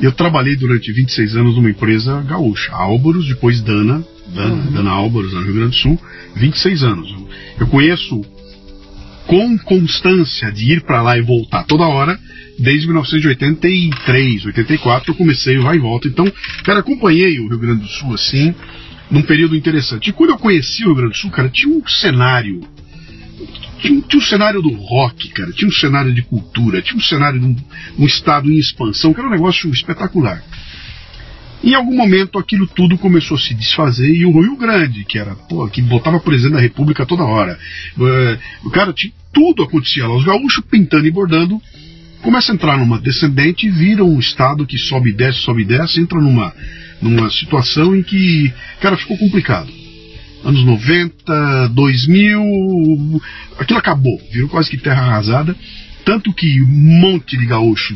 Eu 0.00 0.10
trabalhei 0.12 0.56
durante 0.56 0.92
26 0.92 1.36
anos 1.36 1.54
numa 1.54 1.70
empresa 1.70 2.20
gaúcha, 2.22 2.72
Álvaros, 2.72 3.28
depois 3.28 3.60
Dana, 3.60 4.04
Dana, 4.26 4.54
uhum. 4.54 4.72
Dana 4.72 4.90
Álvaros, 4.90 5.32
no 5.32 5.42
Rio 5.42 5.54
Grande 5.54 5.70
do 5.70 5.76
Sul, 5.76 6.00
26 6.34 6.82
anos. 6.82 7.14
Eu 7.60 7.66
conheço 7.68 8.24
com 9.26 9.56
constância 9.58 10.50
de 10.50 10.72
ir 10.72 10.82
para 10.82 11.02
lá 11.02 11.16
e 11.16 11.22
voltar 11.22 11.64
toda 11.64 11.84
hora 11.84 12.18
desde 12.58 12.86
1983, 12.86 14.46
84 14.46 15.12
eu 15.12 15.16
comecei 15.16 15.58
o 15.58 15.62
vai 15.62 15.76
e 15.76 15.80
volta. 15.80 16.08
Então, 16.08 16.30
cara, 16.64 16.80
acompanhei 16.80 17.38
o 17.38 17.48
Rio 17.48 17.58
Grande 17.58 17.82
do 17.82 17.88
Sul 17.88 18.14
assim, 18.14 18.54
num 19.10 19.22
período 19.22 19.56
interessante. 19.56 20.10
E 20.10 20.12
quando 20.12 20.30
eu 20.30 20.38
conheci 20.38 20.82
o 20.82 20.86
Rio 20.86 20.96
Grande 20.96 21.12
do 21.12 21.18
Sul, 21.18 21.30
cara, 21.30 21.48
tinha 21.48 21.74
um 21.74 21.86
cenário 21.86 22.60
tinha, 23.80 24.00
tinha 24.02 24.18
um 24.18 24.24
cenário 24.24 24.62
do 24.62 24.70
rock, 24.70 25.28
cara, 25.30 25.50
tinha 25.52 25.68
um 25.68 25.72
cenário 25.72 26.14
de 26.14 26.22
cultura, 26.22 26.80
tinha 26.80 26.96
um 26.96 27.00
cenário 27.00 27.40
de 27.40 27.46
um, 27.46 27.56
um 27.98 28.06
estado 28.06 28.50
em 28.50 28.56
expansão, 28.56 29.12
que 29.12 29.20
era 29.20 29.28
um 29.28 29.32
negócio 29.32 29.68
espetacular. 29.70 30.42
Em 31.62 31.74
algum 31.74 31.94
momento 31.94 32.38
aquilo 32.38 32.66
tudo 32.66 32.98
começou 32.98 33.36
a 33.36 33.40
se 33.40 33.54
desfazer 33.54 34.12
e 34.12 34.24
o 34.24 34.40
Rio 34.40 34.56
Grande, 34.56 35.04
que 35.04 35.18
era, 35.18 35.34
pô, 35.34 35.68
que 35.68 35.80
botava 35.80 36.18
presidente 36.18 36.54
da 36.54 36.60
República 36.60 37.06
toda 37.06 37.24
hora. 37.24 37.58
Uh, 37.96 38.66
o 38.66 38.70
cara 38.70 38.92
tinha 38.92 39.12
tudo 39.32 39.62
acontecia 39.62 40.06
lá, 40.06 40.14
os 40.14 40.24
gaúchos 40.24 40.64
pintando 40.70 41.06
e 41.06 41.10
bordando, 41.10 41.60
começa 42.22 42.52
a 42.52 42.54
entrar 42.54 42.78
numa 42.78 42.98
descendente 42.98 43.68
vira 43.68 44.04
um 44.04 44.18
estado 44.18 44.66
que 44.66 44.78
sobe 44.78 45.10
e 45.10 45.12
desce, 45.12 45.40
sobe 45.40 45.62
e 45.62 45.64
desce, 45.64 46.00
entra 46.00 46.20
numa, 46.20 46.54
numa 47.00 47.28
situação 47.30 47.94
em 47.94 48.02
que, 48.02 48.52
cara, 48.80 48.96
ficou 48.96 49.18
complicado. 49.18 49.70
Anos 50.44 50.64
90, 50.64 51.68
2000, 51.68 53.22
aquilo 53.58 53.78
acabou, 53.78 54.18
virou 54.32 54.48
quase 54.48 54.70
que 54.70 54.76
terra 54.76 55.02
arrasada, 55.02 55.54
tanto 56.04 56.32
que 56.32 56.60
um 56.62 57.00
monte 57.00 57.36
de 57.36 57.46
gaúcho 57.46 57.94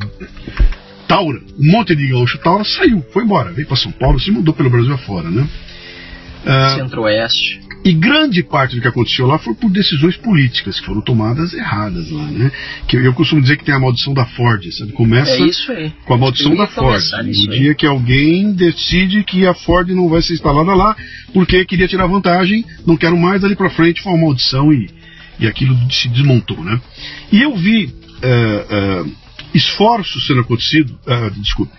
Taura, 1.08 1.40
um 1.58 1.70
monte 1.72 1.94
de 1.96 2.06
gaúcho 2.08 2.38
Taura 2.38 2.64
saiu, 2.64 3.04
foi 3.12 3.24
embora, 3.24 3.52
veio 3.52 3.66
para 3.66 3.76
São 3.76 3.90
Paulo, 3.92 4.20
se 4.20 4.30
mudou 4.30 4.54
pelo 4.54 4.70
Brasil 4.70 4.94
afora, 4.94 5.30
né? 5.30 5.48
Uh, 6.44 6.76
Centro-Oeste. 6.76 7.65
E 7.86 7.92
grande 7.92 8.42
parte 8.42 8.74
do 8.74 8.82
que 8.82 8.88
aconteceu 8.88 9.28
lá 9.28 9.38
foi 9.38 9.54
por 9.54 9.70
decisões 9.70 10.16
políticas 10.16 10.80
que 10.80 10.86
foram 10.86 11.00
tomadas 11.00 11.54
erradas 11.54 12.10
lá, 12.10 12.24
né? 12.24 12.50
Que 12.88 12.96
eu 12.96 13.14
costumo 13.14 13.40
dizer 13.40 13.56
que 13.56 13.64
tem 13.64 13.72
a 13.72 13.78
maldição 13.78 14.12
da 14.12 14.26
Ford, 14.26 14.60
sabe? 14.72 14.90
Começa 14.90 15.30
é 15.72 15.92
com 16.04 16.14
a 16.14 16.18
maldição 16.18 16.56
da 16.56 16.66
Ford. 16.66 17.00
No 17.24 17.32
dia 17.32 17.76
que 17.76 17.86
alguém 17.86 18.52
decide 18.52 19.22
que 19.22 19.46
a 19.46 19.54
Ford 19.54 19.88
não 19.90 20.08
vai 20.08 20.20
ser 20.20 20.34
instalada 20.34 20.74
lá 20.74 20.96
porque 21.32 21.64
queria 21.64 21.86
tirar 21.86 22.08
vantagem, 22.08 22.64
não 22.84 22.96
quero 22.96 23.16
mais, 23.16 23.44
ali 23.44 23.54
para 23.54 23.70
frente 23.70 24.02
foi 24.02 24.12
uma 24.14 24.26
maldição 24.26 24.72
e, 24.72 24.90
e 25.38 25.46
aquilo 25.46 25.76
se 25.88 26.08
desmontou, 26.08 26.64
né? 26.64 26.80
E 27.30 27.40
eu 27.40 27.54
vi 27.54 27.84
uh, 27.84 29.04
uh, 29.04 29.12
esforços 29.54 30.26
sendo 30.26 30.40
acontecido, 30.40 30.98
desculpe, 31.36 31.72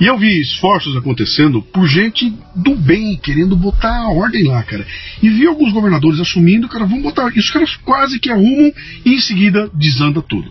e 0.00 0.06
eu 0.06 0.16
vi 0.16 0.40
esforços 0.40 0.96
acontecendo 0.96 1.60
por 1.60 1.88
gente 1.88 2.32
do 2.54 2.76
bem, 2.76 3.16
querendo 3.16 3.56
botar 3.56 3.96
a 3.96 4.10
ordem 4.10 4.44
lá, 4.44 4.62
cara. 4.62 4.86
E 5.20 5.28
vi 5.28 5.46
alguns 5.46 5.72
governadores 5.72 6.20
assumindo, 6.20 6.68
cara, 6.68 6.86
vamos 6.86 7.02
botar. 7.02 7.36
Isso, 7.36 7.52
caras 7.52 7.76
quase 7.76 8.20
que 8.20 8.30
arrumam 8.30 8.72
e 9.04 9.14
em 9.14 9.20
seguida 9.20 9.68
desanda 9.74 10.22
tudo. 10.22 10.50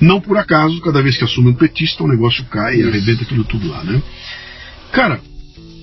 Não 0.00 0.20
por 0.20 0.38
acaso, 0.38 0.80
cada 0.80 1.02
vez 1.02 1.16
que 1.16 1.24
assume 1.24 1.50
um 1.50 1.54
petista, 1.54 2.04
o 2.04 2.08
negócio 2.08 2.44
cai 2.46 2.76
e 2.76 2.82
arrebenta 2.82 3.22
aquilo 3.22 3.44
tudo 3.44 3.68
lá, 3.68 3.84
né? 3.84 4.02
Cara, 4.92 5.20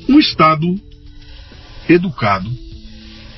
um 0.10 0.20
Estado 0.20 0.76
educado, 1.88 2.50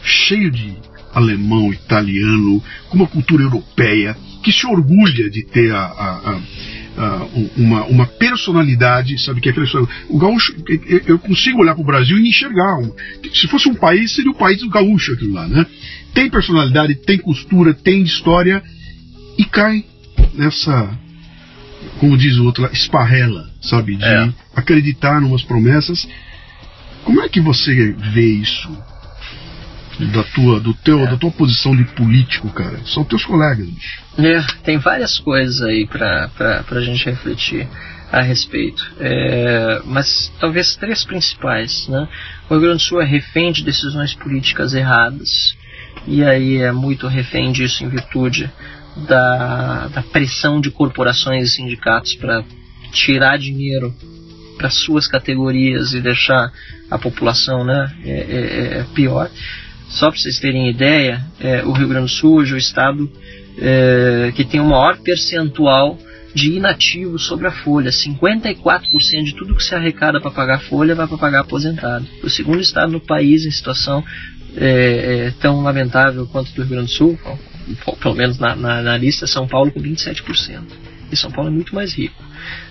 cheio 0.03 0.51
de 0.51 0.73
alemão, 1.13 1.73
italiano, 1.73 2.63
com 2.89 2.97
uma 2.97 3.07
cultura 3.07 3.43
europeia, 3.43 4.15
que 4.43 4.51
se 4.51 4.67
orgulha 4.67 5.29
de 5.29 5.45
ter 5.45 5.73
a, 5.73 5.85
a, 5.85 6.31
a 6.31 6.41
uh, 6.97 7.51
uma, 7.57 7.85
uma 7.85 8.05
personalidade, 8.05 9.17
sabe, 9.17 9.41
que 9.41 9.49
é 9.49 9.51
aquele, 9.51 9.67
o 10.09 10.17
gaúcho, 10.17 10.55
eu 11.05 11.19
consigo 11.19 11.61
olhar 11.61 11.75
para 11.75 11.81
o 11.81 11.85
Brasil 11.85 12.17
e 12.17 12.29
enxergar, 12.29 12.77
um, 12.79 12.91
se 13.33 13.47
fosse 13.47 13.69
um 13.69 13.75
país, 13.75 14.13
seria 14.13 14.31
o 14.31 14.35
país 14.35 14.59
do 14.59 14.69
gaúcho 14.69 15.13
aquilo 15.13 15.33
lá, 15.33 15.47
né? 15.47 15.65
Tem 16.13 16.29
personalidade, 16.29 16.95
tem 16.95 17.17
costura, 17.17 17.73
tem 17.73 18.01
história 18.01 18.63
e 19.37 19.43
cai 19.43 19.83
nessa, 20.33 20.97
como 21.99 22.17
diz 22.17 22.37
o 22.37 22.45
outro, 22.45 22.69
esparrela, 22.71 23.49
sabe, 23.61 23.95
de 23.95 24.05
é. 24.05 24.33
acreditar 24.55 25.21
em 25.21 25.25
umas 25.25 25.43
promessas. 25.43 26.07
Como 27.03 27.21
é 27.21 27.29
que 27.29 27.39
você 27.39 27.91
vê 27.91 28.25
isso? 28.25 28.69
Da 29.99 30.23
tua, 30.23 30.59
do 30.59 30.73
teu, 30.73 30.99
é. 30.99 31.07
da 31.07 31.17
tua 31.17 31.31
posição 31.31 31.75
de 31.75 31.83
político, 31.83 32.49
cara. 32.49 32.79
São 32.85 33.03
teus 33.03 33.23
colegas, 33.23 33.67
bicho. 33.67 34.01
É, 34.17 34.41
tem 34.63 34.77
várias 34.77 35.19
coisas 35.19 35.61
aí 35.61 35.87
pra, 35.87 36.29
pra, 36.29 36.63
pra 36.63 36.81
gente 36.81 37.05
refletir 37.05 37.67
a 38.11 38.21
respeito. 38.21 38.93
É, 38.99 39.81
mas 39.85 40.31
talvez 40.39 40.75
três 40.75 41.03
principais, 41.03 41.87
né? 41.87 42.07
O 42.49 42.53
Rio 42.53 42.61
Grande 42.61 42.77
do 42.77 42.81
Sul 42.81 43.01
é 43.01 43.05
refém 43.05 43.51
de 43.51 43.63
decisões 43.63 44.13
políticas 44.13 44.73
erradas. 44.73 45.55
E 46.07 46.23
aí 46.23 46.57
é 46.57 46.71
muito 46.71 47.07
refém 47.07 47.51
disso 47.51 47.83
em 47.83 47.89
virtude 47.89 48.49
da, 49.07 49.87
da 49.87 50.01
pressão 50.01 50.61
de 50.61 50.71
corporações 50.71 51.49
e 51.49 51.55
sindicatos 51.55 52.15
para 52.15 52.43
tirar 52.91 53.37
dinheiro 53.37 53.93
para 54.57 54.69
suas 54.69 55.07
categorias 55.07 55.93
e 55.93 56.01
deixar 56.01 56.51
a 56.89 56.97
população 56.97 57.63
né, 57.63 57.93
é, 58.03 58.09
é, 58.09 58.79
é 58.79 58.85
pior. 58.93 59.29
Só 59.89 60.09
para 60.09 60.19
vocês 60.19 60.39
terem 60.39 60.69
ideia, 60.69 61.23
é, 61.39 61.63
o 61.63 61.71
Rio 61.71 61.87
Grande 61.87 62.07
do 62.07 62.11
Sul 62.11 62.37
hoje 62.37 62.53
é 62.53 62.55
o 62.55 62.57
estado 62.57 63.09
é, 63.57 64.31
que 64.35 64.43
tem 64.43 64.59
o 64.59 64.65
maior 64.65 64.97
percentual 64.97 65.97
de 66.33 66.51
inativos 66.51 67.25
sobre 67.25 67.47
a 67.47 67.51
folha. 67.51 67.89
54% 67.89 69.23
de 69.23 69.35
tudo 69.35 69.55
que 69.55 69.63
se 69.63 69.73
arrecada 69.73 70.19
para 70.19 70.31
pagar 70.31 70.59
folha 70.59 70.93
vai 70.93 71.07
para 71.07 71.17
pagar 71.17 71.39
aposentado. 71.41 72.05
O 72.21 72.29
segundo 72.29 72.59
estado 72.59 72.91
no 72.91 72.99
país 72.99 73.45
em 73.45 73.51
situação 73.51 74.03
é, 74.57 75.27
é, 75.27 75.33
tão 75.39 75.61
lamentável 75.61 76.27
quanto 76.27 76.51
do 76.51 76.61
Rio 76.61 76.71
Grande 76.71 76.87
do 76.87 76.91
Sul, 76.91 77.19
pelo 78.01 78.15
menos 78.15 78.37
na, 78.37 78.55
na, 78.55 78.81
na 78.81 78.97
lista, 78.97 79.25
São 79.25 79.47
Paulo 79.47 79.71
com 79.71 79.81
27%. 79.81 80.61
E 81.11 81.15
São 81.15 81.31
Paulo 81.31 81.49
é 81.49 81.53
muito 81.53 81.73
mais 81.73 81.93
rico. 81.93 82.21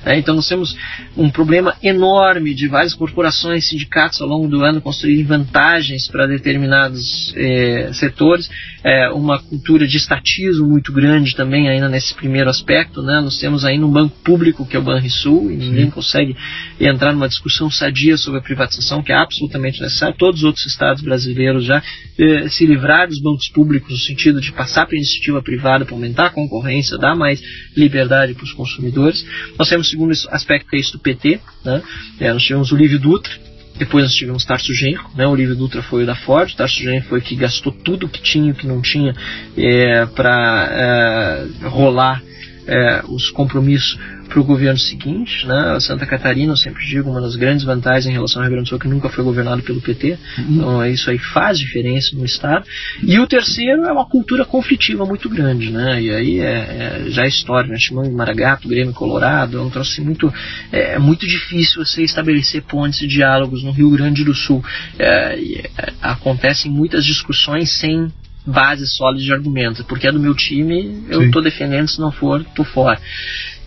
Né? 0.05 0.19
Então 0.19 0.35
nós 0.35 0.49
temos 0.49 0.77
um 1.17 1.31
problema 1.31 1.75
enorme 1.83 2.55
de 2.55 2.69
várias 2.69 2.95
corporações, 2.95 3.69
sindicatos 3.69 4.21
ao 4.21 4.29
longo 4.29 4.49
do 4.49 4.63
ano 4.63 4.81
construírem 4.81 5.25
vantagens 5.25 6.07
para 6.09 6.27
determinados 6.27 7.33
é, 7.37 7.91
setores, 7.93 8.51
é, 8.83 9.09
uma 9.11 9.39
cultura 9.39 9.87
de 9.87 9.97
estatismo 9.97 10.69
muito 10.69 10.93
grande 10.93 11.35
também 11.35 11.69
ainda 11.69 11.89
nesse 11.89 12.15
primeiro 12.15 12.51
aspecto. 12.51 13.03
Né? 13.03 13.21
Nós 13.21 13.39
temos 13.39 13.65
ainda 13.65 13.87
um 13.87 13.91
banco 13.91 14.17
público 14.23 14.67
que 14.67 14.77
é 14.77 14.79
o 14.79 14.83
Banrisul 14.83 15.51
e 15.51 15.57
ninguém 15.57 15.87
Sim. 15.87 15.91
consegue 15.91 16.37
entrar 16.79 17.13
numa 17.13 17.29
discussão 17.29 17.71
sadia 17.71 18.17
sobre 18.17 18.41
a 18.41 18.43
privatização 18.43 19.03
que 19.03 19.13
é 19.13 19.17
absolutamente 19.17 19.81
necessária. 19.81 20.15
Todos 20.17 20.41
os 20.41 20.45
outros 20.45 20.67
estados 20.67 21.03
brasileiros 21.03 21.65
já 21.65 21.83
é, 22.19 22.49
se 22.49 22.67
livraram 22.67 23.09
dos 23.09 23.21
bancos 23.21 23.49
públicos 23.49 23.91
no 23.91 23.99
sentido 23.99 24.41
de 24.41 24.53
passar 24.53 24.87
para 24.87 24.95
a 24.95 24.99
iniciativa 24.99 25.43
privada 25.43 25.85
para 25.85 25.95
aumentar 25.95 26.27
a 26.27 26.31
concorrência, 26.31 26.99
dar 26.99 27.15
mais 27.15 27.41
liberdade 27.77 28.35
para 28.35 28.45
os 28.45 28.53
consumidores. 28.53 29.25
Nós 29.59 29.69
temos 29.69 29.94
segundo 29.95 30.13
aspecto 30.31 30.75
é 30.75 30.79
isso 30.79 30.93
do 30.93 30.99
PT. 30.99 31.41
Né? 31.65 31.83
É, 32.21 32.33
nós 32.33 32.43
tivemos 32.43 32.73
o 32.73 32.77
Lívio 32.77 32.99
Dutra, 32.99 33.33
depois 33.79 34.05
nós 34.05 34.15
tivemos 34.15 34.45
Tarso 34.45 34.75
Genro, 34.75 35.05
né? 35.15 35.27
o 35.27 35.35
Lívio 35.35 35.55
Dutra 35.55 35.83
foi 35.83 36.03
o 36.03 36.07
da 36.07 36.15
Ford, 36.15 36.53
Tarso 36.55 36.83
Genro 36.83 37.05
foi 37.05 37.21
o 37.21 37.23
que 37.23 37.35
gastou 37.35 37.73
tudo 37.73 38.07
o 38.07 38.09
que 38.09 38.21
tinha 38.21 38.49
e 38.49 38.51
o 38.51 38.55
que 38.55 38.67
não 38.67 38.83
tinha 38.83 39.15
é, 39.57 40.07
para 40.07 40.69
é, 41.63 41.69
rolar 41.69 42.23
é, 42.67 43.03
os 43.09 43.31
compromissos 43.31 43.99
para 44.29 44.41
o 44.41 44.45
governo 44.45 44.79
seguinte. 44.79 45.47
Né? 45.47 45.79
Santa 45.81 46.07
Catarina, 46.07 46.53
eu 46.53 46.57
sempre 46.57 46.85
digo, 46.85 47.11
uma 47.11 47.21
das 47.21 47.37
grandes 47.37 47.65
vantagens 47.65 48.07
em 48.07 48.13
relação 48.13 48.41
ao 48.41 48.49
Rio 48.49 48.57
Grande 48.57 48.67
do 48.67 48.71
Sul 48.71 48.79
que 48.79 48.89
nunca 48.89 49.09
foi 49.09 49.23
governado 49.23 49.63
pelo 49.63 49.81
PT. 49.81 50.19
Uhum. 50.39 50.45
Então 50.51 50.87
isso 50.87 51.11
aí 51.11 51.19
faz 51.19 51.59
diferença 51.59 52.17
no 52.17 52.25
Estado. 52.25 52.67
E 53.03 53.19
o 53.19 53.27
terceiro 53.27 53.85
é 53.85 53.93
uma 53.93 54.07
cultura 54.07 54.45
conflitiva 54.45 55.05
muito 55.05 55.29
grande. 55.29 55.71
Né? 55.71 56.03
E 56.03 56.11
aí 56.11 56.41
é, 56.41 57.05
é 57.07 57.11
já 57.11 57.25
é 57.25 57.29
história, 57.29 57.71
né? 57.71 57.79
Chimão 57.79 58.11
Maragato, 58.11 58.69
Grêmio 58.69 58.93
Colorado, 58.93 59.59
é 59.59 59.61
um 59.61 59.71
troço 59.71 60.03
muito, 60.03 60.33
é, 60.73 60.95
é, 60.95 60.99
muito 60.99 61.27
difícil 61.27 61.85
você 61.85 62.03
estabelecer 62.03 62.63
pontes 62.63 63.03
e 63.03 63.07
diálogos 63.07 63.63
no 63.63 63.73
Rio 63.73 63.91
Grande 63.91 64.25
do 64.25 64.35
Sul. 64.35 64.65
É, 64.99 65.35
é 65.35 65.95
acontecem 66.01 66.71
muitas 66.71 67.05
discussões 67.05 67.71
sem 67.79 68.11
base 68.47 68.87
sólida 68.87 69.25
de 69.25 69.33
argumentos. 69.33 69.83
Porque 69.87 70.07
é 70.07 70.13
do 70.13 70.21
meu 70.21 70.35
time, 70.35 71.05
eu 71.09 71.23
estou 71.23 71.43
defendendo, 71.43 71.89
se 71.89 72.01
não 72.01 72.13
for, 72.13 72.41
estou 72.41 72.65
fora. 72.65 73.01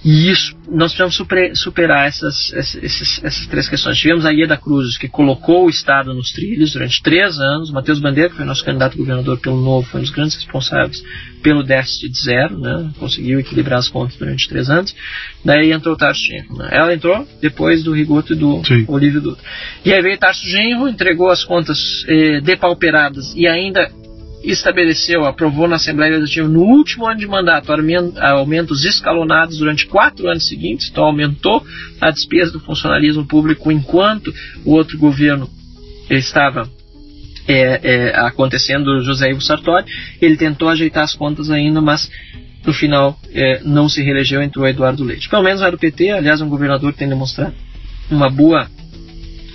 E 0.06 0.30
isso, 0.30 0.56
nós 0.70 0.94
precisamos 0.94 1.60
superar 1.60 2.08
essas, 2.08 2.54
essas, 2.54 3.20
essas, 3.24 3.48
três 3.48 3.68
questões. 3.68 3.98
Tivemos 3.98 4.26
a 4.26 4.32
Ieda 4.32 4.56
Cruz, 4.56 4.98
que 4.98 5.08
colocou 5.08 5.66
o 5.66 5.70
Estado 5.70 6.14
nos 6.14 6.32
trilhos 6.32 6.72
durante 6.72 7.02
três 7.02 7.40
anos. 7.40 7.72
Matheus 7.72 8.00
Bandeira, 8.00 8.30
que 8.30 8.36
foi 8.36 8.46
nosso 8.46 8.64
candidato 8.64 8.94
a 8.94 8.98
governador 8.98 9.40
pelo 9.40 9.60
Novo, 9.60 9.88
foi 9.88 10.00
um 10.00 10.04
dos 10.04 10.12
grandes 10.12 10.36
responsáveis 10.36 11.04
pelo 11.42 11.64
déficit 11.64 12.10
de 12.10 12.24
zero, 12.24 12.60
né? 12.60 12.90
conseguiu 13.00 13.40
equilibrar 13.40 13.80
as 13.80 13.90
contas 13.90 14.16
durante 14.18 14.48
três 14.48 14.70
anos. 14.70 14.96
Daí 15.44 15.72
entrou 15.72 15.96
o 15.96 15.98
Tarso 15.98 16.22
Genro. 16.24 16.58
Né? 16.58 16.70
Ela 16.72 16.94
entrou 16.94 17.28
depois 17.42 17.84
do 17.84 17.92
Rigoto 17.92 18.34
e 18.34 18.36
do 18.36 18.64
Sim. 18.64 18.86
Olívio 18.88 19.20
Dutra. 19.20 19.44
E 19.84 19.92
aí 19.92 20.02
veio 20.02 20.18
Tarso 20.18 20.48
Genro, 20.48 20.88
entregou 20.88 21.30
as 21.30 21.44
contas 21.44 22.06
eh, 22.08 22.40
depauperadas 22.42 23.34
e 23.36 23.48
ainda 23.48 23.92
estabeleceu, 24.52 25.26
aprovou 25.26 25.68
na 25.68 25.76
Assembleia 25.76 26.14
Legislativa 26.18 26.48
no 26.48 26.62
último 26.62 27.06
ano 27.06 27.20
de 27.20 27.28
mandato 27.28 27.72
aumentos 28.22 28.86
escalonados 28.86 29.58
durante 29.58 29.86
quatro 29.86 30.28
anos 30.30 30.48
seguintes, 30.48 30.90
então 30.90 31.06
aumentou 31.06 31.66
a 32.00 32.12
despesa 32.12 32.52
do 32.52 32.60
funcionalismo 32.60 33.26
público 33.26 33.72
enquanto 33.72 34.34
o 34.64 34.72
outro 34.72 34.98
governo 34.98 35.50
estava 36.10 36.70
é, 37.48 37.80
é, 37.84 38.20
acontecendo 38.20 39.04
José 39.04 39.32
Ivo 39.32 39.42
Sartori. 39.42 39.86
Ele 40.22 40.38
tentou 40.38 40.70
ajeitar 40.70 41.04
as 41.04 41.16
contas 41.16 41.50
ainda, 41.50 41.82
mas 41.82 42.10
no 42.66 42.74
final 42.74 43.18
é, 43.34 43.62
não 43.64 43.88
se 43.88 44.02
reelegeu, 44.02 44.42
entrou 44.42 44.68
Eduardo 44.68 45.04
Leite. 45.04 45.30
Pelo 45.30 45.44
menos 45.44 45.62
era 45.62 45.72
do 45.72 45.78
PT, 45.78 46.12
aliás, 46.12 46.42
um 46.42 46.50
governador 46.50 46.92
que 46.92 47.00
tem 47.00 47.10
demonstrado 47.10 47.54
uma 48.10 48.30
boa, 48.30 48.68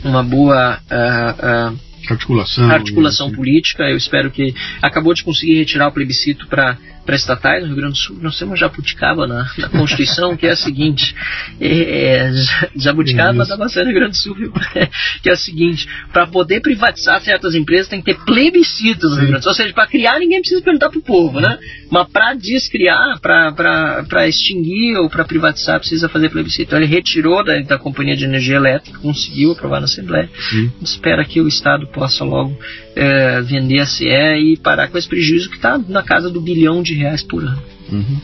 uma 0.05 0.23
boa 0.23 0.79
uh, 0.79 1.73
uh, 1.73 1.79
Articulação. 2.09 2.71
Articulação 2.71 3.33
política. 3.33 3.85
Eu 3.85 3.97
espero 3.97 4.31
que. 4.31 4.55
Acabou 4.81 5.15
de 5.15 5.23
conseguir 5.23 5.55
retirar 5.55 5.89
o 5.89 5.93
plebiscito 5.93 6.47
para 6.47 6.79
para 7.05 7.17
estatais 7.17 7.63
no 7.63 7.69
Rio 7.69 7.77
Grande 7.77 7.93
do 7.93 7.99
Sul, 7.99 8.19
nós 8.21 8.39
temos 8.39 8.59
jabuticaba 8.59 9.27
na, 9.27 9.51
na 9.59 9.69
Constituição, 9.69 10.37
que 10.37 10.47
é 10.47 10.51
a 10.51 10.57
seguinte: 10.57 11.15
é, 11.61 12.31
jabuticaba 12.77 13.45
da 13.45 13.57
bastante 13.57 13.87
no 13.87 13.91
Rio 13.91 14.01
Grande 14.01 14.13
do 14.13 14.17
Sul, 14.17 14.35
viu? 14.35 14.53
que 15.23 15.29
é 15.29 15.33
a 15.33 15.37
seguinte: 15.37 15.89
para 16.13 16.27
poder 16.27 16.61
privatizar 16.61 17.21
certas 17.21 17.55
empresas 17.55 17.89
tem 17.89 18.01
que 18.01 18.15
ter 18.15 18.25
plebiscito 18.25 19.09
no 19.09 19.17
Rio 19.17 19.29
Grande 19.29 19.41
do 19.41 19.43
Sul. 19.43 19.51
Ou 19.51 19.57
seja, 19.57 19.75
para 19.75 19.87
criar 19.87 20.19
ninguém 20.19 20.41
precisa 20.41 20.63
perguntar 20.63 20.91
para 20.91 20.99
o 20.99 21.03
povo, 21.03 21.41
né? 21.41 21.59
Mas 21.91 22.09
para 22.09 22.35
descriar, 22.35 23.21
para 23.21 24.29
extinguir 24.29 24.97
ou 24.97 25.11
para 25.11 25.25
privatizar 25.25 25.79
precisa 25.79 26.09
fazer 26.09 26.31
plebiscito. 26.31 26.63
Então 26.63 26.79
ele 26.79 26.87
retirou 26.87 27.45
da, 27.45 27.59
da 27.61 27.79
Companhia 27.79 28.17
de 28.17 28.25
Energia 28.25 28.57
Elétrica, 28.57 28.99
conseguiu 28.99 29.53
aprovar 29.53 29.81
na 29.81 29.85
Assembleia. 29.85 30.31
Sim. 30.51 30.73
Espera 30.83 31.25
que 31.25 31.41
o 31.41 31.49
Estado 31.49 31.87
possa 31.89 32.25
logo 32.25 32.57
é, 32.95 33.41
vender 33.43 33.81
a 33.81 33.87
CE 33.87 34.05
e 34.07 34.57
parar 34.63 34.89
com 34.89 34.99
esse 34.99 35.09
prejuízo 35.09 35.49
que 35.49 35.57
está 35.57 35.79
na 35.79 36.03
casa 36.03 36.31
do 36.31 36.41
bilhão 36.41 36.83
de 36.83 36.95
reais 36.95 37.23
por 37.23 37.43
ano. 37.43 37.63
Uhum. 37.91 38.21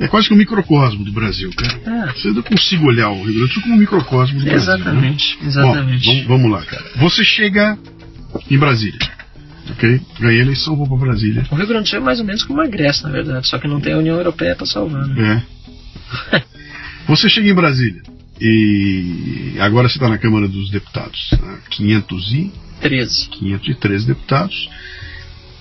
É 0.00 0.08
quase 0.08 0.26
que 0.26 0.34
um 0.34 0.36
microcosmo 0.36 1.04
do 1.04 1.12
Brasil, 1.12 1.50
cara. 1.56 2.08
É. 2.08 2.12
Você 2.12 2.28
não 2.32 2.42
consigo 2.42 2.86
olhar 2.86 3.10
o 3.10 3.22
Rio 3.22 3.34
Grande 3.34 3.40
do 3.40 3.48
Sul 3.48 3.62
como 3.62 3.74
um 3.74 3.78
microcosmo 3.78 4.40
do 4.40 4.48
exatamente, 4.48 5.38
Brasil. 5.38 5.42
Né? 5.42 5.48
Exatamente, 5.48 6.06
Bom, 6.06 6.12
vamos, 6.12 6.26
vamos 6.26 6.50
lá, 6.50 6.64
cara. 6.64 6.84
Você 6.96 7.24
chega 7.24 7.78
em 8.50 8.58
Brasília. 8.58 8.98
Ok? 9.70 10.00
Ganhei 10.18 10.40
a 10.40 10.42
eleição, 10.42 10.74
vou 10.74 10.88
para 10.88 10.96
Brasília. 10.96 11.46
O 11.50 11.54
Rio 11.54 11.66
Grande 11.66 11.84
do 11.84 11.88
Sul 11.88 11.98
é 11.98 12.02
mais 12.02 12.18
ou 12.18 12.26
menos 12.26 12.42
como 12.42 12.60
a 12.60 12.66
Grécia, 12.66 13.06
na 13.06 13.12
verdade, 13.12 13.46
só 13.46 13.58
que 13.58 13.68
não 13.68 13.80
tem 13.80 13.92
a 13.92 13.98
União 13.98 14.16
Europeia 14.16 14.56
para 14.56 14.66
salvar. 14.66 15.06
Né? 15.06 15.44
É. 16.32 16.42
Você 17.06 17.28
chega 17.28 17.48
em 17.48 17.54
Brasília 17.54 18.02
e 18.40 19.54
agora 19.60 19.88
você 19.88 19.96
está 19.96 20.08
na 20.08 20.18
Câmara 20.18 20.48
dos 20.48 20.70
Deputados. 20.70 21.30
Né? 21.32 21.58
500 21.70 22.32
e 22.32 22.52
513. 22.82 23.28
513 23.28 24.06
deputados, 24.06 24.68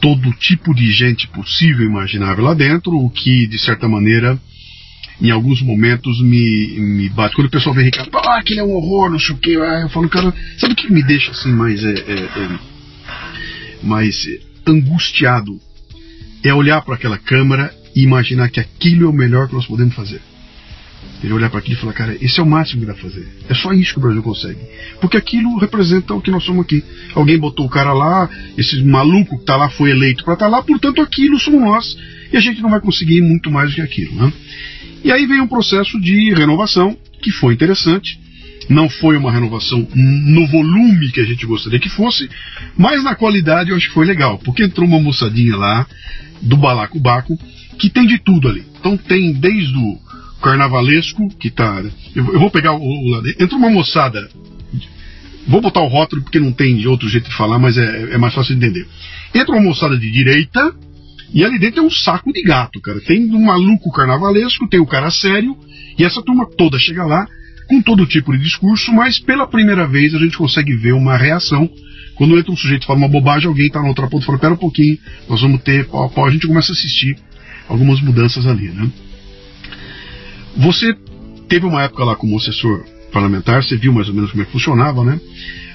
todo 0.02 0.34
tipo 0.34 0.74
de 0.74 0.92
gente 0.92 1.28
possível 1.28 1.86
e 1.86 1.90
imaginável 1.90 2.44
lá 2.44 2.54
dentro, 2.54 2.98
o 2.98 3.10
que, 3.10 3.46
de 3.48 3.60
certa 3.60 3.88
maneira, 3.88 4.40
em 5.22 5.30
alguns 5.30 5.62
momentos 5.62 6.20
me, 6.22 6.80
me 6.80 7.10
bate. 7.10 7.36
Quando 7.36 7.48
o 7.48 7.52
pessoal 7.52 7.76
vem 7.76 7.86
Ricardo, 7.86 8.10
ah, 8.18 8.40
aquele 8.40 8.60
é 8.60 8.64
um 8.64 8.74
horror, 8.74 9.12
não 9.12 9.20
sei 9.20 9.36
o 9.36 9.38
que, 9.38 9.56
ah, 9.56 9.82
eu 9.82 9.90
falo, 9.90 10.10
cara, 10.10 10.34
sabe 10.58 10.74
o 10.74 10.76
que 10.76 10.92
me 10.92 11.04
deixa 11.04 11.32
assim 11.32 11.52
mais, 11.52 11.84
é, 11.84 11.94
é, 11.94 12.14
é 12.14 12.60
mais 13.84 14.28
angustiado? 14.66 15.60
É 16.44 16.52
olhar 16.52 16.82
para 16.82 16.96
aquela 16.96 17.20
câmara 17.20 17.72
e 17.96 18.02
imaginar 18.02 18.50
que 18.50 18.60
aquilo 18.60 19.06
é 19.06 19.10
o 19.10 19.14
melhor 19.14 19.48
que 19.48 19.54
nós 19.54 19.68
podemos 19.68 19.94
fazer. 19.94 20.20
Ele 21.24 21.34
olhar 21.34 21.50
para 21.50 21.60
aquilo 21.60 21.78
e 21.78 21.80
falar, 21.80 21.94
cara, 21.94 22.18
esse 22.20 22.40
é 22.40 22.44
o 22.44 22.46
máximo 22.46 22.82
que 22.82 22.88
dá 22.88 22.94
pra 22.94 23.04
fazer. 23.04 23.28
É 23.48 23.54
só 23.54 23.72
isso 23.74 23.94
que 23.94 24.00
o 24.00 24.02
Brasil 24.02 24.24
consegue. 24.24 24.60
Porque 25.00 25.18
aquilo 25.18 25.58
representa 25.58 26.14
o 26.14 26.22
que 26.22 26.32
nós 26.32 26.44
somos 26.44 26.66
aqui. 26.66 26.84
Alguém 27.14 27.38
botou 27.38 27.66
o 27.66 27.70
cara 27.70 27.94
lá, 27.94 28.30
esse 28.58 28.84
maluco 28.84 29.38
que 29.38 29.46
tá 29.46 29.56
lá 29.56 29.70
foi 29.70 29.92
eleito 29.92 30.24
para 30.24 30.34
estar 30.34 30.46
tá 30.46 30.52
lá, 30.52 30.64
portanto 30.64 31.02
aquilo 31.02 31.40
somos 31.40 31.62
nós. 31.62 31.98
E 32.34 32.38
a 32.38 32.40
gente 32.40 32.62
não 32.62 32.70
vai 32.70 32.82
conseguir 32.82 33.22
muito 33.22 33.52
mais 33.52 33.70
do 33.70 33.76
que 33.76 33.82
aquilo. 33.82 34.16
Né? 34.16 34.34
E 35.04 35.12
aí 35.12 35.26
vem 35.28 35.42
um 35.42 35.48
processo 35.48 36.00
de 36.00 36.34
renovação, 36.34 36.98
que 37.22 37.32
foi 37.32 37.54
interessante. 37.54 38.20
Não 38.70 38.90
foi 38.90 39.18
uma 39.18 39.32
renovação 39.32 39.88
no 39.94 40.48
volume 40.48 41.12
que 41.12 41.20
a 41.20 41.26
gente 41.26 41.46
gostaria 41.46 41.80
que 41.80 41.90
fosse, 41.90 42.30
mas 42.78 43.04
na 43.04 43.16
qualidade 43.16 43.72
eu 43.72 43.76
acho 43.76 43.88
que 43.90 43.94
foi 43.94 44.06
legal, 44.06 44.40
porque 44.40 44.64
entrou 44.64 44.88
uma 44.88 45.00
moçadinha 45.00 45.58
lá, 45.58 45.86
do 46.42 46.58
Balacobaco, 46.58 47.38
que 47.78 47.90
tem 47.90 48.08
de 48.08 48.18
tudo 48.20 48.48
ali. 48.48 48.64
Então 48.80 48.98
tem 48.98 49.34
desde 49.34 49.76
o 49.78 50.00
carnavalesco 50.42 51.30
que 51.38 51.50
tá. 51.50 51.84
Eu, 52.16 52.34
eu 52.34 52.40
vou 52.40 52.50
pegar 52.50 52.74
o, 52.74 52.82
o. 52.82 53.28
Entra 53.40 53.56
uma 53.56 53.70
moçada. 53.70 54.30
Vou 55.48 55.62
botar 55.62 55.82
o 55.82 55.88
rótulo 55.88 56.22
porque 56.22 56.40
não 56.40 56.52
tem 56.52 56.86
outro 56.88 57.10
jeito 57.10 57.30
de 57.30 57.36
falar, 57.36 57.58
mas 57.58 57.78
é, 57.78 58.14
é 58.14 58.18
mais 58.18 58.34
fácil 58.34 58.56
de 58.56 58.66
entender. 58.66 58.88
Entra 59.34 59.54
uma 59.54 59.64
moçada 59.64 59.98
de 59.98 60.12
direita 60.12 60.74
e 61.34 61.46
ali 61.46 61.58
dentro 61.58 61.82
é 61.82 61.84
um 61.84 61.90
saco 61.90 62.32
de 62.32 62.42
gato, 62.44 62.80
cara. 62.82 63.00
Tem 63.02 63.34
um 63.34 63.46
maluco 63.46 63.92
carnavalesco, 63.92 64.68
tem 64.68 64.80
o 64.80 64.86
cara 64.86 65.10
sério, 65.10 65.58
e 65.98 66.04
essa 66.04 66.22
turma 66.22 66.48
toda 66.58 66.78
chega 66.78 67.06
lá 67.06 67.26
com 67.68 67.82
todo 67.82 68.06
tipo 68.06 68.34
de 68.34 68.44
discurso, 68.44 68.92
mas 68.92 69.18
pela 69.18 69.48
primeira 69.48 69.88
vez 69.88 70.14
a 70.14 70.20
gente 70.20 70.38
consegue 70.38 70.76
ver 70.76 70.94
uma 70.94 71.18
reação. 71.18 71.70
Quando 72.16 72.38
entra 72.38 72.52
um 72.52 72.58
sujeito 72.58 72.86
fala 72.86 73.00
uma 73.00 73.08
bobagem, 73.08 73.48
alguém 73.48 73.68
está 73.68 73.82
na 73.82 73.88
outra 73.88 74.08
ponta 74.08 74.24
e 74.24 74.26
fala: 74.26 74.38
pera 74.38 74.54
um 74.54 74.58
pouquinho, 74.58 74.98
nós 75.30 75.42
vamos 75.42 75.62
ter 75.62 75.88
a. 75.92 76.26
A 76.26 76.30
gente 76.30 76.48
começa 76.48 76.72
a 76.72 76.76
assistir 76.76 77.16
algumas 77.68 78.02
mudanças 78.02 78.46
ali, 78.46 78.70
né? 78.70 78.92
Você 80.58 80.96
teve 81.48 81.66
uma 81.66 81.84
época 81.84 82.04
lá 82.04 82.16
como 82.16 82.38
assessor 82.38 82.84
parlamentar, 83.12 83.64
você 83.64 83.76
viu 83.76 83.94
mais 83.94 84.08
ou 84.08 84.14
menos 84.14 84.32
como 84.32 84.44
é 84.44 84.46
que 84.46 84.52
funcionava, 84.52 85.04
né? 85.04 85.20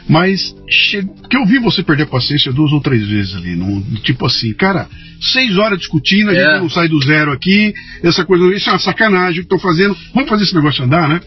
Mas 0.09 0.55
chegou, 0.69 1.15
que 1.29 1.37
eu 1.37 1.45
vi 1.45 1.59
você 1.59 1.83
perder 1.83 2.07
paciência 2.07 2.53
duas 2.53 2.73
ou 2.73 2.81
três 2.81 3.07
vezes 3.07 3.35
ali, 3.35 3.59
tipo 4.03 4.25
assim, 4.25 4.53
cara, 4.53 4.89
seis 5.21 5.59
horas 5.59 5.79
discutindo, 5.79 6.31
a 6.31 6.35
é. 6.35 6.37
gente 6.37 6.61
não 6.61 6.71
sai 6.71 6.89
do 6.89 7.03
zero 7.03 7.33
aqui, 7.33 7.75
essa 8.03 8.25
coisa, 8.25 8.55
isso 8.55 8.69
é 8.69 8.73
uma 8.73 8.79
sacanagem 8.79 9.41
que 9.41 9.47
estou 9.47 9.59
fazendo, 9.59 9.97
vamos 10.15 10.29
fazer 10.29 10.45
esse 10.45 10.55
negócio 10.55 10.85
andar, 10.85 11.09
né? 11.09 11.21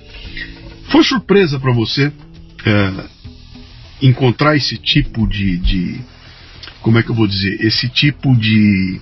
Foi 0.89 1.03
surpresa 1.03 1.59
para 1.59 1.73
você 1.73 2.11
é, 2.65 2.93
encontrar 4.01 4.55
esse 4.55 4.77
tipo 4.77 5.27
de, 5.27 5.57
de, 5.57 5.99
como 6.81 6.97
é 6.97 7.03
que 7.03 7.09
eu 7.09 7.15
vou 7.15 7.27
dizer, 7.27 7.59
esse 7.61 7.89
tipo 7.89 8.35
de 8.35 9.01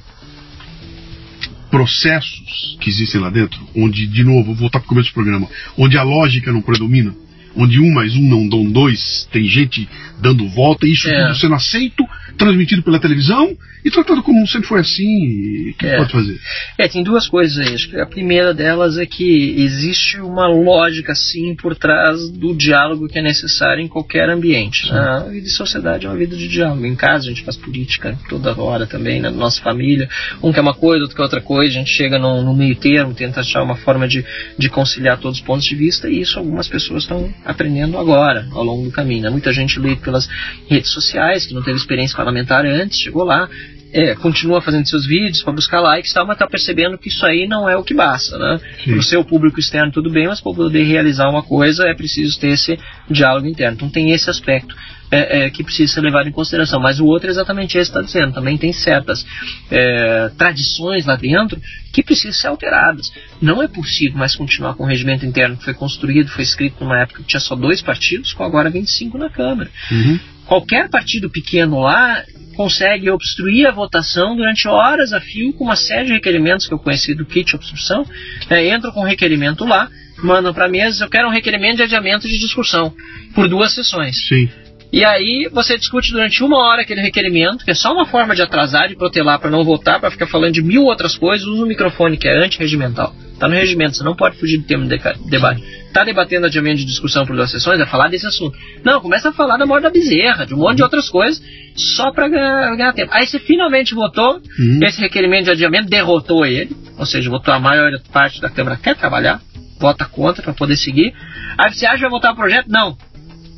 processos 1.69 2.77
que 2.79 2.89
existem 2.89 3.21
lá 3.21 3.29
dentro, 3.29 3.59
onde, 3.75 4.07
de 4.07 4.23
novo, 4.23 4.45
vou 4.45 4.55
voltar 4.55 4.79
para 4.79 4.85
o 4.85 4.89
começo 4.89 5.09
do 5.09 5.13
programa, 5.13 5.47
onde 5.77 5.97
a 5.97 6.03
lógica 6.03 6.51
não 6.51 6.61
predomina, 6.61 7.13
onde 7.55 7.79
um 7.79 7.91
mais 7.91 8.15
um 8.15 8.21
não 8.21 8.47
dão 8.47 8.69
dois, 8.71 9.27
tem 9.31 9.45
gente 9.45 9.87
dando 10.21 10.47
volta, 10.49 10.87
e 10.87 10.93
isso 10.93 11.09
é. 11.09 11.27
tudo 11.27 11.39
sendo 11.39 11.55
aceito, 11.55 12.03
transmitido 12.37 12.83
pela 12.83 12.99
televisão 12.99 13.55
e 13.87 13.91
tratado 13.91 14.21
como 14.21 14.45
sempre 14.47 14.67
foi 14.67 14.81
assim. 14.81 15.69
O 15.69 15.73
que 15.77 15.85
é. 15.85 15.97
pode 15.97 16.11
fazer? 16.11 16.39
É, 16.77 16.87
tem 16.89 17.03
duas 17.03 17.27
coisas 17.27 17.57
aí. 17.57 17.73
Acho 17.73 17.89
que 17.89 17.97
a 17.97 18.05
primeira 18.05 18.53
delas 18.53 18.97
é 18.97 19.05
que 19.05 19.55
existe 19.57 20.19
uma 20.19 20.47
lógica, 20.47 21.15
sim, 21.15 21.55
por 21.55 21.73
trás 21.73 22.29
do 22.29 22.53
diálogo 22.53 23.07
que 23.07 23.19
é 23.19 23.21
necessário 23.21 23.81
em 23.81 23.87
qualquer 23.87 24.29
ambiente. 24.29 24.91
Né? 24.91 24.99
A 24.99 25.19
vida 25.19 25.45
de 25.45 25.51
sociedade 25.51 26.05
é 26.05 26.09
uma 26.09 26.17
vida 26.17 26.35
de 26.35 26.49
diálogo. 26.49 26.85
Em 26.85 26.95
casa 26.95 27.25
a 27.25 27.29
gente 27.29 27.43
faz 27.43 27.55
política 27.55 28.17
toda 28.27 28.59
hora 28.59 28.85
também, 28.85 29.21
na 29.21 29.31
nossa 29.31 29.61
família. 29.61 30.09
Um 30.43 30.51
quer 30.51 30.61
uma 30.61 30.73
coisa, 30.73 31.03
outro 31.03 31.15
quer 31.15 31.23
outra 31.23 31.41
coisa. 31.41 31.71
A 31.71 31.75
gente 31.75 31.91
chega 31.91 32.19
no, 32.19 32.41
no 32.41 32.53
meio 32.53 32.75
termo, 32.75 33.13
tenta 33.13 33.39
achar 33.39 33.63
uma 33.63 33.77
forma 33.77 34.05
de, 34.05 34.25
de 34.57 34.69
conciliar 34.69 35.17
todos 35.17 35.39
os 35.39 35.45
pontos 35.45 35.65
de 35.65 35.75
vista 35.75 36.09
e 36.09 36.19
isso 36.19 36.37
algumas 36.37 36.67
pessoas 36.67 37.03
estão 37.03 37.33
aprendendo 37.45 37.97
agora, 37.97 38.45
ao 38.51 38.63
longo 38.65 38.83
do 38.83 38.91
caminho. 38.91 39.23
Né? 39.23 39.29
Muita 39.29 39.53
gente 39.53 39.79
lê 39.79 39.95
pelas 39.95 40.27
redes 40.67 40.91
sociais, 40.91 41.45
que 41.45 41.53
não 41.53 41.63
teve 41.63 41.77
experiência 41.77 42.16
parlamentar 42.17 42.65
antes, 42.65 42.99
chegou 42.99 43.23
lá, 43.23 43.47
é, 43.93 44.15
continua 44.15 44.61
fazendo 44.61 44.87
seus 44.87 45.05
vídeos 45.05 45.41
para 45.41 45.53
buscar 45.53 45.79
likes 45.79 46.11
e 46.11 46.13
tal, 46.13 46.25
mas 46.25 46.35
está 46.35 46.47
percebendo 46.47 46.97
que 46.97 47.07
isso 47.07 47.25
aí 47.25 47.47
não 47.47 47.69
é 47.69 47.77
o 47.77 47.83
que 47.83 47.93
basta, 47.93 48.37
né? 48.37 48.59
Para 48.83 48.97
o 48.97 49.03
seu 49.03 49.23
público 49.23 49.59
externo 49.59 49.91
tudo 49.91 50.09
bem, 50.09 50.27
mas 50.27 50.41
para 50.41 50.53
poder 50.53 50.83
realizar 50.83 51.29
uma 51.29 51.41
coisa 51.41 51.85
é 51.87 51.93
preciso 51.93 52.37
ter 52.39 52.49
esse 52.49 52.77
diálogo 53.09 53.47
interno. 53.47 53.75
Então 53.75 53.89
tem 53.89 54.11
esse 54.11 54.29
aspecto 54.29 54.75
é, 55.09 55.45
é, 55.45 55.49
que 55.49 55.63
precisa 55.63 55.93
ser 55.93 56.01
levado 56.01 56.27
em 56.27 56.31
consideração. 56.31 56.81
Mas 56.81 56.99
o 56.99 57.05
outro 57.05 57.27
é 57.27 57.31
exatamente 57.31 57.77
esse 57.77 57.89
que 57.91 57.97
está 57.97 58.01
dizendo. 58.01 58.33
Também 58.33 58.57
tem 58.57 58.73
certas 58.73 59.25
é, 59.71 60.29
tradições 60.37 61.05
lá 61.05 61.15
dentro 61.15 61.59
que 61.93 62.03
precisam 62.03 62.33
ser 62.33 62.47
alteradas. 62.47 63.11
Não 63.41 63.63
é 63.63 63.67
possível 63.67 64.17
mais 64.17 64.35
continuar 64.35 64.75
com 64.75 64.83
o 64.83 64.87
regimento 64.87 65.25
interno 65.25 65.57
que 65.57 65.63
foi 65.63 65.73
construído, 65.73 66.29
foi 66.29 66.43
escrito 66.43 66.83
numa 66.83 66.99
época 66.99 67.21
que 67.21 67.29
tinha 67.29 67.39
só 67.39 67.55
dois 67.55 67.81
partidos, 67.81 68.33
com 68.33 68.43
agora 68.43 68.69
25 68.69 69.17
na 69.17 69.29
Câmara. 69.29 69.69
Uhum. 69.89 70.19
Qualquer 70.47 70.89
partido 70.89 71.29
pequeno 71.29 71.79
lá 71.79 72.23
consegue 72.55 73.09
obstruir 73.09 73.67
a 73.67 73.71
votação 73.71 74.35
durante 74.35 74.67
horas 74.67 75.13
a 75.13 75.21
fio 75.21 75.53
com 75.53 75.65
uma 75.65 75.75
série 75.75 76.07
de 76.07 76.13
requerimentos 76.13 76.67
que 76.67 76.73
eu 76.73 76.79
conheci 76.79 77.13
do 77.13 77.25
kit 77.25 77.55
obstrução. 77.55 78.05
É, 78.49 78.73
entram 78.73 78.91
com 78.91 79.01
um 79.01 79.07
requerimento 79.07 79.63
lá, 79.63 79.89
mandam 80.23 80.53
para 80.53 80.65
a 80.65 80.69
mesa, 80.69 81.05
eu 81.05 81.09
quero 81.09 81.27
um 81.27 81.31
requerimento 81.31 81.77
de 81.77 81.83
adiamento 81.83 82.27
de 82.27 82.39
discussão 82.39 82.93
por 83.35 83.47
duas 83.47 83.73
sessões. 83.73 84.27
Sim. 84.27 84.49
E 84.91 85.03
aí 85.03 85.49
você 85.51 85.77
discute 85.77 86.11
durante 86.11 86.41
uma 86.43 86.57
hora 86.57 86.81
aquele 86.81 87.01
requerimento, 87.01 87.65
que 87.65 87.71
é 87.71 87.75
só 87.75 87.93
uma 87.93 88.05
forma 88.05 88.33
de 88.33 88.41
atrasar, 88.41 88.87
de 88.87 88.95
protelar 88.95 89.37
para 89.37 89.51
não 89.51 89.63
votar, 89.63 89.99
para 89.99 90.09
ficar 90.09 90.27
falando 90.27 90.53
de 90.53 90.61
mil 90.61 90.83
outras 90.83 91.17
coisas, 91.17 91.45
usa 91.45 91.63
o 91.63 91.67
microfone 91.67 92.17
que 92.17 92.27
é 92.27 92.37
antirregimental. 92.37 93.13
Está 93.33 93.47
no 93.47 93.53
regimento, 93.53 93.97
você 93.97 94.03
não 94.03 94.15
pode 94.15 94.37
fugir 94.37 94.57
do 94.57 94.63
tema 94.63 94.85
de 94.85 94.97
debate. 95.29 95.61
Está 95.97 96.05
debatendo 96.05 96.45
adiamento 96.45 96.77
de 96.77 96.85
discussão 96.85 97.25
por 97.25 97.35
duas 97.35 97.49
sessões, 97.49 97.79
é 97.79 97.85
falar 97.87 98.07
desse 98.07 98.27
assunto. 98.27 98.55
Não, 98.83 99.01
começa 99.01 99.29
a 99.29 99.33
falar 99.33 99.57
da 99.57 99.65
morte 99.65 99.81
da 99.81 99.89
bezerra, 99.89 100.45
de 100.45 100.53
um 100.53 100.57
monte 100.57 100.75
de 100.75 100.83
outras 100.83 101.09
coisas, 101.09 101.41
só 101.75 102.11
para 102.11 102.29
ganhar, 102.29 102.75
ganhar, 102.75 102.93
tempo. 102.93 103.11
Aí 103.11 103.25
você 103.25 103.39
finalmente 103.39 103.95
votou, 103.95 104.35
uhum. 104.35 104.79
esse 104.83 105.01
requerimento 105.01 105.45
de 105.45 105.49
adiamento 105.49 105.89
derrotou 105.89 106.45
ele, 106.45 106.77
ou 106.99 107.05
seja, 107.07 107.31
votou 107.31 107.51
a 107.51 107.59
maior 107.59 107.99
parte 108.13 108.39
da 108.39 108.47
Câmara 108.47 108.77
quer 108.77 108.95
trabalhar, 108.95 109.41
vota 109.79 110.05
contra 110.05 110.43
para 110.43 110.53
poder 110.53 110.77
seguir. 110.77 111.15
Aí 111.57 111.73
você 111.73 111.87
acha 111.87 111.95
que 111.95 112.01
vai 112.03 112.11
votar 112.11 112.31
o 112.31 112.35
projeto? 112.35 112.67
Não. 112.69 112.95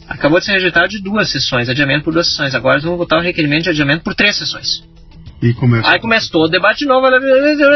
Acabou 0.08 0.40
de 0.40 0.46
ser 0.46 0.54
rejeitado 0.54 0.88
de 0.88 1.04
duas 1.04 1.30
sessões, 1.30 1.68
adiamento 1.68 2.06
por 2.06 2.14
duas 2.14 2.28
sessões. 2.28 2.56
Agora 2.56 2.76
eles 2.76 2.86
vão 2.86 2.96
votar 2.96 3.20
o 3.20 3.22
requerimento 3.22 3.64
de 3.64 3.72
adiamento 3.72 4.02
por 4.02 4.16
três 4.16 4.38
sessões. 4.38 4.82
E 5.42 5.54
começa... 5.54 5.90
Aí 5.90 6.00
começa 6.00 6.30
todo 6.32 6.48
o 6.48 6.52
debate 6.52 6.80
de 6.80 6.86
novo, 6.86 7.08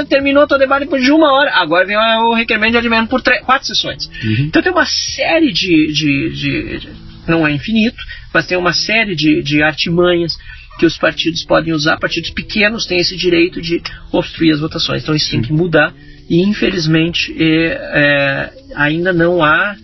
terminou 0.09 0.45
todo 0.45 0.57
o 0.57 0.59
debate 0.59 0.83
depois 0.83 1.03
de 1.03 1.11
uma 1.11 1.31
hora. 1.31 1.51
Agora 1.55 1.85
vem 1.85 1.95
o 1.95 2.33
requerimento 2.33 2.71
de 2.71 2.77
adiamento 2.77 3.09
por 3.09 3.21
três, 3.21 3.41
quatro 3.45 3.67
sessões. 3.67 4.07
Uhum. 4.23 4.45
Então 4.47 4.61
tem 4.61 4.71
uma 4.71 4.85
série 4.85 5.51
de, 5.51 5.93
de, 5.93 6.29
de, 6.33 6.79
de, 6.79 6.89
Não 7.27 7.47
é 7.47 7.51
infinito, 7.51 7.97
mas 8.33 8.45
tem 8.45 8.57
uma 8.57 8.73
série 8.73 9.15
de, 9.15 9.41
de 9.41 9.63
artimanhas 9.63 10.37
que 10.77 10.85
os 10.85 10.97
partidos 10.97 11.45
podem 11.45 11.73
usar. 11.73 11.97
Partidos 11.97 12.31
pequenos 12.31 12.85
têm 12.85 12.99
esse 12.99 13.15
direito 13.15 13.61
de 13.61 13.81
obstruir 14.11 14.53
as 14.53 14.59
votações. 14.59 15.01
Então 15.01 15.15
isso 15.15 15.27
Sim. 15.27 15.37
tem 15.37 15.41
que 15.43 15.53
mudar. 15.53 15.93
E 16.29 16.41
infelizmente 16.41 17.33
é, 17.37 17.67
é, 17.93 18.53
ainda 18.75 19.13
não 19.13 19.43
há 19.43 19.75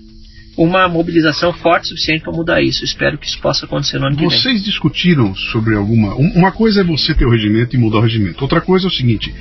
uma 0.57 0.88
mobilização 0.88 1.53
forte 1.53 1.88
suficiente 1.88 2.23
para 2.23 2.34
mudar 2.34 2.61
isso. 2.61 2.84
espero 2.84 3.17
que 3.17 3.26
isso 3.26 3.39
possa 3.39 3.65
acontecer 3.65 3.99
no 3.99 4.07
ano 4.07 4.15
que 4.15 4.27
vem. 4.27 4.30
Vocês 4.30 4.63
discutiram 4.63 5.34
sobre 5.35 5.76
alguma. 5.76 6.15
Uma 6.15 6.51
coisa 6.51 6.81
é 6.81 6.84
você 6.84 7.13
ter 7.13 7.26
o 7.26 7.31
regimento 7.31 7.76
e 7.76 7.80
mudar 7.80 7.99
o 7.99 8.01
regimento. 8.01 8.41
Outra 8.41 8.61
coisa 8.61 8.88
é 8.88 8.89
o 8.89 8.91
seguinte: 8.91 9.34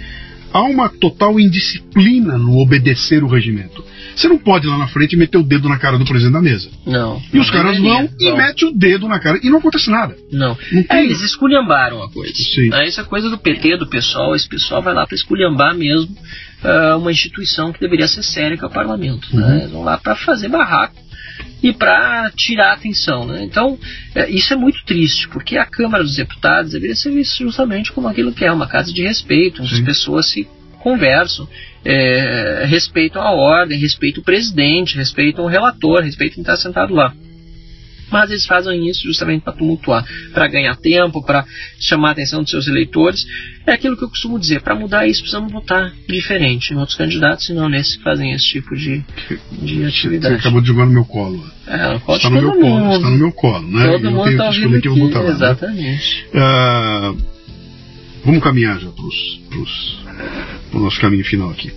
há 0.52 0.62
uma 0.62 0.88
total 0.88 1.38
indisciplina 1.38 2.38
no 2.38 2.58
obedecer 2.58 3.22
o 3.22 3.28
regimento. 3.28 3.84
Você 4.14 4.28
não 4.28 4.38
pode 4.38 4.66
ir 4.66 4.70
lá 4.70 4.78
na 4.78 4.88
frente 4.88 5.12
e 5.12 5.16
meter 5.16 5.38
o 5.38 5.42
dedo 5.42 5.68
na 5.68 5.78
cara 5.78 5.96
do 5.96 6.04
presidente 6.04 6.32
da 6.32 6.40
mesa. 6.40 6.68
Não. 6.84 7.22
E 7.32 7.38
os 7.38 7.50
caras 7.50 7.78
vão 7.78 8.08
e 8.18 8.32
metem 8.32 8.68
o 8.68 8.72
dedo 8.72 9.06
na 9.06 9.20
cara 9.20 9.38
e 9.42 9.48
não 9.48 9.58
acontece 9.58 9.90
nada. 9.90 10.16
Não. 10.32 10.58
não 10.72 10.84
é, 10.90 11.04
eles 11.04 11.20
esculhambaram 11.22 12.02
a 12.02 12.10
coisa. 12.10 12.34
Sim. 12.34 12.72
É, 12.74 12.86
essa 12.86 13.04
coisa 13.04 13.30
do 13.30 13.38
PT, 13.38 13.76
do 13.76 13.86
pessoal, 13.86 14.34
esse 14.34 14.48
pessoal 14.48 14.82
vai 14.82 14.92
lá 14.92 15.06
para 15.06 15.14
esculhambar 15.14 15.74
mesmo 15.74 16.16
uh, 16.64 16.98
uma 16.98 17.12
instituição 17.12 17.72
que 17.72 17.80
deveria 17.80 18.08
ser 18.08 18.22
séria, 18.24 18.56
que 18.56 18.64
é 18.64 18.66
o 18.66 18.70
parlamento. 18.70 19.28
Né? 19.34 19.42
Uhum. 19.42 19.48
Né? 19.48 19.58
Eles 19.58 19.70
vão 19.70 19.82
lá 19.82 19.98
para 19.98 20.16
fazer 20.16 20.48
barraco 20.48 21.07
e 21.62 21.72
para 21.72 22.30
tirar 22.36 22.70
a 22.70 22.74
atenção. 22.74 23.26
Né? 23.26 23.44
Então, 23.44 23.78
é, 24.14 24.30
isso 24.30 24.52
é 24.52 24.56
muito 24.56 24.84
triste, 24.84 25.28
porque 25.28 25.56
a 25.56 25.66
Câmara 25.66 26.04
dos 26.04 26.16
Deputados 26.16 26.72
deveria 26.72 26.96
ser 26.96 27.10
vista 27.10 27.44
justamente 27.44 27.92
como 27.92 28.08
aquilo 28.08 28.32
que 28.32 28.44
é 28.44 28.52
uma 28.52 28.66
casa 28.66 28.92
de 28.92 29.02
respeito, 29.02 29.62
onde 29.62 29.74
Sim. 29.74 29.80
as 29.80 29.86
pessoas 29.86 30.30
se 30.30 30.48
conversam, 30.80 31.48
é, 31.84 32.64
respeitam 32.66 33.20
a 33.22 33.32
ordem, 33.32 33.78
respeitam 33.78 34.22
o 34.22 34.24
presidente, 34.24 34.96
respeitam 34.96 35.44
o 35.44 35.48
relator, 35.48 36.02
respeitam 36.02 36.36
quem 36.36 36.42
está 36.42 36.56
sentado 36.56 36.94
lá 36.94 37.12
mas 38.10 38.30
eles 38.30 38.46
fazem 38.46 38.88
isso 38.88 39.02
justamente 39.04 39.42
para 39.42 39.52
tumultuar, 39.52 40.04
para 40.32 40.48
ganhar 40.48 40.76
tempo, 40.76 41.22
para 41.22 41.44
chamar 41.78 42.10
a 42.10 42.12
atenção 42.12 42.42
dos 42.42 42.50
seus 42.50 42.66
eleitores. 42.66 43.26
É 43.66 43.72
aquilo 43.72 43.96
que 43.96 44.04
eu 44.04 44.08
costumo 44.08 44.38
dizer: 44.38 44.62
para 44.62 44.74
mudar 44.74 45.06
isso, 45.06 45.20
precisamos 45.20 45.52
votar 45.52 45.92
diferente 46.08 46.72
em 46.72 46.76
outros 46.76 46.96
candidatos, 46.96 47.46
senão 47.46 47.68
nesses 47.68 47.96
que 47.96 48.02
fazem 48.02 48.32
esse 48.32 48.48
tipo 48.48 48.74
de, 48.74 49.04
de 49.52 49.84
atividade. 49.84 50.34
Você 50.34 50.40
acabou 50.40 50.60
de 50.60 50.68
jogar 50.68 50.86
no 50.86 50.92
meu 50.92 51.04
colo. 51.04 51.44
É, 51.66 52.14
está 52.14 52.30
no 52.30 52.40
meu 52.40 52.54
mundo. 52.54 52.60
colo, 52.60 52.96
está 52.96 53.10
no 53.10 53.18
meu 53.18 53.32
colo, 53.32 53.68
né? 53.70 53.86
Todo 53.86 54.04
eu 54.04 54.10
mundo 54.10 54.30
está 54.30 54.46
ouvindo 54.46 54.76
aqui, 54.76 54.88
votar 54.88 55.22
lá, 55.22 55.30
Exatamente. 55.30 56.26
Né? 56.32 56.40
Uh, 56.40 57.18
vamos 58.24 58.42
caminhar 58.42 58.80
já 58.80 58.88
para 58.90 60.78
o 60.78 60.82
nosso 60.82 61.00
caminho 61.00 61.24
final 61.24 61.50
aqui. 61.50 61.70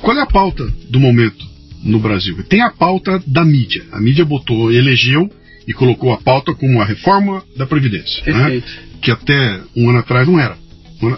Qual 0.00 0.16
é 0.16 0.20
a 0.20 0.26
pauta 0.26 0.64
do 0.88 0.98
momento 0.98 1.49
no 1.82 1.98
Brasil. 1.98 2.42
Tem 2.44 2.60
a 2.62 2.70
pauta 2.70 3.22
da 3.26 3.44
mídia. 3.44 3.84
A 3.92 4.00
mídia 4.00 4.24
botou, 4.24 4.72
elegeu 4.72 5.30
e 5.66 5.72
colocou 5.72 6.12
a 6.12 6.18
pauta 6.18 6.54
como 6.54 6.80
a 6.80 6.84
reforma 6.84 7.42
da 7.56 7.66
Previdência. 7.66 8.22
Né? 8.26 8.62
Que 9.00 9.10
até 9.10 9.60
um 9.76 9.88
ano 9.88 9.98
atrás 9.98 10.26
não 10.26 10.38
era. 10.38 10.56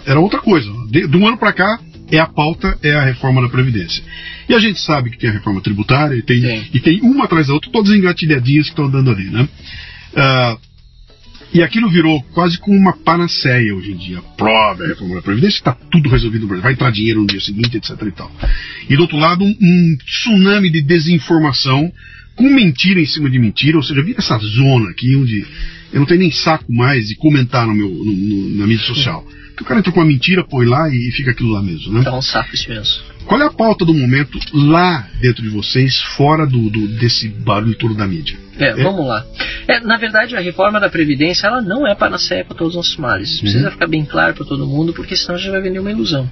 Era 0.05 0.19
outra 0.19 0.39
coisa. 0.39 0.71
De, 0.89 1.07
de 1.07 1.17
um 1.17 1.27
ano 1.27 1.37
para 1.37 1.53
cá, 1.53 1.79
é 2.11 2.19
a 2.19 2.27
pauta, 2.27 2.77
é 2.81 2.93
a 2.93 3.03
reforma 3.03 3.41
da 3.41 3.49
Previdência. 3.49 4.03
E 4.47 4.53
a 4.53 4.59
gente 4.59 4.79
sabe 4.79 5.09
que 5.09 5.17
tem 5.17 5.29
a 5.29 5.33
reforma 5.33 5.61
tributária 5.61 6.15
e 6.15 6.21
tem, 6.21 6.43
e 6.73 6.79
tem 6.79 7.01
uma 7.01 7.25
atrás 7.25 7.47
da 7.47 7.53
outra, 7.53 7.71
todas 7.71 7.91
engatilhadinhas 7.91 8.65
que 8.65 8.71
estão 8.71 8.85
andando 8.85 9.11
ali. 9.11 9.29
Né? 9.29 9.47
Uh, 10.13 10.72
e 11.53 11.61
aquilo 11.61 11.89
virou 11.89 12.21
quase 12.33 12.57
como 12.57 12.75
uma 12.75 12.93
panaceia 12.93 13.75
hoje 13.75 13.91
em 13.91 13.97
dia. 13.97 14.21
Prova 14.35 14.87
reforma 14.87 15.15
da 15.15 15.21
Previdência, 15.21 15.57
está 15.57 15.77
tudo 15.91 16.09
resolvido 16.09 16.41
no 16.41 16.47
Brasil. 16.47 16.63
Vai 16.63 16.73
entrar 16.73 16.91
dinheiro 16.91 17.21
no 17.21 17.27
dia 17.27 17.39
seguinte, 17.39 17.77
etc. 17.77 17.91
E, 18.01 18.11
tal. 18.11 18.31
e 18.89 18.95
do 18.95 19.03
outro 19.03 19.17
lado, 19.17 19.45
um, 19.45 19.55
um 19.61 19.97
tsunami 20.03 20.69
de 20.69 20.81
desinformação 20.81 21.91
com 22.35 22.49
mentira 22.49 22.99
em 22.99 23.05
cima 23.05 23.29
de 23.29 23.37
mentira. 23.37 23.77
Ou 23.77 23.83
seja, 23.83 24.01
vira 24.01 24.19
essa 24.19 24.37
zona 24.39 24.89
aqui 24.89 25.15
onde 25.15 25.45
eu 25.91 25.99
não 25.99 26.07
tenho 26.07 26.21
nem 26.21 26.31
saco 26.31 26.73
mais 26.73 27.07
de 27.07 27.15
comentar 27.15 27.67
no 27.67 27.75
meu, 27.75 27.89
no, 27.89 28.13
no, 28.13 28.57
na 28.57 28.65
mídia 28.65 28.85
social. 28.87 29.23
Porque 29.49 29.63
o 29.63 29.67
cara 29.67 29.79
entra 29.79 29.91
com 29.91 29.99
uma 29.99 30.07
mentira, 30.07 30.43
põe 30.43 30.65
lá 30.65 30.89
e 30.89 31.11
fica 31.11 31.29
aquilo 31.29 31.51
lá 31.51 31.61
mesmo. 31.61 31.93
Né? 31.93 32.01
Dá 32.01 32.17
um 32.17 32.21
saco 32.21 32.55
isso 32.55 32.67
mesmo. 32.67 33.03
Qual 33.25 33.41
é 33.41 33.45
a 33.45 33.51
pauta 33.51 33.85
do 33.85 33.93
momento 33.93 34.37
lá 34.53 35.07
dentro 35.19 35.41
de 35.41 35.49
vocês, 35.49 36.01
fora 36.15 36.45
do, 36.45 36.69
do 36.69 36.87
desse 36.99 37.29
barulho 37.29 37.75
todo 37.75 37.95
da 37.95 38.07
mídia? 38.07 38.37
É, 38.59 38.67
é? 38.67 38.83
vamos 38.83 39.05
lá. 39.05 39.25
É, 39.67 39.79
na 39.79 39.97
verdade, 39.97 40.35
a 40.35 40.39
reforma 40.39 40.79
da 40.79 40.89
Previdência 40.89 41.47
ela 41.47 41.61
não 41.61 41.87
é 41.87 41.95
panaceia 41.95 42.45
para 42.45 42.55
todos 42.55 42.73
os 42.73 42.77
nossos 42.77 42.97
males. 42.97 43.29
Isso 43.29 43.37
uhum. 43.37 43.41
precisa 43.41 43.71
ficar 43.71 43.87
bem 43.87 44.05
claro 44.05 44.33
para 44.33 44.45
todo 44.45 44.67
mundo, 44.67 44.93
porque 44.93 45.15
senão 45.15 45.35
a 45.35 45.37
gente 45.37 45.51
vai 45.51 45.61
vender 45.61 45.79
uma 45.79 45.91
ilusão. 45.91 46.29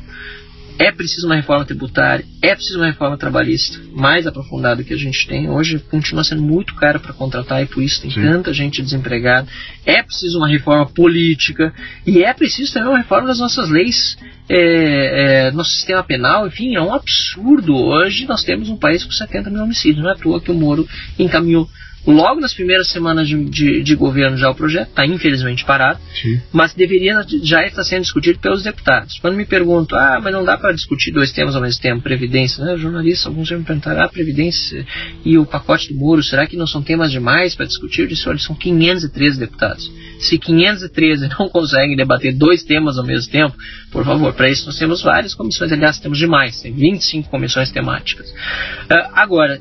É 0.81 0.91
preciso 0.91 1.27
uma 1.27 1.35
reforma 1.35 1.63
tributária, 1.63 2.25
é 2.41 2.55
preciso 2.55 2.79
uma 2.79 2.87
reforma 2.87 3.15
trabalhista 3.15 3.79
mais 3.93 4.25
aprofundada 4.25 4.83
que 4.83 4.91
a 4.91 4.97
gente 4.97 5.27
tem. 5.27 5.47
Hoje 5.47 5.77
continua 5.77 6.23
sendo 6.23 6.41
muito 6.41 6.73
caro 6.73 6.99
para 6.99 7.13
contratar 7.13 7.61
e 7.61 7.67
por 7.67 7.83
isso 7.83 8.01
tem 8.01 8.09
Sim. 8.09 8.23
tanta 8.23 8.51
gente 8.51 8.81
desempregada. 8.81 9.47
É 9.85 10.01
preciso 10.01 10.39
uma 10.39 10.47
reforma 10.47 10.87
política 10.87 11.71
e 12.03 12.23
é 12.23 12.33
preciso 12.33 12.73
também 12.73 12.89
uma 12.89 12.97
reforma 12.97 13.27
das 13.27 13.37
nossas 13.37 13.69
leis, 13.69 14.17
é, 14.49 15.49
é, 15.49 15.51
nosso 15.51 15.69
sistema 15.69 16.01
penal. 16.01 16.47
Enfim, 16.47 16.75
é 16.75 16.81
um 16.81 16.95
absurdo. 16.95 17.75
Hoje 17.75 18.25
nós 18.25 18.43
temos 18.43 18.67
um 18.67 18.75
país 18.75 19.03
com 19.03 19.11
70 19.11 19.51
mil 19.51 19.61
homicídios. 19.61 20.03
Não 20.03 20.09
é 20.09 20.13
à 20.13 20.17
toa 20.17 20.41
que 20.41 20.49
o 20.49 20.55
Moro 20.55 20.89
encaminhou 21.19 21.69
logo 22.05 22.39
nas 22.39 22.53
primeiras 22.53 22.89
semanas 22.89 23.27
de, 23.27 23.43
de, 23.45 23.83
de 23.83 23.95
governo 23.95 24.37
já 24.37 24.49
o 24.49 24.55
projeto, 24.55 24.89
está 24.89 25.05
infelizmente 25.05 25.63
parado, 25.65 25.99
Sim. 26.21 26.41
mas 26.51 26.73
deveria 26.73 27.25
já 27.43 27.65
estar 27.65 27.83
sendo 27.83 28.01
discutido 28.01 28.39
pelos 28.39 28.63
deputados. 28.63 29.19
Quando 29.19 29.35
me 29.35 29.45
pergunto, 29.45 29.95
ah, 29.95 30.19
mas 30.21 30.33
não 30.33 30.43
dá 30.43 30.57
para 30.57 30.73
discutir 30.73 31.11
dois 31.11 31.31
temas 31.31 31.55
ao 31.55 31.61
mesmo 31.61 31.81
tempo, 31.81 32.01
Previdência, 32.01 32.63
né? 32.63 32.75
jornalistas, 32.77 33.27
alguns 33.27 33.47
já 33.47 33.57
me 33.57 33.63
perguntaram, 33.63 34.01
ah, 34.01 34.09
Previdência 34.09 34.85
e 35.23 35.37
o 35.37 35.45
pacote 35.45 35.93
do 35.93 35.99
muro, 35.99 36.23
será 36.23 36.47
que 36.47 36.57
não 36.57 36.65
são 36.65 36.81
temas 36.81 37.11
demais 37.11 37.55
para 37.55 37.65
discutir? 37.65 38.01
Eu 38.01 38.07
disse, 38.07 38.27
olha, 38.27 38.39
são 38.39 38.55
513 38.55 39.39
deputados. 39.39 39.91
Se 40.19 40.37
513 40.37 41.29
não 41.39 41.49
conseguem 41.49 41.95
debater 41.95 42.33
dois 42.33 42.63
temas 42.63 42.97
ao 42.97 43.05
mesmo 43.05 43.31
tempo, 43.31 43.55
por 43.91 44.03
favor, 44.05 44.33
para 44.33 44.49
isso 44.49 44.65
nós 44.65 44.77
temos 44.77 45.01
várias 45.01 45.33
comissões, 45.33 45.71
aliás, 45.71 45.99
temos 45.99 46.17
demais, 46.17 46.61
tem 46.61 46.73
25 46.73 47.29
comissões 47.29 47.71
temáticas. 47.71 48.29
Uh, 48.29 49.11
agora, 49.13 49.59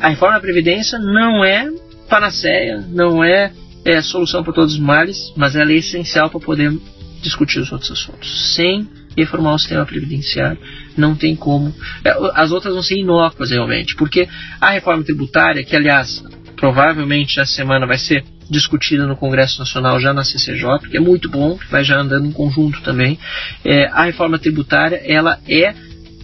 a 0.00 0.08
reforma 0.08 0.34
da 0.34 0.40
Previdência 0.40 0.98
não 0.98 1.44
é 1.44 1.68
panaceia, 2.08 2.84
não 2.88 3.22
é, 3.22 3.52
é 3.84 4.00
solução 4.00 4.42
para 4.42 4.52
todos 4.52 4.74
os 4.74 4.80
males, 4.80 5.32
mas 5.36 5.56
ela 5.56 5.72
é 5.72 5.76
essencial 5.76 6.30
para 6.30 6.40
poder 6.40 6.72
discutir 7.22 7.60
os 7.60 7.70
outros 7.72 7.90
assuntos. 7.90 8.54
Sem 8.54 8.88
reformar 9.16 9.54
o 9.54 9.58
sistema 9.58 9.84
previdenciário, 9.84 10.58
não 10.96 11.14
tem 11.14 11.34
como. 11.34 11.74
É, 12.04 12.10
as 12.34 12.52
outras 12.52 12.74
vão 12.74 12.82
ser 12.82 12.96
inócuas 12.96 13.50
realmente, 13.50 13.96
porque 13.96 14.28
a 14.60 14.70
reforma 14.70 15.02
tributária, 15.02 15.64
que 15.64 15.74
aliás 15.74 16.22
provavelmente 16.56 17.38
essa 17.38 17.52
semana 17.52 17.86
vai 17.86 17.98
ser 17.98 18.24
discutida 18.50 19.06
no 19.06 19.16
Congresso 19.16 19.58
Nacional 19.58 20.00
já 20.00 20.12
na 20.12 20.24
CCJ, 20.24 20.88
que 20.90 20.96
é 20.96 21.00
muito 21.00 21.28
bom, 21.28 21.58
vai 21.70 21.84
já 21.84 21.98
andando 21.98 22.26
em 22.26 22.32
conjunto 22.32 22.80
também. 22.82 23.18
É, 23.64 23.86
a 23.86 24.04
reforma 24.04 24.38
tributária 24.38 25.00
ela 25.04 25.38
é 25.46 25.74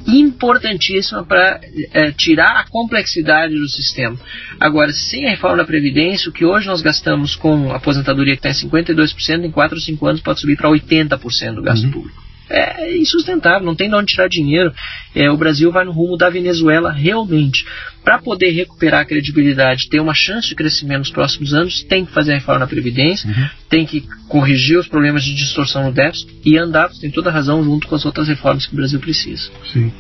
importantíssima 0.06 1.24
para 1.24 1.60
é, 1.92 2.12
tirar 2.12 2.56
a 2.56 2.68
complexidade 2.68 3.54
do 3.54 3.68
sistema. 3.68 4.18
Agora, 4.60 4.92
sem 4.92 5.26
a 5.26 5.30
reforma 5.30 5.58
da 5.58 5.64
Previdência, 5.64 6.28
o 6.28 6.32
que 6.32 6.44
hoje 6.44 6.66
nós 6.66 6.82
gastamos 6.82 7.34
com 7.34 7.72
aposentadoria 7.72 8.36
que 8.36 8.46
está 8.46 8.50
em 8.50 8.68
52%, 8.70 9.44
em 9.44 9.50
4 9.50 9.76
ou 9.76 9.82
5 9.82 10.06
anos 10.06 10.20
pode 10.20 10.40
subir 10.40 10.56
para 10.56 10.70
80% 10.70 11.54
do 11.54 11.62
gasto 11.62 11.84
uhum. 11.84 11.90
público 11.92 12.24
é 12.48 12.96
insustentável, 12.98 13.64
não 13.64 13.74
tem 13.74 13.88
de 13.88 13.94
onde 13.94 14.12
tirar 14.12 14.28
dinheiro. 14.28 14.72
É, 15.14 15.30
o 15.30 15.36
Brasil 15.36 15.70
vai 15.72 15.84
no 15.84 15.92
rumo 15.92 16.16
da 16.16 16.28
Venezuela 16.28 16.92
realmente. 16.92 17.64
Para 18.02 18.18
poder 18.18 18.50
recuperar 18.50 19.00
a 19.00 19.04
credibilidade, 19.04 19.88
ter 19.88 20.00
uma 20.00 20.12
chance 20.12 20.48
de 20.48 20.54
crescimento 20.54 20.98
nos 20.98 21.10
próximos 21.10 21.54
anos, 21.54 21.82
tem 21.84 22.04
que 22.04 22.12
fazer 22.12 22.32
a 22.32 22.34
reforma 22.34 22.60
na 22.60 22.66
Previdência, 22.66 23.28
uhum. 23.28 23.48
tem 23.68 23.86
que 23.86 24.02
corrigir 24.28 24.78
os 24.78 24.86
problemas 24.86 25.24
de 25.24 25.34
distorção 25.34 25.84
no 25.84 25.92
déficit 25.92 26.28
e 26.44 26.58
andar, 26.58 26.90
tem 27.00 27.10
toda 27.10 27.30
a 27.30 27.32
razão, 27.32 27.64
junto 27.64 27.88
com 27.88 27.94
as 27.94 28.04
outras 28.04 28.28
reformas 28.28 28.66
que 28.66 28.74
o 28.74 28.76
Brasil 28.76 29.00
precisa. 29.00 29.50
Sim. 29.72 29.90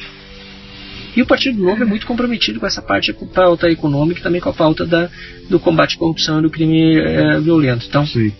E 1.16 1.22
o 1.22 1.26
Partido 1.26 1.62
Novo 1.62 1.82
é 1.82 1.86
muito 1.86 2.06
comprometido 2.06 2.58
com 2.58 2.66
essa 2.66 2.82
parte 2.82 3.12
da 3.12 3.26
pauta 3.26 3.70
econômica 3.70 4.20
e 4.20 4.22
também 4.22 4.40
com 4.40 4.48
a 4.48 4.52
pauta 4.52 4.84
da, 4.84 5.08
do 5.48 5.60
combate 5.60 5.94
à 5.94 5.98
corrupção 5.98 6.40
e 6.40 6.42
do 6.42 6.50
crime 6.50 6.98
é, 6.98 7.40
violento. 7.40 7.86
Então, 7.88 8.04
Sim. 8.04 8.32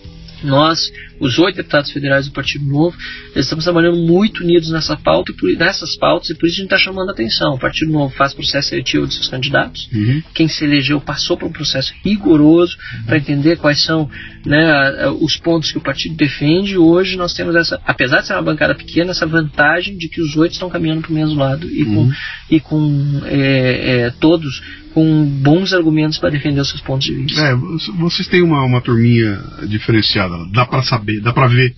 nós 0.43 0.91
os 1.19 1.39
oito 1.39 1.57
deputados 1.57 1.91
federais 1.91 2.27
do 2.27 2.33
Partido 2.33 2.65
Novo, 2.65 2.95
estamos 3.35 3.63
trabalhando 3.63 3.97
muito 3.97 4.43
unidos 4.43 4.69
nessa 4.69 4.95
pauta, 4.97 5.33
por, 5.33 5.49
nessas 5.55 5.95
pautas, 5.95 6.29
e 6.29 6.35
por 6.35 6.47
isso 6.47 6.55
a 6.55 6.61
gente 6.61 6.73
está 6.73 6.77
chamando 6.77 7.09
a 7.09 7.11
atenção. 7.11 7.53
O 7.53 7.59
Partido 7.59 7.91
Novo 7.91 8.13
faz 8.15 8.33
processo 8.33 8.69
seletivo 8.69 9.07
de 9.07 9.13
seus 9.13 9.27
candidatos. 9.27 9.89
Uhum. 9.93 10.21
Quem 10.33 10.47
se 10.47 10.63
elegeu 10.63 10.99
passou 10.99 11.37
por 11.37 11.47
um 11.47 11.51
processo 11.51 11.93
rigoroso 12.03 12.77
uhum. 12.77 13.03
para 13.03 13.17
entender 13.17 13.57
quais 13.57 13.83
são 13.83 14.09
né, 14.45 15.07
os 15.19 15.37
pontos 15.37 15.71
que 15.71 15.77
o 15.77 15.81
partido 15.81 16.15
defende. 16.15 16.77
Hoje 16.77 17.17
nós 17.17 17.33
temos 17.33 17.55
essa, 17.55 17.81
apesar 17.85 18.21
de 18.21 18.27
ser 18.27 18.33
uma 18.33 18.41
bancada 18.41 18.75
pequena, 18.75 19.11
essa 19.11 19.25
vantagem 19.25 19.97
de 19.97 20.07
que 20.07 20.21
os 20.21 20.35
oito 20.35 20.53
estão 20.53 20.69
caminhando 20.69 21.01
para 21.01 21.11
o 21.11 21.13
mesmo 21.13 21.35
lado 21.35 21.69
e 21.69 21.83
uhum. 21.83 21.95
com, 21.95 22.13
e 22.49 22.59
com 22.59 23.21
é, 23.25 24.05
é, 24.05 24.09
todos 24.19 24.61
com 24.95 25.25
bons 25.25 25.73
argumentos 25.73 26.17
para 26.17 26.29
defender 26.29 26.61
os 26.61 26.69
seus 26.69 26.81
pontos 26.81 27.05
de 27.05 27.13
vista. 27.13 27.41
É, 27.41 27.53
vocês 27.99 28.29
têm 28.29 28.41
uma, 28.41 28.63
uma 28.63 28.79
turminha 28.79 29.43
diferenciada, 29.67 30.33
dá 30.53 30.65
para 30.65 30.81
saber, 30.83 31.04
dá 31.21 31.33
para 31.33 31.47
ver 31.47 31.75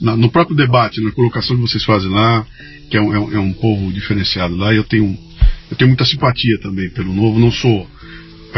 na, 0.00 0.16
no 0.16 0.30
próprio 0.30 0.56
debate, 0.56 1.00
na 1.00 1.12
colocação 1.12 1.56
que 1.56 1.62
vocês 1.62 1.84
fazem 1.84 2.10
lá, 2.10 2.46
que 2.90 2.96
é 2.96 3.00
um, 3.00 3.14
é 3.14 3.18
um, 3.18 3.34
é 3.34 3.38
um 3.38 3.52
povo 3.52 3.92
diferenciado 3.92 4.56
lá, 4.56 4.74
eu 4.74 4.84
tenho, 4.84 5.16
eu 5.70 5.76
tenho 5.76 5.88
muita 5.88 6.04
simpatia 6.04 6.58
também 6.60 6.90
pelo 6.90 7.12
novo, 7.12 7.38
não 7.38 7.50
sou 7.50 7.88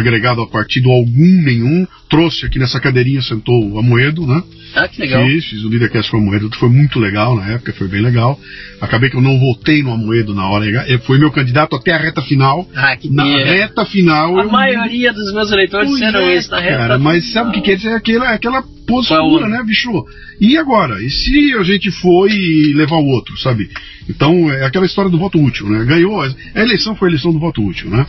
agregado 0.01 0.43
a 0.43 0.47
partido 0.47 0.91
algum, 0.91 1.43
nenhum. 1.43 1.87
Trouxe 2.09 2.47
aqui 2.47 2.59
nessa 2.59 2.79
cadeirinha, 2.81 3.21
sentou 3.23 3.73
o 3.73 3.79
Amoedo, 3.79 4.27
né? 4.27 4.43
Ah, 4.75 4.87
que 4.89 5.01
legal. 5.01 5.27
Fiz, 5.27 5.45
fiz 5.47 5.65
o 5.65 5.69
Lidercast 5.69 6.11
com 6.11 6.19
o 6.19 6.21
Amoedo, 6.21 6.51
foi 6.57 6.69
muito 6.69 6.99
legal 6.99 7.35
na 7.35 7.47
época, 7.53 7.73
foi 7.73 7.89
bem 7.89 8.03
legal. 8.03 8.39
Acabei 8.81 9.09
que 9.09 9.17
eu 9.17 9.23
não 9.23 9.39
votei 9.39 9.83
no 9.83 9.93
Amoedo 9.93 10.35
na 10.35 10.47
hora, 10.49 10.67
foi 11.01 11.19
meu 11.19 11.31
candidato 11.31 11.75
até 11.75 11.93
a 11.93 11.99
reta 11.99 12.21
final. 12.23 12.69
Ah, 12.75 12.97
que 12.97 13.11
Na 13.11 13.25
reta 13.25 13.85
final. 13.87 14.39
A 14.39 14.45
eu- 14.45 14.51
maioria 14.51 15.13
dos 15.13 15.33
meus 15.33 15.51
eleitores 15.51 15.89
Pois 15.89 15.99
disseram 16.01 16.21
é, 16.21 16.37
isso 16.37 16.51
na 16.51 16.61
reta 16.61 16.77
cara, 16.77 16.99
mas 16.99 17.33
sabe 17.33 17.51
o 17.51 17.53
que 17.53 17.61
quer 17.63 17.77
dizer? 17.77 17.95
Aquela, 17.95 18.31
aquela 18.31 18.63
postura, 18.87 19.49
né, 19.49 19.63
bicho? 19.65 19.91
E 20.41 20.57
agora? 20.59 21.03
E 21.03 21.09
se 21.11 21.55
a 21.55 21.63
gente 21.63 21.91
for 21.91 22.31
e 22.31 22.73
levar 22.75 22.97
o 22.97 23.07
outro, 23.07 23.37
sabe? 23.39 23.69
Então, 24.09 24.51
é 24.53 24.65
aquela 24.67 24.87
história 24.87 25.11
do 25.11 25.19
voto 25.19 25.43
útil, 25.43 25.69
né? 25.69 25.85
Ganhou, 25.85 26.21
a 26.23 26.31
eleição 26.55 26.95
foi 26.95 27.09
a 27.09 27.11
eleição 27.11 27.33
do 27.33 27.41
voto 27.41 27.63
útil, 27.65 27.89
né? 27.91 28.07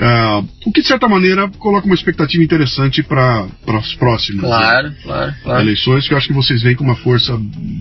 Ah, 0.00 0.42
o 0.64 0.70
que, 0.72 0.80
de 0.80 0.86
certa 0.86 1.08
maneira, 1.08 1.48
coloca 1.58 1.84
uma 1.86 1.94
expectativa 1.94 2.42
interessante 2.44 3.02
para 3.02 3.46
as 3.66 3.94
próximas 3.96 4.42
né, 4.42 4.48
Claro, 4.48 4.94
claro, 5.02 5.34
claro. 5.42 5.60
eleições, 5.60 6.06
que 6.06 6.14
eu 6.14 6.18
acho 6.18 6.28
que 6.28 6.32
vocês 6.34 6.62
veem 6.62 6.76
com 6.76 6.84
uma 6.84 6.94
força 6.94 7.36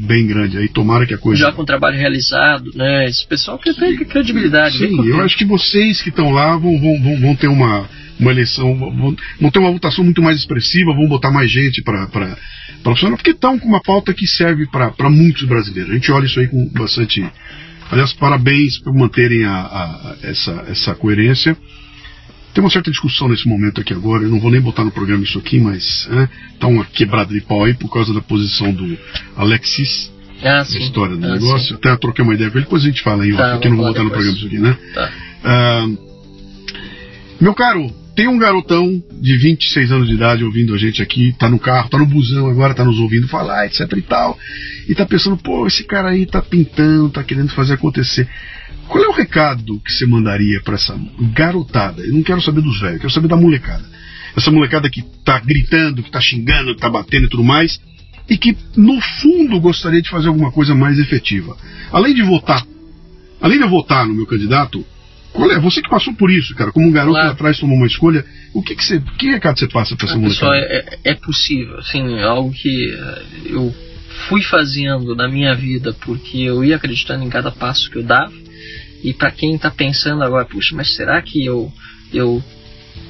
bem 0.07 0.26
grande 0.26 0.57
aí. 0.57 0.68
Tomara 0.68 1.06
que 1.06 1.14
a 1.14 1.18
coisa. 1.18 1.39
Já 1.44 1.52
com 1.52 1.61
o 1.61 1.65
trabalho 1.65 1.95
realizado, 1.98 2.72
né? 2.73 3.06
Esse 3.06 3.26
pessoal 3.27 3.60
que 3.60 3.72
tem 3.73 3.95
credibilidade. 3.98 4.80
bem 4.80 4.89
Sim, 4.89 5.07
eu 5.07 5.22
acho 5.22 5.38
que 5.38 5.45
vocês 5.45 6.02
que 6.02 6.10
estão 6.10 6.31
lá 6.31 6.57
vão, 6.57 6.80
vão, 6.80 7.02
vão, 7.03 7.22
vão 7.22 7.35
ter 7.35 7.48
uma, 7.49 7.88
uma 8.19 8.31
eleição, 8.31 8.76
vão, 8.76 9.15
vão 9.39 9.52
ter 9.52 9.60
uma 9.60 9.72
votação 9.72 10.03
muito 10.03 10.22
mais 10.23 10.39
expressiva, 10.39 10.94
vão 10.95 11.07
botar 11.07 11.30
mais 11.31 11.52
gente 11.52 11.84
para 11.84 12.07
funcionar, 12.84 13.18
porque 13.18 13.30
estão 13.31 13.60
com 13.60 13.68
uma 13.68 13.81
pauta 13.81 14.11
que 14.11 14.26
serve 14.26 14.65
para 14.68 15.10
muitos 15.10 15.44
brasileiros. 15.44 15.91
A 15.91 15.94
gente 15.94 16.11
olha 16.11 16.26
isso 16.26 16.39
aí 16.39 16.48
com 16.48 16.68
bastante. 16.69 17.23
Aliás, 17.91 18.11
parabéns 18.14 18.80
por 18.80 18.91
manterem 18.94 19.45
a, 19.45 19.52
a- 19.56 20.15
essa, 20.23 20.65
essa 20.68 20.95
coerência. 20.95 21.56
Tem 22.57 22.63
uma 22.63 22.71
certa 22.71 22.89
discussão 22.89 23.27
nesse 23.29 23.47
momento 23.47 23.79
aqui 23.81 23.93
agora, 23.93 24.23
eu 24.23 24.31
não 24.31 24.39
vou 24.39 24.49
nem 24.49 24.59
botar 24.59 24.84
no 24.84 24.89
programa 24.89 25.23
isso 25.23 25.38
aqui, 25.38 25.59
mas 25.59 26.07
né, 26.09 26.27
tá 26.59 26.65
uma 26.65 26.84
quebrada 26.85 27.31
de 27.31 27.39
pau 27.39 27.63
aí 27.63 27.75
por 27.75 27.88
causa 27.88 28.11
da 28.15 28.19
posição 28.19 28.73
do 28.73 28.97
Alexis 29.35 30.11
Ah, 30.41 30.61
a 30.61 30.65
sim. 30.65 30.79
história 30.79 31.15
do 31.15 31.23
Ah, 31.23 31.34
negócio. 31.34 31.75
Até 31.75 31.95
troquei 31.97 32.23
uma 32.25 32.34
ideia 32.34 32.49
com 32.49 32.57
ele, 32.57 32.65
depois 32.65 32.81
a 32.81 32.88
gente 32.88 33.03
fala 33.03 33.21
aí, 33.25 33.31
ó, 33.31 33.38
Tá, 33.38 33.51
porque 33.51 33.67
eu 33.67 33.69
não 33.69 33.77
vou 33.77 33.85
botar 33.85 34.03
no 34.03 34.09
programa 34.09 34.35
isso 34.35 34.47
aqui, 34.47 34.57
né? 34.57 34.75
sim. 34.88 34.93
Tá. 34.95 35.11
Ah, 35.43 35.88
meu 37.39 37.53
caro, 37.53 37.91
tem 38.15 38.27
um 38.27 38.39
garotão 38.39 39.03
de 39.21 39.38
26 39.38 39.91
anos 39.91 40.07
de 40.07 40.15
idade 40.15 40.43
ouvindo 40.43 40.73
a 40.73 40.79
gente 40.79 40.99
aqui, 40.99 41.35
tá 41.38 41.47
no 41.47 41.59
carro, 41.59 41.89
tá 41.89 41.99
no 41.99 42.07
busão 42.07 42.47
agora, 42.49 42.73
tá 42.73 42.84
nos 42.84 42.97
ouvindo 42.99 43.27
falar, 43.27 43.67
etc 43.67 43.81
e 43.95 44.01
tal, 44.01 44.35
e 44.89 44.95
tá 44.95 45.05
pensando, 45.05 45.38
pô, 45.38 45.67
esse 45.67 45.84
cara 45.84 46.09
aí 46.09 46.25
tá 46.25 46.41
pintando, 46.41 47.07
tá 47.11 47.23
querendo 47.23 47.49
fazer 47.49 47.75
acontecer. 47.75 48.27
Qual 48.88 49.03
é 49.03 49.07
o 49.07 49.11
recado 49.11 49.80
que 49.81 49.91
você 49.91 50.05
mandaria 50.05 50.61
pra 50.61 50.76
essa 50.76 50.97
garotada? 51.34 52.01
Eu 52.01 52.14
não 52.14 52.23
quero 52.23 52.41
saber 52.41 52.61
dos 52.61 52.80
velhos, 52.80 52.95
eu 52.95 53.01
quero 53.01 53.14
saber 53.14 53.27
da 53.27 53.35
molecada. 53.38 53.84
Essa 54.35 54.51
molecada 54.51 54.89
que 54.89 55.01
tá 55.26 55.39
gritando, 55.39 56.03
que 56.03 56.11
tá 56.11 56.22
xingando, 56.22 56.76
que 56.76 56.81
tá 56.81 56.89
batendo 56.89 57.26
e 57.26 57.30
tudo 57.30 57.43
mais, 57.43 57.80
e 58.30 58.38
que 58.38 58.55
no 58.76 58.99
fundo 59.22 59.59
gostaria 59.59 60.01
de 60.01 60.09
fazer 60.09 60.27
alguma 60.27 60.51
coisa 60.51 60.76
mais 60.76 60.99
efetiva. 60.99 61.57
Além 61.91 62.14
de 62.14 62.22
votar, 62.23 62.64
além 63.41 63.57
de 63.59 63.68
votar 63.68 64.05
no 64.07 64.14
meu 64.14 64.26
candidato, 64.26 64.85
qual 65.34 65.51
é? 65.51 65.59
Você 65.59 65.81
que 65.81 65.89
passou 65.89 66.14
por 66.14 66.31
isso, 66.31 66.53
cara, 66.55 66.72
como 66.72 66.88
um 66.88 66.91
garoto 66.91 67.14
Claro. 67.14 67.27
lá 67.27 67.34
atrás 67.34 67.59
tomou 67.59 67.76
uma 67.77 67.88
escolha, 67.88 68.23
o 68.53 68.61
que 68.61 68.76
que 68.76 68.84
você, 68.85 69.01
que 69.18 69.27
recado 69.30 69.57
você 69.59 69.68
passa 69.68 69.95
pra 69.95 70.05
essa 70.07 70.15
Ah, 70.15 70.19
molecada? 70.19 70.55
é, 70.55 70.59
é- 70.61 70.99
é 71.11 71.14
possível, 71.15 71.77
assim, 71.80 72.15
é 72.18 72.23
algo 72.23 72.51
que 72.51 72.91
eh, 72.91 73.23
eu 73.47 73.73
fui 74.30 74.41
fazendo 74.43 75.15
na 75.15 75.27
minha 75.27 75.53
vida 75.55 75.93
porque 76.05 76.39
eu 76.39 76.64
ia 76.64 76.76
acreditando 76.76 77.23
em 77.23 77.30
cada 77.30 77.51
passo 77.51 77.89
que 77.89 77.97
eu 77.97 78.03
dava. 78.03 78.31
E 79.03 79.14
para 79.14 79.32
quem 79.32 79.56
está 79.56 79.69
pensando 79.69 80.24
agora, 80.24 80.45
puxa, 80.45 80.76
mas 80.76 80.95
será 80.95 81.22
que 81.22 81.45
eu 81.45 81.72
eu 82.14 82.41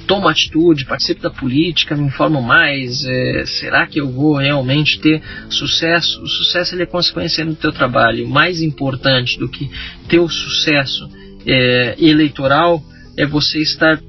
tomo 0.08 0.28
atitude, 0.28 0.86
participo 0.86 1.22
da 1.22 1.30
política, 1.30 1.96
me 1.96 2.08
informo 2.08 2.42
mais, 2.42 3.06
eh, 3.06 3.44
será 3.46 3.86
que 3.86 4.00
eu 4.00 4.10
vou 4.10 4.38
realmente 4.38 5.00
ter 5.00 5.22
sucesso? 5.50 6.22
O 6.22 6.28
sucesso 6.28 6.74
ele 6.74 6.84
é 6.84 6.86
consequência 6.86 7.46
do 7.46 7.56
teu 7.56 7.72
trabalho. 7.72 8.28
Mais 8.28 8.62
importante 8.62 9.38
do 9.38 9.50
que 9.50 9.70
ter 10.08 10.20
o 10.20 10.30
sucesso 10.30 11.10
eh, 11.46 11.96
eleitoral 12.00 12.82
é 13.18 13.26
você 13.26 13.60
estar 13.60 14.00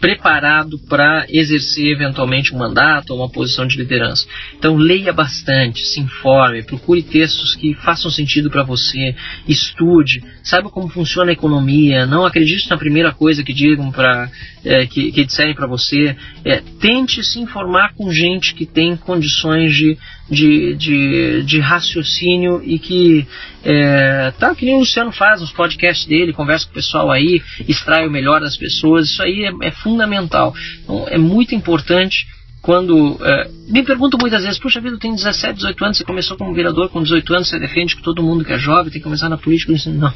preparado 0.00 0.78
para 0.88 1.26
exercer 1.28 1.86
eventualmente 1.86 2.54
um 2.54 2.58
mandato 2.58 3.10
ou 3.10 3.20
uma 3.20 3.28
posição 3.28 3.66
de 3.66 3.76
liderança. 3.76 4.26
Então 4.58 4.76
leia 4.76 5.12
bastante, 5.12 5.80
se 5.80 6.00
informe, 6.00 6.62
procure 6.62 7.02
textos 7.02 7.54
que 7.54 7.74
façam 7.74 8.10
sentido 8.10 8.50
para 8.50 8.62
você, 8.62 9.14
estude, 9.48 10.22
saiba 10.42 10.70
como 10.70 10.88
funciona 10.88 11.30
a 11.30 11.32
economia, 11.32 12.06
não 12.06 12.24
acredite 12.24 12.68
na 12.68 12.76
primeira 12.76 13.12
coisa 13.12 13.42
que 13.42 13.52
digam 13.52 13.90
para 13.90 14.30
que, 14.90 15.12
que 15.12 15.24
disserem 15.24 15.54
para 15.54 15.66
você, 15.66 16.16
É, 16.44 16.62
tente 16.80 17.22
se 17.24 17.40
informar 17.40 17.94
com 17.94 18.12
gente 18.12 18.54
que 18.54 18.66
tem 18.66 18.96
condições 18.96 19.74
de, 19.74 19.96
de, 20.28 20.74
de, 20.74 21.42
de 21.42 21.60
raciocínio 21.60 22.62
e 22.64 22.78
que 22.78 23.26
é, 23.62 24.32
tá 24.38 24.54
que 24.54 24.64
nem 24.64 24.74
o 24.74 24.78
Luciano 24.78 25.12
faz 25.12 25.40
nos 25.40 25.52
podcasts 25.52 26.06
dele, 26.06 26.32
conversa 26.32 26.66
com 26.66 26.72
o 26.72 26.74
pessoal 26.74 27.10
aí, 27.10 27.42
extrai 27.68 28.06
o 28.06 28.10
melhor 28.10 28.40
das 28.40 28.56
pessoas, 28.56 29.10
isso 29.10 29.22
aí 29.22 29.44
é, 29.44 29.68
é 29.68 29.70
fundamental. 29.70 30.54
Então, 30.82 31.06
é 31.08 31.18
muito 31.18 31.54
importante 31.54 32.26
quando 32.62 33.18
é, 33.22 33.50
me 33.68 33.82
perguntam 33.82 34.18
muitas 34.18 34.42
vezes, 34.42 34.58
puxa 34.58 34.80
vida, 34.80 34.94
eu 34.94 34.98
tenho 34.98 35.14
17, 35.14 35.56
18 35.56 35.84
anos, 35.84 35.98
você 35.98 36.04
começou 36.04 36.36
como 36.36 36.54
vereador 36.54 36.88
com 36.88 37.02
18 37.02 37.34
anos, 37.34 37.48
você 37.48 37.58
defende 37.58 37.94
que 37.94 38.02
todo 38.02 38.22
mundo 38.22 38.42
que 38.42 38.52
é 38.54 38.58
jovem 38.58 38.90
tem 38.90 39.00
que 39.00 39.04
começar 39.04 39.28
na 39.28 39.36
política? 39.36 39.70
Eu 39.70 39.76
disse, 39.76 39.90
não, 39.90 40.14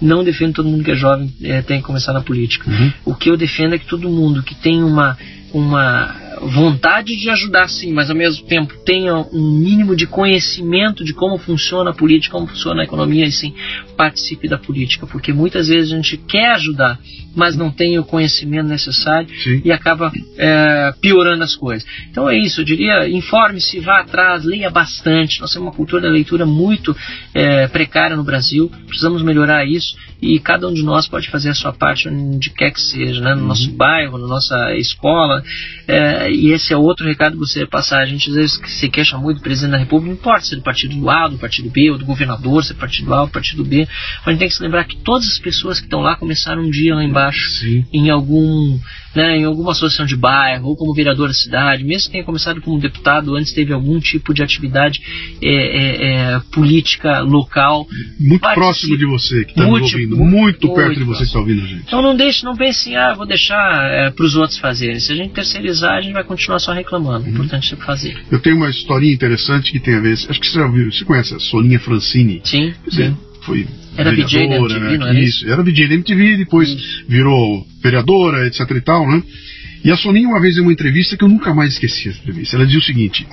não 0.00 0.24
defendo 0.24 0.54
todo 0.54 0.68
mundo 0.68 0.82
que 0.82 0.92
é 0.92 0.94
jovem 0.94 1.30
é, 1.42 1.60
tem 1.60 1.80
que 1.80 1.86
começar 1.86 2.14
na 2.14 2.22
política. 2.22 2.70
Uhum. 2.70 2.92
O 3.04 3.14
que 3.14 3.28
eu 3.28 3.36
defendo 3.36 3.74
é 3.74 3.78
que 3.78 3.86
todo 3.86 4.08
mundo 4.08 4.42
que 4.42 4.54
tem 4.54 4.82
uma, 4.82 5.18
uma 5.52 6.23
vontade 6.40 7.16
de 7.16 7.30
ajudar 7.30 7.68
sim, 7.68 7.92
mas 7.92 8.10
ao 8.10 8.16
mesmo 8.16 8.46
tempo 8.46 8.74
tenha 8.84 9.16
um 9.16 9.58
mínimo 9.58 9.94
de 9.94 10.06
conhecimento 10.06 11.04
de 11.04 11.14
como 11.14 11.38
funciona 11.38 11.90
a 11.90 11.94
política, 11.94 12.32
como 12.32 12.46
funciona 12.46 12.82
a 12.82 12.84
economia 12.84 13.26
e 13.26 13.32
sim 13.32 13.54
participe 13.96 14.48
da 14.48 14.58
política, 14.58 15.06
porque 15.06 15.32
muitas 15.32 15.68
vezes 15.68 15.92
a 15.92 15.96
gente 15.96 16.16
quer 16.16 16.52
ajudar, 16.52 16.98
mas 17.34 17.56
não 17.56 17.70
tem 17.70 17.98
o 17.98 18.04
conhecimento 18.04 18.68
necessário 18.68 19.28
Sim. 19.42 19.62
e 19.64 19.72
acaba 19.72 20.12
é, 20.36 20.92
piorando 21.00 21.42
as 21.42 21.56
coisas. 21.56 21.86
Então 22.10 22.28
é 22.28 22.36
isso, 22.36 22.60
eu 22.60 22.64
diria, 22.64 23.08
informe-se, 23.08 23.80
vá 23.80 24.00
atrás, 24.00 24.44
leia 24.44 24.70
bastante. 24.70 25.40
Nós 25.40 25.52
temos 25.52 25.68
uma 25.68 25.74
cultura 25.74 26.02
da 26.02 26.08
leitura 26.08 26.46
muito 26.46 26.96
é, 27.32 27.66
precária 27.68 28.16
no 28.16 28.24
Brasil, 28.24 28.70
precisamos 28.86 29.22
melhorar 29.22 29.64
isso 29.64 29.96
e 30.24 30.38
cada 30.38 30.66
um 30.68 30.72
de 30.72 30.82
nós 30.82 31.06
pode 31.06 31.28
fazer 31.28 31.50
a 31.50 31.54
sua 31.54 31.72
parte 31.72 32.08
onde 32.08 32.48
quer 32.50 32.70
que 32.70 32.80
seja, 32.80 33.20
né? 33.20 33.34
no 33.34 33.46
nosso 33.46 33.70
bairro, 33.72 34.16
na 34.16 34.26
nossa 34.26 34.74
escola. 34.76 35.42
É, 35.86 36.30
e 36.30 36.50
esse 36.50 36.72
é 36.72 36.76
outro 36.76 37.06
recado 37.06 37.32
que 37.32 37.38
você 37.38 37.66
passar. 37.66 38.00
A 38.00 38.06
gente 38.06 38.30
às 38.30 38.34
vezes 38.34 38.60
se 38.66 38.88
queixa 38.88 39.18
muito 39.18 39.38
do 39.38 39.42
presidente 39.42 39.72
da 39.72 39.78
República, 39.78 40.14
não 40.14 40.18
importa 40.18 40.46
se 40.46 40.54
é 40.54 40.56
do 40.56 40.62
partido 40.62 41.10
A, 41.10 41.28
do 41.28 41.36
partido 41.36 41.68
B, 41.68 41.90
ou 41.90 41.98
do 41.98 42.06
governador, 42.06 42.64
se 42.64 42.72
é 42.72 42.74
partido 42.74 43.12
A 43.12 43.22
ou 43.22 43.28
partido 43.28 43.64
B, 43.64 43.86
mas 44.24 44.26
a 44.26 44.30
gente 44.30 44.38
tem 44.38 44.48
que 44.48 44.54
se 44.54 44.62
lembrar 44.62 44.84
que 44.84 44.96
todas 44.96 45.26
as 45.26 45.38
pessoas 45.38 45.78
que 45.78 45.86
estão 45.86 46.00
lá 46.00 46.16
começaram 46.16 46.62
um 46.62 46.70
dia 46.70 46.94
lá 46.94 47.04
embaixo 47.04 47.23
Sim. 47.32 47.84
em 47.92 48.10
algum 48.10 48.78
né, 49.14 49.38
em 49.38 49.44
alguma 49.44 49.70
associação 49.72 50.04
de 50.06 50.16
bairro 50.16 50.68
ou 50.70 50.76
como 50.76 50.92
vereador 50.92 51.28
da 51.28 51.34
cidade, 51.34 51.84
mesmo 51.84 52.06
que 52.06 52.12
tenha 52.12 52.24
começado 52.24 52.60
como 52.60 52.80
deputado, 52.80 53.36
antes 53.36 53.52
teve 53.52 53.72
algum 53.72 54.00
tipo 54.00 54.34
de 54.34 54.42
atividade 54.42 55.00
é, 55.40 55.48
é, 55.48 56.32
é, 56.34 56.40
política 56.52 57.20
local. 57.20 57.86
Muito 58.18 58.40
Participe. 58.40 58.54
próximo 58.54 58.98
de 58.98 59.06
você 59.06 59.44
que 59.44 59.52
está 59.52 59.66
ouvindo, 59.66 60.16
muito, 60.16 60.16
muito, 60.16 60.74
perto 60.74 60.86
muito 60.86 60.98
de 60.98 61.04
você 61.04 61.18
que 61.20 61.26
está 61.26 61.38
ouvindo 61.38 61.62
a 61.62 61.66
gente. 61.66 61.82
Então 61.86 62.02
não 62.02 62.16
deixe, 62.16 62.44
não 62.44 62.56
pense 62.56 62.74
assim, 62.88 62.96
ah, 62.96 63.14
vou 63.14 63.24
deixar 63.26 64.12
para 64.12 64.24
os 64.24 64.34
outros 64.34 64.58
fazerem. 64.58 64.98
Se 64.98 65.12
a 65.12 65.16
gente 65.16 65.32
terceirizar, 65.32 65.94
a 65.94 66.00
gente 66.00 66.12
vai 66.12 66.24
continuar 66.24 66.58
só 66.58 66.72
reclamando. 66.72 67.24
O 67.24 67.28
Uhum. 67.28 67.34
importante 67.34 67.72
é 67.74 67.76
fazer. 67.76 68.16
Eu 68.30 68.40
tenho 68.40 68.56
uma 68.56 68.68
historinha 68.68 69.12
interessante 69.14 69.70
que 69.70 69.78
tem 69.78 69.94
a 69.94 70.00
ver. 70.00 70.12
Acho 70.14 70.28
que 70.40 70.46
você 70.46 70.58
já 70.58 70.66
ouviu, 70.66 70.90
você 70.92 71.04
conhece 71.04 71.34
a 71.34 71.38
Solinha 71.38 71.78
Francini? 71.78 72.40
Sim, 72.44 72.74
Quer 72.84 72.90
dizer, 72.90 73.10
sim. 73.10 73.16
Foi 73.44 73.66
Era 73.96 74.10
vereadora, 74.10 74.76
MTV, 74.76 75.04
era 75.04 75.20
isso? 75.20 75.48
Era 75.48 75.62
VJ 75.62 75.88
da 75.88 75.94
MTV, 75.94 76.36
depois 76.38 77.04
virou 77.08 77.66
vereadora, 77.82 78.46
etc 78.46 78.70
e 78.70 78.80
tal, 78.80 79.06
né? 79.08 79.22
E 79.84 79.90
a 79.90 79.96
Soninha 79.96 80.28
uma 80.28 80.40
vez 80.40 80.56
em 80.56 80.62
uma 80.62 80.72
entrevista 80.72 81.16
que 81.16 81.24
eu 81.24 81.28
nunca 81.28 81.52
mais 81.52 81.74
esqueci 81.74 82.08
essa 82.08 82.18
entrevista. 82.20 82.56
Ela 82.56 82.64
dizia 82.64 82.80
o 82.80 82.82
seguinte: 82.82 83.26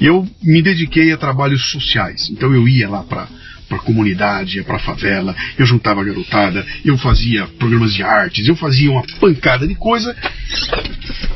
eu 0.00 0.28
me 0.42 0.60
dediquei 0.60 1.10
a 1.10 1.16
trabalhos 1.16 1.70
sociais, 1.70 2.28
então 2.30 2.54
eu 2.54 2.68
ia 2.68 2.88
lá 2.88 3.02
para 3.02 3.26
para 3.68 3.78
comunidade, 3.78 4.58
ia 4.58 4.64
para 4.64 4.78
favela, 4.78 5.34
eu 5.58 5.66
juntava 5.66 6.00
a 6.00 6.04
garotada, 6.04 6.64
eu 6.84 6.96
fazia 6.98 7.46
programas 7.58 7.92
de 7.92 8.02
artes, 8.02 8.46
eu 8.46 8.56
fazia 8.56 8.90
uma 8.90 9.02
pancada 9.20 9.66
de 9.66 9.74
coisa. 9.74 10.14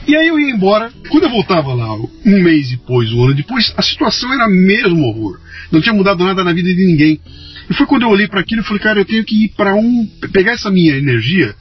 E 0.07 0.17
aí 0.17 0.29
eu 0.29 0.39
ia 0.39 0.51
embora. 0.51 0.93
Quando 1.09 1.25
eu 1.25 1.31
voltava 1.31 1.75
lá, 1.75 1.95
um 1.95 2.43
mês 2.43 2.71
depois, 2.71 3.13
um 3.13 3.25
ano 3.25 3.35
depois, 3.35 3.73
a 3.77 3.83
situação 3.83 4.33
era 4.33 4.49
mesmo 4.49 5.05
horror. 5.05 5.39
Não 5.71 5.81
tinha 5.81 5.95
mudado 5.95 6.25
nada 6.25 6.43
na 6.43 6.53
vida 6.53 6.73
de 6.73 6.85
ninguém. 6.85 7.21
E 7.69 7.75
foi 7.75 7.87
quando 7.87 8.03
eu 8.03 8.09
olhei 8.09 8.27
para 8.27 8.41
aquilo 8.41 8.63
e 8.63 8.65
falei, 8.65 8.83
cara, 8.83 9.01
eu 9.01 9.05
tenho 9.05 9.25
que 9.25 9.45
ir 9.45 9.49
para 9.51 9.75
um. 9.75 10.07
pegar 10.33 10.53
essa 10.53 10.71
minha 10.71 10.97
energia 10.97 11.55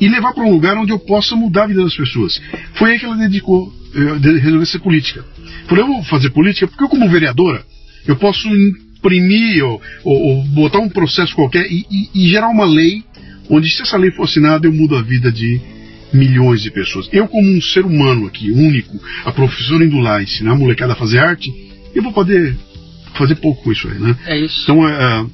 e 0.00 0.08
levar 0.08 0.32
para 0.32 0.44
um 0.44 0.52
lugar 0.52 0.76
onde 0.76 0.92
eu 0.92 0.98
possa 0.98 1.34
mudar 1.34 1.64
a 1.64 1.66
vida 1.66 1.82
das 1.82 1.96
pessoas. 1.96 2.40
Foi 2.74 2.92
aí 2.92 2.98
que 2.98 3.04
ela 3.04 3.16
dedicou, 3.16 3.72
eh, 3.94 4.38
resolveu 4.38 4.66
ser 4.66 4.78
política. 4.78 5.24
Falei, 5.66 5.82
eu 5.82 5.88
vou 5.88 6.04
fazer 6.04 6.30
política 6.30 6.68
porque 6.68 6.84
eu, 6.84 6.88
como 6.88 7.08
vereadora, 7.08 7.64
eu 8.06 8.16
posso 8.16 8.48
imprimir 8.98 9.64
ou, 9.64 9.80
ou- 10.04 10.20
ou 10.36 10.44
botar 10.44 10.78
um 10.80 10.88
processo 10.88 11.34
qualquer 11.34 11.66
e, 11.70 11.86
e- 11.90 12.08
e 12.14 12.28
gerar 12.30 12.48
uma 12.48 12.64
lei 12.64 13.02
onde, 13.48 13.70
se 13.70 13.82
essa 13.82 13.96
lei 13.96 14.10
for 14.10 14.24
assinada, 14.24 14.66
eu 14.66 14.72
mudo 14.72 14.96
a 14.96 15.02
vida 15.02 15.32
de 15.32 15.60
milhões 16.12 16.62
de 16.62 16.70
pessoas. 16.70 17.08
Eu, 17.12 17.28
como 17.28 17.48
um 17.50 17.60
ser 17.62 17.84
humano 17.84 18.26
aqui, 18.26 18.50
único, 18.50 18.98
a 19.24 19.32
professora 19.32 19.84
indo 19.84 19.98
lá 19.98 20.22
ensinar 20.22 20.52
a 20.52 20.56
molecada 20.56 20.92
a 20.92 20.96
fazer 20.96 21.18
arte, 21.18 21.50
eu 21.94 22.02
vou 22.02 22.12
poder 22.12 22.56
fazer 23.14 23.36
pouco 23.36 23.62
com 23.62 23.72
isso 23.72 23.88
aí, 23.88 23.98
né? 23.98 24.16
É 24.26 24.38
isso. 24.38 24.62
Então, 24.62 24.86
é, 24.88 25.26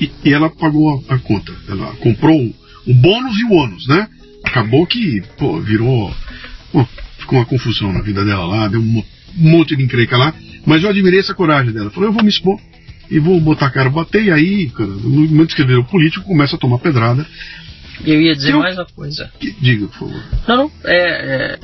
e, 0.00 0.10
e, 0.24 0.32
ela 0.32 0.50
pagou 0.50 1.04
a, 1.08 1.14
a, 1.14 1.18
conta. 1.18 1.52
Ela 1.68 1.86
comprou 1.96 2.40
o 2.86 2.94
bônus 2.94 3.38
e 3.38 3.44
o 3.44 3.52
ônus, 3.52 3.86
né? 3.86 4.08
Acabou 4.44 4.86
que, 4.86 5.22
pô, 5.38 5.60
virou. 5.60 6.12
Ficou 7.18 7.38
uma 7.38 7.44
confusão 7.46 7.92
na 7.92 8.00
vida 8.02 8.24
dela 8.24 8.44
lá, 8.46 8.68
deu 8.68 8.80
um 8.80 9.02
monte 9.36 9.76
de 9.76 9.82
encrenca 9.84 10.16
lá. 10.16 10.34
Mas 10.66 10.82
eu 10.82 10.90
admirei 10.90 11.20
essa 11.20 11.34
coragem 11.34 11.72
dela. 11.72 11.90
Falou, 11.90 12.08
eu 12.08 12.12
vou 12.12 12.22
me 12.22 12.28
expor 12.28 12.58
e 13.10 13.18
vou 13.18 13.40
botar 13.40 13.66
a 13.66 13.70
cara, 13.70 13.90
bater, 13.90 14.24
e 14.24 14.30
aí, 14.30 14.70
cara, 14.70 14.88
no 14.88 15.10
momento 15.10 15.48
que 15.48 15.52
escrever 15.52 15.78
o 15.78 15.84
político, 15.84 16.24
começa 16.24 16.56
a 16.56 16.58
tomar 16.58 16.78
pedrada. 16.78 17.26
Eu 18.04 18.20
ia 18.20 18.34
dizer 18.34 18.52
eu... 18.52 18.60
mais 18.60 18.76
uma 18.76 18.86
coisa. 18.86 19.30
Que... 19.38 19.52
Diga, 19.52 19.86
por 19.88 19.98
favor. 19.98 20.24
Não, 20.48 20.56
não, 20.56 20.72
é, 20.84 20.96
é... 20.96 21.58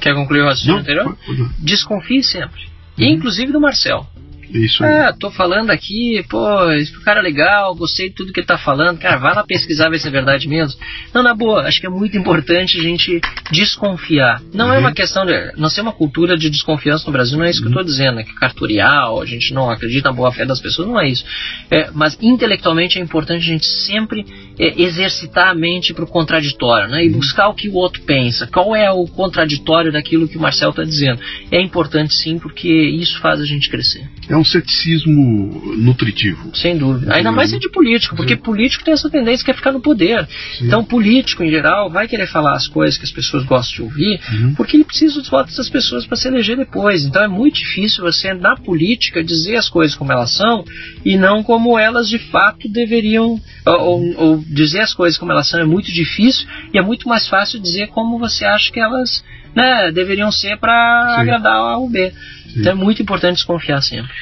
Quer 0.00 0.14
concluir 0.14 0.42
o 0.42 0.44
raciocínio 0.44 0.80
anterior? 0.80 1.16
Desconfie 1.58 2.22
sempre. 2.22 2.60
Uhum. 2.98 3.06
Inclusive 3.06 3.52
do 3.52 3.60
Marcel. 3.60 4.06
Isso 4.54 4.84
aí. 4.84 4.92
Ah, 4.92 5.12
tô 5.12 5.32
falando 5.32 5.70
aqui, 5.70 6.24
pô, 6.28 6.70
esse 6.72 6.92
cara 7.00 7.18
é 7.18 7.22
legal, 7.22 7.74
gostei 7.74 8.08
de 8.08 8.14
tudo 8.14 8.32
que 8.32 8.38
ele 8.38 8.46
tá 8.46 8.56
falando. 8.56 8.98
Cara, 8.98 9.16
vai 9.16 9.34
lá 9.34 9.42
pesquisar 9.42 9.88
ver 9.88 9.98
se 9.98 10.06
é 10.06 10.10
verdade 10.10 10.48
mesmo. 10.48 10.78
Não, 11.12 11.24
na 11.24 11.34
boa, 11.34 11.62
acho 11.62 11.80
que 11.80 11.86
é 11.86 11.90
muito 11.90 12.16
importante 12.16 12.78
a 12.78 12.82
gente 12.82 13.20
desconfiar. 13.50 14.40
Não 14.52 14.68
uhum. 14.68 14.74
é 14.74 14.78
uma 14.78 14.92
questão 14.92 15.26
de. 15.26 15.52
Não 15.56 15.68
ser 15.68 15.80
uma 15.80 15.92
cultura 15.92 16.36
de 16.36 16.48
desconfiança 16.48 17.04
no 17.06 17.12
Brasil, 17.12 17.36
não 17.36 17.44
é 17.44 17.50
isso 17.50 17.58
uhum. 17.58 17.66
que 17.66 17.70
eu 17.70 17.74
tô 17.74 17.80
uhum. 17.80 17.86
dizendo, 17.86 18.20
é 18.20 18.22
que 18.22 18.34
cartorial, 18.34 19.20
a 19.20 19.26
gente 19.26 19.52
não 19.52 19.70
acredita 19.70 20.08
na 20.08 20.14
boa 20.14 20.30
fé 20.30 20.46
das 20.46 20.60
pessoas, 20.60 20.86
não 20.86 21.00
é 21.00 21.08
isso. 21.08 21.24
É, 21.68 21.90
mas 21.92 22.16
intelectualmente 22.22 22.98
é 22.98 23.02
importante 23.02 23.42
a 23.42 23.52
gente 23.52 23.66
sempre 23.66 24.24
é, 24.53 24.53
exercitar 24.58 25.48
a 25.48 25.54
mente 25.54 25.92
pro 25.92 26.06
contraditório, 26.06 26.88
né? 26.88 27.04
E 27.04 27.08
uhum. 27.08 27.18
buscar 27.18 27.48
o 27.48 27.54
que 27.54 27.68
o 27.68 27.74
outro 27.74 28.02
pensa. 28.02 28.46
Qual 28.46 28.74
é 28.74 28.90
o 28.90 29.06
contraditório 29.06 29.92
daquilo 29.92 30.28
que 30.28 30.36
o 30.36 30.40
Marcel 30.40 30.72
tá 30.72 30.84
dizendo? 30.84 31.20
É 31.50 31.60
importante 31.60 32.14
sim, 32.14 32.38
porque 32.38 32.68
isso 32.68 33.20
faz 33.20 33.40
a 33.40 33.44
gente 33.44 33.68
crescer. 33.68 34.08
É 34.28 34.36
um 34.36 34.44
ceticismo 34.44 35.76
nutritivo. 35.76 36.54
Sem 36.54 36.76
dúvida. 36.76 37.14
Ainda 37.14 37.32
mais 37.32 37.50
ser 37.50 37.58
de 37.58 37.68
político, 37.68 38.16
porque 38.16 38.36
político 38.36 38.84
tem 38.84 38.94
essa 38.94 39.10
tendência 39.10 39.44
que 39.44 39.50
é 39.50 39.54
ficar 39.54 39.72
no 39.72 39.80
poder. 39.80 40.26
Sim. 40.58 40.66
Então, 40.66 40.84
político, 40.84 41.42
em 41.42 41.50
geral, 41.50 41.90
vai 41.90 42.06
querer 42.08 42.26
falar 42.26 42.54
as 42.54 42.68
coisas 42.68 42.96
que 42.96 43.04
as 43.04 43.12
pessoas 43.12 43.44
gostam 43.44 43.76
de 43.76 43.82
ouvir, 43.82 44.20
uhum. 44.32 44.54
porque 44.54 44.76
ele 44.76 44.84
precisa 44.84 45.20
dos 45.20 45.28
votos 45.28 45.56
das 45.56 45.68
pessoas 45.68 46.06
para 46.06 46.16
se 46.16 46.28
eleger 46.28 46.56
depois. 46.56 47.04
Então, 47.04 47.22
é 47.22 47.28
muito 47.28 47.56
difícil 47.56 48.04
você, 48.04 48.32
na 48.32 48.56
política, 48.56 49.22
dizer 49.22 49.56
as 49.56 49.68
coisas 49.68 49.96
como 49.96 50.12
elas 50.12 50.30
são 50.30 50.64
e 51.04 51.16
não 51.16 51.42
como 51.42 51.78
elas 51.78 52.08
de 52.08 52.18
fato 52.18 52.68
deveriam. 52.68 53.40
Ou, 53.66 54.14
ou 54.16 54.43
dizer 54.46 54.80
as 54.80 54.94
coisas 54.94 55.18
como 55.18 55.32
elas 55.32 55.48
são 55.48 55.60
é 55.60 55.64
muito 55.64 55.92
difícil 55.92 56.46
e 56.72 56.78
é 56.78 56.82
muito 56.82 57.08
mais 57.08 57.28
fácil 57.28 57.60
dizer 57.60 57.88
como 57.88 58.18
você 58.18 58.44
acha 58.44 58.70
que 58.72 58.80
elas 58.80 59.24
né, 59.54 59.90
deveriam 59.92 60.30
ser 60.30 60.58
para 60.58 61.16
agradar 61.18 61.54
A 61.54 61.78
ou 61.78 61.88
B. 61.88 62.10
Sim. 62.10 62.60
Então 62.60 62.72
é 62.72 62.74
muito 62.74 63.02
importante 63.02 63.36
desconfiar 63.36 63.80
sempre. 63.82 64.12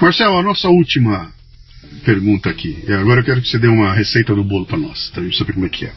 Marcelo, 0.00 0.38
a 0.38 0.42
nossa 0.42 0.68
última 0.68 1.32
pergunta 2.04 2.50
aqui. 2.50 2.84
Agora 2.88 3.20
eu 3.20 3.24
quero 3.24 3.40
que 3.40 3.48
você 3.48 3.58
dê 3.58 3.68
uma 3.68 3.94
receita 3.94 4.34
do 4.34 4.44
bolo 4.44 4.66
para 4.66 4.78
nós, 4.78 5.10
pra 5.10 5.22
gente 5.22 5.38
saber 5.38 5.52
como 5.52 5.66
é 5.66 5.68
que 5.68 5.86
é. 5.86 5.92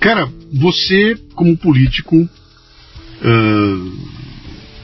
Cara, 0.00 0.28
você, 0.52 1.16
como 1.34 1.56
político, 1.56 2.16
uh, 2.16 2.28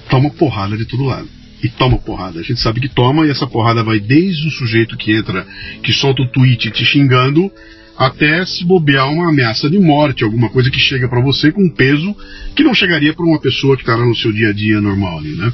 toma 0.08 0.30
porrada 0.30 0.76
de 0.76 0.84
todo 0.84 1.04
lado. 1.04 1.28
E 1.62 1.68
toma 1.68 1.98
porrada. 1.98 2.40
A 2.40 2.42
gente 2.42 2.60
sabe 2.60 2.80
que 2.80 2.88
toma, 2.88 3.26
e 3.26 3.30
essa 3.30 3.46
porrada 3.46 3.84
vai 3.84 4.00
desde 4.00 4.48
o 4.48 4.50
sujeito 4.50 4.96
que 4.96 5.12
entra, 5.12 5.46
que 5.82 5.92
solta 5.92 6.22
o 6.22 6.28
tweet 6.28 6.70
te 6.70 6.84
xingando, 6.84 7.50
até 7.96 8.44
se 8.44 8.64
bobear 8.64 9.08
uma 9.10 9.28
ameaça 9.28 9.70
de 9.70 9.78
morte, 9.78 10.24
alguma 10.24 10.48
coisa 10.48 10.70
que 10.70 10.80
chega 10.80 11.08
para 11.08 11.20
você 11.20 11.52
com 11.52 11.62
um 11.62 11.70
peso 11.70 12.16
que 12.56 12.64
não 12.64 12.74
chegaria 12.74 13.14
para 13.14 13.24
uma 13.24 13.40
pessoa 13.40 13.76
que 13.76 13.82
está 13.82 13.96
no 13.96 14.14
seu 14.14 14.32
dia 14.32 14.48
a 14.48 14.52
dia 14.52 14.80
normal 14.80 15.18
ali, 15.18 15.36
né? 15.36 15.52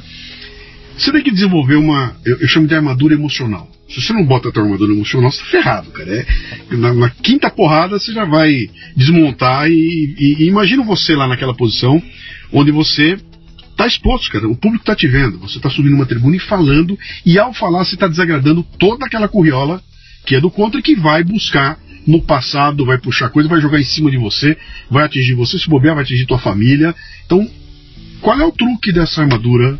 Você 0.97 1.13
tem 1.13 1.23
que 1.23 1.31
desenvolver 1.31 1.75
uma, 1.75 2.15
eu, 2.25 2.39
eu, 2.39 2.47
chamo 2.47 2.67
de 2.67 2.75
armadura 2.75 3.13
emocional. 3.13 3.69
Se 3.87 4.01
você 4.01 4.11
não 4.11 4.25
bota 4.25 4.49
a 4.49 4.51
tua 4.51 4.63
armadura 4.63 4.91
emocional, 4.91 5.31
você 5.31 5.39
tá 5.39 5.45
ferrado, 5.45 5.91
cara. 5.91 6.11
É, 6.11 6.25
na, 6.75 6.93
na, 6.93 7.09
quinta 7.09 7.49
porrada 7.49 7.97
você 7.97 8.11
já 8.11 8.25
vai 8.25 8.69
desmontar 8.97 9.69
e, 9.71 9.73
e, 10.17 10.43
e 10.43 10.47
imagina 10.47 10.83
você 10.83 11.15
lá 11.15 11.27
naquela 11.27 11.55
posição 11.55 12.01
onde 12.51 12.71
você 12.71 13.17
tá 13.79 13.87
exposto, 13.87 14.29
cara. 14.29 14.45
O 14.45 14.57
público 14.57 14.83
tá 14.83 14.93
te 14.93 15.07
vendo. 15.07 15.39
Você 15.39 15.57
tá 15.57 15.69
subindo 15.69 15.95
uma 15.95 16.05
tribuna 16.05 16.35
e 16.35 16.39
falando, 16.39 16.99
e 17.25 17.39
ao 17.39 17.53
falar 17.53 17.85
você 17.85 17.95
tá 17.95 18.09
desagradando 18.09 18.61
toda 18.77 19.05
aquela 19.05 19.29
curriola 19.29 19.81
que 20.25 20.35
é 20.35 20.41
do 20.41 20.51
contra 20.51 20.81
e 20.81 20.83
que 20.83 20.95
vai 20.95 21.23
buscar 21.23 21.79
no 22.05 22.21
passado, 22.21 22.85
vai 22.85 22.97
puxar 22.97 23.29
coisa, 23.29 23.47
vai 23.47 23.61
jogar 23.61 23.79
em 23.79 23.85
cima 23.85 24.11
de 24.11 24.17
você, 24.17 24.57
vai 24.91 25.05
atingir 25.05 25.33
você, 25.33 25.57
se 25.57 25.69
bobear, 25.69 25.95
vai 25.95 26.03
atingir 26.03 26.25
tua 26.25 26.37
família. 26.37 26.93
Então, 27.25 27.49
qual 28.19 28.37
é 28.37 28.45
o 28.45 28.51
truque 28.51 28.91
dessa 28.91 29.21
armadura 29.21 29.79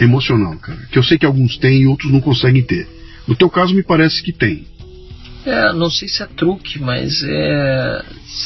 emocional, 0.00 0.56
cara. 0.58 0.80
Que 0.90 0.98
eu 0.98 1.02
sei 1.04 1.16
que 1.16 1.24
alguns 1.24 1.56
têm 1.58 1.82
e 1.82 1.86
outros 1.86 2.10
não 2.10 2.20
conseguem 2.20 2.62
ter. 2.62 2.88
No 3.28 3.36
teu 3.36 3.48
caso, 3.48 3.74
me 3.74 3.84
parece 3.84 4.22
que 4.24 4.32
tem. 4.32 4.66
É, 5.46 5.72
não 5.74 5.90
sei 5.90 6.08
se 6.08 6.22
é 6.22 6.26
truque, 6.26 6.80
mas 6.80 7.22
é 7.22 8.02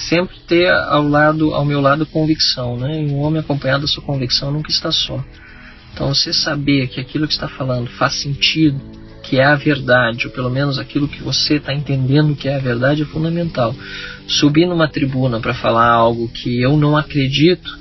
sempre 0.08 0.36
ter 0.48 0.68
ao 0.70 1.06
lado, 1.06 1.54
ao 1.54 1.64
meu 1.64 1.80
lado, 1.80 2.04
convicção, 2.04 2.76
né? 2.76 3.02
E 3.02 3.06
um 3.06 3.20
homem 3.20 3.40
acompanhado 3.40 3.82
da 3.82 3.86
sua 3.86 4.02
convicção 4.02 4.50
nunca 4.50 4.70
está 4.70 4.90
só. 4.90 5.22
Então, 5.92 6.12
você 6.12 6.32
saber 6.32 6.88
que 6.88 7.00
aquilo 7.00 7.26
que 7.26 7.32
está 7.32 7.48
falando 7.48 7.88
faz 7.90 8.14
sentido, 8.20 8.80
que 9.22 9.38
é 9.38 9.44
a 9.44 9.54
verdade, 9.54 10.26
ou 10.26 10.32
pelo 10.32 10.50
menos 10.50 10.78
aquilo 10.78 11.06
que 11.06 11.22
você 11.22 11.56
está 11.56 11.72
entendendo 11.72 12.34
que 12.34 12.48
é 12.48 12.56
a 12.56 12.60
verdade, 12.60 13.02
é 13.02 13.04
fundamental. 13.04 13.74
Subir 14.26 14.66
numa 14.66 14.88
tribuna 14.88 15.38
para 15.38 15.54
falar 15.54 15.88
algo 15.88 16.28
que 16.28 16.60
eu 16.60 16.76
não 16.76 16.96
acredito, 16.96 17.78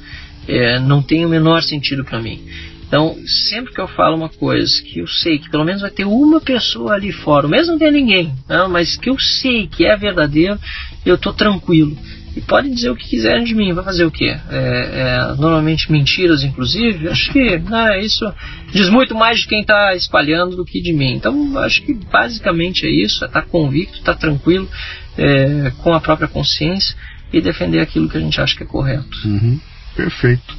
é, 0.48 0.80
não 0.80 1.02
tem 1.02 1.26
o 1.26 1.30
menor 1.30 1.62
sentido 1.64 2.04
para 2.04 2.22
mim. 2.22 2.44
Então, 2.88 3.18
sempre 3.50 3.74
que 3.74 3.82
eu 3.82 3.88
falo 3.88 4.16
uma 4.16 4.30
coisa 4.30 4.82
que 4.82 5.00
eu 5.00 5.08
sei 5.08 5.40
que 5.40 5.50
pelo 5.50 5.66
menos 5.66 5.82
vai 5.82 5.92
ter 5.92 6.06
uma 6.06 6.40
pessoa 6.40 6.94
ali 6.94 7.12
fora, 7.12 7.48
mesmo 7.48 7.74
não 7.74 7.80
ter 7.80 7.92
ninguém, 7.92 8.34
não, 8.48 8.70
mas 8.70 8.96
que 8.96 9.10
eu 9.10 9.20
sei 9.20 9.68
que 9.68 9.86
é 9.86 9.96
verdadeiro, 9.98 10.58
eu 11.06 11.16
estou 11.16 11.34
tranquilo. 11.34 11.98
E 12.38 12.42
podem 12.42 12.72
dizer 12.72 12.92
o 12.92 12.96
que 12.96 13.10
quiserem 13.10 13.44
de 13.44 13.56
mim, 13.56 13.74
vai 13.74 13.84
fazer 13.84 14.06
o 14.06 14.12
quê? 14.12 14.38
É, 14.50 14.52
é, 14.52 15.36
normalmente 15.38 15.92
mentiras, 15.92 16.44
inclusive. 16.44 17.10
Acho 17.10 17.32
que 17.34 17.58
né, 17.58 18.00
isso 18.00 18.32
diz 18.72 18.90
muito 18.90 19.16
mais 19.16 19.40
de 19.40 19.48
quem 19.48 19.62
está 19.62 19.96
espalhando 19.96 20.56
do 20.56 20.64
que 20.64 20.80
de 20.80 20.94
mim. 20.94 21.16
Então, 21.16 21.58
acho 21.58 21.82
que 21.82 21.96
basicamente 21.96 22.86
é 22.86 22.90
isso: 22.92 23.26
é 23.26 23.28
tá 23.28 23.42
convicto, 23.42 23.98
estar 23.98 24.14
tá 24.14 24.20
tranquilo, 24.20 24.70
é, 25.18 25.72
com 25.80 25.94
a 25.94 26.00
própria 26.00 26.28
consciência 26.28 26.96
e 27.34 27.42
defender 27.42 27.80
aquilo 27.80 28.08
que 28.08 28.18
a 28.18 28.22
gente 28.22 28.40
acha 28.40 28.56
que 28.56 28.62
é 28.62 28.68
correto. 28.68 29.18
Uhum, 29.26 29.60
perfeito. 29.96 30.56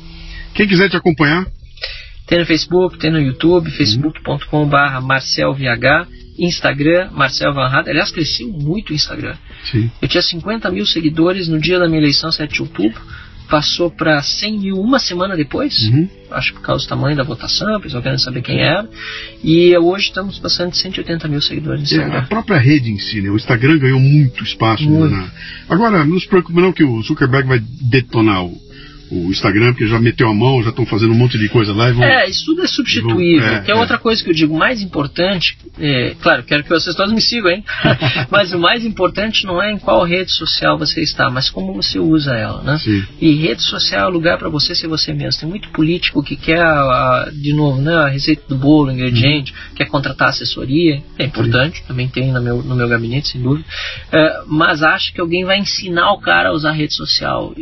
Quem 0.54 0.66
quiser 0.66 0.90
te 0.90 0.96
acompanhar, 0.96 1.46
tem 2.28 2.38
no 2.38 2.46
Facebook, 2.46 2.98
tem 2.98 3.10
no 3.10 3.18
YouTube, 3.18 3.70
facebook.com.br 3.70 5.00
marcelvh, 5.02 5.58
Instagram, 6.38 7.10
Marcel 7.12 7.52
Van 7.52 7.66
Hatt. 7.66 7.88
Aliás, 7.88 8.10
cresceu 8.10 8.48
muito 8.48 8.90
o 8.90 8.94
Instagram. 8.94 9.34
Sim. 9.64 9.90
Eu 10.00 10.08
tinha 10.08 10.22
50 10.22 10.70
mil 10.70 10.86
seguidores 10.86 11.48
no 11.48 11.58
dia 11.58 11.78
da 11.78 11.88
minha 11.88 12.00
eleição, 12.00 12.30
7 12.30 12.54
de 12.54 12.62
outubro. 12.62 13.00
Passou 13.50 13.90
para 13.90 14.22
100 14.22 14.58
mil 14.58 14.76
uma 14.76 14.98
semana 14.98 15.34
depois. 15.34 15.74
Uhum. 15.88 16.06
Acho 16.30 16.52
por 16.52 16.60
causa 16.60 16.84
do 16.84 16.88
tamanho 16.88 17.16
da 17.16 17.24
votação, 17.24 17.78
o 17.78 17.80
pessoal 17.80 18.02
querendo 18.02 18.20
saber 18.20 18.42
quem 18.42 18.60
era. 18.60 18.86
E 19.42 19.76
hoje 19.78 20.08
estamos 20.08 20.38
passando 20.38 20.72
de 20.72 20.76
180 20.76 21.26
mil 21.28 21.40
seguidores 21.40 21.80
no 21.80 21.84
Instagram. 21.86 22.14
É, 22.14 22.18
a 22.18 22.22
própria 22.22 22.58
rede 22.58 22.90
em 22.90 22.98
si, 22.98 23.22
né? 23.22 23.30
O 23.30 23.36
Instagram 23.36 23.78
ganhou 23.78 23.98
muito 23.98 24.44
espaço. 24.44 24.84
Né, 24.84 24.90
muito. 24.90 25.16
Né? 25.16 25.30
Agora, 25.66 26.04
não 26.04 26.20
se 26.20 26.28
preocupe 26.28 26.60
não 26.60 26.74
que 26.74 26.84
o 26.84 27.00
Zuckerberg 27.02 27.48
vai 27.48 27.58
detonar 27.80 28.44
o 28.44 28.67
o 29.10 29.30
Instagram, 29.30 29.72
porque 29.72 29.86
já 29.86 29.98
meteu 29.98 30.28
a 30.28 30.34
mão, 30.34 30.62
já 30.62 30.70
estão 30.70 30.84
fazendo 30.86 31.12
um 31.12 31.16
monte 31.16 31.38
de 31.38 31.48
coisa 31.48 31.72
lá. 31.72 31.90
Vão, 31.90 32.04
é, 32.04 32.28
isso 32.28 32.44
tudo 32.46 32.62
é 32.62 32.66
substituível. 32.66 33.42
Vão, 33.42 33.56
é, 33.56 33.60
que 33.60 33.70
é, 33.70 33.74
é, 33.74 33.76
outra 33.76 33.98
coisa 33.98 34.22
que 34.22 34.30
eu 34.30 34.34
digo, 34.34 34.56
mais 34.56 34.82
importante, 34.82 35.56
é, 35.78 36.14
claro, 36.20 36.42
quero 36.42 36.62
que 36.62 36.68
vocês 36.68 36.94
todos 36.94 37.12
me 37.12 37.20
sigam, 37.20 37.50
hein? 37.50 37.64
mas 38.30 38.52
o 38.52 38.58
mais 38.58 38.84
importante 38.84 39.46
não 39.46 39.62
é 39.62 39.72
em 39.72 39.78
qual 39.78 40.04
rede 40.04 40.32
social 40.32 40.78
você 40.78 41.00
está, 41.00 41.30
mas 41.30 41.50
como 41.50 41.72
você 41.74 41.98
usa 41.98 42.34
ela, 42.34 42.62
né? 42.62 42.78
Sim. 42.78 43.04
E 43.20 43.34
rede 43.34 43.62
social 43.62 44.06
é 44.06 44.08
o 44.08 44.12
lugar 44.12 44.38
para 44.38 44.48
você 44.48 44.74
ser 44.74 44.88
você 44.88 45.12
mesmo. 45.12 45.40
Tem 45.40 45.48
muito 45.48 45.68
político 45.70 46.22
que 46.22 46.36
quer, 46.36 46.60
a, 46.60 47.24
a, 47.26 47.30
de 47.30 47.52
novo, 47.52 47.80
né, 47.80 47.94
a 47.94 48.08
receita 48.08 48.42
do 48.48 48.56
bolo, 48.56 48.88
o 48.88 48.92
ingrediente, 48.92 49.52
uhum. 49.52 49.74
quer 49.74 49.86
contratar 49.86 50.28
assessoria, 50.28 51.02
é 51.18 51.24
importante, 51.24 51.78
Sim. 51.78 51.84
também 51.86 52.08
tem 52.08 52.32
no 52.32 52.42
meu, 52.42 52.62
no 52.62 52.74
meu 52.74 52.88
gabinete, 52.88 53.28
sem 53.28 53.40
dúvida, 53.40 53.66
é, 54.12 54.42
mas 54.46 54.82
acha 54.82 55.12
que 55.12 55.20
alguém 55.20 55.44
vai 55.44 55.58
ensinar 55.58 56.12
o 56.12 56.20
cara 56.20 56.50
a 56.50 56.52
usar 56.52 56.72
rede 56.72 56.94
social 56.94 57.54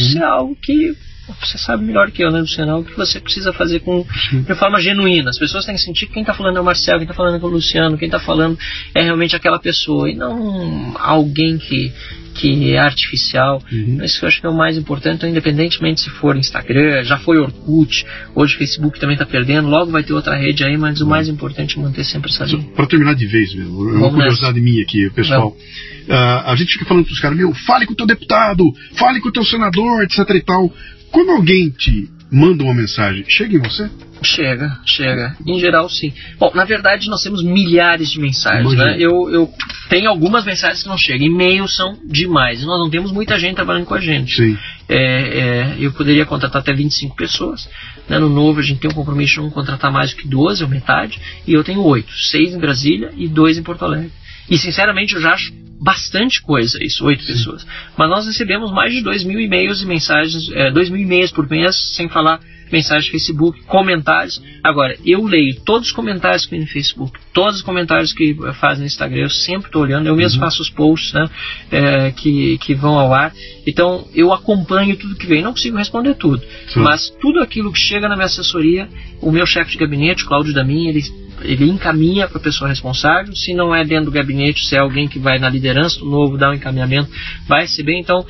isso 0.00 0.18
é 0.18 0.24
algo 0.24 0.56
que 0.56 0.96
você 1.40 1.56
sabe 1.56 1.84
melhor 1.84 2.10
que 2.10 2.22
eu, 2.22 2.30
né, 2.30 2.40
Luciano? 2.40 2.80
O 2.80 2.84
que 2.84 2.96
você 2.96 3.20
precisa 3.20 3.52
fazer 3.52 3.80
com, 3.80 4.04
de 4.32 4.54
forma 4.54 4.80
genuína. 4.80 5.30
As 5.30 5.38
pessoas 5.38 5.64
têm 5.64 5.74
que 5.74 5.80
sentir 5.80 6.06
que 6.06 6.12
quem 6.12 6.22
está 6.22 6.34
falando 6.34 6.56
é 6.56 6.60
o 6.60 6.64
Marcel, 6.64 6.96
quem 6.96 7.04
está 7.04 7.14
falando 7.14 7.40
é 7.40 7.46
o 7.46 7.48
Luciano, 7.48 7.96
quem 7.96 8.06
está 8.06 8.18
falando 8.18 8.58
é 8.94 9.02
realmente 9.02 9.36
aquela 9.36 9.58
pessoa 9.58 10.10
e 10.10 10.14
não 10.16 10.94
alguém 10.98 11.58
que, 11.58 11.92
que 12.34 12.74
é 12.74 12.78
artificial. 12.78 13.62
Uhum. 13.70 14.02
Isso 14.02 14.24
eu 14.24 14.28
acho 14.28 14.40
que 14.40 14.46
é 14.46 14.50
o 14.50 14.56
mais 14.56 14.76
importante, 14.76 15.16
então, 15.16 15.28
independentemente 15.28 16.00
se 16.00 16.10
for 16.10 16.36
Instagram, 16.36 17.04
já 17.04 17.18
foi 17.18 17.38
Orkut, 17.38 18.04
hoje 18.34 18.56
Facebook 18.56 18.98
também 18.98 19.14
está 19.14 19.26
perdendo, 19.26 19.68
logo 19.68 19.92
vai 19.92 20.02
ter 20.02 20.12
outra 20.12 20.36
rede 20.36 20.64
aí, 20.64 20.76
mas 20.76 21.00
o 21.00 21.06
mais 21.06 21.28
importante 21.28 21.78
é 21.78 21.82
manter 21.82 22.04
sempre 22.04 22.30
essa 22.30 22.44
linha. 22.44 22.66
Para 22.74 22.86
terminar 22.86 23.14
de 23.14 23.26
vez 23.26 23.54
mesmo, 23.54 23.80
uma 23.80 24.10
curiosidade 24.10 24.60
minha 24.60 24.82
aqui, 24.82 25.08
pessoal. 25.10 25.56
Não 25.56 25.91
Uh, 26.08 26.46
a 26.46 26.56
gente 26.56 26.72
fica 26.72 26.84
falando 26.84 27.04
para 27.04 27.12
os 27.12 27.20
caras, 27.20 27.36
meu, 27.36 27.54
fale 27.54 27.86
com 27.86 27.92
o 27.92 27.96
teu 27.96 28.06
deputado, 28.06 28.64
fale 28.94 29.20
com 29.20 29.28
o 29.28 29.32
teu 29.32 29.44
senador, 29.44 30.02
etc 30.02 30.18
e 30.30 30.42
tal. 30.42 30.72
Quando 31.10 31.30
alguém 31.30 31.70
te 31.70 32.08
manda 32.30 32.64
uma 32.64 32.74
mensagem, 32.74 33.24
chega 33.28 33.54
em 33.54 33.58
você? 33.58 33.90
Chega, 34.22 34.78
chega. 34.86 35.36
Em 35.46 35.58
geral, 35.58 35.88
sim. 35.88 36.12
Bom, 36.38 36.52
na 36.54 36.64
verdade, 36.64 37.08
nós 37.10 37.22
temos 37.22 37.42
milhares 37.42 38.10
de 38.10 38.20
mensagens. 38.20 38.72
Né? 38.74 38.96
Eu, 38.98 39.28
eu 39.30 39.52
tenho 39.88 40.08
algumas 40.08 40.44
mensagens 40.44 40.82
que 40.82 40.88
não 40.88 40.96
chegam. 40.96 41.26
E-mails 41.26 41.74
são 41.76 41.98
demais. 42.04 42.64
Nós 42.64 42.78
não 42.78 42.88
temos 42.88 43.10
muita 43.10 43.38
gente 43.38 43.56
trabalhando 43.56 43.84
com 43.84 43.94
a 43.94 44.00
gente. 44.00 44.36
Sim. 44.36 44.56
É, 44.88 44.96
é, 44.96 45.76
eu 45.78 45.92
poderia 45.92 46.24
contratar 46.24 46.62
até 46.62 46.72
25 46.72 47.16
pessoas. 47.16 47.68
Né? 48.08 48.18
No 48.18 48.28
novo, 48.28 48.60
a 48.60 48.62
gente 48.62 48.80
tem 48.80 48.90
um 48.90 48.94
compromisso 48.94 49.34
de 49.34 49.40
não 49.40 49.50
contratar 49.50 49.90
mais 49.92 50.12
do 50.12 50.16
que 50.16 50.28
12, 50.28 50.62
ou 50.62 50.70
metade. 50.70 51.20
E 51.46 51.52
eu 51.52 51.64
tenho 51.64 51.82
oito: 51.82 52.12
seis 52.16 52.54
em 52.54 52.58
Brasília 52.58 53.10
e 53.16 53.26
dois 53.28 53.58
em 53.58 53.62
Porto 53.62 53.84
Alegre. 53.84 54.10
E, 54.48 54.58
sinceramente, 54.58 55.14
eu 55.14 55.20
já 55.20 55.32
acho 55.32 55.52
bastante 55.80 56.40
coisa 56.40 56.82
isso, 56.82 57.04
oito 57.04 57.26
pessoas. 57.26 57.66
Mas 57.96 58.08
nós 58.08 58.26
recebemos 58.26 58.70
mais 58.70 58.92
de 58.92 59.02
dois 59.02 59.24
mil 59.24 59.40
e-mails 59.40 59.82
e 59.82 59.86
mensagens, 59.86 60.50
é, 60.52 60.70
dois 60.70 60.88
mil 60.88 61.02
e-mails 61.02 61.32
por 61.32 61.48
mês, 61.50 61.76
sem 61.96 62.08
falar 62.08 62.40
mensagens 62.72 63.06
no 63.06 63.10
Facebook, 63.12 63.62
comentários. 63.64 64.42
Agora, 64.64 64.96
eu 65.04 65.22
leio 65.24 65.60
todos 65.60 65.88
os 65.88 65.92
comentários 65.92 66.46
que 66.46 66.52
vem 66.52 66.60
no 66.60 66.66
Facebook, 66.66 67.18
todos 67.32 67.56
os 67.56 67.62
comentários 67.62 68.12
que 68.12 68.34
fazem 68.54 68.80
no 68.80 68.86
Instagram, 68.86 69.22
eu 69.22 69.30
sempre 69.30 69.66
estou 69.66 69.82
olhando, 69.82 70.06
eu 70.06 70.16
mesmo 70.16 70.40
uhum. 70.40 70.46
faço 70.46 70.62
os 70.62 70.70
posts 70.70 71.12
né, 71.12 71.28
é, 71.70 72.10
que, 72.12 72.56
que 72.58 72.74
vão 72.74 72.98
ao 72.98 73.12
ar. 73.12 73.32
Então, 73.66 74.08
eu 74.14 74.32
acompanho 74.32 74.96
tudo 74.96 75.16
que 75.16 75.26
vem. 75.26 75.42
Não 75.42 75.52
consigo 75.52 75.76
responder 75.76 76.14
tudo, 76.14 76.42
Sim. 76.68 76.80
mas 76.80 77.10
tudo 77.20 77.40
aquilo 77.40 77.70
que 77.70 77.78
chega 77.78 78.08
na 78.08 78.16
minha 78.16 78.26
assessoria, 78.26 78.88
o 79.20 79.30
meu 79.30 79.44
chefe 79.44 79.72
de 79.72 79.78
gabinete, 79.78 80.24
Cláudio 80.24 80.54
Damin, 80.54 80.88
ele 80.88 81.02
ele 81.44 81.68
encaminha 81.68 82.28
para 82.28 82.38
a 82.38 82.40
pessoa 82.40 82.68
responsável. 82.68 83.34
Se 83.34 83.54
não 83.54 83.74
é 83.74 83.84
dentro 83.84 84.06
do 84.06 84.10
gabinete, 84.10 84.64
se 84.66 84.76
é 84.76 84.78
alguém 84.78 85.08
que 85.08 85.18
vai 85.18 85.38
na 85.38 85.48
liderança 85.48 85.98
do 85.98 86.06
novo, 86.06 86.36
dá 86.36 86.50
um 86.50 86.54
encaminhamento, 86.54 87.10
vai 87.46 87.62
receber. 87.62 87.98
Então, 87.98 88.24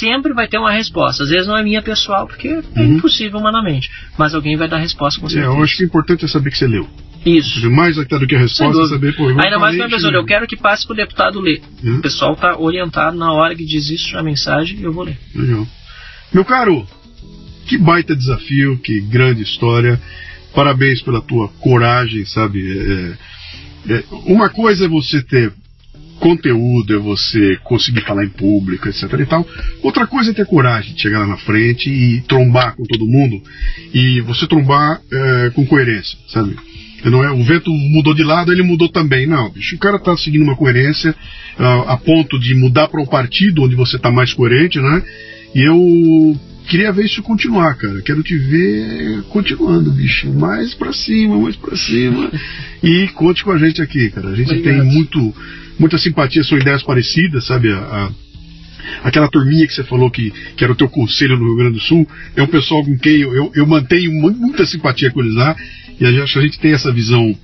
sempre 0.00 0.32
vai 0.32 0.48
ter 0.48 0.58
uma 0.58 0.70
resposta. 0.70 1.24
Às 1.24 1.30
vezes 1.30 1.46
não 1.46 1.56
é 1.56 1.62
minha 1.62 1.82
pessoal, 1.82 2.26
porque 2.26 2.48
é 2.48 2.62
uhum. 2.76 2.96
impossível 2.96 3.38
humanamente, 3.38 3.90
mas 4.16 4.34
alguém 4.34 4.56
vai 4.56 4.68
dar 4.68 4.78
resposta 4.78 5.20
com 5.20 5.28
certeza. 5.28 5.52
É, 5.52 5.56
eu 5.56 5.62
acho 5.62 5.76
que 5.76 5.84
o 5.84 5.86
importante 5.86 6.24
é 6.24 6.28
saber 6.28 6.50
que 6.50 6.58
você 6.58 6.66
leu. 6.66 6.88
Isso. 7.24 7.70
Mais 7.70 7.98
até 7.98 8.18
do 8.18 8.26
que 8.26 8.34
a 8.34 8.38
resposta 8.38 8.82
é 8.82 8.88
saber, 8.88 9.16
pô, 9.16 9.28
Ainda 9.28 9.58
mais 9.58 9.76
para 9.76 9.86
a 9.86 9.88
pessoa, 9.88 10.12
eu 10.12 10.26
quero 10.26 10.46
que 10.46 10.56
passe 10.56 10.86
para 10.86 10.92
o 10.92 10.96
deputado 10.96 11.40
ler. 11.40 11.62
Uhum. 11.82 11.98
O 11.98 12.02
pessoal 12.02 12.34
está 12.34 12.58
orientado 12.58 13.16
na 13.16 13.32
hora 13.32 13.54
que 13.54 13.64
diz 13.64 13.88
isso 13.88 14.12
na 14.14 14.22
mensagem, 14.22 14.80
eu 14.82 14.92
vou 14.92 15.04
ler. 15.04 15.18
Legal. 15.34 15.66
Meu 16.32 16.44
caro, 16.44 16.86
que 17.66 17.78
baita 17.78 18.14
desafio, 18.14 18.78
que 18.78 19.00
grande 19.00 19.42
história. 19.42 20.00
Parabéns 20.54 21.02
pela 21.02 21.20
tua 21.20 21.48
coragem, 21.60 22.24
sabe? 22.24 22.60
É, 23.88 23.94
é, 23.94 24.04
uma 24.26 24.48
coisa 24.48 24.84
é 24.84 24.88
você 24.88 25.22
ter 25.22 25.52
conteúdo, 26.20 26.94
é 26.94 26.98
você 26.98 27.56
conseguir 27.64 28.02
falar 28.02 28.24
em 28.24 28.30
público, 28.30 28.88
etc 28.88 29.12
e 29.20 29.26
tal. 29.26 29.46
Outra 29.82 30.06
coisa 30.06 30.30
é 30.30 30.34
ter 30.34 30.46
coragem 30.46 30.94
de 30.94 31.02
chegar 31.02 31.18
lá 31.18 31.26
na 31.26 31.36
frente 31.38 31.90
e 31.90 32.20
trombar 32.22 32.76
com 32.76 32.84
todo 32.84 33.06
mundo 33.06 33.42
e 33.92 34.20
você 34.20 34.46
trombar 34.46 35.00
é, 35.12 35.50
com 35.50 35.66
coerência, 35.66 36.16
sabe? 36.28 36.56
Não 37.10 37.22
é, 37.22 37.30
o 37.30 37.42
vento 37.42 37.70
mudou 37.70 38.14
de 38.14 38.24
lado, 38.24 38.50
ele 38.50 38.62
mudou 38.62 38.88
também. 38.88 39.26
Não, 39.26 39.50
bicho, 39.50 39.76
o 39.76 39.78
cara 39.78 39.96
está 39.96 40.16
seguindo 40.16 40.42
uma 40.42 40.56
coerência 40.56 41.14
uh, 41.58 41.88
a 41.88 41.96
ponto 41.96 42.38
de 42.38 42.54
mudar 42.54 42.88
para 42.88 43.02
um 43.02 43.06
partido 43.06 43.62
onde 43.62 43.74
você 43.74 43.96
está 43.96 44.10
mais 44.10 44.32
coerente, 44.32 44.80
né? 44.80 45.02
E 45.54 45.60
eu 45.60 46.40
queria 46.68 46.92
ver 46.92 47.04
isso 47.04 47.22
continuar, 47.22 47.74
cara. 47.74 48.02
Quero 48.02 48.22
te 48.22 48.36
ver 48.36 49.22
continuando, 49.30 49.90
bicho. 49.90 50.32
Mais 50.32 50.74
para 50.74 50.92
cima, 50.92 51.38
mais 51.38 51.56
para 51.56 51.76
cima. 51.76 52.30
E 52.82 53.08
conte 53.08 53.44
com 53.44 53.52
a 53.52 53.58
gente 53.58 53.80
aqui, 53.80 54.10
cara. 54.10 54.28
A 54.28 54.34
gente 54.34 54.52
Obrigado. 54.52 54.80
tem 54.80 54.92
muito 54.92 55.34
muita 55.78 55.98
simpatia, 55.98 56.44
são 56.44 56.58
ideias 56.58 56.82
parecidas, 56.82 57.46
sabe? 57.46 57.70
A, 57.70 57.78
a, 57.78 58.10
aquela 59.02 59.28
turminha 59.28 59.66
que 59.66 59.72
você 59.72 59.84
falou 59.84 60.10
que, 60.10 60.30
que 60.56 60.62
era 60.62 60.72
o 60.72 60.76
teu 60.76 60.88
conselho 60.88 61.36
no 61.36 61.46
Rio 61.46 61.56
Grande 61.56 61.74
do 61.74 61.80
Sul, 61.80 62.08
é 62.36 62.42
um 62.42 62.46
pessoal 62.46 62.84
com 62.84 62.96
quem 62.98 63.20
eu, 63.20 63.34
eu, 63.34 63.52
eu 63.54 63.66
mantenho 63.66 64.12
muita 64.12 64.64
simpatia 64.64 65.10
com 65.10 65.20
eles 65.20 65.34
lá, 65.34 65.56
e 66.00 66.06
a 66.06 66.12
gente, 66.12 66.38
a 66.38 66.42
gente 66.42 66.58
tem 66.58 66.72
essa 66.72 66.92
visão 66.92 67.34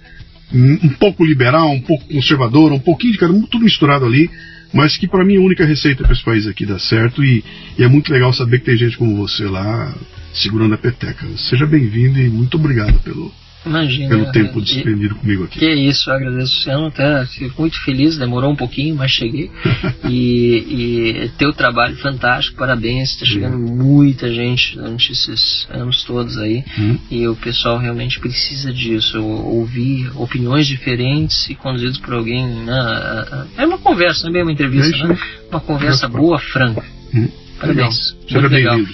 um, 0.52 0.72
um 0.84 0.88
pouco 0.90 1.24
liberal, 1.24 1.70
um 1.72 1.80
pouco 1.80 2.04
conservadora, 2.06 2.74
um 2.74 2.80
pouquinho 2.80 3.12
de 3.12 3.18
cara, 3.18 3.32
tudo 3.50 3.64
misturado 3.64 4.04
ali, 4.04 4.30
mas 4.72 4.96
que 4.96 5.08
para 5.08 5.24
mim 5.24 5.36
a 5.36 5.40
única 5.40 5.64
receita 5.64 6.02
para 6.04 6.12
esse 6.12 6.24
país 6.24 6.46
aqui 6.46 6.64
dar 6.64 6.78
certo, 6.78 7.24
e, 7.24 7.44
e 7.78 7.82
é 7.82 7.88
muito 7.88 8.12
legal 8.12 8.32
saber 8.32 8.60
que 8.60 8.66
tem 8.66 8.76
gente 8.76 8.96
como 8.96 9.16
você 9.16 9.44
lá 9.44 9.94
segurando 10.32 10.74
a 10.74 10.78
peteca. 10.78 11.26
Seja 11.36 11.66
bem-vindo 11.66 12.20
e 12.20 12.28
muito 12.28 12.56
obrigado 12.56 12.98
pelo, 13.00 13.32
Imagina. 13.64 14.08
Pelo 14.08 14.32
tempo 14.32 14.60
despendido 14.60 15.14
comigo 15.16 15.44
aqui. 15.44 15.58
Que 15.58 15.66
é 15.66 15.74
isso, 15.74 16.08
eu 16.08 16.14
agradeço 16.14 16.52
o 16.52 16.56
Luciano, 16.56 16.86
até 16.86 17.26
fico 17.26 17.60
muito 17.60 17.80
feliz, 17.84 18.16
demorou 18.16 18.50
um 18.50 18.56
pouquinho, 18.56 18.96
mas 18.96 19.10
cheguei. 19.10 19.50
e, 20.08 21.24
e 21.24 21.30
teu 21.36 21.52
trabalho 21.52 21.96
fantástico, 21.96 22.56
parabéns, 22.56 23.10
está 23.10 23.26
chegando 23.26 23.58
muita 23.58 24.32
gente 24.32 24.76
durante 24.76 25.12
esses 25.12 25.66
anos 25.70 26.02
todos 26.04 26.38
aí. 26.38 26.64
Uhum. 26.78 26.98
E 27.10 27.28
o 27.28 27.36
pessoal 27.36 27.78
realmente 27.78 28.18
precisa 28.18 28.72
disso, 28.72 29.22
ouvir 29.22 30.10
opiniões 30.14 30.66
diferentes 30.66 31.48
e 31.50 31.54
conduzidos 31.54 31.98
por 31.98 32.14
alguém. 32.14 32.46
Né? 32.46 33.46
É 33.58 33.66
uma 33.66 33.78
conversa, 33.78 34.22
não 34.22 34.30
é 34.30 34.32
bem 34.32 34.42
uma 34.42 34.52
entrevista, 34.52 34.96
é 34.96 35.08
né? 35.08 35.18
Uma 35.50 35.60
conversa 35.60 36.08
boa, 36.08 36.38
franca. 36.38 36.84
Uhum. 37.12 37.28
Parabéns. 37.60 38.16
Seja 38.26 38.48
bem-vindo. 38.48 38.90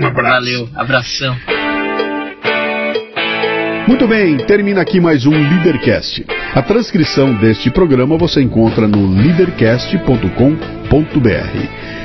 Um 0.00 0.06
abraço. 0.06 0.34
Valeu, 0.34 0.68
abração. 0.74 1.36
Muito 3.86 4.08
bem, 4.08 4.38
termina 4.38 4.80
aqui 4.80 4.98
mais 4.98 5.26
um 5.26 5.30
Leadercast. 5.30 6.24
A 6.54 6.62
transcrição 6.62 7.34
deste 7.34 7.70
programa 7.70 8.16
você 8.16 8.40
encontra 8.40 8.88
no 8.88 9.06
leadercast.com.br. 9.06 12.03